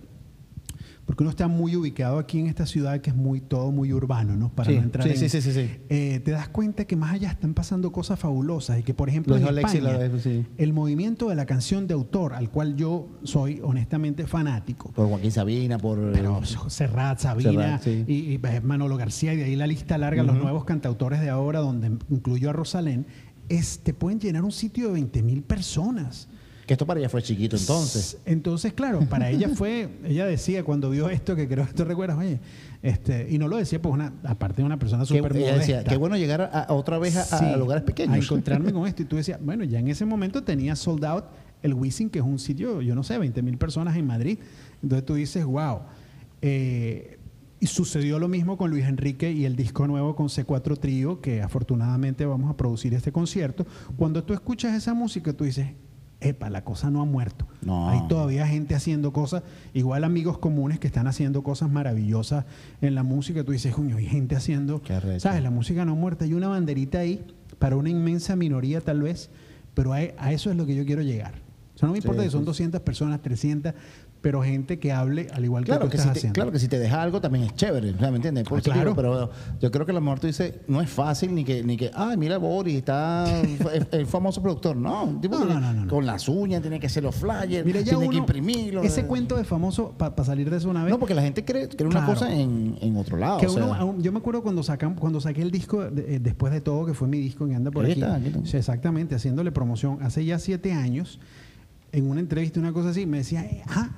porque 1.11 1.25
uno 1.25 1.31
está 1.31 1.49
muy 1.49 1.75
ubicado 1.75 2.21
aquí 2.21 2.39
en 2.39 2.47
esta 2.47 2.67
ciudad 2.67 3.01
que 3.01 3.11
es 3.11 3.17
muy 3.17 3.41
todo 3.41 3.73
muy 3.73 3.93
urbano, 3.93 4.37
¿no? 4.37 4.49
Para 4.55 4.71
Sí, 4.71 4.77
no 4.77 4.83
entrar 4.85 5.05
sí, 5.09 5.11
en- 5.15 5.19
sí, 5.19 5.29
sí, 5.29 5.43
sí, 5.43 5.53
sí. 5.53 5.69
Eh, 5.89 6.21
te 6.25 6.31
das 6.31 6.49
cuenta 6.51 6.85
que 6.85 6.95
más 6.95 7.13
allá 7.15 7.31
están 7.31 7.53
pasando 7.53 7.91
cosas 7.91 8.17
fabulosas 8.21 8.79
y 8.79 8.85
que, 8.85 8.95
por 8.95 9.09
ejemplo, 9.09 9.37
Lo 9.37 9.49
en 9.49 9.59
España, 9.59 9.99
vez, 9.99 10.23
sí. 10.23 10.47
el 10.57 10.73
movimiento 10.73 11.29
de 11.29 11.35
la 11.35 11.47
canción 11.47 11.89
de 11.89 11.95
autor, 11.95 12.33
al 12.35 12.49
cual 12.51 12.77
yo 12.77 13.09
soy 13.25 13.61
honestamente 13.65 14.25
fanático, 14.29 14.93
Por 14.93 15.09
Joaquín 15.09 15.33
Sabina, 15.33 15.79
por. 15.79 16.13
pero 16.13 16.43
Serrat, 16.69 17.19
Sabina 17.19 17.81
Serrat, 17.81 18.09
y, 18.09 18.35
y, 18.35 18.39
pues, 18.39 18.63
Manolo 18.63 18.97
García, 18.97 19.35
y 19.35 19.39
de 19.39 19.45
ahí 19.47 19.57
la 19.57 19.67
lista 19.67 19.99
larga, 19.99 20.23
los 20.23 20.37
nuevos 20.37 20.65
cantautores 20.65 21.21
de 21.21 21.29
ahora, 21.29 21.59
donde 21.59 21.91
incluyo 22.09 22.51
a 22.51 22.53
Rosalén, 22.53 23.05
es, 23.49 23.81
te 23.81 23.93
pueden 23.95 24.21
llenar 24.21 24.45
un 24.45 24.53
sitio 24.53 24.87
de 24.87 24.93
20 24.93 25.25
mil 25.25 25.43
personas. 25.43 26.29
Que 26.71 26.75
esto 26.75 26.87
para 26.87 27.01
ella 27.01 27.09
fue 27.09 27.21
chiquito 27.21 27.57
entonces. 27.57 28.19
Entonces, 28.25 28.73
claro, 28.73 29.01
para 29.01 29.29
ella 29.29 29.49
fue, 29.57 29.89
ella 30.05 30.25
decía 30.25 30.63
cuando 30.63 30.89
vio 30.89 31.11
esto, 31.11 31.35
que 31.35 31.49
creo 31.49 31.67
que 31.67 31.73
tú 31.73 31.85
recuerdas, 31.85 32.17
oye, 32.17 32.39
este, 32.81 33.27
y 33.29 33.39
no 33.39 33.49
lo 33.49 33.57
decía 33.57 33.83
pues 33.83 33.93
una, 33.93 34.13
aparte 34.23 34.63
de 34.63 34.67
una 34.67 34.79
persona 34.79 35.05
súper 35.05 35.37
ella 35.37 35.57
decía, 35.57 35.75
modesta. 35.75 35.91
qué 35.91 35.97
bueno 35.97 36.17
llegar 36.17 36.43
a, 36.43 36.61
a 36.61 36.73
otra 36.73 37.01
vez 37.01 37.17
a, 37.17 37.57
lugares 37.57 37.83
pequeños. 37.83 38.15
A 38.15 38.19
encontrarme 38.19 38.73
con 38.73 38.87
esto. 38.87 39.03
Y 39.03 39.05
tú 39.07 39.17
decías, 39.17 39.41
bueno, 39.43 39.65
ya 39.65 39.81
en 39.81 39.89
ese 39.89 40.05
momento 40.05 40.45
tenía 40.45 40.77
sold 40.77 41.05
out 41.05 41.25
el 41.61 41.75
Wizzing, 41.75 42.09
que 42.09 42.21
es 42.21 42.25
un 42.25 42.39
sitio, 42.39 42.81
yo 42.83 42.95
no 42.95 43.03
sé, 43.03 43.19
20 43.19 43.43
mil 43.43 43.59
personas 43.59 43.97
en 43.97 44.07
Madrid. 44.07 44.39
Entonces 44.81 45.05
tú 45.05 45.15
dices, 45.15 45.45
wow. 45.45 45.81
Eh, 46.41 47.19
y 47.59 47.67
sucedió 47.67 48.21
lo 48.21 48.29
mismo 48.29 48.57
con 48.57 48.71
Luis 48.71 48.85
Enrique 48.85 49.33
y 49.33 49.45
el 49.45 49.57
disco 49.57 49.89
nuevo 49.89 50.15
con 50.15 50.29
C4 50.29 50.79
Trío, 50.79 51.21
que 51.21 51.43
afortunadamente 51.43 52.25
vamos 52.27 52.49
a 52.49 52.57
producir 52.57 52.95
este 52.95 53.11
concierto. 53.11 53.67
Cuando 53.97 54.23
tú 54.23 54.35
escuchas 54.35 54.77
esa 54.77 54.95
música, 54.95 55.33
tú 55.33 55.43
dices, 55.43 55.67
epa, 56.21 56.51
la 56.51 56.65
cosa 56.65 56.91
no 56.91 57.01
ha 57.01 57.05
muerto. 57.05 57.47
No. 57.63 57.89
Hay 57.89 58.07
todavía 58.09 58.47
gente 58.47 58.75
haciendo 58.75 59.13
cosas, 59.13 59.43
igual 59.75 60.05
amigos 60.05 60.39
comunes 60.39 60.79
que 60.79 60.87
están 60.87 61.07
haciendo 61.07 61.43
cosas 61.43 61.71
maravillosas 61.71 62.45
en 62.81 62.95
la 62.95 63.03
música. 63.03 63.45
Tú 63.45 63.53
dices, 63.53 63.75
coño, 63.75 63.97
hay 63.97 64.07
gente 64.07 64.37
haciendo. 64.37 64.83
¿sabes? 65.19 65.43
La 65.43 65.51
música 65.51 65.85
no 65.85 65.97
muerta. 65.97 66.25
Hay 66.25 66.35
una 66.35 66.49
banderita 66.49 66.99
ahí 66.99 67.25
para 67.59 67.77
una 67.77 67.91
inmensa 67.91 68.37
minoría 68.37 68.81
tal 68.81 69.03
vez, 69.03 69.31
pero 69.75 69.93
a, 69.93 69.99
a 70.19 70.33
eso 70.33 70.51
es 70.51 70.57
lo 70.57 70.67
que 70.67 70.75
yo 70.75 70.85
quiero 70.85 71.03
llegar. 71.03 71.35
O 71.75 71.79
sea, 71.79 71.87
no 71.87 71.93
me 71.93 71.99
importa 71.99 72.23
Sí, 72.23 72.29
si 72.29 72.33
son 72.33 72.43
sí. 72.43 72.47
200 72.47 72.81
personas, 72.83 73.23
300, 73.23 73.73
pero 74.21 74.43
gente 74.43 74.79
que 74.79 74.93
hable 74.93 75.29
al 75.33 75.45
igual 75.45 75.65
Claro 75.65 75.87
que 75.87 75.93
que, 75.93 75.97
tú 75.97 76.03
si 76.03 76.03
estás 76.03 76.13
te, 76.13 76.19
haciendo. 76.19 76.35
claro 76.35 76.53
que 76.53 76.59
si 76.59 76.69
te 76.69 76.79
deja 76.79 77.01
algo 77.03 77.21
también 77.21 77.45
es 77.47 77.55
chévere, 77.55 77.93
¿me 77.95 78.09
entiendes? 78.09 78.45
Por 78.45 78.59
Ah, 78.59 78.63
claro. 78.63 78.95
pero 78.95 79.31
yo 79.61 79.71
creo 79.71 79.87
que 79.87 79.93
a 79.93 79.95
lo 79.95 80.01
mejor 80.03 80.21
tú 80.21 80.27
dices, 80.27 80.55
no 80.69 80.81
es 80.83 80.91
fácil 80.91 81.35
ni 81.35 81.45
que, 81.45 81.63
ni 81.65 81.77
que 81.77 81.91
ay, 81.95 82.17
mira 82.19 82.37
Boris, 82.39 82.77
está 82.77 83.25
es- 83.43 83.87
el 83.93 84.07
famoso 84.07 84.43
productor. 84.43 84.77
No, 84.77 85.19
tipo 85.23 85.39
No, 85.39 85.49
que 85.49 85.55
no, 85.55 85.89
con 85.89 86.05
las 86.05 86.29
uñas 86.29 86.61
tiene 86.61 86.79
que 86.79 86.87
hacer 86.87 87.03
los 87.03 87.15
flyers, 87.15 87.65
Mira, 87.65 87.81
ya 87.81 87.91
tiene 87.97 88.11
que 88.11 88.17
imprimirlo. 88.17 88.83
Ese 88.83 89.05
cuento 89.07 89.37
de 89.37 89.45
famoso, 89.45 89.93
para 89.97 90.23
salir 90.25 90.51
de 90.51 90.57
eso 90.59 90.69
una 90.69 90.85
vez, 90.85 90.93
No, 90.93 90.99
porque 90.99 91.15
la 91.15 91.23
gente 91.23 91.45
cree, 91.45 91.69
cree 91.69 91.87
una 91.89 92.01
Claro. 92.05 92.13
cosa 92.15 92.33
en, 92.35 92.77
en 92.81 92.97
otro 92.97 93.17
lado. 93.17 93.39
Que 93.39 93.47
o 93.47 93.51
sea, 93.51 93.65
uno- 93.65 93.97
yo 94.01 94.13
me 94.13 94.19
acuerdo 94.19 94.43
cuando 94.43 94.63
sacan, 94.63 94.95
cuando 94.97 95.21
saqué 95.21 95.41
el 95.43 95.51
disco 95.51 95.83
de- 95.91 96.17
eh, 96.17 96.19
después 96.21 96.53
de 96.53 96.61
todo, 96.61 96.85
que 96.85 96.93
fue 96.95 97.09
mi 97.09 97.19
disco 97.19 97.47
que 97.49 97.55
anda 97.55 97.71
por 97.71 97.85
Ahí 97.87 97.93
aquí. 97.93 98.01
está, 98.03 98.15
aquí 98.17 98.27
está. 98.29 98.41
Sí, 98.45 98.57
exactamente, 98.59 99.15
haciéndole 99.15 99.51
promoción. 99.51 99.99
Hace 100.03 100.25
ya 100.27 100.39
siete 100.39 100.73
años, 100.73 101.19
en 101.93 102.09
una 102.09 102.21
entrevista, 102.21 102.61
una 102.61 102.73
cosa 102.73 102.91
así, 102.91 103.07
me 103.07 103.19
decía, 103.19 103.45
ah, 103.69 103.89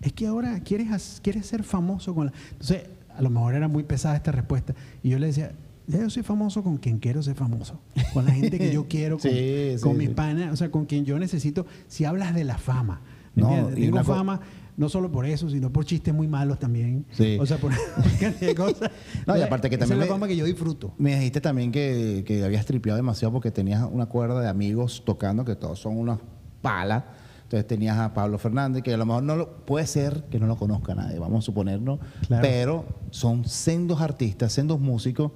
es 0.00 0.12
que 0.12 0.26
ahora 0.26 0.60
quieres, 0.60 1.20
quieres 1.22 1.46
ser 1.46 1.62
famoso 1.62 2.14
con 2.14 2.26
la. 2.26 2.32
Entonces, 2.52 2.84
a 3.14 3.22
lo 3.22 3.30
mejor 3.30 3.54
era 3.54 3.68
muy 3.68 3.82
pesada 3.82 4.16
esta 4.16 4.32
respuesta. 4.32 4.74
Y 5.02 5.10
yo 5.10 5.18
le 5.18 5.26
decía, 5.26 5.52
ya 5.86 5.98
yo 6.00 6.08
soy 6.10 6.22
famoso 6.22 6.62
con 6.62 6.78
quien 6.78 6.98
quiero 6.98 7.22
ser 7.22 7.34
famoso. 7.34 7.80
Con 8.14 8.24
la 8.24 8.32
gente 8.32 8.58
que 8.58 8.72
yo 8.72 8.86
quiero, 8.88 9.18
con, 9.18 9.30
Sí, 9.30 9.74
sí, 9.76 9.82
con 9.82 9.96
mis 9.98 10.08
sí. 10.08 10.14
panas, 10.14 10.52
o 10.52 10.56
sea, 10.56 10.70
con 10.70 10.86
quien 10.86 11.04
yo 11.04 11.18
necesito. 11.18 11.66
Si 11.88 12.04
hablas 12.04 12.34
de 12.34 12.44
la 12.44 12.56
fama, 12.56 13.02
¿me 13.34 13.42
No, 13.42 13.70
y 13.70 13.82
Tengo 13.82 14.02
fama. 14.04 14.40
No 14.76 14.88
solo 14.88 15.12
por 15.12 15.26
eso, 15.26 15.50
sino 15.50 15.70
por 15.70 15.84
chistes 15.84 16.14
muy 16.14 16.26
malos 16.26 16.58
también. 16.58 17.04
Sí. 17.10 17.36
O 17.38 17.44
sea, 17.44 17.58
por 17.58 17.72
cosas. 18.56 18.90
No, 19.26 19.36
y 19.36 19.42
aparte 19.42 19.68
que 19.68 19.74
Esa 19.74 19.80
también 19.80 20.00
es 20.00 20.08
la 20.08 20.14
fama 20.14 20.26
que 20.26 20.36
yo 20.36 20.46
disfruto. 20.46 20.94
Me 20.96 21.16
dijiste 21.16 21.42
también 21.42 21.70
que, 21.70 22.24
que 22.26 22.42
habías 22.42 22.64
tripeado 22.64 22.96
demasiado 22.96 23.32
porque 23.32 23.50
tenías 23.50 23.86
una 23.92 24.06
cuerda 24.06 24.40
de 24.40 24.48
amigos 24.48 25.02
tocando, 25.04 25.44
que 25.44 25.54
todos 25.56 25.78
son 25.78 25.98
unas 25.98 26.18
palas. 26.62 27.04
Entonces 27.50 27.66
tenías 27.66 27.98
a 27.98 28.14
Pablo 28.14 28.38
Fernández, 28.38 28.84
que 28.84 28.94
a 28.94 28.96
lo 28.96 29.04
mejor 29.04 29.24
no 29.24 29.34
lo, 29.34 29.50
puede 29.66 29.84
ser 29.84 30.22
que 30.30 30.38
no 30.38 30.46
lo 30.46 30.54
conozca 30.54 30.94
nadie, 30.94 31.18
vamos 31.18 31.42
a 31.42 31.46
suponerlo, 31.46 31.98
Claro. 32.28 32.42
pero 32.42 32.84
son 33.10 33.44
sendos 33.44 34.00
artistas, 34.00 34.52
sendos 34.52 34.78
músicos, 34.78 35.32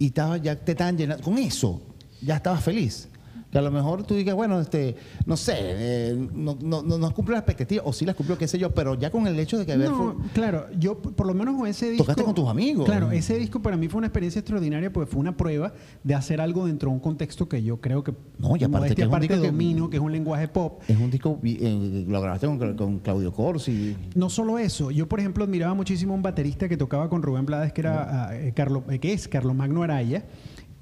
y 0.00 0.06
estaba, 0.06 0.36
ya 0.38 0.56
te 0.56 0.72
estaban 0.72 0.98
llenando, 0.98 1.22
con 1.22 1.38
eso 1.38 1.80
ya 2.20 2.34
estabas 2.34 2.64
feliz. 2.64 3.08
Que 3.50 3.58
a 3.58 3.62
lo 3.62 3.70
mejor 3.70 4.04
tú 4.04 4.14
digas, 4.14 4.34
bueno, 4.34 4.60
este, 4.60 4.94
no 5.24 5.36
sé, 5.36 5.54
eh, 5.58 6.28
no, 6.34 6.58
no, 6.60 6.82
no, 6.82 6.98
no 6.98 7.14
cumple 7.14 7.32
las 7.32 7.40
expectativas, 7.40 7.84
o 7.86 7.94
sí 7.94 8.04
las 8.04 8.14
cumplió, 8.14 8.36
qué 8.36 8.46
sé 8.46 8.58
yo, 8.58 8.74
pero 8.74 8.94
ya 8.94 9.10
con 9.10 9.26
el 9.26 9.38
hecho 9.38 9.56
de 9.56 9.64
que 9.64 9.72
haber 9.72 9.88
No, 9.90 10.16
claro, 10.34 10.66
yo 10.78 10.98
por 10.98 11.26
lo 11.26 11.32
menos 11.32 11.56
con 11.56 11.66
ese 11.66 11.88
disco. 11.88 12.04
Tocaste 12.04 12.24
con 12.24 12.34
tus 12.34 12.46
amigos. 12.46 12.84
Claro, 12.84 13.10
ese 13.10 13.38
disco 13.38 13.62
para 13.62 13.78
mí 13.78 13.88
fue 13.88 13.98
una 13.98 14.08
experiencia 14.08 14.40
extraordinaria 14.40 14.92
porque 14.92 15.10
fue 15.10 15.20
una 15.20 15.34
prueba 15.34 15.72
de 16.04 16.14
hacer 16.14 16.42
algo 16.42 16.66
dentro 16.66 16.90
de 16.90 16.96
un 16.96 17.00
contexto 17.00 17.48
que 17.48 17.62
yo 17.62 17.80
creo 17.80 18.04
que. 18.04 18.12
No, 18.38 18.50
y 18.56 18.64
aparte 18.64 18.68
modestia 18.68 18.94
que 18.96 19.02
es 19.02 19.08
un 19.08 19.14
aparte 19.14 19.28
disco 19.28 19.42
que- 19.42 19.48
domino, 19.48 19.88
que 19.88 19.96
es 19.96 20.02
un 20.02 20.12
lenguaje 20.12 20.48
pop. 20.48 20.82
es 20.86 20.98
un 20.98 21.10
disco, 21.10 21.40
eh, 21.42 22.04
lo 22.06 22.20
grabaste 22.20 22.46
con, 22.46 22.76
con 22.76 22.98
Claudio 22.98 23.32
Corsi. 23.32 23.96
No 24.14 24.28
solo 24.28 24.58
eso, 24.58 24.90
yo 24.90 25.08
por 25.08 25.20
ejemplo 25.20 25.44
admiraba 25.44 25.72
muchísimo 25.72 26.12
a 26.12 26.16
un 26.16 26.22
baterista 26.22 26.68
que 26.68 26.76
tocaba 26.76 27.08
con 27.08 27.22
Rubén 27.22 27.46
Blades, 27.46 27.72
que 27.72 27.80
era 27.80 28.26
ah, 28.28 28.36
eh, 28.36 28.52
Carlo, 28.54 28.84
eh, 28.90 28.98
que 28.98 29.14
es 29.14 29.26
Carlos 29.26 29.54
Magno 29.56 29.82
Araya, 29.82 30.24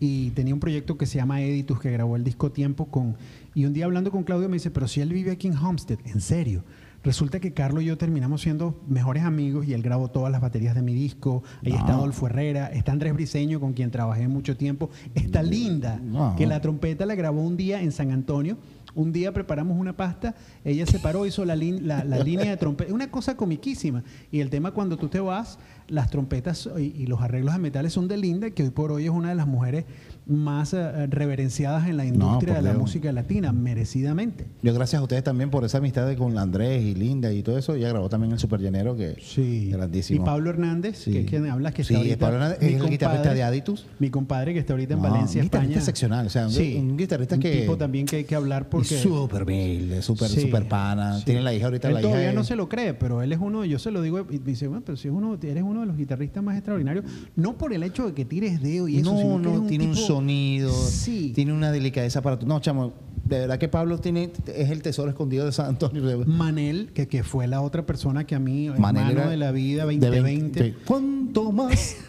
y 0.01 0.31
tenía 0.31 0.55
un 0.55 0.61
proyecto 0.61 0.97
que 0.99 1.07
se 1.07 1.17
llama 1.19 1.41
Editus, 1.43 1.81
que 1.81 1.91
grabó 1.91 2.17
el 2.17 2.25
disco 2.25 2.53
Tiempo 2.53 2.87
con. 2.87 3.17
Y 3.55 3.65
un 3.65 3.73
día 3.73 3.87
hablando 3.87 4.11
con 4.11 4.25
Claudio 4.25 4.49
me 4.49 4.55
dice, 4.57 4.71
pero 4.71 4.89
si 4.89 5.01
él 5.01 5.13
vive 5.13 5.31
aquí 5.31 5.47
en 5.49 5.57
Homestead, 5.57 5.99
en 6.05 6.21
serio. 6.21 6.65
Resulta 7.05 7.39
que 7.39 7.53
Carlos 7.53 7.85
y 7.85 7.87
yo 7.87 7.97
terminamos 7.97 8.41
siendo 8.43 8.81
mejores 8.89 9.23
amigos 9.23 9.65
y 9.65 9.75
él 9.75 9.81
grabó 9.83 10.09
todas 10.09 10.33
las 10.33 10.41
baterías 10.41 10.75
de 10.75 10.83
mi 10.83 10.93
disco. 10.93 11.45
Ahí 11.65 11.71
está. 11.71 11.93
Adolfo 11.95 12.27
Herrera, 12.27 12.67
está 12.67 12.91
Andrés 12.91 13.15
Briseño, 13.15 13.61
con 13.61 13.75
quien 13.75 13.93
trabajé 13.93 14.27
mucho 14.27 14.57
tiempo. 14.57 14.91
Está 15.15 15.41
Linda, 15.41 16.01
No. 16.03 16.35
que 16.37 16.47
la 16.49 16.61
trompeta 16.61 17.07
la 17.07 17.15
grabó 17.15 17.43
un 17.43 17.57
día 17.57 17.81
en 17.81 17.93
San 17.93 18.11
Antonio. 18.11 18.59
Un 18.97 19.13
día 19.13 19.33
preparamos 19.33 19.79
una 19.79 19.95
pasta, 19.97 20.35
ella 20.65 20.85
se 20.87 20.99
paró, 20.99 21.27
hizo 21.27 21.45
la, 21.45 21.55
la, 21.55 22.03
la 22.03 22.19
línea 22.19 22.51
de 22.51 22.57
trompeta. 22.57 22.93
Una 22.93 23.09
cosa 23.11 23.37
comiquísima. 23.37 24.03
Y 24.33 24.41
el 24.41 24.51
tema 24.51 24.73
cuando 24.73 24.97
tú 24.97 25.07
te 25.09 25.21
vas, 25.21 25.59
las 25.89 26.11
trompetas 26.11 26.69
y, 26.79 27.07
los 27.07 27.21
arreglos 27.21 27.55
de 27.55 27.61
metales 27.61 27.93
son 27.93 28.09
de 28.09 28.17
Linda, 28.17 28.51
que 28.51 28.63
hoy 28.65 28.71
por 28.71 28.93
hoy 28.93 29.05
es 29.05 29.11
una 29.11 29.31
de 29.31 29.35
las 29.35 29.47
mujeres 29.47 29.85
más 30.27 30.75
eh, 30.75 31.07
reverenciadas 31.07 31.87
en 31.89 31.97
la 31.97 32.05
industria 32.05 32.55
de 32.55 32.63
la 32.63 32.71
Dios. 32.71 32.81
música 32.83 33.13
latina, 33.13 33.53
merecidamente. 33.53 34.47
Yo 34.63 34.75
gracias 34.75 34.99
a 35.01 35.03
ustedes 35.03 35.23
también 35.23 35.51
por 35.51 35.65
esa 35.65 35.79
amistad 35.79 36.07
de- 36.07 36.17
con 36.17 36.37
Andrés 36.39 36.83
y 36.83 36.95
Linda 36.95 37.33
y 37.33 37.43
todo 37.43 37.57
eso. 37.59 37.75
Ella 37.75 37.91
grabó 37.91 38.09
también 38.09 38.33
el 38.33 38.39
Super 38.39 38.61
Llanero, 38.61 38.97
que 38.97 39.17
Sí. 39.21 39.71
grandísimo. 39.71 40.23
Y 40.23 40.25
Pablo 40.27 40.51
Hernández, 40.51 40.99
Sí. 40.99 41.13
que 41.13 41.21
es 41.21 41.27
quien 41.27 41.47
hablas, 41.49 41.75
que 41.75 41.85
Sí, 41.85 41.95
está 41.95 41.99
ahorita. 42.03 42.19
Pablo 42.19 42.37
Hernández 42.39 42.59
mi 42.61 42.67
es 42.67 42.73
el 42.75 42.79
guitarrista 42.91 43.23
compadre- 43.23 43.35
de 43.35 43.43
Aditus. 43.45 43.87
Mi 44.01 44.11
compadre 44.11 44.53
que 44.53 44.59
está 44.61 44.73
ahorita 44.73 44.95
en 44.95 45.03
No, 45.03 45.09
Valencia, 45.11 45.41
un 45.41 45.45
guitarrista 45.47 45.57
España. 45.71 45.79
excepcional, 45.79 46.27
o 46.27 46.31
sea, 46.31 46.49
un- 46.49 46.91
un 46.91 46.97
guitarrista 46.97 47.35
un 47.37 47.41
que- 47.43 47.61
tipo 47.61 47.77
también 47.77 48.07
que 48.07 48.17
hay 48.17 48.25
que 48.25 48.35
hablar 48.35 48.69
porque. 48.69 48.97
Es 48.97 49.01
súper 49.03 49.45
humilde, 49.45 50.03
súper 50.03 50.29
Sí, 50.29 50.41
súper 50.41 50.67
pana. 50.67 51.19
sí. 51.19 51.25
Tiene 51.25 51.43
la 51.43 51.55
hija 51.55 51.67
ahorita, 51.67 51.89
Él 51.89 51.95
la 51.95 52.01
hija 52.01 52.09
todavía 52.09 52.33
no 52.33 52.43
se 52.43 52.57
lo 52.57 52.69
cree, 52.69 52.95
pero 52.95 53.23
él 53.23 53.33
es 53.33 53.39
uno, 53.41 53.65
yo 53.65 53.79
se 53.79 53.91
lo 53.93 54.03
digo, 54.03 54.27
y 54.31 54.39
me 54.41 54.45
dice, 54.47 54.67
bueno, 54.67 54.83
pero 54.85 54.97
si 54.97 55.07
es 55.07 55.15
uno, 55.15 55.39
eres 55.41 55.63
uno 55.63 55.81
de 55.81 55.87
los 55.87 55.97
guitarristas 55.97 56.43
más 56.43 56.57
extraordinarios, 56.57 57.05
no 57.37 57.57
por 57.57 57.73
el 57.73 57.83
hecho 57.85 58.07
de 58.07 58.13
que 58.15 58.25
tires 58.25 58.61
dedo 58.61 58.89
y 58.89 58.99
eso, 58.99 59.13
no, 59.13 59.19
sino 59.21 59.37
que 59.37 59.59
no, 59.59 59.67
tiene 59.67 59.85
un 59.87 59.93
tipo- 59.95 60.07
sonido, 60.17 60.73
Sí. 60.73 61.33
tiene 61.35 61.53
una 61.53 61.71
delicadeza 61.73 62.23
para 62.23 62.39
tu. 62.39 62.47
No, 62.47 62.61
chamo, 62.61 62.93
de 63.25 63.41
verdad 63.41 63.59
que 63.59 63.69
Pablo 63.69 63.99
tiene, 63.99 64.31
es 64.55 64.71
el 64.71 64.83
tesoro 64.83 65.11
escondido 65.11 65.45
de 65.47 65.53
San 65.53 65.67
Antonio. 65.67 66.25
Manel, 66.27 66.91
que, 66.93 67.09
que 67.09 67.23
fue 67.23 67.47
la 67.47 67.61
otra 67.61 67.85
persona 67.85 68.25
que 68.25 68.35
a 68.35 68.39
mí, 68.39 68.69
Manel 68.79 69.11
hermano 69.11 69.31
de 69.31 69.37
la 69.37 69.53
vida, 69.53 69.85
de 69.87 69.97
2020. 69.97 70.61
20. 70.61 70.79
¿Cuánto 70.85 71.53
más? 71.53 71.97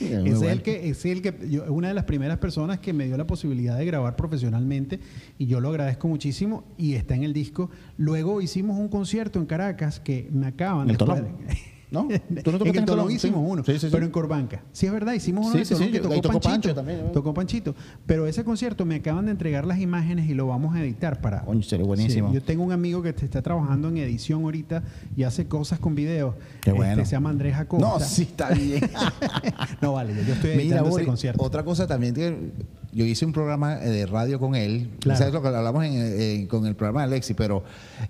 Es 0.00 0.40
el 0.42 0.62
que, 0.62 0.88
es 0.88 1.04
el 1.04 1.20
que 1.22 1.34
yo, 1.50 1.64
una 1.72 1.88
de 1.88 1.94
las 1.94 2.04
primeras 2.04 2.38
personas 2.38 2.78
que 2.78 2.92
me 2.92 3.04
dio 3.06 3.16
la 3.18 3.26
posibilidad 3.26 3.76
de 3.76 3.84
grabar 3.84 4.16
profesionalmente 4.16 5.00
y 5.38 5.46
yo 5.46 5.60
lo 5.60 5.68
agradezco 5.68 6.08
muchísimo 6.08 6.64
y 6.78 6.94
está 6.94 7.14
en 7.14 7.22
el 7.24 7.32
disco. 7.32 7.70
Luego 7.98 8.40
hicimos 8.40 8.78
un 8.78 8.88
concierto 8.88 9.38
en 9.38 9.44
Caracas 9.46 10.00
que 10.00 10.28
me 10.32 10.46
acaban 10.46 10.88
¿El 10.88 10.96
después 10.96 11.22
¿No? 11.92 12.08
¿Tú 12.42 12.50
no 12.50 12.58
tocaste 12.58 12.78
en 12.78 12.84
Tolón 12.86 13.10
hicimos 13.12 13.44
uno, 13.46 13.62
Sí, 13.62 13.72
sí, 13.74 13.78
sí. 13.80 13.88
pero 13.92 14.04
en 14.04 14.10
Corbanca. 14.10 14.62
Sí, 14.72 14.86
es 14.86 14.92
verdad, 14.92 15.12
hicimos 15.12 15.46
uno 15.46 15.62
sí, 15.64 15.68
Tolón 15.74 15.84
sí, 15.86 15.92
que 15.92 16.00
tocó, 16.00 16.14
tocó 16.14 16.28
Panchito. 16.40 16.50
Pancho 16.50 16.74
también. 16.74 17.12
Tocó 17.12 17.34
Panchito. 17.34 17.74
Pero 18.06 18.26
ese 18.26 18.42
concierto 18.44 18.84
me 18.86 18.94
acaban 18.96 19.26
de 19.26 19.32
entregar 19.32 19.66
las 19.66 19.78
imágenes 19.78 20.28
y 20.28 20.34
lo 20.34 20.46
vamos 20.46 20.74
a 20.74 20.82
editar 20.82 21.20
para. 21.20 21.42
Coño, 21.44 21.62
sería 21.62 21.84
buenísimo. 21.86 22.32
Yo 22.32 22.42
tengo 22.42 22.64
un 22.64 22.72
amigo 22.72 23.02
que 23.02 23.12
te 23.12 23.24
está 23.26 23.42
trabajando 23.42 23.88
en 23.88 23.98
edición 23.98 24.42
ahorita 24.42 24.82
y 25.16 25.22
hace 25.24 25.46
cosas 25.46 25.78
con 25.78 25.94
videos. 25.94 26.34
Qué 26.62 26.70
Este, 26.70 26.72
bueno. 26.72 27.04
se 27.04 27.12
llama 27.12 27.30
Andrés 27.30 27.56
Acosta. 27.56 27.86
No, 27.86 28.00
sí, 28.00 28.22
está 28.22 28.50
bien. 28.50 28.90
no, 29.82 29.92
vale, 29.92 30.14
yo 30.26 30.32
estoy 30.32 30.50
Mira, 30.52 30.62
editando 30.62 30.82
ese 30.84 30.90
Boris, 30.90 31.06
concierto. 31.06 31.42
otra 31.44 31.62
cosa 31.62 31.86
también 31.86 32.14
que 32.14 32.50
yo 32.92 33.04
hice 33.06 33.24
un 33.24 33.32
programa 33.32 33.82
eh, 33.82 33.88
de 33.88 34.06
radio 34.06 34.38
con 34.38 34.54
él, 34.54 34.90
Claro. 35.00 35.18
¿sabes 35.18 35.32
lo 35.34 35.40
que 35.42 35.48
hablamos 35.48 35.84
en, 35.84 35.94
en- 35.94 36.46
con 36.46 36.66
el 36.66 36.74
programa 36.76 37.00
de 37.00 37.06
Alexi? 37.06 37.34
Pero 37.34 37.64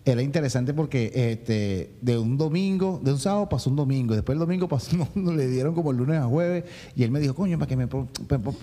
era 0.04 0.20
interesante 0.22 0.74
porque 0.74 1.12
este, 1.14 1.94
de 2.00 2.18
un 2.18 2.36
domingo, 2.36 3.00
de 3.02 3.12
un 3.12 3.18
sábado 3.18 3.48
pasó 3.48 3.70
un 3.70 3.76
domingo, 3.76 4.14
después 4.14 4.34
el 4.34 4.40
domingo 4.40 4.68
pasó, 4.68 4.96
no, 5.14 5.32
le 5.32 5.46
dieron 5.48 5.74
como 5.74 5.90
el 5.92 5.98
lunes 5.98 6.18
a 6.18 6.24
jueves, 6.26 6.64
y 6.96 7.02
él 7.04 7.10
me 7.10 7.20
dijo, 7.20 7.34
coño, 7.34 7.58
para 7.58 7.68
que 7.68 7.76
me, 7.76 7.86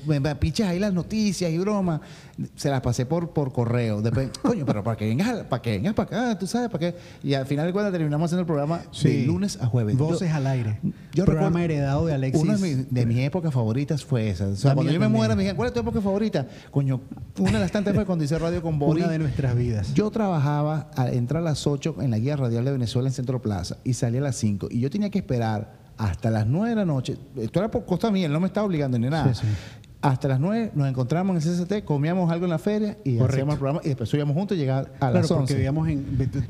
me, 0.08 0.20
me, 0.20 0.36
piches 0.36 0.68
ahí 0.68 0.78
las 0.80 0.94
noticias 0.94 1.52
y 1.52 1.58
bromas, 1.58 2.02
se 2.56 2.70
las 2.70 2.82
pasé 2.82 3.06
por, 3.06 3.30
por 3.32 3.52
correo, 3.54 4.02
después, 4.02 4.30
coño, 4.42 4.66
pero 4.66 4.84
para 4.84 4.98
que 4.98 5.08
vengas, 5.08 5.44
para 5.46 5.62
que 5.62 5.72
vengas 5.72 5.94
para 5.94 6.08
acá, 6.32 6.40
tú 6.40 6.48
sabes, 6.48 6.70
para 6.70 6.92
qué, 6.92 6.98
y 7.24 7.34
al 7.34 7.46
final 7.46 7.66
de 7.66 7.74
cuentas 7.74 7.94
terminamos 7.94 8.26
haciendo 8.26 8.42
el 8.42 8.48
programa 8.48 8.82
de 9.04 9.24
lunes 9.26 9.58
a 9.62 9.66
jueves. 9.68 9.98
Yo- 9.98 10.06
Voces 10.06 10.32
al 10.32 10.48
aire. 10.48 10.80
yo 11.14 11.24
programa 11.26 11.60
recuerdo- 11.60 11.64
heredado 11.74 12.06
de 12.08 12.14
Alexis. 12.14 12.42
Una 12.44 12.58
de, 12.58 12.76
mis- 12.76 12.92
de 12.94 13.06
mis 13.06 13.20
épocas 13.20 13.54
favoritas 13.54 14.04
fue 14.04 14.30
esa. 14.30 14.48
O 14.48 14.56
sea, 14.56 14.74
cuando 14.74 14.92
yo 14.92 15.00
me 15.00 15.08
muera, 15.08 15.36
me 15.36 15.44
dijeron, 15.44 15.56
¿cuál 15.56 15.68
es 15.68 15.74
tu 15.74 15.80
época 15.80 15.96
favorita? 16.02 16.09
Coño, 16.72 17.02
una 17.40 17.54
de 17.54 17.60
las 17.60 17.72
tantas 17.72 17.94
fue 17.94 18.06
cuando 18.06 18.24
hice 18.24 18.38
radio 18.38 18.62
con 18.62 18.80
Boris. 18.80 19.04
Una 19.04 19.12
de 19.12 19.20
nuestras 19.20 19.56
vidas. 19.56 19.94
Yo 19.94 20.10
trabajaba, 20.12 20.92
a 20.96 21.10
entrar 21.10 21.42
a 21.42 21.46
las 21.46 21.66
8 21.66 21.98
en 22.02 22.12
la 22.12 22.20
guía 22.20 22.36
radial 22.36 22.66
de 22.66 22.72
Venezuela 22.72 23.10
en 23.10 23.14
Centro 23.14 23.42
Plaza 23.42 23.78
y 23.84 23.94
salía 23.94 24.20
a 24.20 24.24
las 24.24 24.36
5. 24.38 24.68
Y 24.72 24.80
yo 24.80 24.90
tenía 24.90 25.10
que 25.10 25.20
esperar 25.20 25.80
hasta 25.98 26.32
las 26.32 26.48
9 26.48 26.70
de 26.70 26.76
la 26.76 26.86
noche. 26.86 27.18
Esto 27.36 27.60
era 27.60 27.70
por 27.70 27.86
costa 27.86 28.10
mía, 28.10 28.26
él 28.26 28.32
no 28.32 28.40
me 28.40 28.48
estaba 28.48 28.66
obligando 28.66 28.98
ni 28.98 29.10
nada. 29.10 29.34
Sí, 29.34 29.42
sí. 29.42 29.48
Hasta 30.02 30.30
las 30.30 30.40
9 30.40 30.72
nos 30.76 30.88
encontramos 30.88 31.36
en 31.46 31.50
el 31.52 31.58
CCT, 31.66 31.84
comíamos 31.84 32.32
algo 32.32 32.46
en 32.46 32.52
la 32.52 32.58
feria 32.58 32.98
y 33.04 33.18
Correcto. 33.18 33.34
hacíamos 33.34 33.54
el 33.56 33.60
programa 33.60 33.82
y 33.84 33.88
después 33.90 34.08
subíamos 34.10 34.34
juntos 34.34 34.56
y 34.56 34.62
llegaba 34.62 34.80
a 34.80 34.84
Claro, 34.86 35.14
las 35.16 35.30
11. 35.30 35.36
porque 35.36 35.54
vivíamos 35.56 35.90
en, 35.90 36.04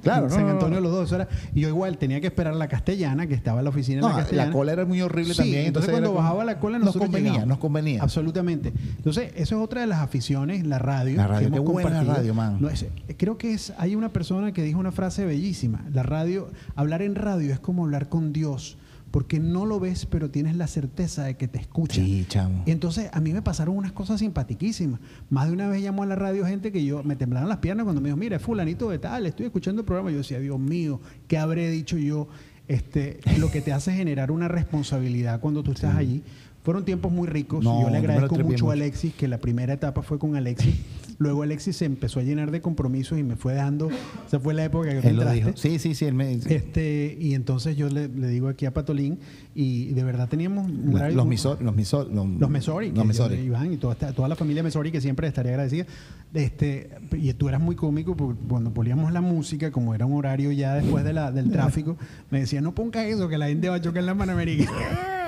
Claro, 0.04 0.26
en 0.26 0.30
no, 0.30 0.36
San 0.36 0.48
Antonio 0.50 0.76
no. 0.76 0.82
los 0.88 0.92
dos. 0.92 1.12
era- 1.14 1.28
y 1.56 1.62
yo 1.62 1.68
igual 1.68 1.98
tenía 1.98 2.22
que 2.22 2.28
esperar 2.28 2.54
la 2.56 2.68
castellana, 2.68 3.26
que 3.26 3.34
estaba 3.34 3.58
en 3.62 3.64
la 3.64 3.72
oficina 3.72 3.98
de 3.98 4.02
la 4.04 4.10
la 4.10 4.16
castellana. 4.20 4.52
cola 4.52 4.72
era 4.74 4.86
muy 4.86 5.02
horrible 5.02 5.34
Sí, 5.34 5.40
también. 5.40 5.66
Entonces, 5.66 5.90
cuando 5.90 6.10
como- 6.10 6.22
bajaba 6.22 6.46
la 6.46 6.60
cola, 6.60 6.78
nos 6.78 6.96
convenía, 6.96 7.44
nos 7.48 7.58
convenía. 7.58 8.04
Absolutamente. 8.04 8.72
Entonces, 8.98 9.32
eso 9.36 9.56
es 9.58 9.64
otra 9.64 9.82
de 9.82 9.88
las 9.88 10.00
aficiones, 10.02 10.68
la 10.68 10.78
radio. 10.78 11.18
La 11.18 11.26
radio, 11.26 11.50
que 11.50 11.58
hemos 11.58 11.72
buena 11.74 12.04
radio, 12.04 12.36
man. 12.36 12.58
No, 12.60 12.70
es- 12.70 12.86
creo 13.18 13.40
que 13.40 13.54
es, 13.54 13.74
hay 13.80 13.96
una 13.96 14.10
persona 14.10 14.52
que 14.54 14.62
dijo 14.62 14.80
una 14.80 14.92
frase 14.92 15.26
bellísima. 15.26 15.84
La 15.92 16.04
radio, 16.04 16.50
hablar 16.76 17.02
en 17.02 17.16
radio 17.16 17.52
es 17.52 17.60
como 17.60 17.84
hablar 17.86 18.10
con 18.10 18.32
Dios, 18.32 18.78
porque 19.12 19.40
no 19.40 19.66
lo 19.66 19.80
ves, 19.80 20.06
pero 20.06 20.30
tienes 20.30 20.56
la 20.56 20.68
certeza 20.68 21.24
de 21.24 21.36
que 21.36 21.48
te 21.48 21.60
escucha. 21.60 22.02
Sí, 22.02 22.26
chamo. 22.28 22.64
Y 22.66 22.72
entonces 22.72 23.10
a 23.12 23.20
mí 23.20 23.34
me 23.34 23.42
pasaron 23.42 23.76
unas 23.76 23.92
cosas 23.92 24.20
simpaticísimas. 24.20 25.00
Más 25.30 25.48
de 25.48 25.54
una 25.54 25.68
vez 25.68 25.82
llamó 25.82 26.04
a 26.04 26.06
la 26.06 26.16
radio 26.16 26.46
gente 26.46 26.72
que 26.72 26.84
yo 26.86 27.04
me 27.04 27.16
temblaban 27.16 27.50
las 27.50 27.58
piernas 27.58 27.86
cuando 27.86 28.02
me 28.02 28.10
dijo, 28.10 28.18
mira, 28.18 28.40
fulanito 28.40 28.90
de 28.90 29.00
tal, 29.00 29.26
estoy 29.26 29.48
escuchando 29.48 29.82
el 29.82 29.86
programa. 29.86 30.12
Yo 30.12 30.18
decía, 30.18 30.40
Dios 30.40 30.60
mío, 30.60 31.02
¿qué 31.28 31.38
habré 31.38 31.70
dicho 31.70 31.98
yo? 31.98 32.28
Este, 32.68 33.20
lo 33.40 33.50
que 33.50 33.62
te 33.62 33.74
hace 33.74 33.92
generar 33.94 34.30
una 34.30 34.48
responsabilidad 34.48 35.40
cuando 35.40 35.64
tú 35.64 35.72
estás 35.72 35.96
allí. 35.96 36.24
Fueron 36.64 36.86
tiempos 36.86 37.12
muy 37.12 37.28
ricos. 37.28 37.64
No, 37.64 37.82
yo 37.82 37.90
le 37.90 37.98
agradezco 37.98 38.38
mucho 38.40 38.70
a. 38.70 38.74
Alexis, 38.74 39.14
que 39.14 39.28
la 39.28 39.40
primera 39.40 39.74
etapa 39.74 40.04
fue 40.04 40.20
con 40.20 40.36
Alexis. 40.36 40.76
Luego 41.20 41.44
Alexis 41.44 41.76
se 41.76 41.86
empezó 41.86 42.20
a 42.22 42.24
llenar 42.24 42.50
de 42.50 42.62
compromisos 42.62 43.20
y 43.20 43.24
me 43.24 43.36
fue 43.36 43.54
dando. 43.54 43.90
Esa 44.26 44.40
fue 44.40 44.54
la 44.54 44.64
época 44.64 44.90
que 45.02 45.08
Él 45.10 45.18
lo 45.18 45.30
dijo. 45.32 45.52
Sí, 45.56 45.78
sí, 45.78 45.94
sí. 45.94 46.06
Él 46.06 46.14
me, 46.14 46.32
Este, 46.34 47.18
y 47.20 47.34
entonces 47.34 47.76
yo 47.76 47.90
le, 47.90 48.08
le 48.08 48.28
digo 48.30 48.48
aquí 48.48 48.66
a 48.66 48.74
Patolín, 48.74 49.20
y 49.54 49.88
de 49.94 50.04
verdad 50.06 50.30
teníamos 50.30 50.68
un 50.72 50.94
La- 50.98 51.10
los 51.12 51.26
misor, 51.28 51.62
los 51.62 51.76
misor, 51.76 52.08
los, 52.10 52.26
los 52.26 52.50
Mesori, 52.50 52.92
los 52.94 53.06
Mesori. 53.06 53.36
Iván 53.36 53.74
y 53.74 53.78
toda, 53.78 53.96
toda 53.96 54.30
la 54.30 54.36
familia 54.38 54.64
Mesori 54.64 54.92
que 54.92 55.02
siempre 55.02 55.28
estaría 55.28 55.52
agradecida. 55.52 55.86
Este, 56.34 56.90
y 57.12 57.34
tú 57.34 57.50
eras 57.50 57.60
muy 57.60 57.76
cómico 57.76 58.16
porque 58.16 58.40
cuando 58.48 58.74
poníamos 58.74 59.12
la 59.12 59.20
música, 59.22 59.72
como 59.72 59.94
era 59.94 60.06
un 60.06 60.14
horario 60.14 60.52
ya 60.54 60.76
después 60.76 61.04
de 61.04 61.12
la, 61.12 61.32
del 61.32 61.52
tráfico, 61.52 61.98
me 62.32 62.40
decía, 62.40 62.62
no 62.62 62.74
ponga 62.74 63.06
eso, 63.06 63.28
que 63.28 63.38
la 63.38 63.48
gente 63.48 63.68
va 63.68 63.76
a 63.76 63.82
chocar 63.82 64.00
en 64.00 64.06
la 64.06 64.16
Panamericana. 64.16 65.19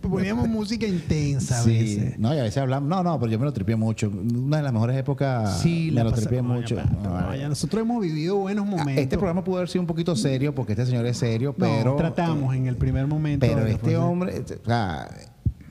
Pues 0.00 0.12
poníamos 0.12 0.48
música 0.48 0.86
intensa 0.86 1.60
a 1.60 1.62
Sí, 1.62 1.70
veces. 1.70 2.18
no, 2.18 2.34
y 2.34 2.38
a 2.38 2.42
veces 2.42 2.58
hablamos, 2.58 2.88
no, 2.88 3.02
no, 3.02 3.18
pero 3.18 3.30
yo 3.32 3.38
me 3.38 3.44
lo 3.44 3.52
tripié 3.52 3.76
mucho. 3.76 4.08
Una 4.10 4.58
de 4.58 4.62
las 4.62 4.72
mejores 4.72 4.96
épocas 4.96 5.60
Sí, 5.60 5.88
me 5.92 5.96
la 5.96 6.04
lo 6.04 6.12
tripié 6.12 6.42
mucho. 6.42 6.76
No, 7.02 7.10
vaya, 7.10 7.48
nosotros 7.48 7.82
hemos 7.82 8.00
vivido 8.02 8.36
buenos 8.36 8.66
Ah, 8.66 8.70
momentos. 8.70 9.02
Este 9.02 9.16
programa 9.16 9.44
pudo 9.44 9.56
haber 9.56 9.68
sido 9.68 9.82
un 9.82 9.86
poquito 9.86 10.14
serio 10.16 10.54
porque 10.54 10.72
este 10.72 10.86
señor 10.86 11.06
es 11.06 11.16
serio, 11.16 11.54
No, 11.56 11.66
pero 11.66 11.96
tratamos 11.96 12.54
en 12.54 12.66
el 12.66 12.76
primer 12.76 13.06
momento. 13.06 13.46
pero 13.46 13.66
este 13.66 13.96
hombre, 13.96 14.36
este, 14.36 14.54
o 14.54 14.64
sea, 14.66 15.08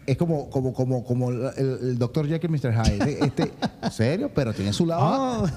es 0.08 0.16
como 0.16 0.50
como 0.50 0.74
como 0.74 1.04
como 1.04 1.30
el, 1.30 1.52
el 1.58 1.98
Dr. 2.00 2.28
Jekyll 2.28 2.50
y 2.50 2.54
Mr. 2.54 2.74
Hyde. 2.74 3.26
Este, 3.26 3.52
serio, 3.92 4.32
pero 4.34 4.54
tiene 4.54 4.72
su 4.72 4.86
lado. 4.86 5.50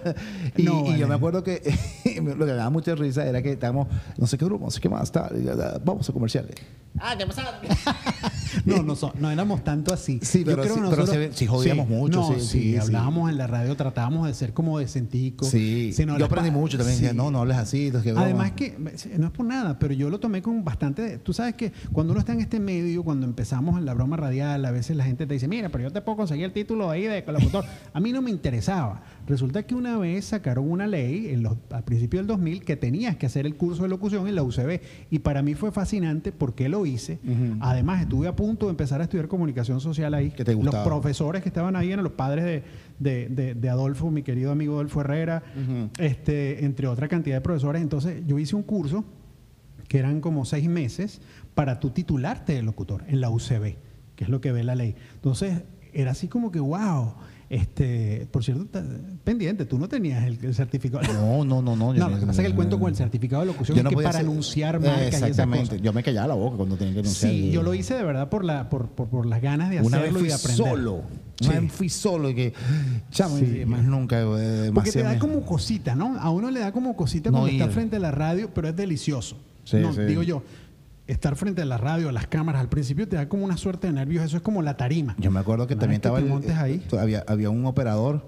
y, 0.56 0.62
No, 0.62 0.94
y 0.94 0.98
yo 0.98 1.08
me 1.08 1.14
acuerdo 1.14 1.42
que 1.42 1.62
lo 2.20 2.46
que 2.46 2.52
me 2.52 2.52
daba 2.52 2.70
mucha 2.70 2.94
risa 2.94 3.26
era 3.26 3.42
que 3.42 3.52
estábamos, 3.52 3.88
no 4.18 4.26
sé 4.26 4.36
qué 4.36 4.44
grupo, 4.44 4.66
no 4.66 4.70
sé 4.70 4.80
qué 4.80 4.90
más, 4.90 5.10
tal, 5.10 5.42
y, 5.42 5.48
ah, 5.48 5.80
vamos 5.82 6.08
a 6.08 6.12
comerciales. 6.12 6.54
No, 8.64 8.82
no, 8.82 8.96
so- 8.96 9.12
no 9.18 9.30
éramos 9.30 9.62
tanto 9.64 9.92
así. 9.92 10.20
Sí, 10.22 10.42
pero 10.44 10.64
sí- 10.64 10.80
pero 10.90 11.06
sí- 11.06 11.18
sí 11.32 11.46
jodíamos 11.46 11.88
mucho, 11.88 12.20
No, 12.20 12.34
sí, 12.34 12.40
sí, 12.40 12.76
hablábamos 12.76 13.30
en 13.30 13.38
la 13.38 13.46
radio, 13.46 13.76
tratábamos 13.76 14.26
de 14.26 14.34
ser 14.34 14.52
como 14.52 14.78
decenticos. 14.78 15.48
Sí, 15.48 15.92
Sí, 15.92 16.06
no, 16.06 16.18
yo 16.18 16.26
aprendí 16.26 16.50
mucho 16.50 16.76
también. 16.78 16.98
decía, 16.98 17.12
no, 17.14 17.30
no 17.30 17.40
hables 17.40 17.56
así. 17.56 17.90
broma. 17.90 18.20
Además 18.22 18.52
que, 18.52 18.76
no 19.18 19.26
es 19.26 19.32
por 19.32 19.46
nada, 19.46 19.78
pero 19.78 19.94
yo 19.94 20.10
lo 20.10 20.18
tomé 20.20 20.42
con 20.42 20.64
bastante... 20.64 21.18
Tú 21.18 21.32
sabes 21.32 21.54
que 21.54 21.72
cuando 21.92 22.12
uno 22.12 22.20
está 22.20 22.32
en 22.32 22.40
este 22.40 22.60
medio, 22.60 23.02
cuando 23.04 23.26
empezamos 23.26 23.78
en 23.78 23.84
la 23.84 23.94
broma 23.94 24.16
radial, 24.16 24.64
a 24.64 24.70
veces 24.70 24.96
la 24.96 25.04
gente 25.04 25.26
te 25.26 25.34
dice, 25.34 25.48
mira, 25.48 25.68
pero 25.70 25.84
yo 25.84 25.90
te 25.92 26.00
puedo 26.00 26.16
conseguir 26.16 26.44
el 26.44 26.52
título 26.52 26.90
ahí 26.90 27.02
de 27.04 27.24
colaborador. 27.24 27.64
A 27.92 28.00
mí 28.00 28.12
no 28.12 28.22
me 28.22 28.30
interesaba. 28.30 29.02
Resulta 29.26 29.62
que 29.62 29.74
una 29.74 29.96
vez 29.98 30.26
sacaron 30.26 30.70
una 30.70 30.86
ley 30.86 31.28
en 31.30 31.42
los, 31.42 31.56
al 31.70 31.82
principio 31.84 32.20
del 32.20 32.26
2000 32.26 32.62
que 32.64 32.76
tenías 32.76 33.16
que 33.16 33.26
hacer 33.26 33.46
el 33.46 33.54
curso 33.56 33.84
de 33.84 33.88
locución 33.88 34.28
en 34.28 34.34
la 34.34 34.42
UCB. 34.42 34.80
Y 35.10 35.20
para 35.20 35.40
mí 35.42 35.54
fue 35.54 35.72
fascinante 35.72 36.30
porque 36.32 36.68
lo 36.68 36.84
hice. 36.84 37.18
Además, 37.60 38.02
estuve 38.02 38.28
a 38.28 38.36
punto 38.36 38.66
de 38.66 38.70
empezar 38.70 39.00
a 39.00 39.04
estudiar 39.04 39.26
comunicación 39.28 39.80
social 39.80 40.12
ahí. 40.14 40.30
Que 40.30 40.44
te 40.44 40.52
los 40.52 40.62
gustaba. 40.62 40.84
profesores 40.84 41.42
que 41.42 41.48
estaban 41.48 41.74
ahí 41.76 41.90
eran 41.90 42.04
los 42.04 42.12
padres 42.12 42.44
de, 42.44 42.62
de- 42.98 43.28
de- 43.28 43.54
de 43.54 43.68
Adolfo, 43.70 44.10
mi 44.10 44.22
querido 44.22 44.52
amigo 44.52 44.74
Adolfo 44.74 45.00
Herrera, 45.00 45.42
este, 45.98 46.64
entre 46.64 46.86
otra 46.86 47.08
cantidad 47.08 47.36
de 47.36 47.40
profesores. 47.40 47.80
Entonces, 47.82 48.22
yo 48.26 48.38
hice 48.38 48.56
un 48.56 48.62
curso 48.62 49.04
que 49.88 49.98
eran 49.98 50.20
como 50.20 50.44
seis 50.44 50.68
meses 50.68 51.20
para 51.54 51.80
tú 51.80 51.90
titularte 51.90 52.54
de 52.54 52.62
locutor 52.62 53.04
en 53.08 53.20
la 53.20 53.30
UCB, 53.30 53.76
que 54.16 54.24
es 54.24 54.28
lo 54.28 54.40
que 54.40 54.52
ve 54.52 54.64
la 54.64 54.74
ley. 54.74 54.94
Entonces, 55.14 55.62
era 55.92 56.10
así 56.10 56.28
como 56.28 56.50
que, 56.50 56.58
wow. 56.60 57.14
Este, 57.50 58.26
por 58.30 58.42
cierto, 58.42 58.66
pendiente, 59.22 59.64
tú 59.66 59.78
no 59.78 59.88
tenías 59.88 60.24
el, 60.24 60.38
el 60.42 60.54
certificado. 60.54 61.02
No, 61.12 61.44
no, 61.44 61.60
no, 61.62 61.76
no. 61.76 61.94
yo 61.94 62.00
No, 62.00 62.08
lo 62.10 62.18
que 62.18 62.26
pasa 62.26 62.40
es 62.42 62.46
que 62.46 62.50
el 62.50 62.54
cuento 62.54 62.78
con 62.80 62.88
el 62.88 62.96
certificado 62.96 63.42
de 63.42 63.46
locución 63.46 63.76
Yo 63.76 63.80
es 63.80 63.84
no 63.84 63.90
que 63.90 63.94
podía 63.96 64.08
para 64.08 64.18
hacer- 64.18 64.30
anunciar 64.30 64.80
marcas 64.80 64.96
y 64.98 65.06
esas 65.08 65.22
Exactamente. 65.28 65.68
cosas. 65.68 65.82
Yo 65.82 65.92
me 65.92 66.02
callaba 66.02 66.28
la 66.28 66.34
boca 66.34 66.56
cuando 66.56 66.76
tenía 66.76 66.94
que 66.94 67.00
anunciar. 67.00 67.32
Sí, 67.32 67.46
el- 67.48 67.52
yo 67.52 67.62
lo 67.62 67.74
hice 67.74 67.94
de 67.94 68.02
verdad 68.02 68.28
por, 68.28 68.44
la, 68.44 68.68
por, 68.70 68.88
por, 68.88 69.08
por 69.08 69.26
las 69.26 69.42
ganas 69.42 69.70
de 69.70 69.80
Una 69.82 69.98
hacerlo 69.98 70.20
vez 70.20 70.24
y 70.24 70.28
de 70.28 70.34
aprender. 70.34 70.66
solo. 70.66 71.02
Sí. 71.38 71.48
Una 71.48 71.60
vez 71.60 71.72
fui 71.72 71.88
solo 71.88 72.30
y 72.30 72.34
que, 72.34 72.52
chamo, 73.10 73.38
Sí. 73.38 73.60
y 73.62 73.66
más 73.66 73.84
nunca. 73.84 74.20
eh, 74.22 74.70
Porque 74.72 74.92
te 74.92 75.02
da 75.02 75.18
como 75.18 75.42
cosita, 75.42 75.94
¿no? 75.94 76.18
A 76.18 76.30
uno 76.30 76.50
le 76.50 76.60
da 76.60 76.72
como 76.72 76.96
cosita 76.96 77.30
No 77.30 77.40
cuando 77.40 77.56
está 77.58 77.68
frente 77.72 77.96
a 77.96 78.00
la 78.00 78.10
radio, 78.10 78.50
pero 78.54 78.68
es 78.68 78.76
delicioso. 78.76 79.36
Sí, 79.64 79.78
no, 79.78 79.92
sí. 79.94 80.02
digo 80.02 80.22
yo, 80.22 80.42
estar 81.06 81.36
frente 81.36 81.62
a 81.62 81.64
la 81.64 81.76
radio, 81.78 82.08
a 82.08 82.12
las 82.12 82.26
cámaras, 82.26 82.60
al 82.60 82.68
principio 82.68 83.06
te 83.08 83.16
da 83.16 83.28
como 83.28 83.44
una 83.44 83.56
suerte 83.56 83.86
de 83.88 83.92
nervios, 83.92 84.24
eso 84.24 84.36
es 84.38 84.42
como 84.42 84.62
la 84.62 84.76
tarima. 84.76 85.14
Yo 85.18 85.30
me 85.30 85.40
acuerdo 85.40 85.66
que 85.66 85.76
también 85.76 86.00
que 86.00 86.08
estaba 86.08 86.18
te 86.18 86.24
el- 86.24 86.30
montes 86.30 86.56
ahí. 86.56 86.82
eh, 86.90 86.98
había, 86.98 87.24
había 87.26 87.50
un 87.50 87.64
operador 87.66 88.26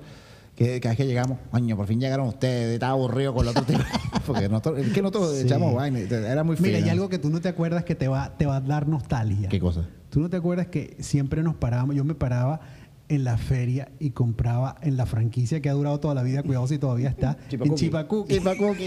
que 0.54 0.80
cada 0.80 0.92
vez 0.92 0.96
que 0.96 1.06
llegamos, 1.06 1.38
coño, 1.50 1.76
por 1.76 1.86
fin 1.86 2.00
llegaron 2.00 2.26
ustedes, 2.28 2.74
estaba 2.74 2.92
aburrido 2.92 3.34
con 3.34 3.44
el 3.44 3.50
otro 3.50 3.62
tipo. 3.64 3.80
Porque 4.26 4.48
nosotros, 4.48 4.78
es 4.80 4.92
que 4.92 5.02
nosotros 5.02 5.36
Sí. 5.36 5.42
echamos 5.46 5.74
vaina, 5.74 5.98
era 6.00 6.44
muy 6.44 6.56
feo. 6.56 6.66
Mira, 6.66 6.78
hay 6.78 6.88
algo 6.90 7.08
que 7.08 7.18
tú 7.18 7.28
no 7.30 7.40
te 7.40 7.48
acuerdas 7.48 7.84
que 7.84 7.94
te 7.94 8.08
va, 8.08 8.36
te 8.36 8.46
va 8.46 8.56
a 8.56 8.60
dar 8.60 8.88
nostalgia. 8.88 9.48
¿Qué 9.48 9.60
cosa? 9.60 9.86
Tú 10.10 10.20
no 10.20 10.30
te 10.30 10.36
acuerdas 10.36 10.66
que 10.68 10.96
siempre 11.00 11.42
nos 11.42 11.54
parábamos, 11.56 11.94
yo 11.94 12.04
me 12.04 12.14
paraba 12.14 12.60
en 13.08 13.22
la 13.24 13.38
feria 13.38 13.88
y 14.00 14.10
compraba 14.10 14.76
en 14.82 14.96
la 14.96 15.06
franquicia 15.06 15.60
que 15.62 15.68
ha 15.68 15.72
durado 15.72 16.00
toda 16.00 16.14
la 16.14 16.22
vida, 16.22 16.42
cuidado 16.42 16.66
si 16.66 16.78
todavía 16.78 17.08
está, 17.10 17.36
en 17.50 17.74
Chipacuqui. 17.76 18.34
Chipacuqui. 18.34 18.84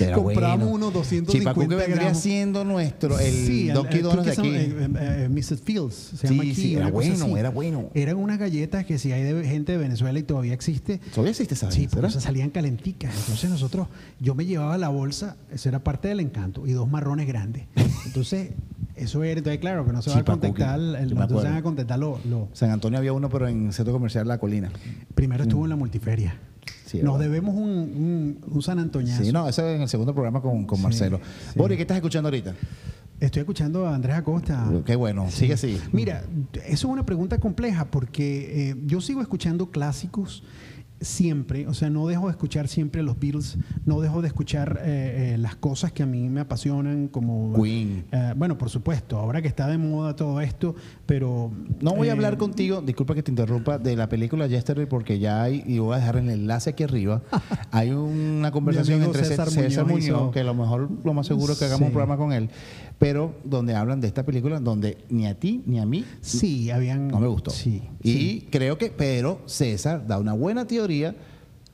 Era 0.00 0.14
Compramos 0.16 0.68
bueno. 0.68 0.74
unos 0.88 0.92
250 0.92 1.32
Chipacuqui 1.32 1.66
vendría 1.74 1.96
gramos. 2.04 2.18
siendo 2.18 2.64
nuestro, 2.64 3.18
el 3.18 3.32
Sí, 3.32 3.68
Donkey 3.68 4.00
Donuts 4.00 4.26
de 4.26 4.32
aquí. 4.32 4.48
and- 4.84 4.96
eh, 4.96 5.24
eh, 5.24 5.28
Mrs. 5.30 5.60
Fields 5.62 5.94
se 5.94 6.16
Sí, 6.28 6.34
llama 6.34 6.42
aquí. 6.42 6.54
sí, 6.54 6.74
era 6.74 6.90
bueno, 6.90 7.14
así. 7.24 7.32
era 7.38 7.50
bueno. 7.50 7.90
Eran 7.94 8.16
unas 8.16 8.38
galletas 8.38 8.84
que 8.84 8.98
si 8.98 9.12
hay 9.12 9.22
de 9.22 9.44
gente 9.48 9.72
de 9.72 9.78
Venezuela 9.78 10.18
y 10.18 10.22
todavía 10.22 10.52
existe. 10.54 10.98
¿Todavía 11.10 11.30
existe 11.30 11.54
esa 11.54 11.70
Sí, 11.70 11.88
esas 11.90 12.22
salían 12.22 12.50
calenticas. 12.50 13.14
Entonces 13.20 13.48
nosotros, 13.50 13.88
yo 14.20 14.34
me 14.34 14.44
llevaba 14.44 14.76
la 14.78 14.88
bolsa, 14.88 15.36
eso 15.52 15.68
era 15.68 15.78
parte 15.82 16.08
del 16.08 16.20
encanto, 16.20 16.66
y 16.66 16.72
dos 16.72 16.90
marrones 16.90 17.26
grandes. 17.26 17.64
Entonces, 18.06 18.50
eso 18.96 19.22
era, 19.24 19.38
entonces 19.38 19.60
claro, 19.60 19.84
que 19.84 19.92
no 19.92 20.02
se 20.02 20.10
va 20.10 20.18
a 20.18 20.24
contestar, 20.24 20.78
el, 20.78 20.94
entonces 20.96 21.40
se 21.40 21.48
van 21.48 21.56
a 21.56 21.62
contestar 21.62 21.98
lo, 21.98 22.18
lo- 22.28 22.48
San 22.52 22.70
Antonio 22.70 22.98
había 22.98 23.12
uno, 23.12 23.28
pero 23.28 23.48
en 23.48 23.72
Centro 23.72 23.92
Comercial 23.92 24.26
La 24.28 24.38
Colina. 24.38 24.70
Primero 25.14 25.42
estuvo 25.44 25.64
en 25.64 25.70
la 25.70 25.76
multiferia. 25.76 26.34
Mm. 26.34 26.54
Sí, 26.86 27.02
Nos 27.02 27.14
verdad. 27.18 27.30
debemos 27.32 27.54
un, 27.56 27.70
un, 27.70 28.38
un 28.46 28.62
San 28.62 28.78
Antoñazo. 28.78 29.24
Sí, 29.24 29.32
no, 29.32 29.48
eso 29.48 29.68
en 29.68 29.82
el 29.82 29.88
segundo 29.88 30.12
programa 30.14 30.40
con, 30.40 30.64
con 30.64 30.78
Sí, 30.78 30.84
Marcelo. 30.84 31.20
sí. 31.52 31.58
Bori, 31.58 31.76
¿qué 31.76 31.82
estás 31.82 31.96
escuchando 31.96 32.28
ahorita? 32.28 32.54
Estoy 33.20 33.40
escuchando 33.40 33.86
a 33.86 33.94
Andrés 33.94 34.16
Acosta. 34.16 34.64
Qué 34.84 34.94
bueno, 34.96 35.30
sigue 35.30 35.54
así. 35.54 35.80
Mira, 35.92 36.24
eso 36.52 36.64
es 36.72 36.84
una 36.84 37.06
pregunta 37.06 37.38
compleja 37.38 37.86
porque 37.86 38.70
eh, 38.70 38.76
yo 38.86 39.00
sigo 39.00 39.22
escuchando 39.22 39.70
clásicos, 39.70 40.42
siempre, 41.04 41.66
o 41.66 41.74
sea, 41.74 41.90
no 41.90 42.06
dejo 42.06 42.26
de 42.26 42.32
escuchar 42.32 42.68
siempre 42.68 43.02
los 43.02 43.18
Beatles, 43.18 43.56
no 43.86 44.00
dejo 44.00 44.20
de 44.22 44.28
escuchar 44.28 44.80
eh, 44.82 45.34
eh, 45.34 45.38
las 45.38 45.56
cosas 45.56 45.92
que 45.92 46.02
a 46.02 46.06
mí 46.06 46.28
me 46.28 46.40
apasionan, 46.40 47.08
como... 47.08 47.52
Queen. 47.62 48.04
eh, 48.12 48.32
bueno, 48.36 48.58
por 48.58 48.70
supuesto, 48.70 49.18
ahora 49.18 49.40
que 49.42 49.48
está 49.48 49.66
de 49.68 49.78
moda 49.78 50.16
todo 50.16 50.40
esto, 50.40 50.74
pero... 51.06 51.50
No 51.80 51.94
voy 51.94 52.08
a 52.08 52.10
eh, 52.10 52.14
hablar 52.14 52.36
contigo, 52.38 52.80
disculpa 52.82 53.14
que 53.14 53.22
te 53.22 53.30
interrumpa, 53.30 53.78
de 53.78 53.96
la 53.96 54.08
película 54.08 54.46
Yesterday 54.46 54.86
porque 54.86 55.18
ya 55.18 55.42
hay, 55.42 55.62
y 55.66 55.78
voy 55.78 55.94
a 55.94 55.98
dejar 55.98 56.16
el 56.16 56.30
enlace 56.30 56.70
aquí 56.70 56.82
arriba, 56.82 57.22
hay 57.70 57.90
una 57.90 58.50
conversación 58.50 59.02
entre 59.02 59.24
César 59.24 59.50
César, 59.50 59.84
Muñoz 59.84 60.04
Muñoz, 60.04 60.04
hizo- 60.22 60.30
que 60.30 60.40
a 60.40 60.44
lo 60.44 60.54
mejor 60.54 60.88
lo 61.04 61.14
más 61.14 61.26
seguro 61.26 61.52
es 61.52 61.58
que 61.58 61.64
hagamos 61.66 61.80
Sí. 61.80 61.84
un 61.86 61.92
programa 61.92 62.16
con 62.16 62.32
él, 62.32 62.48
pero 62.98 63.34
donde 63.44 63.74
hablan 63.74 64.00
de 64.00 64.06
esta 64.06 64.24
película, 64.24 64.60
donde 64.60 64.98
ni 65.10 65.26
a 65.26 65.34
ti 65.38 65.62
ni 65.66 65.78
a 65.80 65.86
mí 65.86 66.04
Sí, 66.20 66.70
habían... 66.70 67.08
no 67.08 67.20
me 67.20 67.26
gustó. 67.26 67.50
Sí. 67.50 67.82
Y 68.02 68.12
sí. 68.12 68.48
creo 68.50 68.78
que, 68.78 68.90
pero 68.90 69.40
César 69.46 70.06
da 70.06 70.18
una 70.18 70.32
buena 70.32 70.66
teoría 70.66 71.14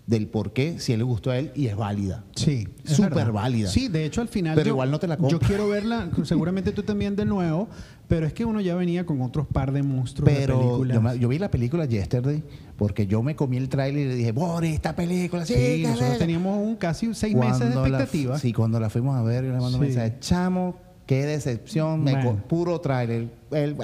del 0.06 0.26
por 0.26 0.52
qué, 0.52 0.80
si 0.80 0.92
él 0.92 0.98
le 0.98 1.04
gustó 1.04 1.30
a 1.30 1.38
él, 1.38 1.52
y 1.54 1.66
es 1.66 1.76
válida. 1.76 2.24
Sí, 2.34 2.66
Súper 2.82 3.30
válida. 3.30 3.68
Sí, 3.68 3.86
de 3.86 4.04
hecho 4.04 4.20
al 4.20 4.26
final. 4.26 4.56
Pero 4.56 4.66
yo- 4.68 4.72
igual 4.72 4.90
no 4.90 4.98
te 4.98 5.06
la 5.06 5.16
compro. 5.16 5.38
Yo 5.38 5.46
quiero 5.46 5.68
verla, 5.68 6.10
seguramente 6.24 6.72
tú 6.72 6.82
también 6.82 7.14
de 7.14 7.24
nuevo, 7.24 7.68
pero 8.08 8.26
es 8.26 8.32
que 8.32 8.44
uno 8.44 8.60
ya 8.60 8.74
venía 8.74 9.06
con 9.06 9.22
otros 9.22 9.46
par 9.46 9.70
de 9.70 9.84
monstruos 9.84 10.28
de 10.34 10.48
películas. 10.48 10.94
yo, 10.96 11.00
me- 11.00 11.16
yo 11.18 11.28
vi 11.28 11.38
la 11.38 11.48
película 11.52 11.84
Yesterday 11.84 12.42
porque 12.76 13.06
yo 13.06 13.22
me 13.22 13.36
comí 13.36 13.56
el 13.56 13.68
tráiler 13.68 14.06
y 14.06 14.08
le 14.08 14.14
dije, 14.16 14.32
Boris, 14.32 14.74
esta 14.74 14.96
película, 14.96 15.46
sí, 15.46 15.54
sí, 15.54 15.82
nosotros 15.84 16.08
la-". 16.10 16.18
teníamos 16.18 16.58
un 16.66 16.74
casi 16.74 17.14
seis 17.14 17.36
meses 17.36 17.60
de 17.60 17.66
Cuando 17.66 17.86
la- 17.88 17.98
expectativa. 17.98 18.38
sí, 18.40 18.52
cuando 18.52 18.80
la 18.80 18.90
fuimos 18.90 19.14
a 19.16 19.22
ver, 19.22 19.44
yo 19.44 19.52
le 19.52 19.60
mando 19.60 19.78
Sí. 19.78 19.84
mensaje, 19.84 20.16
chamo, 20.18 20.74
qué 21.10 21.26
decepción, 21.26 22.04
me 22.04 22.22
co- 22.24 22.36
puro 22.36 22.80
tráiler. 22.80 23.28
el-. 23.50 23.76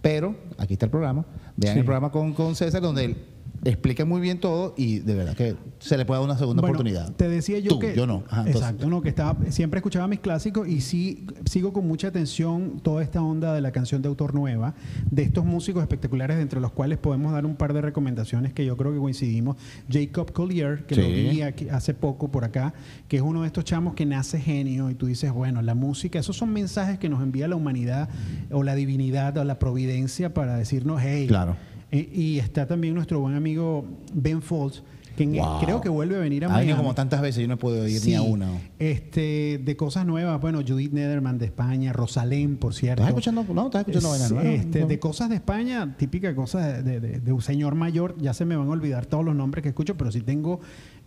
Pero 0.00 0.34
aquí 0.56 0.72
está 0.72 0.86
el 0.86 0.90
programa. 0.90 1.26
Vean 1.54 1.74
Sí. 1.74 1.78
el 1.80 1.84
programa 1.84 2.10
con, 2.10 2.32
con 2.32 2.56
César 2.56 2.80
donde 2.80 3.04
él 3.04 3.16
explica 3.64 4.04
muy 4.04 4.20
bien 4.20 4.40
todo 4.40 4.74
y 4.76 5.00
de 5.00 5.14
verdad 5.14 5.36
que 5.36 5.54
se 5.80 5.98
le 5.98 6.04
puede 6.06 6.20
dar 6.20 6.24
una 6.28 6.38
segunda 6.38 6.60
Bueno, 6.62 6.74
oportunidad. 6.76 7.12
Te 7.14 7.28
decía 7.28 7.58
yo 7.58 7.70
Tú, 7.70 7.78
que. 7.78 7.94
yo 7.94 8.06
no. 8.06 8.22
Ajá, 8.28 8.42
entonces- 8.46 8.62
exacto, 8.62 8.88
no, 8.88 9.02
que 9.02 9.08
estaba, 9.10 9.36
siempre 9.50 9.78
escuchaba 9.78 10.08
mis 10.08 10.20
clásicos 10.20 10.66
y 10.68 10.80
sí 10.80 11.26
sigo 11.44 11.72
con 11.72 11.86
mucha 11.86 12.08
atención 12.08 12.80
toda 12.82 13.02
esta 13.02 13.22
onda 13.22 13.52
de 13.54 13.60
la 13.60 13.70
canción 13.72 14.00
de 14.02 14.08
autor 14.08 14.34
nueva, 14.34 14.74
de 15.10 15.22
estos 15.22 15.44
músicos 15.44 15.82
espectaculares, 15.82 16.38
entre 16.38 16.60
los 16.60 16.72
cuales 16.72 16.98
podemos 16.98 17.32
dar 17.32 17.44
un 17.46 17.56
par 17.56 17.72
de 17.74 17.80
recomendaciones 17.82 18.52
que 18.52 18.64
yo 18.64 18.76
creo 18.76 18.92
que 18.92 18.98
coincidimos. 18.98 19.56
Jacob 19.90 20.32
Collier, 20.32 20.86
que 20.86 20.96
lo 20.96 21.06
vi 21.06 21.42
aquí 21.42 21.68
hace 21.68 21.92
poco 21.94 22.30
por 22.30 22.44
acá, 22.44 22.72
que 23.08 23.16
es 23.16 23.22
uno 23.22 23.42
de 23.42 23.46
estos 23.48 23.64
chamos 23.64 23.94
que 23.94 24.06
nace 24.06 24.40
genio 24.40 24.90
y 24.90 24.94
tú 24.94 25.06
dices, 25.06 25.32
bueno, 25.32 25.60
la 25.62 25.74
música, 25.74 26.18
esos 26.18 26.36
son 26.36 26.52
mensajes 26.52 26.98
que 26.98 27.08
nos 27.08 27.22
envía 27.22 27.46
la 27.48 27.56
humanidad 27.56 28.08
o 28.50 28.62
la 28.62 28.74
divinidad 28.74 29.36
o 29.36 29.44
la 29.44 29.58
providencia 29.58 30.32
para 30.32 30.56
decirnos, 30.56 31.00
hey, 31.02 31.26
Claro. 31.28 31.56
Eh, 31.92 32.08
y 32.12 32.38
está 32.38 32.66
también 32.66 32.94
nuestro 32.94 33.20
buen 33.20 33.34
amigo 33.34 33.84
Ben 34.14 34.42
Folds, 34.42 34.82
que 35.16 35.26
Wow. 35.26 35.60
creo 35.60 35.80
que 35.82 35.88
vuelve 35.90 36.16
a 36.16 36.20
venir 36.20 36.44
a 36.44 36.46
Ha 36.46 36.50
Miami. 36.50 36.66
venido 36.68 36.78
como 36.78 36.94
tantas 36.94 37.20
veces, 37.20 37.42
yo 37.42 37.48
no 37.48 37.58
puedo 37.58 37.86
ir 37.86 38.00
ni 38.06 38.14
a 38.14 38.22
una. 38.22 38.48
Este, 38.78 39.60
de 39.62 39.76
cosas 39.76 40.06
nuevas, 40.06 40.40
bueno, 40.40 40.60
Judith 40.66 40.92
Nederman 40.92 41.36
de 41.36 41.44
España, 41.46 41.92
Rosalén, 41.92 42.56
por 42.56 42.72
cierto. 42.72 43.02
¿Estás 43.02 43.08
escuchando? 43.10 43.44
No, 43.52 43.66
estás 43.66 43.80
escuchando 43.86 44.14
Es- 44.14 44.30
nuevas? 44.32 44.46
este, 44.60 44.80
No. 44.80 44.86
de 44.86 44.98
cosas 44.98 45.28
de 45.28 45.34
España, 45.34 45.94
típica 45.98 46.34
cosa 46.34 46.80
de- 46.82 47.00
de 47.00 47.32
un 47.32 47.42
señor 47.42 47.74
mayor, 47.74 48.16
ya 48.18 48.32
se 48.32 48.46
me 48.46 48.56
van 48.56 48.68
a 48.68 48.70
olvidar 48.70 49.04
todos 49.04 49.22
los 49.24 49.34
nombres 49.34 49.62
que 49.62 49.68
escucho, 49.68 49.94
pero 49.96 50.10
sí 50.10 50.22
tengo 50.22 50.60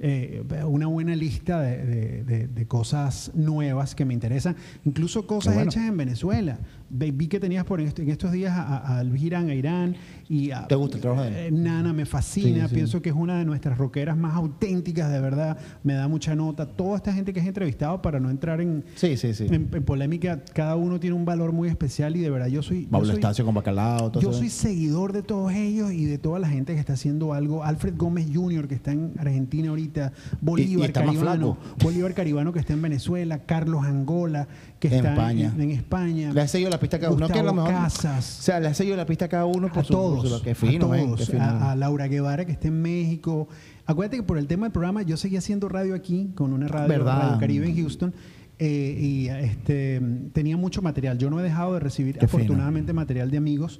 eh, 0.05 0.43
una 0.67 0.87
buena 0.87 1.15
lista 1.15 1.61
de, 1.61 1.85
de- 1.85 2.23
de- 2.25 2.47
de 2.47 2.65
cosas 2.67 3.31
nuevas 3.33 3.95
que 3.95 4.03
me 4.03 4.13
interesan, 4.13 4.55
incluso 4.83 5.25
cosas 5.25 5.53
bueno. 5.55 5.69
hechas 5.71 5.87
en 5.87 5.95
Venezuela. 5.97 6.59
Ve- 6.89 7.11
Vi 7.11 7.27
que 7.27 7.39
tenías 7.39 7.63
por 7.63 7.79
en 7.81 7.87
estos 8.09 8.31
días 8.31 8.51
a, 8.51 8.77
a, 8.77 8.99
a 8.99 9.03
Luis 9.03 9.23
Irán, 9.23 9.49
a 9.49 9.55
Irán 9.55 9.95
y 10.29 10.51
a 10.51 10.67
¿Te 10.67 10.75
gusta 10.75 10.97
el 10.97 11.01
trabajo 11.01 11.23
de 11.23 11.29
él? 11.29 11.35
eh, 11.47 11.51
Nana 11.57 11.93
me 11.93 12.05
fascina, 12.05 12.63
Sí, 12.63 12.69
sí. 12.69 12.75
pienso 12.75 13.01
que 13.01 13.09
es 13.09 13.15
una 13.15 13.39
de 13.39 13.45
nuestras 13.45 13.77
rockeras 13.77 14.17
más 14.17 14.35
auténticas, 14.35 15.09
de 15.11 15.19
verdad, 15.21 15.57
me 15.83 15.93
da 15.93 16.07
mucha 16.07 16.35
nota. 16.35 16.67
Toda 16.67 16.97
esta 16.97 17.13
gente 17.13 17.31
que 17.33 17.39
has 17.39 17.47
entrevistado, 17.47 18.01
para 18.01 18.19
no 18.19 18.29
entrar 18.29 18.59
en, 18.61 18.83
Sí, 18.95 19.15
sí, 19.17 19.33
sí. 19.33 19.45
en, 19.45 19.69
en 19.73 19.83
polémica, 19.83 20.43
cada 20.53 20.75
uno 20.75 20.99
tiene 20.99 21.15
un 21.15 21.25
valor 21.25 21.51
muy 21.53 21.69
especial 21.69 22.15
y 22.15 22.19
de 22.19 22.29
verdad 22.29 22.47
yo 22.47 22.61
soy... 22.61 22.83
yo 22.83 22.89
Pablo 22.91 23.07
soy- 23.07 23.15
Estacio 23.15 23.45
con 23.45 23.55
Bacalao. 23.55 24.11
todo 24.11 24.21
yo 24.21 24.29
eso. 24.31 24.39
soy 24.39 24.49
seguidor 24.49 25.13
de 25.13 25.23
todos 25.23 25.53
ellos 25.53 25.91
y 25.93 26.05
de 26.05 26.17
toda 26.17 26.39
la 26.39 26.49
gente 26.49 26.73
que 26.73 26.79
está 26.79 26.93
haciendo 26.93 27.33
algo. 27.33 27.63
Alfred 27.63 27.95
Gómez 27.97 28.27
Jr., 28.33 28.67
que 28.67 28.75
está 28.75 28.91
en 28.91 29.13
Argentina 29.17 29.69
ahorita. 29.69 29.92
Bolívar 30.41 30.89
y 30.89 30.93
Caribano. 30.93 31.57
Bolívar 31.81 32.13
Caribano, 32.13 32.51
que 32.53 32.59
está 32.59 32.73
en 32.73 32.81
Venezuela. 32.81 33.39
Carlos 33.39 33.83
Angola, 33.85 34.47
que 34.79 34.87
En 34.87 34.93
está 34.95 35.09
España. 35.13 35.51
en, 35.55 35.61
en 35.61 35.71
España. 35.71 36.33
Le 36.33 36.41
ha 36.41 36.47
seguido 36.47 36.69
la 36.69 36.79
pista 36.79 36.97
a 36.97 36.99
cada 36.99 37.11
uno. 37.13 37.27
que 37.27 37.39
a 37.39 37.43
lo 37.43 37.51
Gustavo 37.51 37.67
mejor, 37.69 37.83
Casas. 37.83 38.39
O 38.39 38.43
sea, 38.43 38.59
le 38.59 38.67
ha 38.67 38.73
seguido 38.73 38.95
la 38.97 39.05
pista 39.05 39.25
a 39.25 39.29
cada 39.29 39.45
uno 39.45 39.69
por 39.69 39.79
a 39.79 39.83
su, 39.83 39.93
por 39.93 40.01
todos, 40.01 40.29
su- 40.39 40.41
Qué 40.43 40.55
fino, 40.55 40.91
a, 40.93 41.17
fino. 41.17 41.75
Laura 41.75 42.07
Guevara 42.07 42.45
que 42.45 42.51
está 42.53 42.67
en 42.67 42.81
México. 42.81 43.47
Acuérdate 43.85 44.17
que 44.17 44.23
por 44.23 44.37
el 44.37 44.47
tema 44.47 44.65
del 44.65 44.71
programa 44.71 45.01
yo 45.01 45.17
seguía 45.17 45.39
haciendo 45.39 45.67
radio 45.69 45.93
aquí 45.95 46.31
con 46.35 46.53
una 46.53 46.67
radio, 46.67 46.87
¿Verdad? 46.87 47.21
Radio 47.21 47.39
Caribe 47.39 47.67
en 47.69 47.75
Houston 47.75 48.13
eh, 48.59 48.97
y 48.99 49.27
este 49.27 50.01
tenía 50.31 50.55
mucho 50.57 50.81
material. 50.81 51.17
Yo 51.17 51.29
no 51.29 51.39
he 51.39 51.43
dejado 51.43 51.73
de 51.73 51.79
recibir 51.81 52.17
Qué 52.17 52.27
fino. 52.27 52.43
afortunadamente 52.43 52.93
material 52.93 53.29
de 53.31 53.37
amigos 53.37 53.79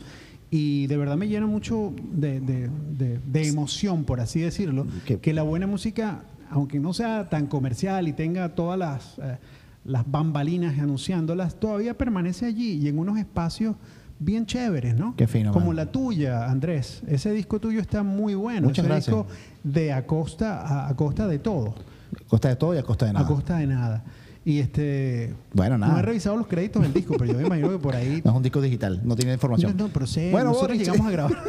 y 0.56 0.86
de 0.86 0.98
verdad 0.98 1.18
me 1.18 1.28
llena 1.28 1.48
mucho 1.48 1.94
de, 2.12 2.40
de- 2.40 2.70
de- 2.96 3.20
de 3.26 3.48
emoción, 3.48 4.04
por 4.04 4.20
así 4.20 4.40
decirlo, 4.40 4.86
Qué- 5.06 5.18
que 5.20 5.34
la 5.34 5.42
buena 5.42 5.66
música, 5.66 6.26
aunque 6.52 6.80
no 6.80 6.94
sea 6.94 7.28
tan 7.28 7.48
comercial 7.48 8.08
y 8.08 8.14
tenga 8.14 8.50
todas 8.54 8.78
las, 8.78 9.18
eh, 9.18 9.38
las 9.84 10.04
bambalinas 10.10 10.78
anunciándolas, 10.78 11.56
todavía 11.60 11.98
permanece 11.98 12.46
allí 12.46 12.74
y 12.74 12.88
en 12.88 13.00
unos 13.00 13.18
espacios 13.18 13.76
bien 14.20 14.46
chéveres, 14.46 14.96
¿no? 14.96 15.16
Qué 15.18 15.26
fino, 15.28 15.52
Como 15.52 15.68
man. 15.68 15.76
la 15.78 15.92
tuya, 15.92 16.50
Andrés. 16.52 17.02
Ese 17.08 17.32
disco 17.32 17.60
tuyo 17.60 17.82
está 17.82 18.04
muy 18.04 18.36
bueno. 18.36 18.68
Muchas 18.68 18.86
Ese 18.86 18.94
gracias. 18.94 19.16
disco 19.18 19.28
de 19.64 19.92
a 19.92 20.06
costa, 20.06 20.62
a, 20.62 20.88
a 20.88 20.96
costa 20.96 21.28
de 21.28 21.40
todo, 21.40 21.74
A 22.16 22.30
costa 22.30 22.50
de 22.50 22.56
todo 22.58 22.76
y 22.76 22.78
a 22.78 22.84
costa 22.84 23.08
de 23.08 23.14
nada. 23.14 23.26
a 23.26 23.28
costa 23.28 23.58
de 23.58 23.66
nada. 23.68 24.04
Y 24.46 24.60
este... 24.60 25.34
Bueno, 25.54 25.78
No 25.78 25.88
nada. 25.88 26.00
he 26.00 26.04
revisado 26.04 26.36
los 26.36 26.48
créditos 26.48 26.82
del 26.82 26.94
disco, 26.94 27.16
pero 27.18 27.32
yo 27.32 27.38
me 27.40 27.46
imagino 27.46 27.70
que 27.70 27.78
por 27.78 27.96
ahí... 27.96 28.22
No 28.26 28.32
es 28.32 28.38
un 28.38 28.44
disco 28.44 28.62
digital, 28.62 29.00
no 29.04 29.16
tiene 29.16 29.34
información. 29.34 29.76
No, 29.78 29.86
no, 29.88 29.94
pero 29.94 30.06
sé, 30.06 30.32
Bueno, 30.32 30.50
nosotros 30.50 30.78
Boris. 30.78 30.82
llegamos 30.88 31.08
a 31.08 31.12
grabar. 31.12 31.38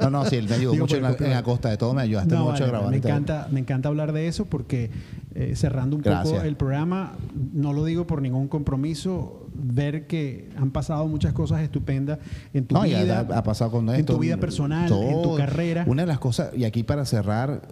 No, 0.00 0.10
no, 0.10 0.24
sí, 0.26 0.36
él 0.36 0.48
me 0.48 0.54
ayudó 0.54 0.72
Digo, 0.72 0.84
mucho 0.84 0.96
en, 0.96 1.02
la, 1.02 1.16
en 1.18 1.42
costa 1.42 1.70
de 1.70 1.76
todo, 1.76 1.92
me 1.94 2.02
ayudaste 2.02 2.34
No, 2.34 2.40
mucho 2.44 2.52
vale, 2.52 2.64
a 2.64 2.68
grabar. 2.68 2.90
me 2.90 3.00
todo. 3.00 3.08
encanta, 3.10 3.48
me 3.50 3.60
encanta 3.60 3.88
hablar 3.88 4.12
de 4.12 4.28
eso 4.28 4.44
porque 4.44 4.90
eh, 5.34 5.54
cerrando 5.56 5.96
un 5.96 6.02
Gracias. 6.02 6.34
poco 6.36 6.46
el 6.46 6.56
programa, 6.56 7.14
no 7.52 7.72
lo 7.72 7.84
digo 7.84 8.06
por 8.06 8.20
ningún 8.22 8.48
compromiso, 8.48 9.48
ver 9.54 10.06
que 10.06 10.50
han 10.56 10.70
pasado 10.70 11.06
muchas 11.08 11.32
cosas 11.32 11.62
estupendas 11.62 12.18
en 12.54 12.66
tu 12.66 12.74
No, 12.74 12.82
vida, 12.82 13.26
ha, 13.30 13.38
ha 13.38 13.42
pasado 13.42 13.70
con 13.72 13.88
esto. 13.88 13.98
en 13.98 14.06
tu 14.06 14.18
vida 14.18 14.36
personal, 14.36 14.92
en 14.92 15.22
tu 15.22 15.36
carrera. 15.36 15.84
Una 15.86 16.02
de 16.02 16.06
las 16.08 16.18
cosas, 16.18 16.50
y 16.56 16.64
aquí 16.64 16.82
para 16.84 17.04
cerrar, 17.04 17.62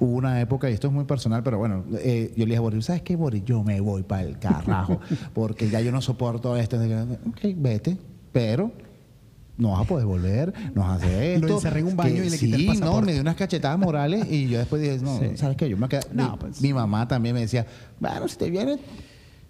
hubo 0.00 0.16
una 0.16 0.40
época, 0.40 0.68
y 0.70 0.72
esto 0.74 0.88
es 0.88 0.92
muy 0.92 1.04
personal, 1.04 1.42
pero 1.42 1.58
bueno, 1.58 1.84
eh, 1.98 2.32
yo 2.36 2.40
le 2.44 2.46
dije 2.46 2.56
a 2.56 2.60
Boris, 2.60 2.84
¿sabes 2.86 3.02
qué, 3.02 3.16
Boris? 3.16 3.44
Yo 3.44 3.62
me 3.62 3.80
voy 3.80 4.02
para 4.02 4.22
el 4.22 4.38
carajo, 4.38 5.00
porque 5.34 5.68
ya 5.70 5.80
yo 5.80 5.92
no 5.92 6.00
soporto 6.02 6.56
esto. 6.56 6.76
Ok, 7.28 7.40
vete, 7.56 7.96
pero 8.32 8.72
no 9.56 9.70
vas 9.70 9.82
a 9.82 9.84
poder 9.84 10.04
volver, 10.06 10.52
no 10.74 10.82
vas 10.82 10.90
a 10.90 10.94
hacer 10.96 11.12
Lo 11.40 11.46
esto. 11.46 11.54
encerré 11.58 11.80
en 11.80 11.86
un 11.86 11.96
baño 11.96 12.14
que 12.22 12.26
y 12.26 12.30
le 12.30 12.38
quité 12.38 12.56
el 12.56 12.60
sí, 12.62 12.66
no, 12.66 12.72
pasaporte. 12.80 13.06
me 13.06 13.12
dio 13.12 13.20
unas 13.22 13.36
cachetadas 13.36 13.78
morales 13.78 14.26
y 14.28 14.48
yo 14.48 14.58
después 14.58 14.82
dije, 14.82 14.98
no, 14.98 15.18
Sí. 15.20 15.36
¿sabes 15.36 15.56
qué? 15.56 15.68
Yo 15.68 15.76
me 15.76 15.88
quedé, 15.88 16.00
No, 16.12 16.32
mi, 16.32 16.38
pues. 16.38 16.60
mi 16.60 16.72
mamá 16.72 17.06
también 17.06 17.34
me 17.36 17.42
decía, 17.42 17.64
bueno, 18.00 18.26
si 18.26 18.36
te 18.36 18.50
vienes, 18.50 18.80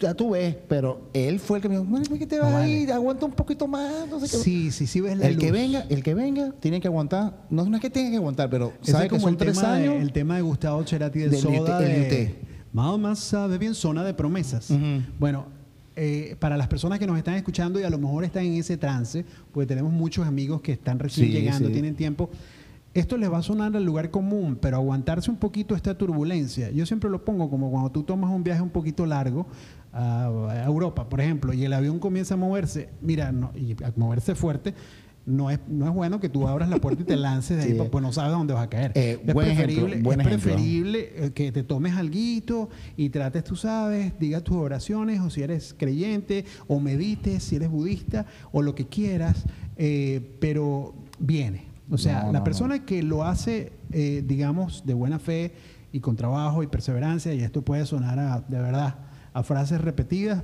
ya 0.04 0.14
tú 0.14 0.30
ves, 0.30 0.56
pero 0.68 1.08
él 1.12 1.40
fue 1.40 1.58
el 1.58 1.62
que 1.62 1.68
me 1.68 1.74
dijo, 1.76 1.86
bueno, 1.86 2.04
¿por 2.08 2.18
qué 2.18 2.26
te 2.26 2.38
vas 2.38 2.52
vale. 2.52 2.68
ir? 2.68 2.92
Aguanta 2.92 3.26
un 3.26 3.32
poquito 3.32 3.66
más, 3.66 4.08
no 4.08 4.20
sé 4.20 4.26
qué. 4.26 4.42
Sí, 4.42 4.70
sí, 4.70 4.86
sí 4.86 5.00
ves 5.00 5.18
la 5.18 5.26
El 5.26 5.36
que 5.38 5.50
venga, 5.50 5.86
el 5.88 6.02
que 6.02 6.14
venga, 6.14 6.52
tiene 6.60 6.80
que 6.80 6.88
aguantar. 6.88 7.44
No, 7.50 7.64
no 7.64 7.76
es 7.76 7.82
que 7.82 7.90
tenga 7.90 8.10
que 8.10 8.16
aguantar, 8.16 8.48
pero 8.50 8.72
sabe 8.82 9.04
que 9.04 9.10
como 9.10 9.22
son 9.22 9.30
el 9.30 9.36
tres 9.36 9.56
tema, 9.58 9.74
años. 9.74 9.94
de, 9.94 10.00
el 10.02 10.12
tema 10.12 10.36
de 10.36 10.42
Gustavo 10.42 10.86
Cerati 10.86 11.18
del 11.18 11.30
Del 11.30 11.40
Soda 11.40 11.78
UT, 11.78 11.82
el 11.84 12.08
de 12.08 13.14
sabe 13.16 13.58
bien 13.58 13.74
zona 13.74 14.04
de 14.04 14.14
promesas. 14.14 14.68
Bueno, 15.18 15.46
eh, 15.96 16.36
para 16.40 16.56
las 16.56 16.66
personas 16.66 16.98
que 16.98 17.06
nos 17.06 17.16
están 17.16 17.34
escuchando 17.34 17.78
y 17.78 17.84
a 17.84 17.90
lo 17.90 17.98
mejor 17.98 18.24
están 18.24 18.44
en 18.44 18.54
ese 18.54 18.76
trance, 18.76 19.24
porque 19.52 19.66
tenemos 19.66 19.92
muchos 19.92 20.26
amigos 20.26 20.60
que 20.60 20.72
están 20.72 20.98
recién 20.98 21.28
Sí, 21.28 21.32
llegando, 21.32 21.68
sí. 21.68 21.72
tienen 21.72 21.94
tiempo. 21.94 22.30
Esto 22.94 23.16
les 23.16 23.30
va 23.30 23.38
a 23.38 23.42
sonar 23.42 23.76
al 23.76 23.84
lugar 23.84 24.10
común, 24.10 24.56
pero 24.60 24.76
aguantarse 24.76 25.28
un 25.30 25.36
poquito 25.36 25.74
esta 25.74 25.98
turbulencia. 25.98 26.70
Yo 26.70 26.86
siempre 26.86 27.10
lo 27.10 27.24
pongo 27.24 27.50
como 27.50 27.68
cuando 27.70 27.90
tú 27.90 28.04
tomas 28.04 28.30
un 28.30 28.44
viaje 28.44 28.62
un 28.62 28.70
poquito 28.70 29.04
largo 29.04 29.46
a, 29.94 30.64
Europa, 30.66 31.08
por 31.08 31.20
ejemplo, 31.20 31.52
y 31.52 31.64
el 31.64 31.72
avión 31.72 31.98
comienza 31.98 32.34
a 32.34 32.36
moverse, 32.36 32.88
mira, 33.00 33.32
no, 33.32 33.52
y 33.54 33.72
a 33.84 33.92
moverse 33.96 34.34
fuerte, 34.34 34.74
no 35.26 35.50
es, 35.50 35.58
no 35.68 35.86
es 35.86 35.94
bueno 35.94 36.20
que 36.20 36.28
tú 36.28 36.46
abras 36.46 36.68
la 36.68 36.76
puerta 36.76 37.00
y 37.02 37.06
te 37.06 37.16
lances 37.16 37.56
de 37.56 37.62
ahí, 37.62 37.70
Sí. 37.78 37.88
pues 37.90 38.02
no 38.02 38.12
sabes 38.12 38.32
dónde 38.32 38.52
vas 38.52 38.64
a 38.64 38.68
caer. 38.68 38.92
Eh, 38.94 39.18
es 39.24 39.32
buen 39.32 39.48
ejemplo, 39.48 39.74
preferible, 39.76 40.02
buen 40.02 40.20
es 40.20 40.26
ejemplo. 40.26 40.52
preferible 40.52 41.12
eh, 41.16 41.30
que 41.32 41.50
te 41.52 41.62
tomes 41.62 41.94
alguito 41.94 42.68
y 42.96 43.08
trates, 43.08 43.44
tú 43.44 43.56
sabes, 43.56 44.12
digas 44.18 44.42
tus 44.42 44.56
oraciones, 44.56 45.20
o 45.20 45.30
si 45.30 45.42
eres 45.42 45.74
creyente, 45.78 46.44
o 46.66 46.78
medites, 46.80 47.42
si 47.44 47.56
eres 47.56 47.70
budista, 47.70 48.26
o 48.52 48.60
lo 48.60 48.74
que 48.74 48.86
quieras, 48.86 49.44
eh, 49.76 50.36
pero 50.40 50.94
viene. 51.18 51.64
O 51.90 51.96
sea, 51.96 52.24
No, 52.24 52.32
la 52.32 52.38
no, 52.40 52.44
persona 52.44 52.84
que 52.84 53.02
lo 53.02 53.24
hace, 53.24 53.72
eh, 53.92 54.22
digamos, 54.26 54.84
de 54.84 54.92
buena 54.94 55.18
fe 55.18 55.54
y 55.92 56.00
con 56.00 56.16
trabajo 56.16 56.62
y 56.62 56.66
perseverancia, 56.66 57.32
y 57.32 57.40
esto 57.40 57.62
puede 57.62 57.86
sonar 57.86 58.18
a, 58.18 58.40
de 58.40 58.58
verdad 58.58 58.96
a 59.34 59.42
frases 59.42 59.80
repetidas, 59.80 60.42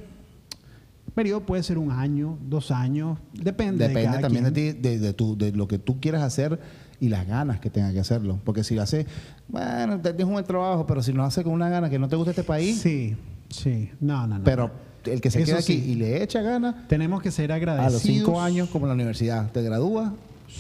el 1.06 1.12
periodo 1.14 1.40
puede 1.40 1.62
ser 1.62 1.78
un 1.78 1.90
año, 1.90 2.38
dos 2.48 2.70
años, 2.70 3.18
depende. 3.32 3.84
de 3.84 3.88
Depende 3.88 4.08
cada 4.08 4.20
también 4.20 4.44
quien. 4.44 4.54
de 4.54 4.72
ti, 4.74 4.78
de, 4.80 4.98
de 4.98 5.12
tu- 5.12 5.36
de 5.36 5.52
lo 5.52 5.66
que 5.66 5.78
tú 5.78 5.98
quieras 6.00 6.22
hacer 6.22 6.60
y 7.00 7.08
las 7.08 7.26
ganas 7.26 7.58
que 7.60 7.70
tenga 7.70 7.92
que 7.92 8.00
hacerlo. 8.00 8.38
Porque 8.44 8.62
si 8.62 8.74
lo 8.74 8.82
hace, 8.82 9.06
bueno, 9.48 9.96
te 10.00 10.10
tienes 10.10 10.26
un 10.26 10.34
buen 10.34 10.44
trabajo, 10.44 10.86
pero 10.86 11.02
si 11.02 11.12
no 11.12 11.18
lo 11.18 11.24
hace 11.24 11.42
con 11.42 11.52
una 11.54 11.68
gana 11.68 11.88
que 11.90 11.98
no 11.98 12.08
te 12.08 12.16
gusta 12.16 12.30
este 12.30 12.44
país, 12.44 12.78
Sí, 12.80 13.16
sí. 13.48 13.90
No, 14.00 14.26
no, 14.26 14.38
no. 14.38 14.44
pero 14.44 14.70
el 15.04 15.20
que 15.20 15.30
se 15.30 15.38
Eso 15.40 15.46
queda 15.46 15.58
aquí 15.58 15.72
sí. 15.80 15.92
y 15.92 15.94
le 15.96 16.22
echa 16.22 16.42
ganas, 16.42 16.86
tenemos 16.88 17.22
que 17.22 17.30
ser 17.30 17.50
a 17.52 17.56
agradecidos. 17.56 17.92
los 17.94 18.02
cinco 18.02 18.40
años, 18.40 18.68
como 18.68 18.84
en 18.86 18.88
la 18.90 18.94
universidad, 18.94 19.50
te 19.50 19.62
gradúas 19.62 20.12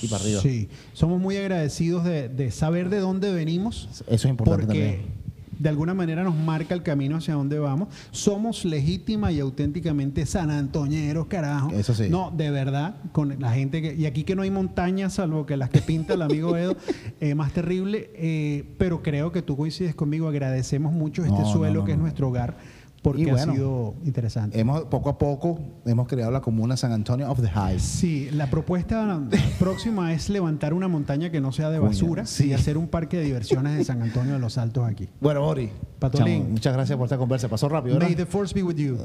y 0.02 0.08
para 0.08 0.22
arriba. 0.24 0.40
Sí, 0.40 0.68
somos 0.94 1.20
muy 1.20 1.36
agradecidos 1.36 2.04
de, 2.04 2.28
de 2.28 2.50
saber 2.50 2.88
de 2.88 2.98
dónde 3.00 3.32
venimos. 3.32 3.88
Eso 3.92 4.04
es 4.08 4.24
importante 4.24 4.66
porque 4.66 4.80
también. 4.80 5.19
De 5.60 5.68
alguna 5.68 5.92
manera 5.92 6.24
nos 6.24 6.34
marca 6.34 6.74
el 6.74 6.82
camino 6.82 7.16
hacia 7.16 7.34
dónde 7.34 7.58
vamos. 7.58 7.88
Somos 8.10 8.64
legítima 8.64 9.30
y 9.30 9.40
auténticamente 9.40 10.24
san 10.24 10.50
antoñeros, 10.50 11.26
carajo. 11.26 11.70
Eso 11.70 11.94
sí. 11.94 12.08
No, 12.08 12.32
de 12.34 12.50
verdad, 12.50 12.96
con 13.12 13.38
la 13.38 13.52
gente 13.52 13.82
que... 13.82 13.94
Y 13.94 14.06
aquí 14.06 14.24
que 14.24 14.34
no 14.34 14.42
hay 14.42 14.50
montañas, 14.50 15.14
salvo 15.14 15.44
que 15.44 15.58
las 15.58 15.68
que 15.68 15.82
pinta 15.82 16.14
el 16.14 16.22
amigo 16.22 16.56
Edo, 16.56 16.76
eh, 17.20 17.34
más 17.34 17.52
terrible. 17.52 18.10
eh, 18.14 18.64
pero 18.78 19.02
creo 19.02 19.32
que 19.32 19.42
tú 19.42 19.56
coincides 19.56 19.94
conmigo. 19.94 20.28
Agradecemos 20.28 20.92
mucho 20.92 21.22
este 21.24 21.40
No, 21.40 21.52
suelo 21.52 21.80
no, 21.80 21.84
que 21.84 21.92
es 21.92 21.98
nuestro 21.98 22.28
hogar 22.28 22.56
porque 23.02 23.30
bueno, 23.30 23.52
ha 23.52 23.54
sido 23.54 23.94
interesante. 24.04 24.60
Hemos, 24.60 24.82
poco 24.84 25.08
a 25.08 25.18
poco 25.18 25.58
hemos 25.86 26.06
creado 26.06 26.30
la 26.30 26.40
comuna 26.40 26.76
San 26.76 26.92
Antonio 26.92 27.30
of 27.30 27.40
the 27.40 27.48
Heights. 27.48 27.82
Sí, 27.82 28.30
la 28.30 28.50
propuesta 28.50 29.20
próxima 29.58 30.12
es 30.12 30.28
levantar 30.28 30.74
una 30.74 30.88
montaña 30.88 31.30
que 31.30 31.40
no 31.40 31.50
sea 31.52 31.70
de 31.70 31.78
basura 31.78 32.26
sí. 32.26 32.48
y 32.48 32.52
hacer 32.52 32.76
un 32.76 32.88
parque 32.88 33.16
de 33.16 33.24
diversiones 33.24 33.78
de 33.78 33.84
San 33.84 34.02
Antonio 34.02 34.34
de 34.34 34.38
los 34.38 34.58
Altos 34.58 34.86
aquí. 34.86 35.08
Bueno, 35.20 35.40
Boris, 35.40 35.70
Patolín. 35.98 36.42
chamo, 36.42 36.50
muchas 36.50 36.74
gracias 36.74 36.96
por 36.98 37.06
esta 37.06 37.16
conversa. 37.16 37.48
Pasó 37.48 37.68
rápido, 37.68 37.94
¿verdad? 37.94 38.08
May 38.08 38.16
the 38.16 38.26
force 38.26 38.54
be 38.54 38.62
with 38.62 38.76
you. 38.76 38.98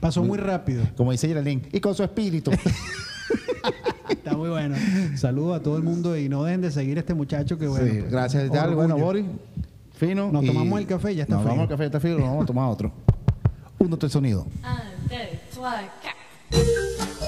Pasó 0.00 0.22
muy 0.22 0.38
rápido. 0.38 0.84
Como 0.96 1.12
dice 1.12 1.28
Geraldine, 1.28 1.62
y 1.72 1.80
con 1.80 1.94
su 1.94 2.02
espíritu. 2.02 2.50
Está 4.10 4.36
muy 4.36 4.48
bueno. 4.50 4.76
Saludos 5.16 5.60
a 5.60 5.62
todo 5.62 5.76
el 5.76 5.82
mundo 5.82 6.16
y 6.16 6.28
no 6.28 6.44
dejen 6.44 6.60
de 6.60 6.70
seguir 6.70 6.96
a 6.98 7.00
este 7.00 7.14
muchacho 7.14 7.58
que 7.58 7.68
bueno. 7.68 7.86
Sí, 7.86 7.98
pues, 8.00 8.10
gracias 8.10 8.50
tal. 8.50 8.74
Bueno, 8.74 8.98
Boris, 8.98 9.24
fino. 9.92 10.30
Nos 10.30 10.44
tomamos 10.44 10.80
el 10.80 10.86
café, 10.86 11.14
ya 11.14 11.22
está 11.22 11.36
Nos 11.36 11.42
frío. 11.42 11.52
tomamos 11.52 11.70
el 11.70 11.74
café, 11.74 11.82
ya 11.84 11.86
está 11.86 12.00
frío, 12.00 12.18
nos 12.18 12.28
vamos 12.28 12.42
a 12.44 12.46
tomar 12.46 12.70
otro. 12.70 12.92
Un, 13.80 13.88
dos, 13.88 13.98
tres, 13.98 14.12
sonido. 14.12 14.46
Quatre. 16.02 17.19